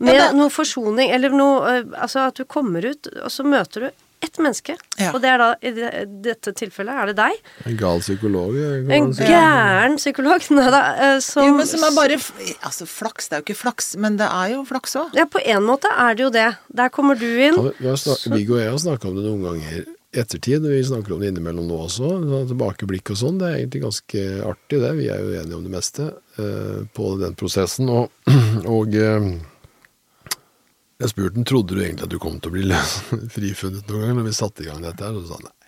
Med 0.00 0.14
det- 0.16 0.34
noe 0.36 0.48
forsoning, 0.52 1.10
eller 1.12 1.30
noe 1.30 1.78
eh, 1.78 1.84
Altså 2.00 2.26
at 2.28 2.34
du 2.34 2.44
kommer 2.44 2.84
ut, 2.84 3.06
og 3.22 3.30
så 3.32 3.44
møter 3.44 3.80
du 3.86 3.90
ett 4.24 4.38
menneske. 4.40 4.76
Ja. 4.98 5.10
Og 5.12 5.20
det 5.20 5.28
er 5.28 5.38
da, 5.38 5.48
i 5.60 5.70
dette 6.24 6.52
tilfellet, 6.56 6.88
er 6.92 7.06
det 7.10 7.16
deg. 7.16 7.32
En 7.68 7.76
gal 7.76 8.00
psykolog. 8.00 8.56
eh, 8.56 8.96
En 8.96 9.12
si. 9.14 9.22
gæren 9.28 9.96
psykolog 10.00 10.40
nei 10.56 10.70
da, 10.72 10.80
eh, 10.96 11.18
som, 11.20 11.44
Jo, 11.46 11.54
men 11.56 11.66
som 11.66 11.84
er 11.84 11.92
bare 11.94 12.16
Altså, 12.64 12.86
flaks, 12.88 13.28
det 13.28 13.36
er 13.36 13.40
jo 13.42 13.44
ikke 13.52 13.60
flaks, 13.64 13.96
men 13.96 14.16
det 14.16 14.26
er 14.28 14.54
jo 14.56 14.64
flaks 14.64 14.96
òg. 14.96 15.12
Ja, 15.14 15.24
på 15.26 15.40
en 15.44 15.62
måte 15.68 15.88
er 15.92 16.14
det 16.16 16.24
jo 16.24 16.30
det. 16.30 16.48
Der 16.72 16.88
kommer 16.88 17.14
du 17.18 17.26
inn. 17.28 17.54
Ja, 17.54 17.72
vi 17.78 17.86
har 17.88 17.96
snak- 18.00 18.24
Viggo 18.32 18.54
og 18.56 18.60
jeg 18.64 18.70
har 18.72 18.78
snakka 18.78 19.08
om 19.08 19.16
det 19.16 19.24
noen 19.28 19.44
ganger 19.44 19.95
ettertid. 20.22 20.66
Vi 20.66 20.84
snakker 20.84 21.14
om 21.14 21.20
det 21.22 21.32
innimellom 21.32 21.66
nå 21.68 21.80
også. 21.86 22.08
sånn 22.22 22.48
Tilbakeblikk 22.50 23.12
og 23.14 23.20
sånn. 23.20 23.40
Det 23.40 23.48
er 23.48 23.58
egentlig 23.60 23.82
ganske 23.84 24.24
artig, 24.46 24.80
det. 24.82 24.94
Vi 25.00 25.10
er 25.12 25.22
jo 25.22 25.34
enige 25.40 25.58
om 25.58 25.66
det 25.66 25.74
meste 25.74 26.08
eh, 26.40 26.80
på 26.96 27.10
den 27.20 27.36
prosessen. 27.38 27.90
Og, 27.92 28.32
og 28.76 28.96
eh, 28.96 29.28
jeg 31.02 31.12
spurte 31.12 31.36
han 31.36 31.48
trodde 31.48 31.76
du 31.76 31.82
egentlig 31.82 32.08
at 32.08 32.14
du 32.14 32.20
kom 32.22 32.40
til 32.40 32.52
å 32.52 32.56
bli 32.56 32.82
frifunnet 33.36 33.90
noen 33.90 34.06
gang 34.06 34.18
når 34.20 34.30
vi 34.30 34.38
satte 34.40 34.64
i 34.64 34.70
gang 34.70 34.82
dette 34.84 35.04
her. 35.04 35.16
Og 35.16 35.26
så 35.26 35.34
sa 35.34 35.40
han 35.40 35.48
nei. 35.50 35.65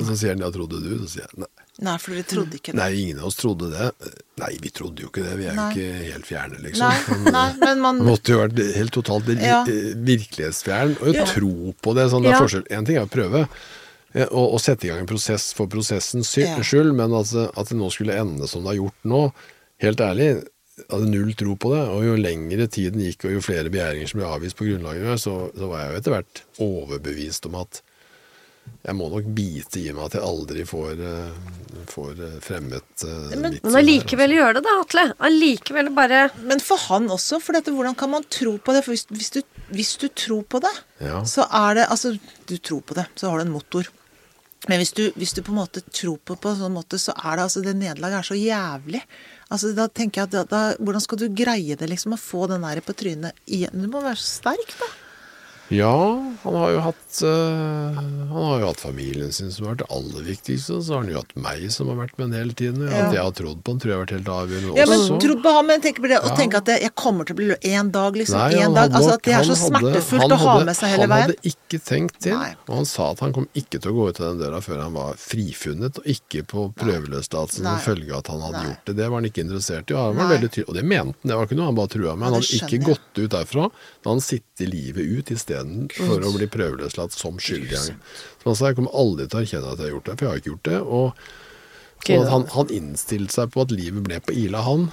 Og 0.00 0.06
så 0.08 0.14
sier 0.16 0.32
han 0.34 0.40
ja, 0.42 0.48
trodde 0.54 0.80
du? 0.80 0.90
Så 1.04 1.08
sier 1.14 1.26
jeg 1.28 1.42
nei. 1.44 1.50
Nei, 1.80 1.94
for 2.02 2.12
dere 2.16 2.26
trodde 2.28 2.56
ikke 2.58 2.72
det. 2.74 2.76
Nei, 2.80 2.88
ingen 3.00 3.20
av 3.22 3.28
oss 3.30 3.36
trodde 3.40 3.68
det. 3.72 3.86
Nei, 4.40 4.50
vi 4.60 4.70
trodde 4.76 5.00
jo 5.04 5.08
ikke 5.08 5.22
det. 5.24 5.36
Vi 5.38 5.46
er 5.48 5.54
Nei. 5.56 5.68
jo 5.72 5.80
ikke 5.80 6.12
helt 6.12 6.26
fjerne, 6.28 6.58
liksom. 6.64 6.90
Nei, 7.24 7.30
nei, 7.32 7.44
men 7.62 7.80
man 7.84 8.00
måtte 8.10 8.34
jo 8.34 8.40
vært 8.42 8.60
helt 8.76 8.92
totalt 8.96 9.30
Ja. 9.40 9.60
eh, 9.68 9.92
virkelighetsfjern 10.10 10.96
og 11.00 11.14
Ja. 11.16 11.24
tro 11.30 11.52
på 11.80 11.94
det. 11.96 12.08
Sånn, 12.12 12.22
det 12.26 12.32
er 12.34 12.36
Ja. 12.36 12.40
forskjell. 12.44 12.66
En 12.70 12.84
ting 12.84 12.96
er 13.00 13.06
å 13.08 13.12
prøve 13.12 13.46
eh, 14.12 14.26
å, 14.28 14.44
å 14.56 14.60
sette 14.60 14.84
i 14.84 14.90
gang 14.90 15.00
en 15.04 15.06
prosess 15.08 15.52
for 15.56 15.68
prosessens 15.72 16.32
skyld, 16.34 16.92
men 16.98 17.12
altså, 17.16 17.48
at 17.56 17.68
det 17.72 17.76
nå 17.78 17.88
skulle 17.94 18.16
ende 18.18 18.48
som 18.50 18.64
det 18.64 18.74
har 18.74 18.80
gjort 18.82 19.04
nå, 19.04 19.22
helt 19.80 20.00
ærlig, 20.04 20.30
hadde 20.90 21.08
null 21.12 21.32
tro 21.36 21.54
på 21.60 21.72
det. 21.76 21.82
Og 21.94 22.04
jo 22.04 22.16
lengre 22.20 22.66
tiden 22.68 23.00
gikk, 23.04 23.24
og 23.28 23.32
jo 23.38 23.40
flere 23.44 23.70
begjæringer 23.72 24.08
som 24.10 24.20
ble 24.20 24.28
avvist 24.28 24.56
på 24.58 24.66
grunnlaget 24.68 25.20
så, 25.22 25.36
så 25.56 25.68
var 25.70 25.84
jeg 25.86 25.92
jo 25.94 26.00
etter 26.02 26.16
hvert 26.18 26.42
overbevist 26.60 27.46
om 27.48 27.56
at 27.60 27.80
jeg 28.86 28.96
må 28.96 29.08
nok 29.12 29.26
bite 29.36 29.80
i 29.82 29.92
meg 29.92 30.04
at 30.06 30.14
jeg 30.16 30.22
aldri 30.24 30.64
får, 30.68 31.00
eh, 31.04 31.84
får 31.90 32.22
eh, 32.26 32.36
fremmet 32.44 33.04
eh, 33.04 33.36
Men- 33.36 33.54
mitt 33.56 33.64
Men 33.64 33.76
allikevel 33.82 34.34
gjøre 34.36 34.54
det, 34.58 34.62
da, 34.64 34.74
Atle. 34.80 35.04
Allikevel 35.28 35.90
bare 35.94 36.30
Men 36.42 36.60
for 36.64 36.76
han 36.88 37.08
også, 37.12 37.40
for 37.42 37.52
dette, 37.58 37.70
hvordan 37.74 37.96
kan 37.96 38.10
man 38.10 38.24
tro 38.30 38.56
på 38.58 38.72
det? 38.76 38.84
For 38.84 38.92
hvis, 38.96 39.06
hvis, 39.12 39.30
du, 39.30 39.42
hvis 39.70 39.96
du 40.00 40.08
tror 40.08 40.42
på 40.44 40.60
det, 40.64 40.72
Ja. 41.00 41.22
så 41.24 41.46
er 41.50 41.74
det 41.74 41.88
Altså, 41.90 42.14
du 42.46 42.56
tror 42.58 42.80
på 42.82 42.94
det, 42.94 43.06
så 43.16 43.30
har 43.30 43.38
du 43.38 43.46
en 43.48 43.52
motor. 43.52 43.84
Men 44.68 44.78
hvis 44.82 44.92
du, 44.92 45.10
hvis 45.16 45.32
du 45.32 45.40
på 45.42 45.52
en 45.54 45.60
måte 45.62 45.80
tror 45.90 46.18
på 46.18 46.34
det 46.36 46.40
på 46.42 46.50
en 46.50 46.58
sånn 46.60 46.74
måte, 46.76 46.98
så 47.00 47.14
er 47.16 47.36
det 47.36 47.44
altså 47.46 47.62
Det 47.64 47.72
nederlaget 47.76 48.18
er 48.18 48.28
så 48.28 48.36
jævlig. 48.36 49.00
Altså, 49.50 49.74
da 49.74 49.86
tenker 49.88 50.20
jeg 50.20 50.28
at 50.28 50.30
da, 50.30 50.42
da, 50.44 50.76
Hvordan 50.78 51.00
skal 51.00 51.18
du 51.18 51.28
greie 51.34 51.76
det, 51.76 51.88
liksom? 51.88 52.12
Å 52.12 52.20
få 52.20 52.46
den 52.48 52.60
der 52.62 52.80
på 52.84 52.92
trynet 52.94 53.32
igjen? 53.48 53.72
Du 53.82 53.88
må 53.88 54.02
være 54.04 54.16
så 54.20 54.40
sterk, 54.42 54.74
da. 54.78 54.90
Ja, 55.70 55.94
han 56.42 56.54
har 56.58 56.70
jo 56.74 56.78
hatt 56.82 57.18
uh, 57.22 57.94
Han 57.94 58.42
har 58.42 58.56
jo 58.58 58.66
hatt 58.72 58.80
familien 58.82 59.30
sin 59.32 59.52
som 59.54 59.66
har 59.68 59.76
vært 59.76 59.84
det 59.84 59.88
aller 59.94 60.24
viktigste, 60.26 60.80
så 60.82 60.96
har 60.96 61.04
han 61.04 61.12
jo 61.12 61.20
hatt 61.20 61.34
meg 61.38 61.66
som 61.70 61.90
har 61.92 61.98
vært 62.00 62.16
med 62.18 62.24
han 62.26 62.34
hele 62.40 62.56
tiden. 62.58 62.82
Ja. 62.88 63.04
At 63.06 63.14
jeg 63.14 63.22
har 63.22 63.34
trodd 63.38 63.60
på 63.62 63.74
han, 63.74 63.82
tror 63.82 63.92
jeg 63.92 63.98
har 63.98 64.02
vært 64.02 64.14
helt 64.16 64.30
avgjørende 64.34 64.80
Ja, 64.80 64.86
men 64.90 65.04
også. 65.04 65.18
trodd 65.22 65.42
på 65.44 65.52
ham, 65.54 65.68
men 65.70 65.84
tenk 65.84 66.00
på 66.02 66.10
det, 66.10 66.18
og 66.26 66.34
tenk 66.40 66.56
at 66.58 66.66
det, 66.70 66.78
jeg 66.82 66.94
kommer 66.98 67.28
til 67.28 67.36
å 67.36 67.40
bli 67.40 67.48
løs 67.52 67.68
en 67.70 67.92
dag, 67.94 68.18
liksom. 68.18 68.40
Nei, 68.42 68.64
en 68.64 68.74
dag. 68.80 68.96
Altså 68.98 69.14
at 69.14 69.24
det 69.28 69.36
er 69.38 69.46
så 69.46 69.58
smertefullt 69.62 70.24
hadde, 70.26 70.38
å 70.40 70.42
ha 70.42 70.56
med 70.66 70.78
seg 70.80 70.94
hele 70.94 71.06
Han 71.06 71.12
veien. 71.14 71.30
hadde 71.30 71.52
ikke 71.54 71.80
tenkt 71.86 72.18
til, 72.26 72.34
Nei. 72.34 72.50
og 72.66 72.74
han 72.80 72.90
sa 72.90 73.10
at 73.14 73.22
han 73.24 73.36
kom 73.36 73.46
ikke 73.54 73.78
til 73.78 73.92
å 73.92 73.96
gå 74.00 74.08
ut 74.10 74.20
av 74.20 74.26
den 74.32 74.42
døra 74.42 74.60
før 74.64 74.82
han 74.82 74.98
var 74.98 75.14
frifunnet, 75.22 76.02
og 76.02 76.10
ikke 76.16 76.42
på 76.50 76.66
prøveløslatelse 76.82 77.62
som 77.62 77.78
følge 77.86 78.10
av 78.10 78.24
at 78.24 78.32
han 78.34 78.42
hadde 78.48 78.58
Nei. 78.58 78.66
gjort 78.72 78.90
det. 78.90 78.96
Det 78.98 79.06
var 79.06 79.16
han 79.22 79.30
ikke 79.30 79.44
interessert 79.46 79.90
i, 79.92 79.94
og 79.94 80.02
han 80.10 80.18
var 80.18 80.34
veldig 80.34 80.50
tydelig. 80.50 80.68
Og 80.70 80.80
det 80.80 80.84
mente 80.84 80.98
han, 81.20 81.30
det 81.30 81.38
var 81.38 81.46
ikke 81.46 81.60
noe 81.60 81.70
han 81.70 81.78
bare 81.78 81.94
trua 81.94 82.16
med. 82.16 82.26
Han 82.26 82.38
hadde 82.40 82.58
ikke 82.58 82.82
gått 82.90 83.22
ut 83.22 83.30
derfra. 83.36 83.70
Da 84.02 84.12
han 84.14 84.20
sittet 84.24 84.68
livet 84.70 85.04
ut 85.20 85.30
istedenfor 85.64 86.24
å 86.26 86.32
bli 86.36 86.46
prøveløslatt 86.50 87.12
som 87.12 87.38
skyldig. 87.38 87.78
Som 87.78 88.50
han 88.50 88.56
sa 88.56 88.70
jeg 88.70 88.76
kommer 88.80 88.96
aldri 88.96 89.26
til 89.28 89.38
å 89.38 89.42
erkjenne 89.44 89.72
at 89.72 89.78
jeg 89.78 89.86
har 89.90 89.94
gjort 89.96 90.04
det, 90.10 90.16
for 90.18 90.24
jeg 90.24 90.30
har 90.32 90.42
ikke 90.42 90.52
gjort 90.54 90.68
det. 90.70 90.80
og 90.80 91.14
så 92.00 92.16
at 92.22 92.30
han, 92.32 92.46
han 92.54 92.70
innstilte 92.72 93.32
seg 93.34 93.50
på 93.52 93.60
at 93.60 93.70
livet 93.76 94.02
ble 94.06 94.20
på 94.24 94.32
Ila, 94.32 94.62
han. 94.64 94.86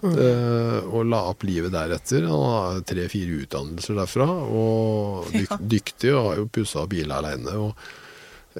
eh, 0.00 0.80
og 0.88 1.04
la 1.10 1.24
opp 1.28 1.42
livet 1.44 1.72
deretter. 1.74 2.24
Han 2.24 2.44
har 2.48 2.80
tre-fire 2.88 3.42
utdannelser 3.44 3.98
derfra. 3.98 4.28
Og 4.48 5.28
dyk, 5.34 5.52
dyktig, 5.74 6.14
og 6.14 6.30
har 6.30 6.36
jo 6.40 6.46
pussa 6.48 6.84
opp 6.86 6.94
Ila 6.96 7.18
aleine. 7.20 7.72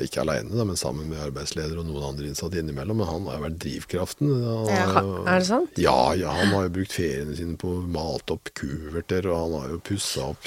Ikke 0.05 0.21
aleine, 0.21 0.53
men 0.69 0.77
sammen 0.79 1.09
med 1.11 1.19
arbeidsleder 1.19 1.79
og 1.81 1.87
noen 1.89 2.05
andre 2.11 2.29
innsatte 2.29 2.61
innimellom. 2.61 3.01
Men 3.01 3.09
han 3.09 3.25
har 3.31 3.39
jo 3.41 3.47
vært 3.49 3.59
drivkraften. 3.65 4.35
Han 4.45 4.69
Ja. 4.69 5.03
Er 5.25 5.39
det 5.41 5.47
sant? 5.49 5.81
Ja, 5.81 6.13
ja, 6.15 6.31
han 6.31 6.53
har 6.55 6.69
jo 6.69 6.75
brukt 6.77 6.93
feriene 6.93 7.35
sine 7.35 7.57
på 7.57 7.73
å 7.79 7.87
male 7.89 8.21
opp 8.37 8.53
kuverter, 8.55 9.27
og 9.33 9.41
han 9.47 9.57
har 9.63 9.73
jo 9.73 9.81
pussa 9.89 10.29
opp 10.29 10.45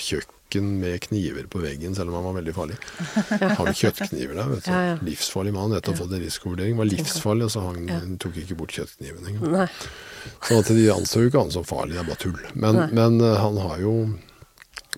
kjøkken 0.51 0.79
med 0.81 0.99
kniver 1.01 1.47
på 1.47 1.61
veggen, 1.61 1.95
selv 1.95 2.09
om 2.09 2.15
han 2.15 2.25
var 2.25 2.35
veldig 2.41 2.53
farlig. 2.53 2.75
Har 3.57 3.65
du 3.65 3.73
kjøttkniver 3.73 4.35
der, 4.35 4.49
vet 4.49 4.65
du. 4.65 4.71
Ja, 4.71 4.81
ja. 4.91 4.97
Livsfarlig 5.01 5.53
mann, 5.53 5.75
Etter 5.75 5.93
å 5.93 5.95
ha 5.95 6.01
fått 6.03 6.15
en 6.15 6.23
risikovurdering. 6.23 6.75
Var 6.77 6.89
livsfarlig, 6.89 7.45
og 7.47 7.53
så 7.53 7.63
hang, 7.65 8.17
tok 8.19 8.39
ikke 8.41 8.57
bort 8.59 8.75
kjøttkniven 8.75 9.29
engang. 9.31 9.55
Nei. 9.55 9.67
Så 10.43 10.59
at 10.59 10.73
de 10.75 10.89
anså 10.93 11.23
jo 11.23 11.31
ikke 11.31 11.41
han 11.41 11.53
som 11.53 11.65
farlig, 11.65 11.95
det 11.95 12.03
er 12.03 12.09
bare 12.11 12.21
tull. 12.21 12.41
Men, 12.53 12.81
men 12.91 13.21
eh, 13.23 13.37
han 13.39 13.57
har 13.63 13.79
jo 13.81 13.95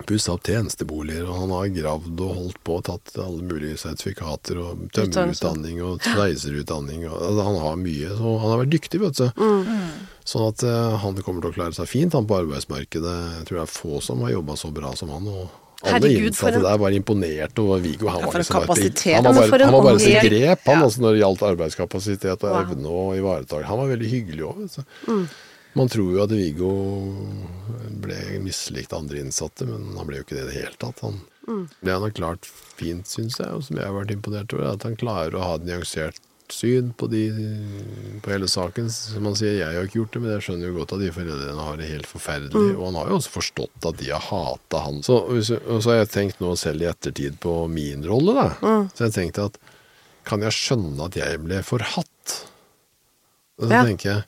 pussa 0.10 0.34
opp 0.36 0.44
tjenesteboliger, 0.48 1.26
og 1.30 1.40
han 1.44 1.54
har 1.56 1.72
gravd 1.76 2.22
og 2.26 2.36
holdt 2.40 2.60
på 2.66 2.78
og 2.80 2.84
tatt 2.90 3.16
alle 3.24 3.42
mulige 3.48 3.78
sertifikater 3.82 4.60
og 4.64 4.86
tømmerutdanning 4.96 5.82
og 5.86 6.04
sveiserutdanning. 6.06 7.08
Og, 7.10 7.18
altså, 7.18 7.48
han 7.50 7.60
har 7.64 7.82
mye, 7.82 8.10
så 8.18 8.36
han 8.44 8.54
har 8.54 8.62
vært 8.64 8.74
dyktig, 8.76 9.02
vet 9.04 9.20
du. 9.22 9.28
Mm. 9.40 9.90
Sånn 10.24 10.48
at 10.48 10.64
uh, 10.64 10.96
han 11.04 11.18
kommer 11.26 11.44
til 11.44 11.52
å 11.52 11.58
klare 11.58 11.76
seg 11.76 11.90
fint 11.92 12.16
han 12.16 12.28
på 12.30 12.38
arbeidsmarkedet. 12.44 13.18
Jeg 13.40 13.50
tror 13.50 13.60
det 13.60 13.66
er 13.68 13.76
få 13.76 14.00
som 14.06 14.24
har 14.24 14.32
jobba 14.38 14.56
så 14.60 14.72
bra 14.72 14.94
som 14.96 15.12
han. 15.12 15.28
og 15.28 15.60
alle 15.84 16.14
innsatte 16.16 16.62
der 16.64 16.78
var 16.80 16.94
imponert 16.96 17.58
over 17.60 17.82
Viggo. 17.84 18.08
Han 18.08 18.22
Ja, 18.22 18.28
var 18.32 18.40
liksom 18.40 18.68
bare- 18.68 19.16
Han 19.16 19.24
var 19.24 19.34
for 19.34 19.50
bare, 19.52 19.64
han 19.66 19.74
var 19.74 19.84
bare 19.84 20.00
så 20.00 20.22
grep, 20.24 20.60
han 20.66 20.80
Ja. 20.80 20.86
altså, 20.86 21.02
når 21.02 21.12
det 21.12 21.20
gjaldt 21.24 21.42
arbeidskapasitet 21.50 22.44
og 22.44 22.50
Wow. 22.50 22.62
evne 22.62 22.88
og 22.88 23.18
ivaretak. 23.18 23.64
Han 23.66 23.78
var 23.78 23.88
veldig 23.88 24.10
hyggelig 24.10 24.44
òg. 24.48 24.86
Mm. 25.08 25.28
Man 25.76 25.90
tror 25.90 26.12
jo 26.14 26.24
at 26.24 26.30
Viggo 26.36 26.72
ble 28.04 28.18
mislikt 28.44 28.94
andre 28.94 29.24
innsatte, 29.24 29.66
men 29.70 29.96
han 29.98 30.06
ble 30.10 30.20
jo 30.20 30.26
ikke 30.28 30.38
det 30.38 30.44
i 30.46 30.50
det 30.52 30.60
hele 30.62 30.78
tatt. 30.82 31.00
Han, 31.06 31.22
Mm. 31.44 31.66
Det 31.84 31.92
han 31.92 32.02
har 32.06 32.12
klart 32.16 32.46
fint, 32.48 33.04
syns 33.12 33.36
jeg, 33.38 33.50
og 33.52 33.64
som 33.66 33.76
jeg 33.76 33.84
har 33.84 33.92
vært 33.98 34.14
imponert 34.14 34.54
over, 34.56 34.64
er 34.64 34.78
at 34.78 34.84
han 34.88 34.94
klarer 34.96 35.34
å 35.36 35.42
ha 35.44 35.56
et 35.58 35.66
nyansert 35.68 36.16
syn 36.48 36.94
på, 36.96 37.10
de, 37.12 37.24
på 38.24 38.32
hele 38.32 38.48
saken. 38.48 38.88
Som 38.90 39.26
han 39.28 39.36
sier, 39.36 39.58
jeg 39.60 39.76
har 39.76 39.84
ikke 39.90 39.98
gjort 40.00 40.14
det, 40.16 40.22
men 40.24 40.32
jeg 40.38 40.46
skjønner 40.46 40.70
jo 40.70 40.78
godt 40.78 40.94
at 40.96 41.02
de 41.04 41.10
foreldrene 41.12 41.66
har 41.68 41.76
det 41.82 41.90
helt 41.92 42.08
forferdelig. 42.08 42.78
Og 42.78 42.86
han 42.88 42.96
har 43.02 43.12
jo 43.12 43.18
også 43.20 43.34
forstått 43.36 43.90
at 43.92 44.00
de 44.00 44.08
har 44.14 44.24
hata 44.30 44.84
han. 44.86 45.02
Så, 45.04 45.18
og 45.28 45.84
så 45.84 45.92
har 45.92 46.00
jeg 46.06 46.14
tenkt 46.16 46.40
nå 46.40 46.54
selv 46.64 46.86
i 46.86 46.88
ettertid 46.94 47.36
på 47.44 47.58
min 47.68 48.08
rolle, 48.08 48.38
da. 48.40 48.48
Så 48.96 49.10
jeg 49.10 49.16
tenkte 49.20 49.50
at 49.52 49.60
kan 50.24 50.48
jeg 50.48 50.56
skjønne 50.56 51.10
at 51.12 51.20
jeg 51.20 51.44
ble 51.44 51.60
forhatt? 51.68 52.38
Og 53.60 53.68
så 53.68 53.74
Ja. 53.76 53.84
tenker 53.84 54.14
jeg 54.14 54.24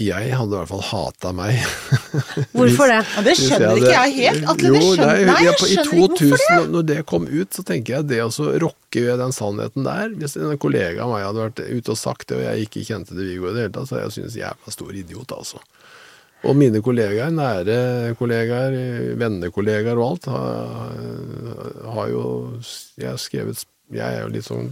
jeg 0.00 0.32
hadde 0.32 0.54
i 0.54 0.56
hvert 0.56 0.70
fall 0.70 0.84
hata 0.88 1.30
meg. 1.36 1.58
Hvorfor 2.56 2.88
det? 2.88 3.00
Ja, 3.12 3.22
det 3.26 3.34
skjønner 3.36 3.66
hadde- 3.68 3.82
ikke 3.82 3.92
jeg 3.92 4.14
helt. 4.16 4.46
Atle, 4.48 4.70
det 4.72 4.80
Jo, 4.80 4.92
skjønner 4.94 5.10
nei, 5.12 5.16
jeg 5.20 5.28
skjønner 5.28 5.66
I 5.68 5.74
ikke 5.76 5.98
hvorfor 5.98 6.16
2000, 6.22 6.70
når 6.72 6.86
det 6.88 6.96
kom 7.12 7.26
ut, 7.28 7.50
så 7.58 7.64
tenker 7.68 7.94
jeg 7.98 8.08
det 8.08 8.20
å 8.24 8.30
rokker 8.32 8.62
rokke 8.64 9.02
ved 9.06 9.20
den 9.22 9.32
sannheten 9.36 9.84
der 9.86 10.10
Hvis 10.20 10.34
en 10.40 10.56
kollega 10.60 11.04
av 11.04 11.12
meg 11.12 11.22
hadde 11.26 11.44
vært 11.44 11.60
ute 11.68 11.92
og 11.94 12.00
sagt 12.00 12.28
det, 12.32 12.38
og 12.40 12.44
jeg 12.44 12.66
ikke 12.66 12.86
kjente 12.88 13.14
det 13.16 13.28
Viggo 13.28 13.50
i 13.50 13.54
det 13.56 13.66
hele 13.66 13.74
tatt, 13.76 13.88
så 13.90 13.96
hadde 13.98 14.08
jeg 14.08 14.16
syntes 14.16 14.38
jeg 14.40 14.48
var 14.56 14.72
en 14.72 14.76
stor 14.78 14.92
idiot, 15.02 15.32
altså. 15.36 15.60
Og 16.42 16.56
mine 16.58 16.80
kollegaer, 16.82 17.30
nære 17.30 17.76
kollegaer, 18.18 18.74
vennekollegaer 19.20 20.00
og 20.00 20.08
alt, 20.08 20.24
har, 20.32 20.96
har 21.94 22.08
jo 22.10 22.24
Jeg 22.98 23.12
har 23.12 23.20
skrevet 23.22 23.60
Jeg 23.92 24.08
er 24.08 24.22
jo 24.22 24.32
litt 24.32 24.46
sånn 24.46 24.70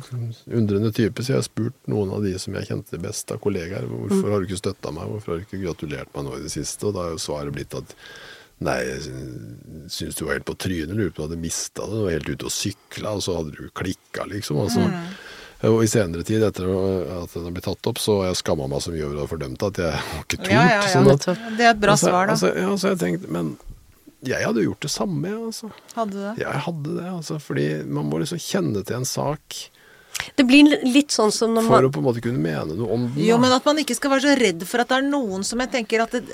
undrende 0.57 0.93
type, 0.97 1.21
så 1.21 1.35
jeg 1.35 1.41
har 1.43 1.47
spurt 1.47 1.89
noen 1.93 2.13
av 2.17 2.25
de 2.25 2.33
som 2.41 2.55
jeg 2.57 2.71
kjente 2.71 3.01
best 3.03 3.33
av 3.35 3.41
kollegaer, 3.45 3.85
hvorfor 3.91 4.33
har 4.33 4.41
du 4.41 4.49
ikke 4.49 4.61
støtta 4.63 4.93
meg, 4.97 5.11
hvorfor 5.11 5.35
har 5.35 5.41
du 5.41 5.49
ikke 5.49 5.61
gratulert 5.65 6.13
meg 6.15 6.25
nå 6.25 6.39
i 6.39 6.45
det 6.47 6.53
siste? 6.55 6.87
Og 6.89 6.95
da 6.97 7.05
har 7.05 7.17
jo 7.17 7.25
svaret 7.27 7.57
blitt 7.57 7.77
at 7.77 7.97
Nei, 8.61 8.77
jeg 8.85 9.89
syns 9.89 10.19
du 10.19 10.27
var 10.27 10.37
helt 10.37 10.45
på 10.45 10.53
trynet, 10.61 10.93
lurer 10.93 11.13
på 11.17 11.23
om 11.23 11.31
du 11.31 11.31
hadde 11.31 11.41
mista 11.41 11.87
det, 11.89 11.97
du 11.97 12.03
var 12.05 12.13
helt 12.13 12.29
ute 12.29 12.45
og 12.45 12.53
sykla, 12.53 13.15
og 13.17 13.23
så 13.25 13.39
hadde 13.39 13.55
du 13.57 13.71
klikka, 13.73 14.27
liksom. 14.29 14.59
Altså. 14.61 14.85
Og 15.71 15.81
i 15.85 15.89
senere 15.89 16.25
tid, 16.29 16.45
etter 16.45 16.69
at 16.69 17.33
den 17.33 17.47
har 17.47 17.55
blitt 17.57 17.65
tatt 17.65 17.89
opp, 17.89 17.99
så 18.01 18.19
har 18.19 18.31
jeg 18.31 18.43
skamma 18.43 18.69
meg 18.69 18.85
så 18.85 18.93
mye 18.93 19.07
over 19.07 19.17
å 19.17 19.25
ha 19.25 19.31
fordømt 19.33 19.65
at 19.65 19.81
jeg 19.81 19.97
har 19.97 20.23
ikke 20.27 20.39
tort. 20.43 20.53
Ja, 20.53 20.61
ja, 20.61 20.77
ja. 20.77 20.93
sånn 20.93 21.09
at, 21.13 21.27
Det 21.57 21.67
er 21.67 21.73
et 21.73 21.81
bra 21.81 21.97
altså, 21.97 22.13
svar, 22.13 22.29
da. 22.29 22.37
Altså, 22.37 22.53
ja, 22.53 22.77
så 22.81 22.93
jeg 22.93 23.01
tenkte, 23.01 23.33
men 23.33 23.51
jeg 24.27 24.45
hadde 24.45 24.63
gjort 24.67 24.81
det 24.85 24.91
samme, 24.91 25.29
altså. 25.47 25.71
Hadde 25.97 26.13
du 26.13 26.19
det? 26.21 26.35
Jeg 26.43 26.63
hadde 26.67 26.95
det, 26.99 27.07
altså. 27.09 27.39
Fordi 27.41 27.69
man 27.87 28.09
må 28.11 28.19
liksom 28.21 28.39
kjenne 28.39 28.83
til 28.85 28.97
en 29.01 29.05
sak 29.09 29.57
Det 30.37 30.45
blir 30.45 30.67
litt 30.85 31.09
sånn 31.15 31.31
som 31.33 31.55
når 31.55 31.63
man 31.65 31.71
for 31.73 31.87
å 31.89 31.93
på 31.95 32.01
en 32.03 32.05
måte 32.05 32.21
kunne 32.21 32.43
mene 32.45 32.75
noe 32.77 32.91
om 32.93 33.07
den. 33.15 33.25
Jo, 33.25 33.39
men 33.41 33.53
at 33.57 33.65
man 33.65 33.79
ikke 33.81 33.95
skal 33.97 34.11
være 34.13 34.27
så 34.27 34.35
redd 34.37 34.67
for 34.69 34.83
at 34.83 34.89
det 34.91 34.99
er 34.99 35.07
noen 35.09 35.43
som 35.47 35.59
jeg 35.65 35.71
tenker 35.73 36.03
at 36.05 36.13
det, 36.13 36.25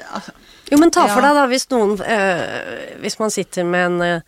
Jo, 0.72 0.78
men 0.80 0.90
ta 0.90 1.04
for 1.06 1.22
Ja. 1.22 1.28
deg 1.28 1.38
da, 1.38 1.46
hvis 1.52 1.68
noen 1.70 1.94
øh, 2.00 2.98
Hvis 3.04 3.18
man 3.20 3.30
sitter 3.30 3.64
med 3.64 3.86
en 3.86 4.00
øh, 4.02 4.20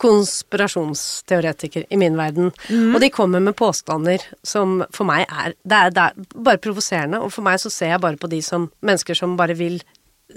konspirasjonsteoretiker 0.00 1.84
i 1.92 1.96
min 1.96 2.16
verden, 2.16 2.52
Mm. 2.68 2.94
og 2.94 3.00
de 3.00 3.10
kommer 3.10 3.40
med 3.40 3.56
påstander 3.56 4.20
som 4.42 4.84
for 4.92 5.04
meg 5.04 5.26
er 5.28 5.54
Det 5.64 5.72
er, 5.76 5.90
det 5.90 5.98
er 5.98 6.12
bare 6.34 6.58
provoserende, 6.58 7.20
og 7.20 7.32
for 7.32 7.42
meg 7.42 7.58
så 7.60 7.70
ser 7.70 7.90
jeg 7.94 8.00
bare 8.00 8.16
på 8.16 8.28
de 8.28 8.40
som 8.42 8.70
mennesker 8.82 9.14
som 9.16 9.36
bare 9.36 9.54
vil 9.54 9.80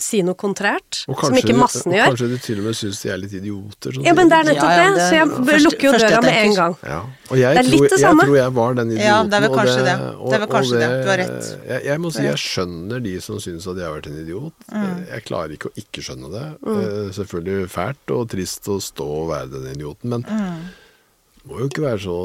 si 0.01 0.21
noe 0.25 0.33
kontrært, 0.35 1.03
som 1.05 1.35
ikke 1.37 1.53
massen 1.57 1.91
gjør. 1.93 2.07
og. 2.07 2.13
Kanskje 2.17 2.29
de 2.31 2.37
til 2.41 2.59
og 2.59 2.65
med 2.65 2.75
syns 2.79 3.01
de 3.03 3.09
er 3.13 3.17
litt 3.21 3.33
idioter. 3.33 3.91
sånn 3.93 4.05
Ja, 4.05 4.13
men 4.13 4.29
det 4.29 4.37
er 4.39 4.43
nettopp 4.49 4.69
Ja, 4.73 4.77
ja, 4.83 4.89
det, 4.89 4.95
det 4.95 5.03
så 5.09 5.15
jeg 5.19 5.27
første- 5.29 5.63
lukker 5.67 5.83
jo 5.83 5.91
første 5.93 6.09
døra 6.09 6.21
med 6.23 6.33
en 6.43 6.55
gang. 6.55 6.75
Ja, 6.83 6.99
og 7.29 7.37
jeg, 7.37 7.55
Det 7.57 7.63
er 7.65 7.69
litt 7.69 7.89
det 7.89 7.99
samme. 7.99 8.21
jeg 8.23 8.27
tror 8.29 8.37
jeg 8.37 8.53
var 8.53 8.73
den 8.73 8.87
idioten. 8.91 9.05
Ja, 9.05 9.23
det 9.23 9.33
er 9.33 9.41
vel 9.47 9.55
kanskje 9.57 9.83
det. 9.83 9.97
Det 10.29 10.33
er 10.33 10.39
vel 10.43 10.51
kanskje 10.55 10.79
det. 10.83 10.89
Du 11.03 11.09
har 11.09 11.17
rett. 11.23 11.51
Jeg, 11.67 11.83
jeg 11.85 11.99
må 11.99 12.11
si 12.13 12.23
jeg 12.23 12.37
skjønner 12.43 13.03
de 13.03 13.15
som 13.21 13.35
syns 13.39 13.67
at 13.67 13.75
jeg 13.77 13.85
har 13.85 13.93
vært 14.01 14.07
en 14.07 14.19
idiot. 14.25 14.53
Mm. 14.73 15.07
Jeg 15.13 15.25
klarer 15.25 15.51
ikke 15.57 15.69
å 15.69 15.75
ikke 15.83 16.01
skjønne 16.09 16.31
det. 16.31 16.45
Mm. 16.65 17.11
Selvfølgelig 17.13 17.69
fælt 17.69 18.11
og 18.17 18.29
trist 18.29 18.65
å 18.67 18.79
stå 18.81 19.05
og 19.23 19.29
være 19.29 19.51
den 19.51 19.71
idioten, 19.75 20.09
men 20.09 20.23
Mm. 20.23 20.69
må 21.47 21.59
jo 21.59 21.67
ikke 21.69 21.83
være 21.83 21.99
så 21.99 22.17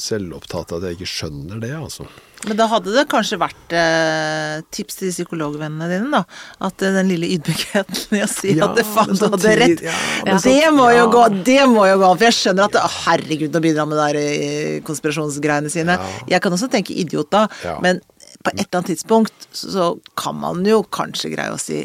selvopptatt 0.00 0.72
at 0.76 0.84
jeg 0.86 0.96
ikke 0.98 1.08
skjønner 1.10 1.60
det, 1.62 1.72
altså. 1.76 2.06
Men 2.46 2.58
da 2.60 2.66
hadde 2.68 2.92
det 2.94 3.06
kanskje 3.10 3.38
vært 3.40 3.72
eh, 3.74 4.58
tips 4.76 4.98
til 5.00 5.10
psykologvennene 5.14 5.88
dine, 5.90 6.10
da. 6.12 6.20
At 6.68 6.84
eh, 6.84 6.92
den 6.94 7.08
lille 7.10 7.30
ydmykheten 7.38 8.18
i 8.18 8.22
å 8.22 8.28
si 8.30 8.52
Ja, 8.58 8.68
at 8.68 8.76
det 8.78 8.84
faen 8.86 9.16
du 9.16 9.24
hadde 9.24 9.54
rett, 9.62 9.82
ja, 9.86 9.94
ja, 10.20 10.36
det 10.36 10.42
så- 10.44 10.74
må 10.76 10.90
jo 10.92 11.00
ja. 11.00 11.08
gå, 11.16 11.22
det 11.48 11.58
må 11.72 11.86
jo 11.88 11.96
gå 12.02 12.10
an. 12.10 12.20
For 12.20 12.28
jeg 12.28 12.36
skjønner 12.42 12.68
at 12.68 12.76
det, 12.76 12.84
å, 12.84 12.92
herregud, 13.06 13.50
nå 13.56 13.64
begynner 13.64 13.82
han 13.86 13.90
med 13.94 13.98
de 13.98 14.04
der 14.04 14.20
eh, 14.20 14.76
konspirasjonsgreiene 14.86 15.72
sine. 15.72 15.96
Ja. 15.98 16.12
Jeg 16.36 16.44
kan 16.44 16.52
også 16.58 16.68
tenke 16.72 16.94
idiot 16.94 17.32
da, 17.34 17.46
Ja. 17.64 17.78
men 17.82 18.04
på 18.44 18.52
et 18.52 18.60
eller 18.68 18.78
annet 18.82 18.92
tidspunkt 18.92 19.48
så, 19.50 19.72
så 19.72 19.90
kan 20.20 20.36
man 20.38 20.60
jo 20.68 20.82
kanskje 20.84 21.32
greie 21.34 21.50
å 21.56 21.58
si 21.60 21.82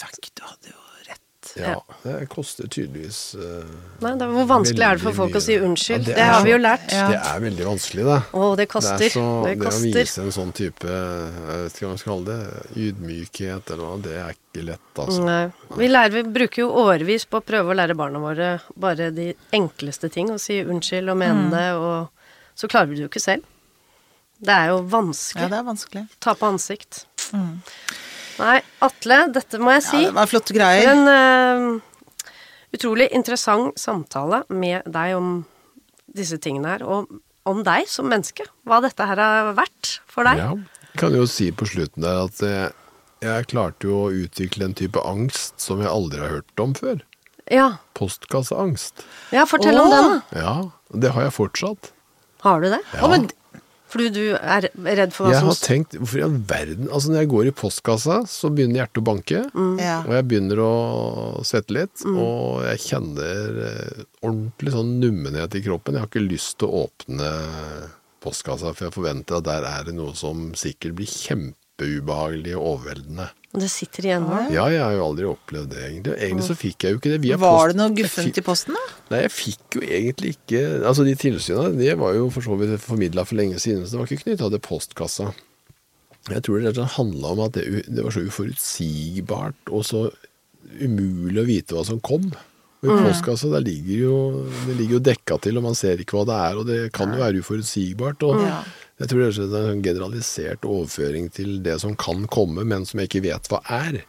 fuck, 0.00 0.16
du 0.34 0.42
hadde 0.48 0.72
jo. 0.72 0.79
Ja, 1.64 1.98
det 2.04 2.14
koster 2.32 2.68
tydeligvis 2.68 3.34
uh, 3.38 3.64
Nei, 4.04 4.14
det 4.18 4.26
er, 4.26 4.32
hvor 4.34 4.48
vanskelig 4.50 4.84
er 4.86 4.98
det 4.98 5.04
for 5.04 5.16
folk 5.16 5.30
folk 5.30 5.40
å 5.40 5.44
si 5.44 5.56
unnskyld? 5.60 6.08
Ja, 6.08 6.08
det, 6.08 6.16
det, 6.16 6.26
har 6.30 6.44
vi 6.44 6.52
jo 6.52 6.58
lært. 6.60 6.86
Ja. 6.94 7.06
Det 7.10 7.20
er 7.30 7.42
veldig 7.44 7.66
vanskelig, 7.68 8.06
det. 8.08 8.18
Å, 8.32 8.48
det 8.58 8.66
koster. 8.70 8.98
Det, 9.00 9.08
er 9.10 9.14
så, 9.14 9.26
det 9.46 9.54
det 9.60 9.70
å 9.70 9.82
vise 9.84 10.24
en 10.24 10.34
sånn 10.34 10.52
type 10.56 10.90
jeg 10.90 11.60
vet 11.60 11.76
ikke 11.76 11.86
hva 11.86 11.92
man 11.92 12.02
skal 12.02 12.12
kalle 12.12 12.36
det, 12.36 12.64
ydmykhet 12.86 13.72
eller 13.74 13.84
noe, 13.84 14.02
det 14.04 14.16
er 14.18 14.34
ikke 14.36 14.66
lett, 14.66 14.90
altså. 14.96 15.24
Nei. 15.26 15.40
Vi, 15.76 15.90
lærer, 15.90 16.16
vi 16.16 16.24
bruker 16.40 16.64
jo 16.64 16.70
årevis 16.84 17.26
på 17.30 17.40
å 17.40 17.46
prøve 17.46 17.72
å 17.72 17.78
lære 17.78 17.96
barna 17.98 18.22
våre 18.22 18.50
bare 18.80 19.10
de 19.14 19.30
enkleste 19.56 20.10
ting. 20.12 20.32
Å 20.34 20.40
si 20.42 20.60
unnskyld 20.64 21.12
og 21.12 21.20
mene 21.20 21.48
det, 21.54 21.66
og 21.78 22.58
så 22.58 22.70
klarer 22.70 22.90
vi 22.90 22.98
det 22.98 23.06
jo 23.06 23.12
ikke 23.12 23.22
selv. 23.22 23.48
Det 24.40 24.54
er 24.56 24.70
jo 24.72 24.80
vanskelig. 24.88 25.44
Ja, 25.44 25.52
det 25.52 25.58
er 25.60 25.66
vanskelig. 25.66 26.06
Ta 26.24 26.34
på 26.38 26.48
ansikt. 26.48 27.04
Nei, 28.40 28.58
Atle, 28.84 29.22
dette 29.34 29.60
må 29.60 29.74
jeg 29.76 29.86
si. 29.86 30.00
Ja, 30.00 30.10
det 30.10 30.16
var 30.16 30.30
flotte 30.30 30.56
greier. 30.56 30.90
en 30.94 31.08
uh, 31.08 32.36
utrolig 32.74 33.10
interessant 33.16 33.78
samtale 33.80 34.44
med 34.48 34.86
deg 34.90 35.16
om 35.18 35.32
disse 36.10 36.40
tingene 36.42 36.74
her, 36.74 36.84
og 36.86 37.10
om 37.48 37.62
deg 37.66 37.88
som 37.90 38.08
menneske. 38.10 38.46
Hva 38.68 38.80
dette 38.84 39.06
her 39.06 39.20
har 39.20 39.52
vært 39.58 39.98
for 40.10 40.28
deg. 40.28 40.40
Ja, 40.40 40.54
jeg 40.90 41.02
kan 41.02 41.16
jo 41.16 41.26
si 41.30 41.50
på 41.54 41.68
slutten 41.68 42.04
der 42.04 42.24
at 42.26 42.42
jeg, 42.44 42.72
jeg 43.24 43.50
klarte 43.52 43.88
jo 43.88 44.02
å 44.06 44.10
utvikle 44.24 44.66
en 44.68 44.76
type 44.78 45.02
angst 45.06 45.60
som 45.62 45.82
jeg 45.84 45.90
aldri 45.92 46.22
har 46.24 46.40
hørt 46.40 46.64
om 46.64 46.74
før. 46.78 47.04
Ja. 47.50 47.68
Postkasseangst. 47.98 49.04
ja, 49.34 49.46
fortell 49.48 49.78
om 49.80 49.90
den, 49.90 50.10
da. 50.12 50.38
Ja, 50.38 50.54
det 51.02 51.14
har 51.16 51.26
jeg 51.26 51.34
fortsatt. 51.34 51.92
Har 52.44 52.62
du 52.62 52.70
det? 52.70 52.80
Ja. 52.94 53.04
Å, 53.04 53.10
men 53.12 53.28
Fordi 53.90 54.08
du 54.14 54.20
er 54.38 54.68
redd 54.70 55.12
for 55.14 55.26
hva 55.26 55.32
Jeg 55.34 55.42
som 55.42 55.50
har 55.50 55.60
tenkt, 55.64 55.96
hvorfor 55.98 56.20
i 56.20 56.22
all 56.22 56.36
verden 56.46 56.86
Altså 56.94 57.10
Når 57.10 57.18
jeg 57.24 57.30
går 57.32 57.48
i 57.50 57.54
postkassa, 57.58 58.18
så 58.30 58.50
begynner 58.54 58.84
hjertet 58.84 59.00
å 59.02 59.06
banke. 59.08 59.40
ja. 59.82 59.96
Og 60.06 60.12
jeg 60.14 60.26
begynner 60.30 60.62
å 60.62 60.74
svette 61.46 61.74
litt, 61.74 62.04
og 62.06 62.62
jeg 62.68 62.84
kjenner 62.86 63.58
eh, 63.66 64.04
ordentlig 64.22 64.74
sånn 64.76 64.92
nummenhet 65.02 65.56
i 65.58 65.64
kroppen. 65.64 65.98
Jeg 65.98 66.04
har 66.06 66.10
ikke 66.12 66.22
lyst 66.28 66.58
til 66.62 66.70
å 66.70 66.84
åpne 66.86 67.32
postkassa, 68.22 68.74
for 68.76 68.86
jeg 68.88 68.94
forventer 68.94 69.40
at 69.40 69.48
der 69.48 69.66
er 69.68 69.88
det 69.88 69.96
noe 69.96 70.14
som 70.18 70.50
sikkert 70.58 70.94
blir 70.98 71.10
kjempeubehagelig 71.10 72.54
og 72.58 72.66
overveldende. 72.74 73.30
Og 73.50 73.58
det 73.64 73.66
sitter 73.72 74.06
igjen 74.06 74.22
nå? 74.28 74.36
Ja, 74.54 74.68
jeg 74.70 74.78
har 74.78 74.92
jo 74.94 75.06
aldri 75.08 75.24
opplevd 75.26 75.72
det, 75.74 75.80
egentlig. 75.88 76.12
Egentlig 76.22 76.44
så 76.46 76.54
fikk 76.54 76.84
jeg 76.86 76.94
jo 76.94 76.98
ikke 77.00 77.10
det 77.10 77.20
via 77.24 77.38
Var 77.40 77.56
post. 77.56 77.72
det 77.72 77.80
noe 77.80 77.94
guffent 77.98 78.38
i 78.38 78.44
posten, 78.46 78.76
da? 78.78 78.82
Nei, 79.10 79.22
jeg 79.24 79.32
fikk 79.34 79.74
jo 79.74 79.82
egentlig 79.82 80.30
ikke 80.36 80.60
Altså, 80.86 81.06
de 81.08 81.14
tilsynene, 81.18 81.72
de 81.80 81.96
var 81.98 82.14
jo 82.14 82.28
for 82.30 82.46
så 82.46 82.58
vidt 82.60 82.76
formidla 82.84 83.24
for 83.26 83.40
lenge 83.40 83.58
siden, 83.58 83.82
så 83.86 83.96
det 83.96 84.02
var 84.04 84.06
ikke 84.12 84.22
knytta 84.28 84.50
til 84.54 84.62
postkassa. 84.68 85.32
Jeg 86.30 86.44
tror 86.46 86.60
det 86.60 86.68
rett 86.68 86.78
og 86.78 86.84
slett 86.84 86.96
handla 87.00 87.32
om 87.34 87.42
at 87.48 87.56
det, 87.58 87.66
det 87.90 88.04
var 88.06 88.14
så 88.14 88.22
uforutsigbart 88.28 89.72
og 89.74 89.82
så 89.88 90.04
umulig 90.80 91.40
å 91.42 91.48
vite 91.48 91.74
hva 91.74 91.84
som 91.88 91.98
kom. 92.04 92.30
Og 92.80 92.88
I 92.88 93.00
postkassa 93.10 93.50
der 93.52 93.64
ligger 93.66 93.96
jo, 94.06 94.18
det 94.68 94.76
ligger 94.78 94.96
jo 94.98 95.02
dekka 95.10 95.40
til, 95.44 95.58
og 95.58 95.66
man 95.66 95.74
ser 95.76 96.00
ikke 96.00 96.16
hva 96.16 96.26
det 96.30 96.36
er. 96.46 96.60
Og 96.62 96.68
det 96.70 96.78
kan 96.96 97.10
jo 97.12 97.18
være 97.20 97.42
uforutsigbart. 97.42 98.22
og 98.30 98.40
Ja. 98.46 98.60
Jeg 99.00 99.08
tror 99.08 99.22
det 99.22 99.26
er 99.26 99.30
en 99.32 99.54
sånn 99.54 99.84
generalisert 99.84 100.66
overføring 100.68 101.30
til 101.32 101.62
det 101.64 101.78
som 101.80 101.94
kan 101.96 102.26
komme, 102.28 102.66
men 102.68 102.84
som 102.84 103.00
jeg 103.00 103.08
ikke 103.08 103.22
vet 103.30 103.48
hva 103.48 103.62
er. 103.72 104.02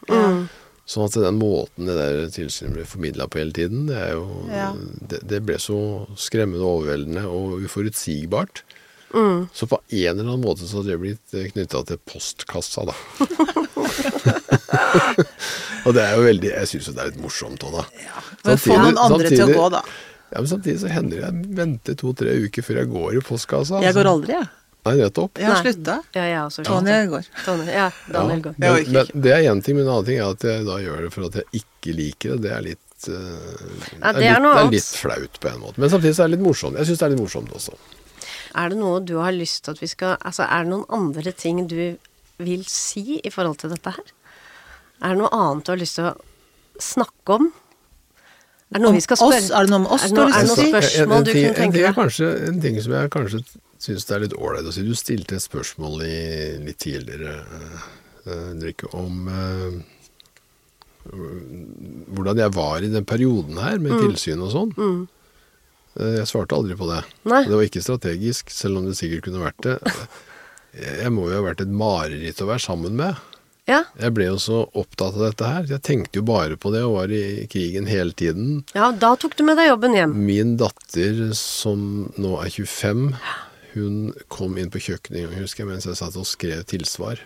Sånn 0.84 1.06
at 1.06 1.16
den 1.16 1.38
måten 1.38 1.86
det 1.88 1.94
der 1.96 2.26
tilsynet 2.34 2.74
ble 2.76 2.84
formidla 2.88 3.28
på 3.30 3.38
hele 3.40 3.54
tiden, 3.56 3.86
det, 3.88 4.02
jo, 4.12 4.26
Ja. 4.52 4.72
det, 5.08 5.22
det 5.30 5.40
ble 5.46 5.56
så 5.62 5.78
skremmende 6.20 6.66
overveldende 6.66 7.24
og 7.30 7.62
uforutsigbart. 7.64 8.64
Så 9.52 9.66
på 9.68 9.78
en 9.88 10.18
eller 10.18 10.28
annen 10.28 10.44
måte 10.44 10.66
så 10.68 10.76
hadde 10.80 10.90
det 10.94 11.00
blitt 11.00 11.34
knytta 11.52 11.82
til 11.88 11.98
postkassa, 12.08 12.84
da. 12.88 12.94
og 15.84 15.90
det 15.92 16.04
er 16.04 16.14
jo 16.16 16.22
veldig 16.24 16.48
Jeg 16.48 16.68
syns 16.70 16.86
jo 16.88 16.94
det 16.96 17.02
er 17.02 17.10
litt 17.10 17.20
morsomt 17.20 17.64
òg, 17.68 17.72
da. 17.76 17.84
Men 18.46 18.56
få 18.60 18.78
noen 18.78 18.98
andre 19.00 19.28
til 19.32 19.44
å 19.44 19.52
gå, 19.52 19.66
da. 19.74 19.82
Ja, 20.32 20.40
men 20.40 20.48
Samtidig 20.48 20.80
så 20.80 20.88
hender 20.88 21.16
det 21.18 21.24
jeg 21.26 21.34
venter 21.58 21.94
to-tre 22.00 22.30
uker 22.46 22.62
før 22.64 22.76
jeg 22.80 22.88
går 22.92 23.10
i 23.18 23.20
postkassa. 23.26 23.74
Jeg 23.84 23.92
altså. 23.92 24.00
går 24.00 24.08
aldri, 24.14 24.32
jeg. 24.38 24.46
Nei, 24.82 24.96
nettopp. 24.98 25.38
Jeg 25.38 25.46
har 25.46 25.60
slutta. 25.62 25.94
Ja, 26.16 26.22
jeg 26.26 26.38
også. 26.42 26.64
Tony 26.66 26.94
går. 27.12 27.26
Ja, 27.70 27.84
Daniel 28.10 28.40
går. 28.42 28.54
Jeg 28.58 28.72
orker 28.80 28.94
Men, 28.96 29.10
men 29.12 29.22
det 29.22 29.34
er 29.36 29.44
én 29.52 29.60
ting, 29.62 29.76
men 29.78 29.86
en 29.86 29.92
annen 29.92 30.08
ting 30.08 30.18
er 30.18 30.32
at 30.32 30.46
jeg 30.48 30.64
da 30.66 30.78
gjør 30.82 31.04
det 31.06 31.10
for 31.14 31.26
at 31.28 31.38
jeg 31.38 31.62
ikke 31.62 31.94
liker 31.94 32.32
det. 32.34 32.40
Det 32.42 32.54
er 32.56 32.64
litt, 32.66 33.06
uh, 33.06 33.14
Ja, 34.00 34.12
det 34.16 34.26
er 34.26 34.42
litt, 34.42 34.48
er 34.64 34.72
litt 34.74 34.90
flaut 35.04 35.38
på 35.38 35.52
en 35.52 35.60
måte. 35.62 35.78
Men 35.78 35.92
samtidig 35.92 36.16
så 36.18 36.24
er 36.24 36.32
det 36.32 36.36
litt 36.40 36.46
morsomt. 36.48 36.80
Jeg 36.82 36.90
syns 36.90 37.04
det 37.04 37.06
er 37.06 37.14
litt 37.14 37.22
morsomt 37.22 37.54
også. 37.60 37.78
Er 38.58 38.74
det 38.74 38.80
noe 38.82 38.98
du 39.06 39.14
har 39.22 39.32
lyst 39.36 39.62
til 39.64 39.76
at 39.76 39.80
vi 39.80 39.88
skal 39.88 40.18
Altså, 40.18 40.44
er 40.44 40.66
det 40.66 40.74
noen 40.74 40.84
andre 40.92 41.32
ting 41.32 41.62
du 41.70 41.78
vil 42.42 42.66
si 42.66 43.20
i 43.22 43.30
forhold 43.30 43.62
til 43.62 43.70
dette 43.70 43.94
her? 43.94 44.14
Er 44.98 45.14
det 45.14 45.22
noe 45.22 45.30
annet 45.30 45.66
du 45.66 45.76
har 45.76 45.82
lyst 45.86 45.98
til 46.00 46.10
å 46.10 46.14
snakke 46.82 47.38
om? 47.38 47.52
Er 48.72 48.80
det 48.80 48.82
noe 48.82 48.96
Om 48.96 48.98
vi 48.98 49.06
skal 49.06 49.20
spørre 49.20 49.42
oss? 49.44 49.50
Er 49.54 49.68
det 49.68 49.70
noe 49.70 49.84
om 49.84 49.90
oss 49.94 50.04
Er 50.06 50.10
det 50.10 50.18
noe, 50.18 50.26
er 50.26 50.40
det 50.42 50.48
noe 50.50 50.56
å 50.56 50.58
si? 50.58 50.70
spørsmål 50.74 51.20
en, 51.20 51.26
du 51.28 51.30
kunne 51.30 51.46
en, 51.46 51.54
ting 51.54 51.70
tenke 51.70 51.86
deg? 51.86 52.48
en 52.50 52.64
ting 52.66 52.82
som 52.82 52.98
jeg 52.98 53.12
kanskje 53.14 53.42
syns 53.82 54.06
det 54.06 54.14
er 54.16 54.22
litt 54.26 54.36
ålreit 54.38 54.68
å 54.68 54.72
si. 54.74 54.84
Du 54.86 54.94
stilte 54.98 55.36
et 55.38 55.44
spørsmål 55.44 56.04
i, 56.06 56.18
litt 56.66 56.78
tidligere, 56.84 57.34
uh, 58.26 58.92
om 58.94 59.26
eh, 59.32 59.80
hvordan 62.14 62.38
jeg 62.38 62.52
var 62.54 62.84
i 62.86 62.90
den 62.92 63.04
perioden 63.08 63.58
her 63.58 63.78
med 63.82 63.92
Mm. 63.96 64.02
tilsyn 64.06 64.42
og 64.44 64.52
sånn. 64.54 65.08
Eh, 65.98 66.20
Jeg 66.20 66.26
svarte 66.30 66.54
aldri 66.56 66.76
på 66.78 66.86
det. 66.88 67.04
Nei. 67.24 67.42
Det 67.44 67.52
var 67.52 67.64
ikke 67.66 67.82
strategisk, 67.82 68.50
selv 68.50 68.78
om 68.78 68.86
det 68.86 68.94
sikkert 68.96 69.24
kunne 69.24 69.42
vært 69.44 69.60
det. 69.66 69.78
Jeg 71.02 71.10
må 71.12 71.26
jo 71.28 71.36
ha 71.42 71.50
vært 71.50 71.60
et 71.60 71.68
mareritt 71.68 72.40
å 72.40 72.46
være 72.48 72.62
sammen 72.64 72.94
med. 72.96 73.16
Ja, 73.68 73.84
Jeg 74.00 74.14
ble 74.14 74.24
jo 74.26 74.36
så 74.38 74.62
opptatt 74.74 75.14
av 75.14 75.20
dette 75.30 75.44
her. 75.44 75.62
Jeg 75.68 75.82
tenkte 75.82 76.16
jo 76.18 76.22
bare 76.22 76.56
på 76.56 76.72
det 76.72 76.80
og 76.82 76.96
var 76.96 77.12
i 77.12 77.46
krigen 77.46 77.86
hele 77.86 78.12
tiden. 78.12 78.64
ja, 78.74 78.90
da 78.90 79.14
tok 79.14 79.36
du 79.36 79.44
med 79.44 79.56
deg 79.58 79.68
jobben 79.68 79.92
hjem. 79.94 80.14
Min 80.16 80.56
datter, 80.56 81.32
som 81.34 82.10
nå 82.16 82.40
er 82.42 82.48
25, 82.50 83.14
hun 83.74 84.12
kom 84.32 84.56
inn 84.60 84.70
på 84.72 84.80
kjøkkenet 84.82 85.22
en 85.22 85.30
gang, 85.32 85.42
husker 85.44 85.64
jeg, 85.64 85.70
mens 85.72 85.86
jeg 85.88 85.98
satt 85.98 86.16
og 86.20 86.26
skrev 86.28 86.62
tilsvar. 86.70 87.20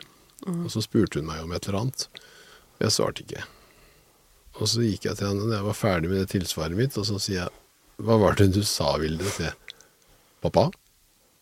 Og 0.47 0.69
så 0.71 0.83
spurte 0.85 1.19
hun 1.21 1.29
meg 1.31 1.43
om 1.43 1.53
et 1.57 1.67
eller 1.69 1.81
annet. 1.87 2.07
Jeg 2.83 2.93
svarte 2.95 3.25
ikke. 3.25 3.45
Og 4.61 4.69
så 4.71 4.85
gikk 4.85 5.07
jeg 5.09 5.19
til 5.19 5.29
henne 5.31 5.47
når 5.49 5.59
jeg 5.59 5.67
var 5.69 5.77
ferdig 5.79 6.11
med 6.13 6.21
det 6.23 6.31
tilsvaret 6.33 6.77
mitt, 6.79 6.97
og 7.01 7.07
så 7.09 7.19
sier 7.21 7.43
jeg 7.45 8.05
Hva 8.07 8.17
var 8.21 8.37
det 8.39 8.51
du 8.55 8.61
sa, 8.69 8.95
Vilde? 9.01 9.25
sier 9.33 9.51
jeg. 9.51 9.77
Pappa, 10.45 10.67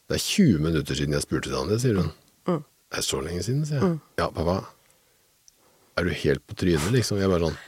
det 0.09 0.17
er 0.19 0.23
20 0.23 0.61
minutter 0.63 0.95
siden 0.99 1.15
jeg 1.17 1.25
spurte 1.27 1.51
deg 1.51 1.59
om 1.61 1.71
det, 1.73 1.81
sier 1.83 1.99
hun. 2.01 2.13
Det 2.95 3.01
er 3.01 3.07
så 3.07 3.19
lenge 3.25 3.43
siden, 3.43 3.65
sier 3.67 3.81
jeg. 3.83 3.97
Ja, 4.21 4.29
pappa. 4.31 4.61
Er 5.99 6.07
du 6.07 6.13
helt 6.15 6.43
på 6.47 6.55
trynet, 6.59 6.91
liksom? 6.95 7.19
Jeg 7.23 7.31
bare 7.33 7.49
sånn 7.49 7.59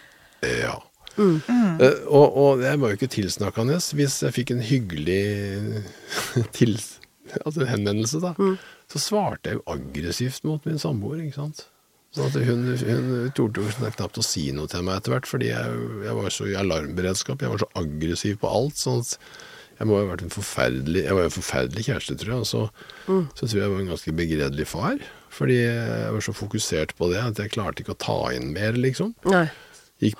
Ja. 0.46 0.76
Eh, 1.16 2.02
og, 2.12 2.34
og 2.36 2.60
jeg 2.60 2.78
var 2.82 2.90
jo 2.92 2.98
ikke 2.98 3.08
tilsnakkende 3.10 3.78
hvis 3.96 4.18
jeg 4.22 4.34
fikk 4.36 4.50
en 4.52 4.60
hyggelig 4.60 5.82
tils, 6.56 6.98
altså 7.46 7.66
henvendelse, 7.68 8.20
da. 8.22 8.34
Så 8.92 9.02
svarte 9.02 9.50
jeg 9.52 9.60
jo 9.60 9.64
aggressivt 9.76 10.46
mot 10.48 10.68
min 10.68 10.78
samboer, 10.82 11.24
ikke 11.24 11.40
sant. 11.40 11.66
Så 12.16 12.30
at 12.30 12.38
hun, 12.46 12.70
hun 12.80 13.10
torde 13.36 13.60
jo 13.60 13.90
knapt 13.98 14.20
å 14.20 14.24
si 14.24 14.46
noe 14.56 14.70
til 14.72 14.86
meg 14.86 15.02
etter 15.02 15.12
hvert, 15.12 15.28
fordi 15.28 15.50
jeg, 15.50 15.82
jeg 16.06 16.16
var 16.16 16.32
så 16.32 16.48
i 16.48 16.56
alarmberedskap. 16.56 17.44
Jeg 17.44 17.52
var 17.52 17.60
så 17.60 17.68
aggressiv 17.76 18.38
på 18.40 18.52
alt. 18.56 18.78
sånn 18.80 19.02
at 19.02 19.18
jeg 19.76 19.90
må 19.90 19.98
ha 19.98 20.06
vært 20.08 20.22
en 20.24 20.32
forferdelig 20.32 21.02
Jeg 21.04 21.16
var 21.18 21.26
en 21.26 21.34
forferdelig 21.34 21.82
kjæreste, 21.90 22.16
tror 22.22 22.32
jeg. 22.32 22.44
Og 22.46 22.48
så, 22.48 22.62
så 23.36 23.42
tror 23.42 23.58
jeg 23.58 23.64
jeg 23.66 23.74
var 23.74 23.82
en 23.82 23.92
ganske 23.92 24.14
begredelig 24.22 24.68
far. 24.70 25.04
Fordi 25.36 25.58
jeg 25.60 26.14
var 26.14 26.24
så 26.24 26.32
fokusert 26.36 26.96
på 26.96 27.10
det 27.12 27.20
at 27.20 27.42
jeg 27.42 27.52
klarte 27.52 27.84
ikke 27.84 27.96
å 27.96 28.00
ta 28.06 28.18
inn 28.36 28.54
mer, 28.56 28.78
liksom. 28.80 29.12
Nei. 29.28 29.48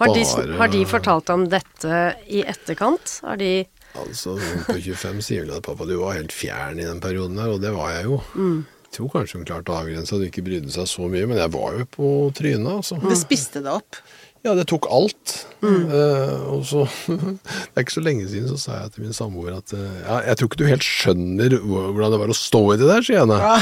Har 0.00 0.12
de, 0.16 0.22
har 0.56 0.70
de 0.72 0.84
fortalt 0.88 1.28
om 1.34 1.42
dette 1.52 1.96
i 2.32 2.40
etterkant? 2.48 3.18
Har 3.24 3.36
de 3.40 3.66
Altså, 4.02 4.36
på 4.68 4.76
25 4.82 5.20
sier 5.24 5.44
hun 5.46 5.54
at 5.56 5.64
pappa, 5.66 5.86
du 5.88 5.96
var 6.00 6.16
helt 6.18 6.32
fjern 6.34 6.78
i 6.80 6.84
den 6.88 7.00
perioden 7.00 7.36
der, 7.40 7.52
og 7.54 7.60
det 7.62 7.72
var 7.76 7.92
jeg 7.96 8.04
jo. 8.10 8.20
Jeg 8.36 8.92
tror 8.96 9.10
kanskje 9.12 9.38
hun 9.40 9.46
klarte 9.48 9.72
å 9.74 9.80
avgrense 9.80 10.14
at 10.14 10.20
hun 10.22 10.28
ikke 10.30 10.44
brydde 10.46 10.72
seg 10.72 10.86
så 10.88 11.08
mye, 11.10 11.26
men 11.28 11.40
jeg 11.42 11.52
var 11.52 11.74
jo 11.80 11.86
på 11.96 12.10
trynet, 12.38 12.70
altså. 12.78 13.00
Det 13.02 13.18
spiste 13.20 13.60
deg 13.64 13.72
opp. 13.80 13.98
Ja, 14.46 14.52
det 14.54 14.68
tok 14.70 14.86
alt. 14.94 15.32
Eh, 15.66 16.42
og 16.54 16.60
så 16.68 16.84
Det 17.10 17.72
er 17.74 17.82
ikke 17.82 17.96
så 17.96 18.02
lenge 18.04 18.28
siden 18.30 18.46
så 18.52 18.58
sa 18.62 18.76
jeg 18.84 18.92
til 18.94 19.02
min 19.08 19.16
samboer 19.16 19.56
at 19.56 19.72
eh, 19.74 19.96
ja, 20.04 20.20
jeg 20.28 20.38
tror 20.38 20.50
ikke 20.52 20.60
du 20.60 20.68
helt 20.70 20.86
skjønner 20.86 21.56
hvordan 21.66 22.14
det 22.14 22.20
var 22.22 22.30
å 22.30 22.36
stå 22.38 22.60
i 22.74 22.76
det 22.78 22.86
der, 22.92 23.02
sier 23.02 23.18
jeg 23.18 23.24
henne. 23.26 23.56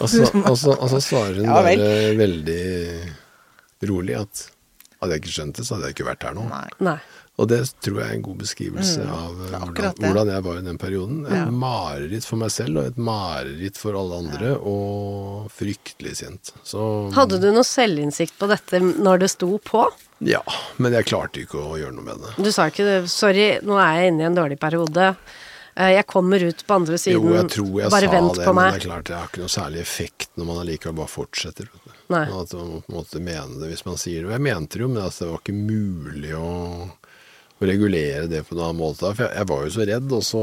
Og 0.00 0.08
så 0.08 0.24
og 0.50 0.56
så- 0.56 0.78
og 0.78 0.88
så 0.94 1.02
svarer 1.04 1.36
hun 1.42 1.50
Ja 1.50 1.60
vel. 1.66 1.82
bare 1.84 2.16
veldig 2.16 3.90
rolig 3.90 4.16
at 4.22 4.46
hadde 5.00 5.14
jeg 5.16 5.22
ikke 5.22 5.32
skjønt 5.36 5.56
det, 5.60 5.64
så 5.68 5.76
hadde 5.76 5.88
jeg 5.90 5.96
ikke 5.98 6.08
vært 6.10 6.24
her 6.28 6.34
nå. 6.36 6.46
Nei. 6.48 6.66
Nei. 6.84 6.96
Og 7.40 7.48
det 7.48 7.60
tror 7.80 8.00
jeg 8.02 8.04
er 8.10 8.16
en 8.18 8.24
god 8.26 8.36
beskrivelse 8.42 9.04
av 9.08 9.38
eh, 9.46 9.54
hvordan, 9.64 9.94
hvordan 10.02 10.30
jeg 10.34 10.44
var 10.44 10.58
i 10.60 10.64
den 10.66 10.78
perioden. 10.82 11.22
Et 11.24 11.32
Ja. 11.38 11.46
mareritt 11.50 12.26
for 12.28 12.36
meg 12.42 12.50
selv, 12.52 12.76
og 12.82 12.90
et 12.90 12.98
mareritt 13.00 13.78
for 13.80 13.96
alle 13.96 14.18
andre, 14.20 14.50
og 14.60 15.48
fryktelig 15.56 16.16
sint. 16.20 16.52
Så 16.68 16.84
Hadde 17.16 17.40
du 17.40 17.48
noe 17.54 17.64
selvinnsikt 17.64 18.36
på 18.38 18.48
dette 18.50 18.82
når 18.84 19.24
det 19.24 19.30
sto 19.32 19.54
på? 19.64 19.86
Ja, 20.20 20.42
men 20.76 20.92
jeg 20.92 21.06
klarte 21.08 21.40
ikke 21.40 21.56
å 21.64 21.78
gjøre 21.80 21.94
noe 21.96 22.04
med 22.10 22.20
det. 22.20 22.34
Du 22.44 22.52
sa 22.52 22.68
ikke 22.68 22.84
det, 22.84 22.98
'sorry, 23.08 23.60
nå 23.64 23.78
er 23.80 24.02
jeg 24.02 24.12
inne 24.12 24.20
i 24.20 24.26
en 24.28 24.36
dårlig 24.36 24.58
periode'. 24.60 25.16
Eh, 25.76 25.94
Jeg 25.96 26.06
kommer 26.08 26.42
ut 26.42 26.66
på 26.66 26.74
andre 26.74 26.98
siden. 26.98 27.22
bare 27.22 27.40
vent 27.40 27.54
på 27.56 27.62
meg. 27.72 27.80
Jo, 27.80 27.80
jeg 27.80 27.80
tror 27.80 27.80
jeg 27.80 27.90
sa 27.90 28.00
det, 28.00 28.10
men 28.12 28.72
det 28.74 28.84
er 28.84 28.88
klart 28.90 29.04
det 29.04 29.16
har 29.16 29.28
ikke 29.28 29.38
noe 29.38 29.54
særlig 29.54 29.80
effekt 29.80 30.28
når 30.36 30.44
man 30.46 30.56
allikevel 30.66 30.96
bare 30.96 31.08
fortsetter. 31.08 31.68
At 32.10 32.52
man 32.52 32.82
på 32.82 32.90
en 32.90 32.96
måte 32.98 33.20
mener 33.22 33.60
det 33.60 33.70
hvis 33.70 33.86
man 33.86 33.96
sier 33.96 34.20
det. 34.20 34.26
Og 34.26 34.32
jeg 34.32 34.40
mente 34.40 34.72
det 34.76 34.80
jo, 34.82 34.88
men 34.88 35.02
altså, 35.04 35.20
det 35.24 35.30
var 35.30 35.40
ikke 35.40 35.54
mulig 35.54 36.32
å, 36.34 36.90
å 37.60 37.68
regulere 37.68 38.24
det 38.30 38.40
på 38.48 38.54
en 38.56 38.62
annen 38.64 38.78
måte. 38.80 39.10
For 39.14 39.26
jeg, 39.26 39.34
jeg 39.36 39.48
var 39.50 39.64
jo 39.66 39.72
så 39.74 39.86
redd, 39.90 40.12
og 40.16 40.22
så 40.24 40.42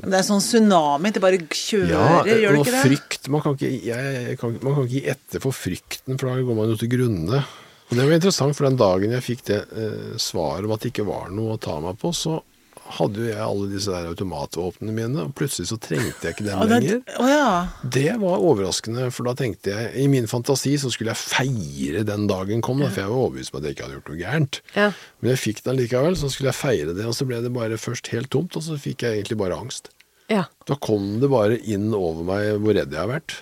Det 0.00 0.16
er 0.18 0.26
sånn 0.26 0.42
tsunami. 0.42 1.12
Det 1.14 1.22
bare 1.22 1.38
kjører, 1.46 1.92
Ja, 1.94 2.20
gjør 2.26 2.56
det 2.56 2.62
ikke 2.64 2.74
det? 2.76 2.84
frykt 2.88 3.28
man 3.30 3.44
kan 3.44 3.54
ikke, 3.58 3.72
jeg 3.86 4.36
kan, 4.40 4.56
man 4.64 4.74
kan 4.76 4.86
ikke 4.88 4.94
gi 4.96 5.02
etter 5.14 5.42
for 5.44 5.54
frykten, 5.56 6.18
for 6.18 6.30
da 6.32 6.38
går 6.50 6.58
man 6.58 6.72
jo 6.72 6.78
til 6.80 6.90
grunne. 6.96 7.42
Og 7.90 7.96
Det 7.98 8.04
var 8.06 8.14
interessant, 8.18 8.54
for 8.58 8.68
den 8.68 8.78
dagen 8.78 9.14
jeg 9.16 9.26
fikk 9.26 9.44
det 9.50 9.60
eh, 9.74 10.12
svaret 10.22 10.66
om 10.68 10.74
at 10.76 10.82
det 10.84 10.92
ikke 10.92 11.06
var 11.08 11.30
noe 11.34 11.56
å 11.56 11.60
ta 11.62 11.78
meg 11.82 11.98
på, 11.98 12.12
så 12.14 12.38
hadde 12.96 13.22
jo 13.22 13.28
jeg 13.30 13.40
alle 13.44 13.68
disse 13.70 13.92
der 13.92 14.08
automatvåpnene 14.10 14.94
mine, 14.96 15.24
og 15.26 15.34
plutselig 15.38 15.70
så 15.70 15.78
trengte 15.82 16.28
jeg 16.28 16.36
ikke 16.36 16.46
dem 16.46 16.64
lenger. 16.70 17.02
ja. 17.30 17.50
Det 17.96 18.16
var 18.22 18.44
overraskende, 18.50 19.08
for 19.14 19.28
da 19.30 19.34
tenkte 19.38 19.72
jeg 19.74 19.92
I 20.02 20.08
min 20.12 20.28
fantasi 20.30 20.76
så 20.80 20.90
skulle 20.92 21.14
jeg 21.14 21.20
feire 21.22 22.04
den 22.06 22.26
dagen 22.30 22.64
kom, 22.64 22.82
da, 22.82 22.90
for 22.90 23.04
jeg 23.04 23.12
var 23.12 23.24
overbevist 23.26 23.54
om 23.54 23.60
at 23.60 23.68
jeg 23.68 23.76
ikke 23.76 23.86
hadde 23.86 23.98
gjort 23.98 24.12
noe 24.12 24.20
gærent. 24.20 24.60
Ja. 24.76 24.88
Men 25.20 25.34
jeg 25.34 25.42
fikk 25.44 25.62
den 25.66 25.80
likevel, 25.80 26.18
så 26.18 26.32
skulle 26.32 26.52
jeg 26.52 26.60
feire 26.60 26.96
det, 26.96 27.06
og 27.06 27.16
så 27.16 27.28
ble 27.28 27.42
det 27.44 27.54
bare 27.54 27.80
først 27.80 28.10
helt 28.14 28.30
tomt, 28.34 28.58
og 28.58 28.66
så 28.66 28.78
fikk 28.80 29.06
jeg 29.06 29.20
egentlig 29.20 29.40
bare 29.40 29.58
angst. 29.60 29.92
Ja. 30.30 30.46
Da 30.68 30.76
kom 30.78 31.16
det 31.22 31.30
bare 31.32 31.58
inn 31.58 31.90
over 31.96 32.26
meg 32.26 32.52
hvor 32.62 32.76
redd 32.76 32.92
jeg 32.94 33.02
har 33.02 33.10
vært. 33.10 33.40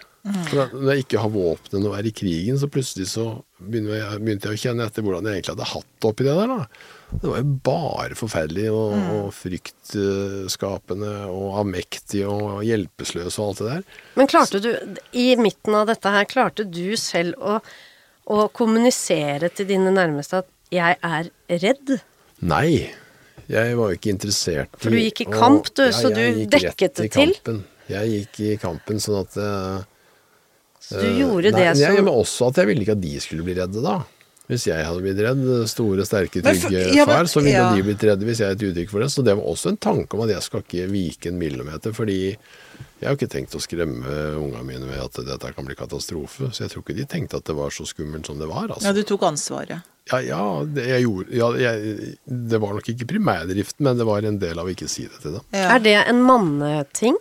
For 0.49 0.73
når 0.75 0.91
jeg 0.93 1.05
ikke 1.07 1.21
har 1.23 1.31
våpen 1.33 1.87
og 1.89 1.95
er 1.97 2.09
i 2.09 2.13
krigen, 2.13 2.59
så 2.61 2.69
plutselig 2.69 3.07
så 3.13 3.27
begynner 3.63 3.97
jeg, 3.97 4.23
begynte 4.25 4.51
jeg 4.51 4.59
å 4.59 4.63
kjenne 4.65 4.89
etter 4.89 5.05
hvordan 5.07 5.29
jeg 5.29 5.39
egentlig 5.39 5.55
hadde 5.55 5.69
hatt 5.73 5.89
det 5.89 6.11
oppi 6.11 6.27
det 6.27 6.35
der. 6.37 6.53
da. 6.53 6.97
Det 7.11 7.25
var 7.25 7.41
jo 7.41 7.53
bare 7.65 8.17
forferdelig 8.19 8.67
og, 8.69 8.93
og 9.15 9.29
fryktskapende 9.33 11.13
og 11.33 11.57
avmektig 11.63 12.27
og 12.29 12.61
hjelpeløs 12.67 13.39
og 13.41 13.47
alt 13.47 13.63
det 13.63 13.69
der. 13.71 13.87
Men 14.21 14.29
klarte 14.31 14.61
du, 14.61 14.71
i 15.17 15.31
midten 15.41 15.77
av 15.79 15.89
dette 15.89 16.13
her, 16.13 16.29
klarte 16.29 16.69
du 16.69 16.93
selv 17.01 17.41
å, 17.41 17.59
å 18.29 18.47
kommunisere 18.53 19.49
til 19.49 19.71
dine 19.73 19.95
nærmeste 19.95 20.43
at 20.43 20.51
'jeg 20.69 20.99
er 21.01 21.31
redd'? 21.49 21.97
Nei, 22.45 22.93
jeg 23.49 23.77
var 23.79 23.91
jo 23.91 23.97
ikke 23.97 24.13
interessert 24.13 24.77
i 24.77 24.83
For 24.83 24.93
du 24.93 25.01
gikk 25.01 25.23
i 25.25 25.29
kamp, 25.33 25.71
du, 25.73 25.87
Ja, 25.89 25.95
så 25.97 26.13
du 26.13 26.45
dekket 26.45 27.01
det 27.01 27.09
til? 27.09 27.33
kampen. 27.33 27.63
Jeg 27.89 28.13
gikk 28.13 28.41
i 28.45 28.57
kampen 28.61 29.01
sånn 29.01 29.23
at 29.25 29.39
uh, 29.41 29.81
Så 30.85 31.01
du 31.01 31.09
gjorde 31.23 31.55
nei, 31.57 31.65
det 31.65 31.73
nei, 31.73 31.81
jeg, 31.81 32.05
Men 32.05 32.13
også 32.13 32.51
at 32.53 32.61
jeg 32.61 32.69
ville 32.69 32.85
ikke 32.85 32.99
at 32.99 33.01
de 33.01 33.15
skulle 33.25 33.47
bli 33.47 33.57
redde, 33.57 33.81
da. 33.81 34.03
Hvis 34.49 34.65
jeg 34.71 34.81
hadde 34.87 35.03
blitt 35.05 35.19
redd, 35.21 35.43
store, 35.69 36.05
sterke, 36.09 36.41
trygge 36.41 36.81
ja, 36.97 37.05
men- 37.05 37.11
far, 37.11 37.29
så 37.29 37.43
ville 37.45 37.53
ja. 37.59 37.67
de 37.77 37.83
blitt 37.85 38.05
redde 38.09 38.25
hvis 38.25 38.39
jeg 38.41 38.49
er 38.49 38.57
et 38.57 38.63
uttrykk 38.71 38.91
for 38.95 39.05
det. 39.05 39.11
Så 39.13 39.23
det 39.27 39.35
var 39.37 39.45
også 39.51 39.69
en 39.75 39.77
tanke 39.77 40.17
om 40.17 40.23
at 40.25 40.33
jeg 40.33 40.43
skal 40.47 40.63
ikke 40.65 40.87
vike 40.89 41.29
en 41.29 41.37
millimeter, 41.39 41.93
fordi 41.93 42.17
jeg 42.99 43.05
har 43.07 43.15
ikke 43.19 43.29
tenkt 43.31 43.55
å 43.55 43.61
skremme 43.61 44.09
ungene 44.41 44.65
mine 44.67 44.89
med 44.89 44.99
at 45.05 45.21
dette 45.29 45.53
kan 45.55 45.69
bli 45.69 45.77
katastrofe. 45.79 46.49
Så 46.57 46.65
jeg 46.65 46.73
tror 46.73 46.83
ikke 46.87 46.97
de 46.97 47.05
tenkte 47.13 47.37
at 47.43 47.45
det 47.47 47.55
var 47.61 47.71
så 47.77 47.85
skummelt 47.87 48.27
som 48.27 48.41
det 48.41 48.49
var. 48.49 48.71
altså. 48.73 48.89
Ja, 48.89 48.97
du 48.97 49.03
tok 49.07 49.27
ansvaret. 49.29 49.85
Ja, 50.09 50.19
ja, 50.25 50.41
det, 50.65 50.87
jeg 50.89 51.05
gjorde, 51.05 51.37
ja 51.37 51.49
jeg, 51.61 52.17
det 52.25 52.59
var 52.65 52.73
nok 52.79 52.89
ikke 52.89 53.07
primærdriften, 53.11 53.85
men 53.85 53.99
det 54.01 54.07
var 54.09 54.25
en 54.25 54.39
del 54.41 54.59
av 54.59 54.65
å 54.65 54.73
ikke 54.73 54.89
si 54.89 55.05
det 55.05 55.21
til 55.21 55.37
dem. 55.37 55.45
Ja. 55.53 55.75
Er 55.77 55.85
det 55.85 55.97
en 56.09 56.23
manneting? 56.25 57.19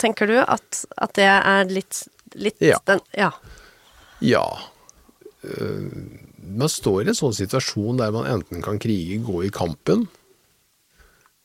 Tenker 0.00 0.26
du 0.32 0.38
at, 0.40 0.80
at 0.96 1.12
det 1.20 1.28
er 1.28 1.68
litt, 1.68 2.06
litt 2.34 2.56
Ja. 2.64 2.80
den 2.88 3.04
Ja. 3.20 3.28
Ja. 4.24 4.46
øh, 5.44 5.86
man 6.58 6.70
står 6.72 7.04
i 7.04 7.12
en 7.12 7.18
sånn 7.18 7.34
situasjon 7.36 8.00
der 8.00 8.12
man 8.14 8.28
enten 8.30 8.62
kan 8.64 8.78
krige, 8.82 9.20
gå 9.26 9.44
i 9.46 9.52
kampen. 9.54 10.06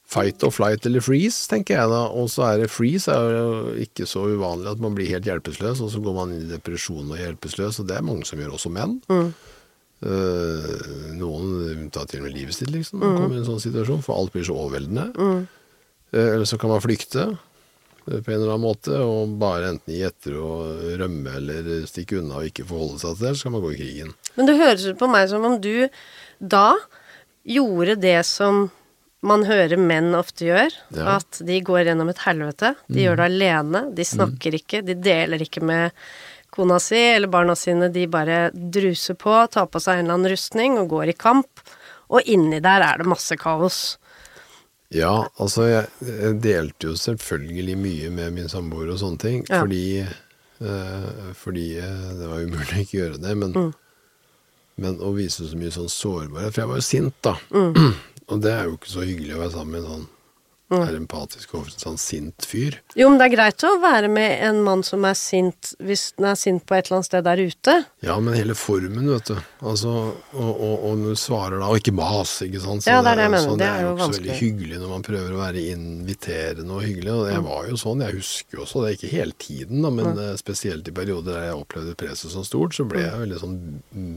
Fight 0.07 0.43
or 0.47 0.53
flight 0.55 0.85
eller 0.87 1.03
freeze, 1.03 1.49
tenker 1.51 1.75
jeg 1.75 1.89
da. 1.91 2.03
Og 2.15 2.29
så 2.31 2.45
er 2.47 2.61
det 2.63 2.69
freeze 2.71 3.11
er 3.11 3.33
jo 3.35 3.73
ikke 3.83 4.05
så 4.07 4.23
uvanlig 4.31 4.71
at 4.71 4.79
man 4.83 4.95
blir 4.95 5.09
helt 5.11 5.27
hjelpeløs, 5.27 5.81
og 5.83 5.91
så 5.91 5.99
går 6.03 6.15
man 6.15 6.31
inn 6.35 6.45
i 6.45 6.51
depresjon 6.53 7.09
og 7.11 7.17
er 7.17 7.25
hjelpeløs, 7.25 7.81
og 7.83 7.89
det 7.89 7.97
er 7.99 8.05
mange 8.07 8.27
som 8.29 8.39
gjør, 8.39 8.53
også 8.55 8.71
menn. 8.71 9.01
Øh, 10.07 11.13
noen 11.17 11.89
tar 11.91 12.05
til 12.07 12.21
og 12.21 12.27
med 12.27 12.35
livet 12.37 12.53
sitt, 12.55 12.69
liksom, 12.71 13.01
når 13.01 13.07
man 13.09 13.17
kommer 13.23 13.35
i 13.35 13.41
en 13.41 13.49
sånn 13.49 13.63
situasjon, 13.63 14.03
for 14.05 14.19
alt 14.21 14.31
blir 14.35 14.45
så 14.47 14.55
overveldende. 14.55 15.07
Eh, 16.13 16.27
Eller 16.35 16.45
så 16.47 16.59
kan 16.61 16.69
man 16.71 16.83
flykte 16.83 17.23
eh, 17.33 18.19
på 18.21 18.31
en 18.31 18.37
eller 18.37 18.53
annen 18.53 18.63
måte, 18.67 18.93
og 19.03 19.33
bare 19.41 19.73
enten 19.73 19.91
gi 19.95 20.03
etter 20.07 20.37
og 20.39 20.85
rømme 21.01 21.33
eller 21.41 21.85
stikke 21.89 22.21
unna 22.21 22.39
og 22.39 22.47
ikke 22.51 22.67
forholde 22.69 23.01
seg 23.01 23.17
til 23.17 23.27
det, 23.27 23.35
så 23.41 23.49
kan 23.49 23.57
man 23.57 23.65
gå 23.65 23.73
i 23.73 23.79
krigen. 23.81 24.13
Men 24.37 24.45
det 24.49 24.57
høres 24.59 24.85
ut 24.87 24.99
på 24.99 25.09
meg 25.11 25.29
som 25.31 25.45
om 25.47 25.57
du 25.61 25.87
da 26.39 26.75
gjorde 27.47 27.95
det 28.01 28.19
som 28.27 28.67
man 29.25 29.43
hører 29.49 29.79
menn 29.81 30.11
ofte 30.15 30.45
gjør. 30.45 30.73
Ja. 30.93 31.17
At 31.17 31.39
de 31.43 31.57
går 31.65 31.87
gjennom 31.89 32.11
et 32.11 32.21
helvete. 32.21 32.75
De 32.87 33.01
gjør 33.01 33.17
det 33.17 33.25
alene. 33.31 33.81
De 33.97 34.05
snakker 34.05 34.55
ikke. 34.59 34.83
De 34.85 34.93
deler 34.93 35.41
ikke 35.43 35.63
med 35.65 35.95
kona 36.53 36.77
si 36.81 36.99
eller 37.15 37.27
barna 37.33 37.55
sine. 37.57 37.89
De 37.93 38.05
bare 38.07 38.51
druser 38.53 39.17
på, 39.19 39.33
tar 39.51 39.65
på 39.73 39.81
seg 39.83 39.99
en 39.99 40.05
eller 40.05 40.19
annen 40.19 40.31
rustning 40.35 40.77
og 40.79 40.91
går 40.93 41.11
i 41.11 41.17
kamp. 41.17 41.63
Og 42.13 42.29
inni 42.29 42.61
der 42.63 42.85
er 42.85 43.01
det 43.01 43.09
masse 43.09 43.35
kaos. 43.41 43.97
Ja, 44.95 45.25
altså 45.41 45.65
jeg, 45.67 45.89
jeg 46.07 46.37
delte 46.45 46.87
jo 46.87 46.93
selvfølgelig 46.95 47.73
mye 47.81 48.13
med 48.21 48.37
min 48.37 48.47
samboer 48.53 48.93
og 48.93 49.01
sånne 49.01 49.19
ting, 49.19 49.41
Ja. 49.49 49.59
fordi, 49.65 50.05
eh, 50.63 51.33
fordi 51.35 51.65
eh, 51.81 52.05
det 52.21 52.29
var 52.29 52.45
umulig 52.45 52.69
å 52.77 52.83
ikke 52.85 52.99
gjøre 53.01 53.19
det, 53.25 53.33
men, 53.41 53.73
men 54.77 54.99
å 55.01 55.11
vise 55.15 55.47
så 55.49 55.57
mye 55.57 55.71
sånn 55.73 55.89
sårbarhet, 55.89 56.53
for 56.53 56.61
jeg 56.63 56.69
var 56.69 56.77
jo 56.81 56.85
sint 56.85 57.15
da, 57.25 57.35
og 58.27 58.41
det 58.43 58.51
er 58.53 58.67
jo 58.69 58.77
ikke 58.77 58.91
så 58.91 59.05
hyggelig 59.07 59.35
å 59.35 59.41
være 59.41 59.55
sammen 59.55 59.73
med 59.73 59.81
en 59.83 59.89
sånn 59.91 60.07
er 60.75 60.97
empatisk 60.97 61.53
og 61.55 61.69
sånn 61.71 61.97
sint 62.01 62.45
fyr. 62.47 62.75
Jo, 62.97 63.07
men 63.09 63.21
det 63.21 63.29
er 63.29 63.33
greit 63.37 63.63
å 63.63 63.73
være 63.79 64.09
med 64.11 64.41
en 64.43 64.59
mann 64.65 64.83
som 64.83 65.05
er 65.07 65.15
sint 65.17 65.71
hvis 65.79 66.09
den 66.17 66.27
er 66.27 66.39
sint 66.39 66.65
på 66.67 66.75
et 66.75 66.87
eller 66.87 66.99
annet 66.99 67.09
sted 67.09 67.27
der 67.27 67.41
ute. 67.41 67.75
Ja, 68.03 68.17
men 68.23 68.35
hele 68.35 68.55
formen, 68.57 69.07
vet 69.13 69.31
du. 69.31 69.37
Altså, 69.63 69.93
og, 70.33 70.49
og, 70.51 70.73
og 70.89 71.05
du 71.05 71.13
svarer 71.19 71.61
da, 71.61 71.69
og 71.71 71.79
ikke 71.79 71.95
mas, 71.95 72.37
ikke 72.43 72.63
sant. 72.63 72.87
Ja, 72.89 72.99
det 73.05 73.13
er 73.13 73.21
det 73.21 73.27
jeg 73.27 73.35
mener. 73.37 73.47
Sånn, 73.47 73.61
Det 73.61 73.69
er 73.69 73.77
jo 73.77 73.77
det 73.77 73.85
er 73.85 73.87
jo 73.87 73.93
vanskelig. 74.01 74.27
veldig 74.27 74.39
hyggelig 74.41 74.81
når 74.81 74.93
man 74.95 75.07
prøver 75.07 75.35
å 75.35 75.41
være 75.41 75.67
inviterende 75.75 76.75
og 76.77 76.83
hyggelig. 76.87 77.13
Og 77.13 77.29
jeg 77.31 77.45
var 77.47 77.69
jo 77.71 77.79
sånn, 77.83 78.03
jeg 78.07 78.17
husker 78.17 78.59
jo 78.59 78.65
også, 78.65 78.83
det 78.83 78.89
er 78.89 78.97
ikke 78.99 79.13
hele 79.13 79.37
tiden, 79.47 79.85
da, 79.85 79.93
men 80.01 80.11
mm. 80.17 80.25
spesielt 80.41 80.91
i 80.91 80.95
perioder 80.99 81.37
der 81.37 81.47
jeg 81.49 81.61
opplevde 81.61 81.95
presset 81.99 82.33
som 82.33 82.45
stort, 82.47 82.75
så 82.75 82.87
ble 82.89 83.05
jeg 83.05 83.23
veldig 83.23 83.39
sånn 83.43 83.61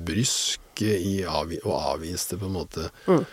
brysk 0.08 0.82
i 0.82 1.20
og 1.28 1.54
avviste 1.76 2.38
på 2.40 2.48
en 2.48 2.54
måte 2.54 2.86
eh, 2.88 3.24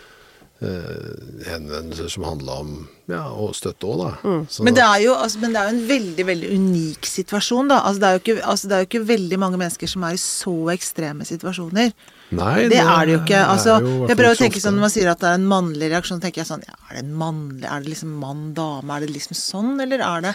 henvendelser 0.60 2.08
som 2.10 2.24
handla 2.26 2.52
om 2.62 2.72
ja, 3.08 3.22
å 3.30 3.48
støtte 3.56 3.86
òg, 3.88 4.00
da. 4.02 4.10
Så- 4.50 4.64
Men 4.64 4.74
det, 4.74 4.84
jo, 5.04 5.14
altså, 5.14 5.38
men 5.40 5.52
det 5.54 5.60
er 5.60 5.70
jo 5.70 5.76
en 5.76 5.88
veldig 5.88 6.26
veldig 6.26 6.50
unik 6.58 7.06
situasjon, 7.06 7.68
da. 7.68 7.80
Altså, 7.86 8.00
det, 8.00 8.08
er 8.08 8.18
ikke, 8.22 8.44
altså, 8.44 8.68
det 8.68 8.74
er 8.76 8.82
jo 8.84 8.88
ikke 8.90 9.06
veldig 9.08 9.38
mange 9.38 9.60
mennesker 9.60 9.88
som 9.88 10.04
er 10.04 10.12
i 10.18 10.20
så 10.22 10.54
ekstreme 10.74 11.24
situasjoner. 11.24 11.92
Nei, 12.30 12.68
Det 12.68 12.76
er 12.82 13.06
det 13.06 13.14
jo 13.14 13.20
ikke. 13.24 13.40
Altså, 13.48 13.78
jo 13.80 14.06
jeg 14.06 14.16
prøver 14.18 14.34
å 14.34 14.40
tenke 14.42 14.60
sånn 14.60 14.74
Når 14.76 14.84
man 14.84 14.90
sier 14.92 15.08
at 15.08 15.18
det 15.22 15.28
er 15.30 15.38
en 15.38 15.46
mannlig 15.48 15.88
reaksjon, 15.94 16.20
tenker 16.20 16.42
jeg 16.42 16.50
sånn 16.50 16.60
ja, 16.66 16.74
Er 16.90 16.98
det 16.98 17.04
en 17.06 17.14
mannlig 17.16 17.64
Er 17.64 17.80
det 17.80 17.88
liksom 17.88 18.10
mann-dame? 18.20 18.90
Er 18.98 19.00
det 19.06 19.14
liksom 19.14 19.32
sånn, 19.38 19.80
eller 19.80 20.02
er 20.04 20.20
det 20.26 20.34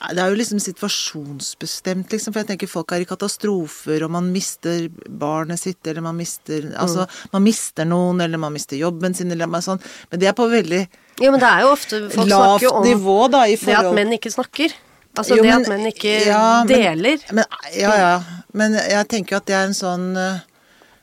Det 0.00 0.16
er 0.22 0.30
jo 0.32 0.36
liksom 0.40 0.60
situasjonsbestemt, 0.64 2.08
liksom. 2.14 2.32
For 2.32 2.40
jeg 2.40 2.48
tenker 2.54 2.70
folk 2.70 2.92
er 2.96 3.02
i 3.04 3.08
katastrofer, 3.08 4.04
og 4.06 4.12
man 4.14 4.30
mister 4.32 4.86
barnet 5.20 5.60
sitt, 5.60 5.80
eller 5.86 6.00
man 6.04 6.16
mister 6.16 6.70
Altså, 6.80 7.04
man 7.34 7.44
mister 7.44 7.84
noen, 7.88 8.22
eller 8.24 8.40
man 8.40 8.54
mister 8.56 8.80
jobben 8.80 9.14
sin, 9.14 9.30
eller 9.34 9.50
noe 9.50 9.60
sånt. 9.64 9.84
Men 10.10 10.22
det 10.22 10.30
er 10.30 10.36
på 10.38 10.48
veldig 10.50 10.82
Jo, 11.20 11.30
men 11.34 11.40
det 11.42 11.50
er 11.50 11.66
jo 11.66 11.72
ofte 11.74 12.00
Folk 12.14 12.30
lavt 12.32 12.64
jo 12.64 12.70
om 12.78 12.86
nivå, 12.86 13.18
da, 13.30 13.44
i 13.46 13.58
det 13.60 13.76
at 13.76 13.90
menn 13.94 14.16
ikke 14.16 14.32
snakker. 14.32 14.72
Altså 15.18 15.36
Jo, 15.36 15.42
det 15.42 15.50
men- 15.50 15.62
at 15.62 15.68
menn 15.68 15.86
ikke 15.90 16.14
ja, 16.26 16.42
deler. 16.64 17.18
Men, 17.32 17.44
ja, 17.74 17.96
ja. 17.98 18.12
Men 18.54 18.72
jeg 18.78 19.08
tenker 19.08 19.36
jo 19.36 19.40
at 19.42 19.46
det 19.46 19.54
er 19.58 19.66
en 19.68 19.76
sånn 19.76 20.16
eh, 20.16 20.38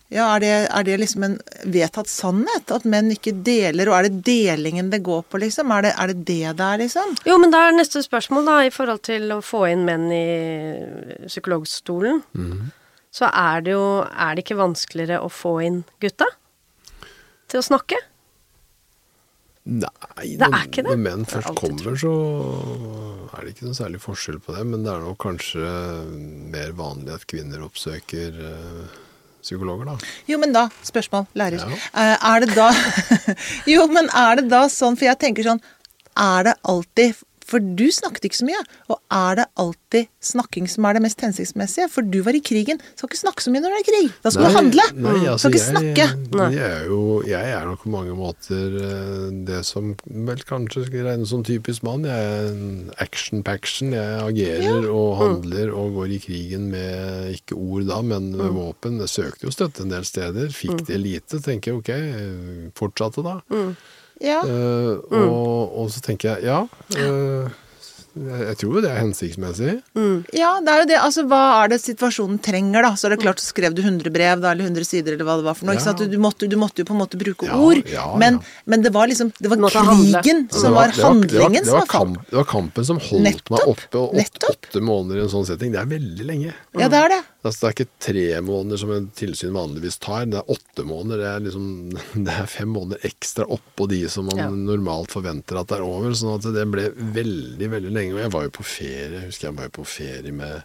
Ja, 0.08 0.30
er 0.38 0.40
det, 0.40 0.52
er 0.72 0.86
det 0.88 0.94
liksom 1.02 1.24
en 1.28 1.34
vedtatt 1.68 2.08
sannhet? 2.08 2.72
At 2.72 2.86
menn 2.88 3.10
ikke 3.12 3.34
deler, 3.44 3.90
og 3.92 3.98
er 3.98 4.08
det 4.08 4.22
delingen 4.28 4.88
det 4.94 5.02
går 5.04 5.26
på, 5.28 5.42
liksom? 5.44 5.72
Er 5.76 5.84
det 5.84 5.94
er 6.00 6.12
det, 6.14 6.22
det 6.30 6.54
der, 6.62 6.78
er, 6.78 6.82
liksom? 6.86 7.16
Jo, 7.28 7.36
men 7.42 7.52
da 7.52 7.66
er 7.68 7.76
neste 7.76 8.00
spørsmål, 8.06 8.46
da, 8.48 8.58
i 8.64 8.72
forhold 8.72 9.02
til 9.04 9.34
å 9.36 9.42
få 9.44 9.66
inn 9.74 9.84
menn 9.88 10.06
i 10.16 10.26
psykologstolen. 11.28 12.22
Mm. 12.40 12.70
Så 13.18 13.28
er 13.34 13.64
det 13.66 13.74
jo 13.74 13.86
Er 14.06 14.36
det 14.36 14.44
ikke 14.46 14.60
vanskeligere 14.60 15.20
å 15.24 15.30
få 15.32 15.58
inn 15.66 15.82
gutta? 16.04 16.28
Til 17.52 17.60
å 17.60 17.66
snakke? 17.66 18.00
Nei, 19.68 19.90
Det 20.40 20.46
er 20.46 20.52
når, 20.54 20.68
ikke 20.70 20.84
det. 20.86 20.92
når 20.94 21.02
menn 21.04 21.26
først 21.28 21.52
kommer, 21.60 21.98
så 22.00 22.14
er 23.36 23.44
det 23.44 23.52
ikke 23.56 23.68
noe 23.68 23.76
særlig 23.76 24.00
forskjell 24.04 24.40
på 24.44 24.56
det. 24.56 24.64
Men 24.72 24.86
det 24.86 24.94
er 24.94 25.04
nok 25.04 25.20
kanskje 25.26 25.72
mer 26.54 26.72
vanlig 26.80 27.12
at 27.18 27.28
kvinner 27.28 27.66
oppsøker 27.68 28.40
eh, 28.54 28.96
psykologer, 29.48 29.88
da. 29.94 30.12
Jo, 30.30 30.38
men 30.44 30.54
da 30.56 30.68
Spørsmål, 30.86 31.26
lærer. 31.40 31.64
Ja. 31.64 31.80
Eh, 32.04 32.28
Er 32.34 32.44
det 32.46 32.52
da 32.56 32.68
Jo, 33.74 33.88
men 33.92 34.12
er 34.14 34.42
det 34.42 34.50
da 34.52 34.66
sånn 34.72 35.00
For 35.00 35.08
jeg 35.10 35.20
tenker 35.24 35.48
sånn 35.48 35.64
Er 36.20 36.50
det 36.52 36.56
alltid 36.68 37.24
For 37.48 37.64
du 37.64 37.86
snakket 37.96 38.26
ikke 38.28 38.38
så 38.42 38.46
mye. 38.50 38.60
Og 38.92 38.98
er 39.16 39.38
det 39.40 39.46
alltid 39.64 40.10
snakking 40.28 40.66
som 40.68 40.84
er 40.90 40.98
det 40.98 41.02
mest 41.06 41.22
hensiktsmessige? 41.24 41.88
For 41.94 42.04
du 42.04 42.18
var 42.26 42.36
i 42.36 42.42
krigen. 42.44 42.82
Skal 42.98 43.08
ikke 43.08 43.20
snakke 43.22 43.46
så 43.46 43.54
mye 43.54 43.62
når 43.64 43.72
du 43.72 43.78
er 43.78 43.84
i 43.84 43.88
krig. 43.88 44.10
Da 44.26 44.34
skal 44.36 44.50
du 44.50 44.58
handle. 44.58 44.84
Nei, 44.98 45.14
altså, 45.32 45.48
skal 45.48 45.56
ikke 45.56 45.64
jeg, 45.64 46.10
snakke. 46.12 46.38
Nei. 46.42 46.50
Jeg 46.58 46.72
er 46.82 46.86
jo 46.92 47.00
jeg 47.28 47.54
er 47.56 47.66
nok 47.70 47.82
på 47.86 47.92
mange 47.94 48.16
måter 48.20 48.76
eh, 48.82 49.30
det 49.48 49.62
som 49.66 49.94
vel 50.28 50.44
kanskje 50.48 50.86
skal 50.90 51.08
regnes 51.08 51.32
som 51.32 51.46
typisk 51.48 51.84
mann. 51.88 52.04
Jeg 52.08 52.28
er 52.34 52.50
en 52.52 52.92
action-paction. 53.04 53.94
Jeg 53.96 54.20
agerer 54.28 54.90
og 54.92 55.08
Mm. 55.18 55.22
handler 55.24 55.72
og 55.74 55.94
går 56.02 56.12
i 56.18 56.20
krigen 56.28 56.68
med 56.72 57.32
ikke 57.38 57.56
ord 57.56 57.88
da, 57.88 58.02
men 58.02 58.32
med 58.36 58.52
Mm. 58.52 58.56
våpen. 58.60 59.00
Jeg 59.00 59.10
søkte 59.10 59.48
jo 59.48 59.52
støtte 59.56 59.82
en 59.84 59.90
del 59.90 60.04
steder. 60.06 60.48
Fikk 60.52 60.86
det 60.88 61.00
lite. 61.00 61.40
Tenker 61.42 61.72
jeg 61.72 61.80
ok, 61.80 62.72
fortsatte 62.76 63.24
da. 63.24 63.40
Ja. 64.22 64.42
Uh, 64.42 64.98
og, 65.12 65.78
og 65.82 65.92
så 65.94 66.02
tenker 66.02 66.36
jeg 66.36 66.48
ja. 66.48 66.62
eh, 66.98 67.50
jeg, 68.18 68.58
tror 68.62 68.76
jo 68.78 68.82
det 68.84 68.90
er 68.92 69.00
hensiktsmessig. 69.02 69.74
Ja, 70.36 70.52
det 70.64 70.74
er 70.74 70.82
jo 70.84 70.88
det. 70.90 70.98
Altså, 71.02 71.24
hva 71.30 71.42
er 71.64 71.72
det 71.74 71.80
situasjonen 71.84 72.40
trenger, 72.44 72.82
da? 72.86 72.92
Så 72.98 73.08
er 73.08 73.16
det 73.16 73.20
klart, 73.24 73.40
så 73.44 73.52
skrev 73.54 73.76
du 73.78 73.82
100 73.84 74.12
brev, 74.14 74.42
da, 74.44 74.52
eller 74.56 74.68
100 74.70 74.86
sider, 74.88 75.14
eller 75.16 75.28
hva 75.28 75.38
det 75.42 75.48
var 75.48 75.58
for 75.60 75.66
noe. 75.70 75.76
Ikke 75.78 75.86
Ja. 75.86 75.92
sant? 75.92 76.00
Du, 76.04 76.08
du, 76.08 76.18
måtte, 76.22 76.50
du 76.50 76.58
måtte 76.58 76.82
jo 76.84 76.88
på 76.90 76.96
en 76.98 77.02
måte 77.04 77.20
bruke 77.22 77.46
Ja, 77.48 77.58
ord. 77.60 77.84
ja, 77.92 78.08
men, 78.18 78.40
ja. 78.42 78.62
men 78.66 78.82
det 78.86 78.92
var 78.96 79.08
liksom 79.08 79.32
Det 79.40 79.50
var 79.50 79.58
krigen 79.70 80.48
som 80.52 80.74
var, 80.74 80.90
handlingen 80.98 81.62
det 81.62 81.66
som 81.70 81.80
var, 81.80 81.88
kamp, 81.88 82.20
det 82.30 82.36
var 82.42 82.46
kampen 82.50 82.86
som 82.86 83.00
holdt 83.00 83.24
Nettopp. 83.24 83.50
meg 83.54 83.68
oppe 83.68 84.04
åtte, 84.24 84.52
åtte 84.54 84.82
måneder 84.82 85.18
i 85.22 85.26
en 85.28 85.30
sånn 85.34 85.46
setting. 85.48 85.72
Det 85.74 85.80
er 85.82 85.90
veldig 85.92 86.26
lenge. 86.28 86.54
Ja, 86.78 86.88
det 86.90 86.98
er 87.04 87.10
det. 87.16 87.22
Altså, 87.48 87.60
det 87.62 87.68
er 87.70 87.76
ikke 87.78 87.92
tre 88.04 88.24
måneder 88.44 88.78
som 88.82 88.92
en 88.92 89.06
tilsyn 89.16 89.54
vanligvis 89.56 90.00
tar. 90.04 90.26
Det 90.28 90.40
er 90.42 90.50
åtte 90.52 90.84
måneder. 90.84 91.18
Det 91.22 91.28
er, 91.32 91.44
liksom, 91.46 91.68
det 92.28 92.34
er 92.34 92.50
fem 92.52 92.70
måneder 92.74 93.06
ekstra 93.08 93.46
oppå 93.56 93.88
de 93.90 94.02
som 94.12 94.26
man 94.28 94.38
Ja. 94.38 94.50
normalt 94.52 95.12
forventer 95.16 95.60
at 95.62 95.68
det 95.72 95.78
er 95.80 95.86
over. 95.88 96.12
sånn 96.18 96.36
at 96.36 96.48
det 96.54 96.66
ble 96.72 96.90
veldig, 97.16 97.70
veldig 97.72 97.92
lenge. 97.94 98.07
Og 98.16 98.24
jeg 98.24 98.34
var 98.34 98.48
jo 98.48 98.56
på 98.58 98.66
ferie, 98.68 99.26
husker 99.28 99.50
jeg 99.50 99.58
var 99.58 99.70
jo 99.70 99.76
på 99.80 99.88
ferie 99.88 100.34
med 100.36 100.62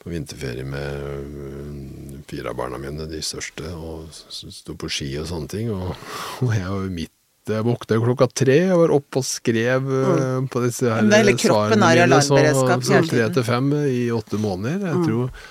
på 0.00 0.08
vinterferie 0.08 0.64
med 0.64 1.02
øh, 1.04 2.20
fire 2.28 2.52
av 2.52 2.56
barna 2.56 2.78
mine, 2.80 3.04
de 3.04 3.20
største, 3.20 3.68
og 3.76 4.08
sto 4.08 4.72
på 4.80 4.88
ski 4.88 5.10
og 5.20 5.26
sånne 5.28 5.50
ting. 5.52 5.72
Og, 5.74 5.90
og 6.46 6.54
jeg 6.56 6.68
var 6.68 6.84
jo 6.86 6.92
midt 7.00 7.16
Jeg 7.50 7.64
våkna 7.66 7.96
klokka 7.98 8.26
tre, 8.36 8.56
jeg 8.68 8.76
var 8.78 8.92
oppe 8.94 9.18
og 9.18 9.24
skrev 9.26 9.86
mm. 9.88 10.48
på 10.52 10.60
disse 10.62 10.86
her 10.86 11.00
svarene 11.02 11.24
mine. 11.24 11.38
kroppen 11.40 11.82
i 11.82 12.02
alarmberedskap 12.04 12.84
hele 12.86 13.08
Tre 13.10 13.24
til 13.34 13.46
fem 13.48 13.72
i 13.88 14.02
åtte 14.14 14.38
måneder. 14.38 14.84
Jeg 14.86 15.08
tror 15.08 15.48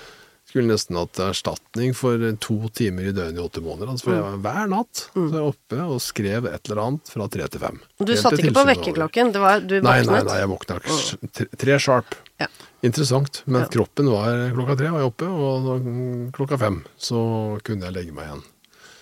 skulle 0.50 0.68
nesten 0.72 0.96
hatt 0.98 1.18
erstatning 1.22 1.92
for 1.94 2.18
to 2.42 2.56
timer 2.74 3.06
i 3.08 3.12
døgnet 3.14 3.38
i 3.38 3.44
åtte 3.44 3.62
måneder. 3.62 3.92
Altså, 3.92 4.08
for 4.08 4.16
jeg 4.16 4.24
var 4.26 4.38
hver 4.44 4.70
natt 4.72 5.04
så 5.14 5.24
jeg 5.30 5.46
oppe 5.46 5.78
og 5.86 6.00
skrev 6.02 6.48
et 6.50 6.66
eller 6.70 6.82
annet 6.84 7.12
fra 7.14 7.28
tre 7.30 7.46
til 7.54 7.62
fem. 7.62 7.78
Du 8.02 8.12
satt 8.18 8.34
ikke 8.40 8.54
på 8.58 8.64
vekkerklokken, 8.72 9.30
Du 9.32 9.38
våknet? 9.44 9.82
Nei, 9.86 10.00
nei, 10.08 10.22
nei, 10.26 10.38
jeg 10.42 10.50
våkna 10.50 10.80
k- 10.82 11.30
tre- 11.38 11.48
tre 11.64 11.78
sharp. 11.78 12.16
Ja. 12.42 12.48
Interessant. 12.82 13.42
Men 13.46 13.62
Ja. 13.62 13.68
kroppen 13.68 14.10
var 14.10 14.50
klokka 14.56 14.76
tre 14.80 14.90
var 14.90 15.00
jeg 15.04 15.10
oppe, 15.12 15.28
og 15.28 16.32
klokka 16.32 16.58
fem 16.58 16.82
så 16.98 17.22
kunne 17.62 17.84
jeg 17.86 17.92
legge 17.94 18.12
meg 18.16 18.26
igjen. 18.30 18.42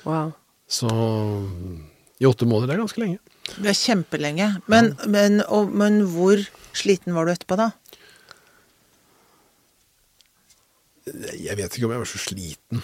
Wow. 0.04 0.32
Så 0.68 0.88
i 2.20 2.26
åtte 2.26 2.46
måneder, 2.46 2.72
det 2.72 2.76
er 2.76 2.82
ganske 2.84 3.00
lenge. 3.02 3.18
Det 3.56 3.70
er 3.70 3.78
kjempelenge. 3.78 4.48
Men, 4.68 4.96
men, 5.06 5.40
og, 5.48 5.70
men 5.72 6.02
hvor 6.12 6.42
sliten 6.76 7.14
var 7.16 7.24
du 7.28 7.32
etterpå, 7.32 7.56
da? 7.56 7.70
Jeg 11.38 11.56
vet 11.58 11.76
ikke 11.78 11.86
om 11.88 11.94
jeg 11.96 12.02
var 12.04 12.10
så 12.10 12.20
sliten. 12.22 12.82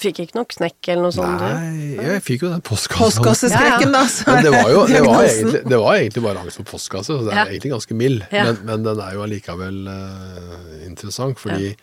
Fikk 0.00 0.22
ikke 0.22 0.38
noe 0.38 0.48
knekk 0.48 0.88
eller 0.88 1.04
noe 1.04 1.12
sånt, 1.12 1.42
du? 1.42 1.44
Nei, 1.44 1.88
jeg 2.00 2.22
fikk 2.24 2.44
jo 2.46 2.50
den 2.54 2.62
postkassen. 2.64 3.02
Postkasseskrekken, 3.04 3.90
da. 3.92 4.00
Ja, 4.08 4.32
Men 4.32 4.46
det 4.46 4.52
var 4.54 4.70
jo 4.72 4.84
det 4.88 5.02
var 5.04 5.24
egentlig, 5.26 5.60
det 5.68 5.80
var 5.82 5.98
egentlig 5.98 6.22
bare 6.24 6.40
angst 6.44 6.60
for 6.62 6.68
postkasse, 6.70 7.12
så 7.18 7.26
det 7.26 7.34
er 7.34 7.40
Ja. 7.42 7.44
egentlig 7.50 7.72
ganske 7.74 7.96
mild. 8.00 8.22
Ja. 8.32 8.44
Men, 8.48 8.62
men 8.70 8.86
den 8.86 9.02
er 9.04 9.12
jo 9.18 9.24
allikevel 9.26 9.80
uh, 9.92 10.86
interessant, 10.86 11.36
fordi 11.42 11.74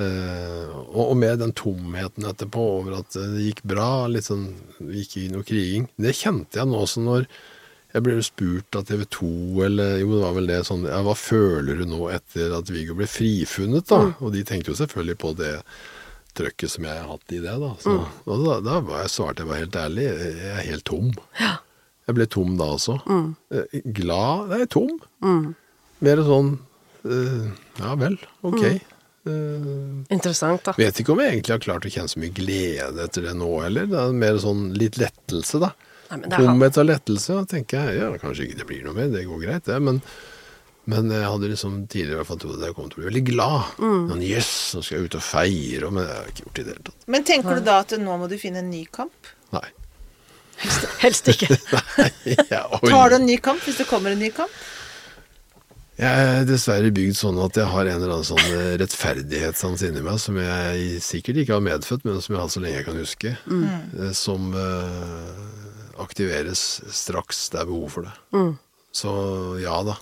eh, 0.00 0.68
og, 0.74 1.00
og 1.10 1.16
med 1.20 1.40
den 1.40 1.52
tomheten 1.56 2.28
etterpå 2.28 2.66
over 2.80 2.98
at 3.00 3.16
det 3.16 3.46
gikk 3.48 3.64
bra, 3.72 3.88
litt 4.12 4.28
sånn 4.28 4.46
det 4.78 5.00
gikk 5.02 5.16
i 5.22 5.26
noe 5.32 5.46
kriging, 5.46 5.88
det 6.00 6.14
kjente 6.20 6.60
jeg 6.60 6.68
nå 6.68 6.84
også 6.84 7.02
når 7.04 7.26
jeg 7.92 8.02
ble 8.06 8.14
jo 8.18 8.22
spurt 8.22 8.76
av 8.78 8.84
TV 8.86 9.04
2, 9.16 9.30
eller 9.66 9.96
jo, 10.02 10.10
det 10.14 10.20
var 10.22 10.34
vel 10.36 10.46
det 10.50 10.58
sånn 10.68 10.84
ja, 10.86 11.00
Hva 11.02 11.14
føler 11.18 11.80
du 11.80 11.86
nå 11.90 12.04
etter 12.14 12.52
at 12.58 12.70
Viggo 12.70 12.94
ble 12.98 13.08
frifunnet, 13.10 13.86
da? 13.90 13.98
Mm. 14.06 14.12
Og 14.20 14.32
de 14.36 14.44
tenkte 14.46 14.70
jo 14.70 14.78
selvfølgelig 14.78 15.18
på 15.18 15.32
det 15.40 15.54
trøkket 16.38 16.70
som 16.70 16.84
jeg 16.86 16.94
har 17.00 17.08
hatt 17.10 17.34
i 17.34 17.40
det, 17.42 17.56
da. 17.58 17.72
Så, 17.82 17.96
Mm. 17.98 18.06
og 18.30 18.44
da, 18.46 18.60
da 18.68 18.76
var 18.86 19.02
jeg 19.02 19.10
svarte 19.16 19.42
jeg 19.42 19.50
var 19.50 19.58
helt 19.64 19.76
ærlig, 19.80 20.04
jeg 20.06 20.52
er 20.54 20.62
helt 20.70 20.84
tom. 20.86 21.10
Jeg 22.06 22.14
ble 22.16 22.26
tom 22.30 22.56
da 22.58 22.68
også. 22.76 22.96
Eh, 23.54 23.80
Glad 23.98 24.48
Nei, 24.54 24.64
tom. 24.70 24.94
Mer 26.00 26.22
sånn 26.26 26.54
eh, 27.04 27.50
Ja 27.82 27.94
vel, 27.98 28.16
ok. 28.46 28.64
Uh, 29.28 30.00
Interessant, 30.08 30.62
da. 30.64 30.72
vet 30.78 30.96
ikke 31.02 31.12
om 31.12 31.20
jeg 31.20 31.34
egentlig 31.34 31.52
har 31.52 31.60
klart 31.60 31.84
å 31.84 31.90
kjenne 31.92 32.08
så 32.08 32.22
mye 32.22 32.32
glede 32.32 33.02
etter 33.04 33.26
det 33.28 33.34
nå 33.36 33.50
heller. 33.60 33.84
Det 33.90 33.98
er 34.00 34.14
mer 34.16 34.38
sånn 34.40 34.70
litt 34.80 34.96
lettelse, 34.96 35.60
da. 35.60 35.74
Nei, 36.10 36.28
Tomhet 36.34 36.78
og 36.82 36.86
lettelse. 36.88 37.38
Da 37.38 37.46
tenker 37.54 37.90
jeg 37.90 38.00
ja, 38.02 38.10
kanskje 38.18 38.48
ikke 38.48 38.60
det 38.60 38.68
blir 38.70 38.84
noe 38.86 38.96
mer, 38.96 39.10
det 39.12 39.26
går 39.28 39.42
greit, 39.44 39.66
det. 39.68 39.76
Men, 39.86 40.00
men 40.90 41.12
jeg 41.14 41.26
hadde 41.28 41.50
liksom 41.52 41.76
tidligere 41.86 42.18
i 42.18 42.20
hvert 42.22 42.30
fall 42.32 42.40
trodd 42.42 42.58
at 42.58 42.66
jeg 42.68 42.76
kom 42.78 42.88
til 42.90 42.98
å 42.98 43.02
bli 43.02 43.10
veldig 43.10 43.24
glad. 43.30 43.76
Men 43.82 44.24
Yes, 44.26 44.50
nå 44.74 44.82
skal 44.86 44.98
jeg 44.98 45.10
ut 45.10 45.20
og 45.20 45.26
feire, 45.26 45.92
men 45.94 46.08
jeg 46.08 46.16
har 46.16 46.32
ikke 46.32 46.46
gjort 46.46 46.56
det 46.56 46.64
i 46.64 46.66
det 46.66 46.74
hele 46.74 46.88
tatt. 46.90 47.06
Men 47.14 47.28
tenker 47.30 47.60
du 47.60 47.68
da 47.70 47.78
at 47.84 47.94
nå 48.02 48.18
må 48.22 48.30
du 48.30 48.36
finne 48.42 48.64
en 48.64 48.72
ny 48.72 48.82
kamp? 48.90 49.32
Nei. 49.54 49.68
Helst 51.00 51.30
ikke. 51.32 51.48
Nei, 52.00 52.10
ja, 52.50 52.66
Tar 52.82 53.14
du 53.14 53.20
en 53.20 53.26
ny 53.28 53.38
kamp 53.40 53.62
hvis 53.64 53.80
det 53.80 53.88
kommer 53.88 54.12
en 54.12 54.20
ny 54.20 54.28
kamp? 54.34 54.52
Jeg 56.00 56.28
er 56.32 56.46
dessverre 56.48 56.88
bygd 56.96 57.16
sånn 57.18 57.38
at 57.44 57.58
jeg 57.60 57.68
har 57.68 57.84
en 57.84 57.98
eller 57.98 58.14
annen 58.14 58.24
sånn 58.24 58.40
eh, 58.56 58.76
rettferdighetssans 58.80 59.82
inni 59.84 60.00
meg 60.04 60.16
som 60.22 60.38
jeg 60.40 61.00
sikkert 61.04 61.42
ikke 61.42 61.58
har 61.58 61.64
medfødt, 61.66 62.06
men 62.08 62.22
som 62.24 62.32
jeg 62.32 62.38
har 62.40 62.46
hatt 62.46 62.54
så 62.54 62.62
lenge 62.64 62.78
jeg 62.78 62.86
kan 62.86 63.00
huske. 63.02 63.32
Mm. 63.44 64.14
Som 64.16 64.46
eh, 64.56 65.42
aktiveres 66.02 66.62
straks 66.94 67.48
det 67.52 67.60
er 67.62 67.68
behov 67.70 67.88
for 67.96 68.08
det. 68.08 68.14
Så 68.92 69.12
ja 69.62 69.76
da. 69.86 69.96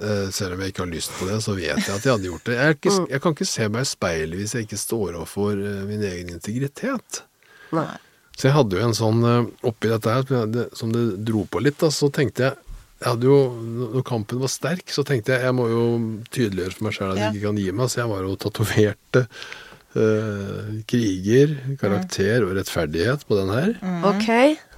Eh, 0.00 0.30
Selv 0.32 0.54
om 0.56 0.62
jeg 0.64 0.72
ikke 0.72 0.84
har 0.86 0.92
lyst 0.94 1.12
på 1.18 1.26
det, 1.28 1.40
så 1.44 1.52
vet 1.58 1.76
jeg 1.76 1.92
at 1.96 2.06
jeg 2.06 2.14
hadde 2.14 2.28
gjort 2.30 2.46
det. 2.48 2.54
Jeg, 2.56 2.68
er 2.70 2.78
ikke, 2.78 2.94
jeg 3.12 3.20
kan 3.24 3.34
ikke 3.36 3.50
se 3.50 3.66
meg 3.68 3.82
i 3.84 3.90
speilet 3.90 4.40
hvis 4.40 4.54
jeg 4.56 4.64
ikke 4.68 4.80
står 4.80 5.18
overfor 5.18 5.34
for 5.34 5.60
eh, 5.72 5.82
min 5.90 6.06
egen 6.08 6.32
integritet. 6.36 7.22
Nei. 7.76 7.90
Så 8.40 8.48
jeg 8.48 8.54
hadde 8.56 8.78
jo 8.78 8.86
en 8.86 8.96
sånn 8.96 9.20
eh, 9.28 9.50
oppi 9.68 9.90
dette 9.92 10.14
her, 10.16 10.60
som 10.78 10.92
det 10.94 11.04
dro 11.28 11.44
på 11.52 11.60
litt, 11.60 11.76
da, 11.82 11.90
så 11.92 12.08
tenkte 12.14 12.48
jeg 12.48 12.56
jeg 13.00 13.08
hadde 13.14 13.24
jo, 13.30 13.36
Når 13.96 14.02
kampen 14.04 14.40
var 14.42 14.50
sterk, 14.52 14.90
så 14.92 15.00
tenkte 15.08 15.32
jeg 15.32 15.46
jeg 15.46 15.54
må 15.56 15.64
jo 15.70 15.84
tydeliggjøre 16.36 16.74
for 16.76 16.84
meg 16.84 16.92
sjøl 16.96 17.12
at 17.14 17.16
Ja. 17.16 17.28
jeg 17.30 17.38
ikke 17.38 17.46
kan 17.48 17.60
gi 17.62 17.70
meg, 17.72 17.88
så 17.88 18.00
jeg 18.02 18.10
var 18.10 18.26
jo 18.26 18.34
tatoverte 18.42 19.22
eh, 19.96 20.66
kriger, 20.90 21.54
karakter 21.80 22.44
og 22.46 22.52
rettferdighet 22.58 23.24
på 23.28 23.38
den 23.40 23.52
her. 23.54 23.72
Ok. 24.10 24.28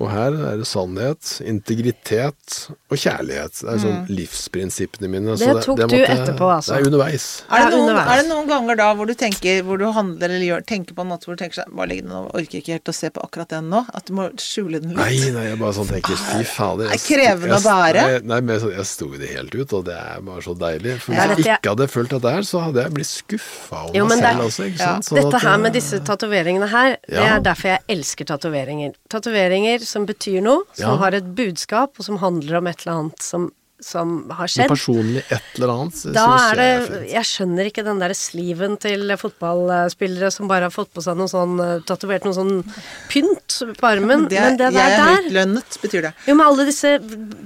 Og 0.02 0.08
her 0.10 0.34
er 0.34 0.56
det 0.58 0.66
sannhet, 0.66 1.28
integritet 1.46 2.56
og 2.90 2.96
kjærlighet. 2.98 3.54
Det 3.62 3.68
er 3.70 3.78
sånn 3.84 4.08
livsprinsippene 4.10 5.08
mine. 5.10 5.36
så 5.38 5.52
Det 5.54 5.64
tok 5.64 5.76
du 5.78 5.82
måtte- 5.86 6.08
etterpå, 6.10 6.48
altså. 6.56 6.74
Det 6.74 6.80
er 6.82 6.86
underveis. 6.90 7.26
Er 7.50 7.70
det, 7.70 7.78
noen, 7.78 7.96
er 7.96 8.16
det 8.22 8.26
noen 8.28 8.48
ganger 8.48 8.76
da 8.76 8.88
hvor 8.98 9.06
du 9.06 9.14
tenker, 9.14 9.62
hvor 9.62 9.78
du 9.78 9.86
handler 9.92 10.26
eller 10.28 10.46
gjør, 10.48 10.64
tenker 10.66 10.94
på 10.94 11.02
en 11.04 11.08
måte 11.12 11.24
hvor 11.26 11.36
du 11.36 11.44
tenker 11.44 11.62
sånn 11.62 11.70
Bare 11.76 11.88
legg 11.88 12.02
den 12.02 12.10
over, 12.12 12.30
orker 12.34 12.58
ikke 12.60 12.72
helt 12.76 12.90
å 12.90 12.94
se 12.94 13.10
på 13.10 13.22
akkurat 13.22 13.48
den 13.48 13.70
nå. 13.70 13.84
At 13.94 14.06
du 14.06 14.12
må 14.14 14.26
skjule 14.36 14.80
den 14.82 14.90
litt. 14.90 14.98
Nei, 14.98 15.30
nei, 15.32 15.44
jeg 15.52 15.58
bare 15.62 15.72
sånn 15.78 15.88
tenker 15.88 16.16
fy 16.18 16.42
fader. 16.44 16.88
Det 16.88 16.92
er 16.92 16.98
jeg- 16.98 17.06
krevende 17.38 17.56
å 17.56 17.62
bære. 17.62 18.02
Nei, 18.02 18.18
nei, 18.34 18.40
men 18.40 18.58
jeg, 18.60 18.74
jeg 18.76 18.86
sto 18.86 19.06
i 19.14 19.18
det 19.18 19.30
helt 19.36 19.54
ut, 19.54 19.72
og 19.72 19.84
det 19.84 19.94
er 19.94 20.20
bare 20.20 20.42
så 20.42 20.56
deilig. 20.58 20.98
For 21.00 21.12
Ja, 21.14 21.26
hvis 21.28 21.44
jeg 21.46 21.58
ikke 21.62 21.70
hadde 21.76 21.88
følt 21.88 22.10
dette 22.10 22.30
her, 22.34 22.42
så 22.42 22.60
hadde 22.66 22.82
jeg 22.82 22.92
blitt 22.94 23.06
skuffa 23.06 23.84
over 23.86 23.94
Jo, 23.96 24.06
meg 24.06 24.18
selv 24.18 24.40
også, 24.48 24.66
ikke 24.66 24.78
ja. 24.78 24.84
sant. 24.98 25.04
Sånn 25.06 25.16
Dette 25.22 25.34
at, 25.36 25.42
her 25.42 25.54
eh, 25.54 25.62
med 25.62 25.72
disse 25.72 26.00
tatoveringene 26.02 26.68
her, 26.68 26.96
det 27.08 27.18
er 27.22 27.40
derfor 27.40 27.68
jeg 27.68 27.80
elsker 27.88 28.24
tatoveringer. 28.26 28.94
Tatoveringer 29.08 29.78
som 29.93 30.06
betyr 30.09 30.40
noe, 30.44 30.64
som 30.74 30.94
Ja. 30.94 31.01
har 31.05 31.14
et 31.20 31.35
budskap, 31.36 31.98
og 31.98 32.06
som 32.09 32.19
handler 32.23 32.59
om 32.62 32.66
et 32.73 32.81
eller 32.86 32.97
annet 32.98 33.23
som, 33.23 33.51
som 33.82 34.12
har 34.31 34.47
skjedd. 34.47 34.69
skjedd. 34.69 34.70
personlig 34.73 35.23
et 35.35 35.43
eller 35.59 35.73
annet, 35.74 36.02
Da 36.14 36.24
er 36.52 36.55
det 36.60 36.66
jeg. 36.70 37.09
Jeg 37.12 37.27
skjønner 37.32 37.69
ikke 37.70 37.85
den 37.85 37.98
derre 38.02 38.14
sliven 38.14 38.77
til 38.81 39.10
fotballspillere 39.19 40.31
som 40.32 40.47
bare 40.51 40.69
har 40.69 40.74
fått 40.74 40.93
på 40.94 41.02
seg 41.02 41.16
noe 41.19 41.27
sånn 41.32 41.56
eh, 41.64 41.81
Tatovert 41.89 42.24
noe 42.28 42.36
sånn 42.36 42.62
pynt 43.10 43.59
på 43.81 43.89
armen. 43.90 44.28
Det, 44.31 44.39
men 44.40 44.56
det 44.60 44.70
jeg 44.73 44.86
er 44.86 44.97
der 44.97 45.16
høytlønnet, 45.16 45.78
betyr 45.82 46.02
det. 46.09 46.12
Jo, 46.31 46.35
med 46.39 46.47
alle 46.47 46.64
disse 46.70 46.94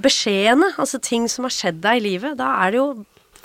beskjedene, 0.05 0.71
altså 0.77 1.01
ting 1.01 1.25
som 1.27 1.43
har 1.49 1.55
skjedd 1.57 1.81
deg 1.81 2.01
i 2.03 2.05
livet, 2.11 2.37
da 2.37 2.53
er 2.67 2.71
det 2.75 2.81
jo 2.83 2.87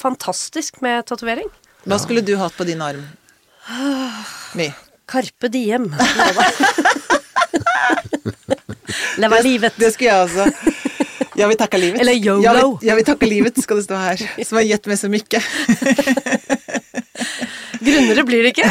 fantastisk 0.02 0.82
med 0.84 1.06
tatovering. 1.08 1.48
Hva 1.88 1.96
skulle 1.98 2.22
du 2.22 2.36
hatt 2.36 2.54
på 2.58 2.64
din 2.68 2.82
arm? 2.84 3.02
My. 4.58 4.68
Carpe 5.08 5.48
diem. 5.52 5.88
Leva 9.22 9.40
livet. 9.44 9.76
Det 9.78 9.92
skulle 9.94 10.10
jeg 10.10 10.20
også. 10.28 10.44
Jeg 11.36 11.48
vil 11.48 11.58
takke 11.58 11.80
livet. 11.80 12.00
Eller 12.02 12.12
YOLO. 12.18 12.42
Jeg 12.42 12.54
vil, 12.54 12.88
jeg 12.88 12.96
vil 12.98 13.06
takke 13.08 13.28
livet, 13.28 13.62
skal 13.62 13.80
det 13.80 13.84
stå 13.86 13.96
her. 14.00 14.24
Som 14.44 14.60
har 14.60 14.66
gitt 14.68 14.90
meg 14.90 15.00
så 15.00 15.08
mye. 15.12 15.42
Grunnere 17.82 18.22
blir 18.26 18.44
det 18.44 18.52
ikke. 18.52 18.68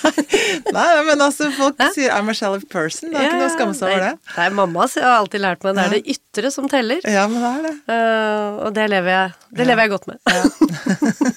Nei, 0.76 0.86
men 1.08 1.22
altså, 1.24 1.48
folk 1.56 1.80
sier 1.96 2.12
'I'm 2.14 2.30
a 2.30 2.34
shallow 2.36 2.60
person'. 2.70 3.10
Det 3.10 3.18
er 3.18 3.26
ikke 3.26 3.40
noe 3.40 3.48
å 3.48 3.54
skamme 3.56 3.74
seg 3.74 3.90
over 3.90 4.04
det. 4.04 4.12
Nei, 4.36 4.48
mamma 4.60 4.86
har 4.92 5.16
alltid 5.16 5.42
lært 5.42 5.66
meg 5.66 5.76
det 5.76 5.84
er 5.86 5.94
det 5.96 6.16
ytre 6.16 6.52
som 6.54 6.68
teller. 6.70 7.02
Ja, 7.02 7.26
men 7.32 7.42
det 7.42 7.50
er 7.50 7.62
det. 7.66 7.74
Uh, 7.90 8.66
og 8.66 8.74
det 8.76 8.86
lever 8.92 9.10
jeg, 9.16 9.34
det 9.58 9.66
lever 9.66 9.86
jeg 9.86 9.94
godt 9.96 10.06
med. 10.10 10.18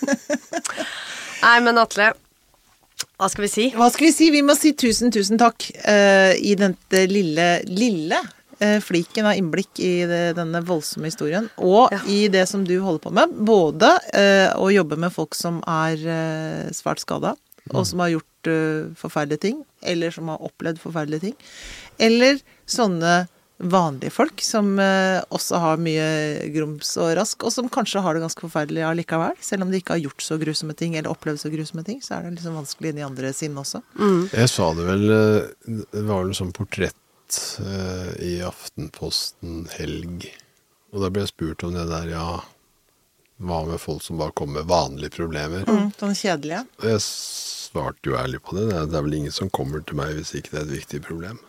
Nei, 1.45 1.57
men 1.65 1.81
Atle, 1.81 2.11
hva 3.19 3.27
skal 3.27 3.43
vi 3.43 3.51
si? 3.51 3.65
Hva 3.75 3.89
skal 3.91 4.07
vi 4.07 4.13
si? 4.15 4.29
Vi 4.31 4.41
må 4.47 4.55
si 4.55 4.71
tusen, 4.79 5.11
tusen 5.11 5.39
takk 5.39 5.65
uh, 5.83 6.31
i 6.39 6.53
dette 6.55 7.01
lille, 7.11 7.47
lille 7.67 8.19
uh, 8.23 8.77
fliken 8.83 9.27
av 9.27 9.35
innblikk 9.35 9.81
i 9.83 10.05
det, 10.07 10.21
denne 10.37 10.61
voldsomme 10.63 11.11
historien. 11.11 11.49
Og 11.59 11.91
Ja. 11.91 11.99
i 12.07 12.29
det 12.31 12.45
som 12.47 12.63
du 12.63 12.77
holder 12.79 13.03
på 13.03 13.11
med. 13.17 13.33
Både 13.35 13.91
uh, 14.15 14.55
å 14.55 14.69
jobbe 14.71 14.95
med 15.03 15.11
folk 15.11 15.35
som 15.35 15.59
er 15.67 15.99
svært 16.75 17.03
skada, 17.03 17.35
og 17.73 17.83
som 17.85 17.99
har 18.05 18.15
gjort 18.15 18.49
forferdelige 18.97 19.43
ting, 19.43 19.57
eller 19.83 20.15
som 20.15 20.31
har 20.31 20.39
opplevd 20.47 20.79
forferdelige 20.79 21.27
ting. 21.27 21.35
Eller 21.99 22.39
sånne 22.71 23.27
vanlige 23.59 24.13
folk 24.15 24.41
som 24.41 24.79
eh, 24.79 25.19
også 25.35 25.59
har 25.59 25.81
mye 25.83 26.49
grums 26.53 26.93
og 26.99 27.11
rask, 27.19 27.43
og 27.43 27.53
som 27.53 27.69
kanskje 27.71 28.01
har 28.03 28.15
det 28.15 28.23
ganske 28.23 28.43
forferdelig 28.45 28.85
allikevel. 28.87 29.35
Selv 29.43 29.65
om 29.65 29.71
de 29.71 29.81
ikke 29.81 29.97
har 29.97 30.03
gjort 30.05 30.23
så 30.23 30.37
grusomme 30.39 30.75
ting, 30.79 30.95
eller 30.95 31.11
opplevd 31.11 31.41
så 31.43 31.51
grusomme 31.51 31.83
ting, 31.87 31.99
så 32.03 32.15
er 32.17 32.27
det 32.27 32.37
liksom 32.37 32.55
vanskelig 32.59 32.93
i 32.93 32.97
de 33.01 33.07
andre 33.07 33.33
sidene 33.35 33.63
også. 33.63 33.83
Jeg 34.31 34.51
sa 34.51 34.69
det 34.77 34.85
vel 34.87 35.15
eh, 35.15 35.73
Det 35.91 36.05
var 36.07 36.23
vel 36.23 36.37
sånn 36.37 36.55
portrett 36.55 37.41
eh, 37.65 38.13
i 38.29 38.37
Aftenposten 38.47 39.67
helg. 39.75 40.29
Og 40.93 41.03
da 41.03 41.11
ble 41.11 41.27
jeg 41.27 41.33
spurt 41.33 41.67
om 41.67 41.75
det 41.75 41.85
der, 41.91 42.07
ja 42.15 42.29
Hva 43.43 43.59
med 43.67 43.79
folk 43.79 44.01
som 44.01 44.17
bare 44.19 44.33
kommer 44.35 44.61
med 44.61 44.71
vanlige 44.71 45.13
problemer? 45.19 45.67
Mm, 45.67 45.91
sånn 45.99 46.15
kjedelige. 46.17 46.63
Jeg 46.83 47.03
svarte 47.03 48.09
jo 48.09 48.17
ærlig 48.19 48.41
på 48.43 48.55
det. 48.57 48.69
Det 48.71 48.87
det 48.89 48.97
er 48.97 49.05
vel 49.05 49.19
ingen 49.19 49.35
som 49.35 49.51
kommer 49.51 49.83
til 49.83 49.99
meg 49.99 50.15
hvis 50.17 50.33
ikke 50.39 50.55
det 50.55 50.63
er 50.63 50.67
et 50.67 50.77
viktig 50.79 51.03
problem. 51.05 51.43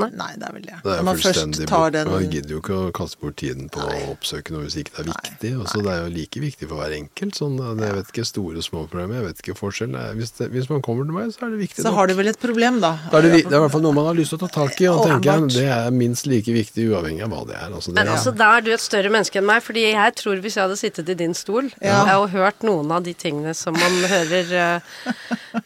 Nei. 0.00 0.08
Nei, 0.16 0.30
det 0.40 0.46
er 0.48 0.54
vel 0.56 0.62
det. 0.64 0.76
Det 0.86 0.92
er 0.96 1.02
man 1.04 1.18
fullstendig 1.20 1.66
bort. 1.68 1.92
den 1.92 2.08
Man 2.08 2.30
gidder 2.32 2.54
jo 2.54 2.60
ikke 2.62 2.76
å 2.78 2.84
kaste 2.96 3.18
bort 3.20 3.36
tiden 3.42 3.66
på 3.72 3.82
å 3.84 3.96
oppsøke 4.14 4.54
noe 4.54 4.64
hvis 4.64 4.78
ikke 4.80 4.94
det 4.94 5.02
er 5.02 5.08
viktig. 5.10 5.50
Også, 5.60 5.82
det 5.84 5.92
er 5.92 5.98
jo 6.00 6.12
like 6.14 6.40
viktig 6.40 6.68
for 6.70 6.80
hver 6.80 6.94
enkelt. 6.96 7.36
Sånn, 7.36 7.58
jeg 7.60 7.96
vet 7.98 8.12
ikke 8.14 8.24
store 8.24 8.62
og 8.62 8.64
små 8.64 8.84
problemer, 8.88 9.18
jeg 9.18 9.26
vet 9.26 9.42
ikke 9.44 9.56
forskjell. 9.58 9.98
Hvis, 10.16 10.32
det, 10.38 10.48
hvis 10.54 10.70
man 10.72 10.80
kommer 10.86 11.04
til 11.04 11.18
meg, 11.18 11.28
så 11.34 11.44
er 11.44 11.52
det 11.52 11.60
viktig 11.60 11.84
Så 11.84 11.92
har 11.92 12.08
du 12.08 12.14
vel 12.16 12.30
et 12.32 12.40
problem, 12.40 12.78
da. 12.80 12.94
Da 13.12 13.20
er 13.20 13.28
det, 13.28 13.42
det 13.42 13.52
er 13.52 13.58
i 13.58 13.62
hvert 13.66 13.74
fall 13.74 13.84
noe 13.84 13.98
man 13.98 14.08
har 14.08 14.16
lyst 14.16 14.32
til 14.32 14.40
å 14.40 14.46
ta 14.46 14.50
tak 14.62 14.80
i, 14.80 14.88
og 14.88 15.02
tenker 15.10 15.28
jeg 15.28 15.52
det 15.58 15.66
er 15.76 15.92
minst 15.98 16.30
like 16.30 16.56
viktig 16.56 16.88
uavhengig 16.88 17.26
av 17.28 17.34
hva 17.36 17.42
det 17.50 17.58
er. 17.60 17.68
Altså, 17.68 17.92
det 17.92 17.98
Men 18.00 18.14
altså, 18.14 18.32
da 18.40 18.48
er 18.56 18.64
du 18.64 18.72
et 18.72 18.86
større 18.86 19.12
menneske 19.12 19.42
enn 19.42 19.48
meg, 19.52 19.60
fordi 19.68 19.84
jeg 19.90 20.16
tror 20.22 20.40
hvis 20.40 20.56
jeg 20.56 20.64
hadde 20.64 20.80
sittet 20.80 21.12
i 21.12 21.18
din 21.20 21.36
stol 21.36 21.68
Ja. 21.84 22.00
og 22.16 22.30
hørt 22.32 22.64
noen 22.64 22.88
av 22.96 23.04
de 23.04 23.12
tingene 23.12 23.52
som 23.52 23.76
man 23.76 24.00
hører 24.08 24.56
uh, 24.56 25.12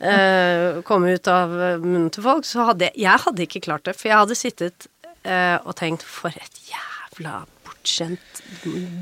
uh, 0.02 0.82
komme 0.82 1.14
ut 1.14 1.30
av 1.30 1.54
munnen 1.84 2.10
til 2.10 2.26
folk, 2.26 2.42
så 2.48 2.72
hadde 2.72 2.90
jeg 2.90 3.04
Jeg 3.06 3.22
hadde 3.22 3.44
ikke 3.46 3.60
klart 3.62 3.86
det, 3.86 3.94
for 3.94 4.10
jeg 4.10 4.15
hadde 4.22 4.36
sittet 4.38 4.88
uh, 5.26 5.58
og 5.64 5.74
tenkt 5.78 6.02
For 6.06 6.30
et 6.34 6.60
jævla 6.70 7.44
bortskjemt 7.66 8.42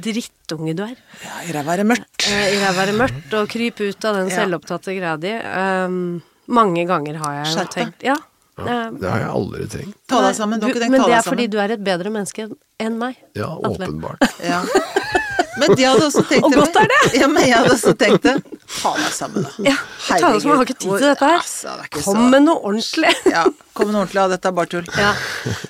drittunge 0.04 0.74
du 0.76 0.84
er. 0.86 0.94
Ja, 1.24 1.40
I 1.48 1.54
ræva 1.56 1.74
er 1.74 1.82
det 1.82 1.88
mørkt. 1.94 2.28
Uh, 2.28 2.44
I 2.54 2.60
ræva 2.62 2.84
er 2.84 2.92
det 2.92 2.98
mørkt, 3.00 3.34
og 3.38 3.48
krype 3.52 3.88
ut 3.90 4.04
av 4.10 4.20
den 4.20 4.30
Ja. 4.32 4.36
selvopptatte 4.42 4.94
greia 4.96 5.16
di. 5.20 5.32
Um, 5.34 6.22
mange 6.46 6.84
ganger 6.88 7.18
har 7.22 7.38
jeg 7.44 7.54
jo 7.56 7.66
tenkt 7.72 8.02
Ja. 8.04 8.16
ja, 8.58 8.64
eh, 8.64 8.90
det 9.00 9.08
har 9.10 9.20
jeg 9.22 9.30
aldri 9.30 9.66
tenkt. 9.72 9.96
Ta 10.08 10.20
deg 10.26 10.36
sammen. 10.36 10.60
Du 10.60 10.66
har 10.66 10.74
ikke 10.74 10.84
tenkt 10.84 10.96
men 10.98 11.06
det 11.08 11.16
er 11.16 11.24
fordi 11.24 11.46
du 11.48 11.58
er 11.58 11.72
et 11.72 11.84
bedre 11.84 12.10
menneske 12.12 12.50
enn 12.78 12.98
meg. 13.00 13.16
Ja, 13.34 13.48
åpenbart. 13.56 14.20
Ja. 14.44 14.62
Men 15.60 15.74
de 15.78 15.84
hadde 15.86 16.06
også 16.08 16.22
tenkt 16.28 16.46
Og 16.48 16.54
godt 16.58 16.76
er 16.80 16.88
det. 16.90 17.00
Ja, 17.20 17.26
men 17.30 17.44
jeg 17.46 17.54
hadde 17.54 17.74
også 17.76 17.92
tenkt 17.98 18.24
det. 18.26 18.32
Ta 18.74 18.90
deg 18.98 19.12
sammen, 19.14 19.44
da. 19.46 19.52
Ja, 19.70 19.74
ta 20.08 20.16
deg 20.18 20.40
sammen, 20.42 20.48
jeg 20.48 20.56
har 20.58 20.64
ikke 20.66 20.78
tid 20.82 20.94
til 20.96 21.06
dette 21.10 21.28
her. 21.30 21.42
Altså, 21.44 21.74
det 21.82 21.90
Kom 21.94 22.18
så- 22.18 22.30
med 22.32 22.42
noe 22.48 22.58
ordentlig. 22.70 23.12
Ja, 23.34 23.44
kom 23.74 23.88
med 23.90 23.94
noe 23.94 24.02
ordentlig. 24.04 24.20
Ja, 24.20 24.26
dette 24.34 24.50
er 24.50 24.56
bare 24.56 24.70
tull. 24.72 24.88
Ja. 24.98 25.12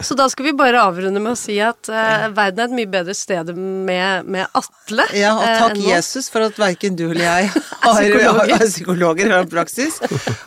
Så 0.04 0.16
da 0.16 0.28
skal 0.32 0.48
vi 0.48 0.54
bare 0.56 0.80
avrunde 0.84 1.20
med 1.20 1.34
å 1.34 1.38
si 1.38 1.58
at 1.64 1.90
uh, 1.92 2.26
verden 2.36 2.64
er 2.64 2.70
et 2.70 2.76
mye 2.80 2.90
bedre 2.94 3.14
sted 3.18 3.52
med, 3.56 4.24
med 4.24 4.46
Atle. 4.56 5.06
Ja, 5.16 5.34
og 5.36 5.44
eh, 5.48 5.60
takk 5.60 5.76
uh. 5.80 5.84
Jesus 5.90 6.30
for 6.32 6.46
at 6.48 6.58
verken 6.60 6.96
du 6.96 7.06
eller 7.10 7.24
jeg 7.26 7.52
har 7.84 8.00
psykologer. 8.00 8.56
er 8.56 8.66
psykologer 8.72 9.32
har 9.36 9.48
praksis. 9.52 10.00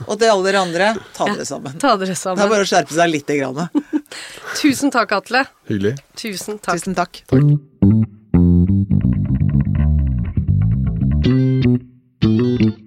Og 0.08 0.18
til 0.18 0.28
alle 0.32 0.50
dere 0.50 0.66
andre, 0.66 0.92
ta 1.18 1.30
dere 1.30 1.46
sammen. 1.50 1.78
Ta 1.82 1.94
dere 2.02 2.18
sammen. 2.18 2.42
Det 2.42 2.50
er 2.50 2.54
bare 2.58 2.66
å 2.68 2.72
skjerpe 2.74 2.98
seg 2.98 3.14
lite 3.14 3.38
grann. 3.40 3.68
Tusen 4.62 4.94
takk, 4.94 5.18
Atle. 5.22 5.46
Hyggelig. 5.70 5.98
Tusen 6.18 6.58
takk. 6.58 6.78
Tusen 6.80 6.98
takk. 6.98 7.24
Takk. 7.30 8.16
Thank 11.28 11.84
you. 12.24 12.87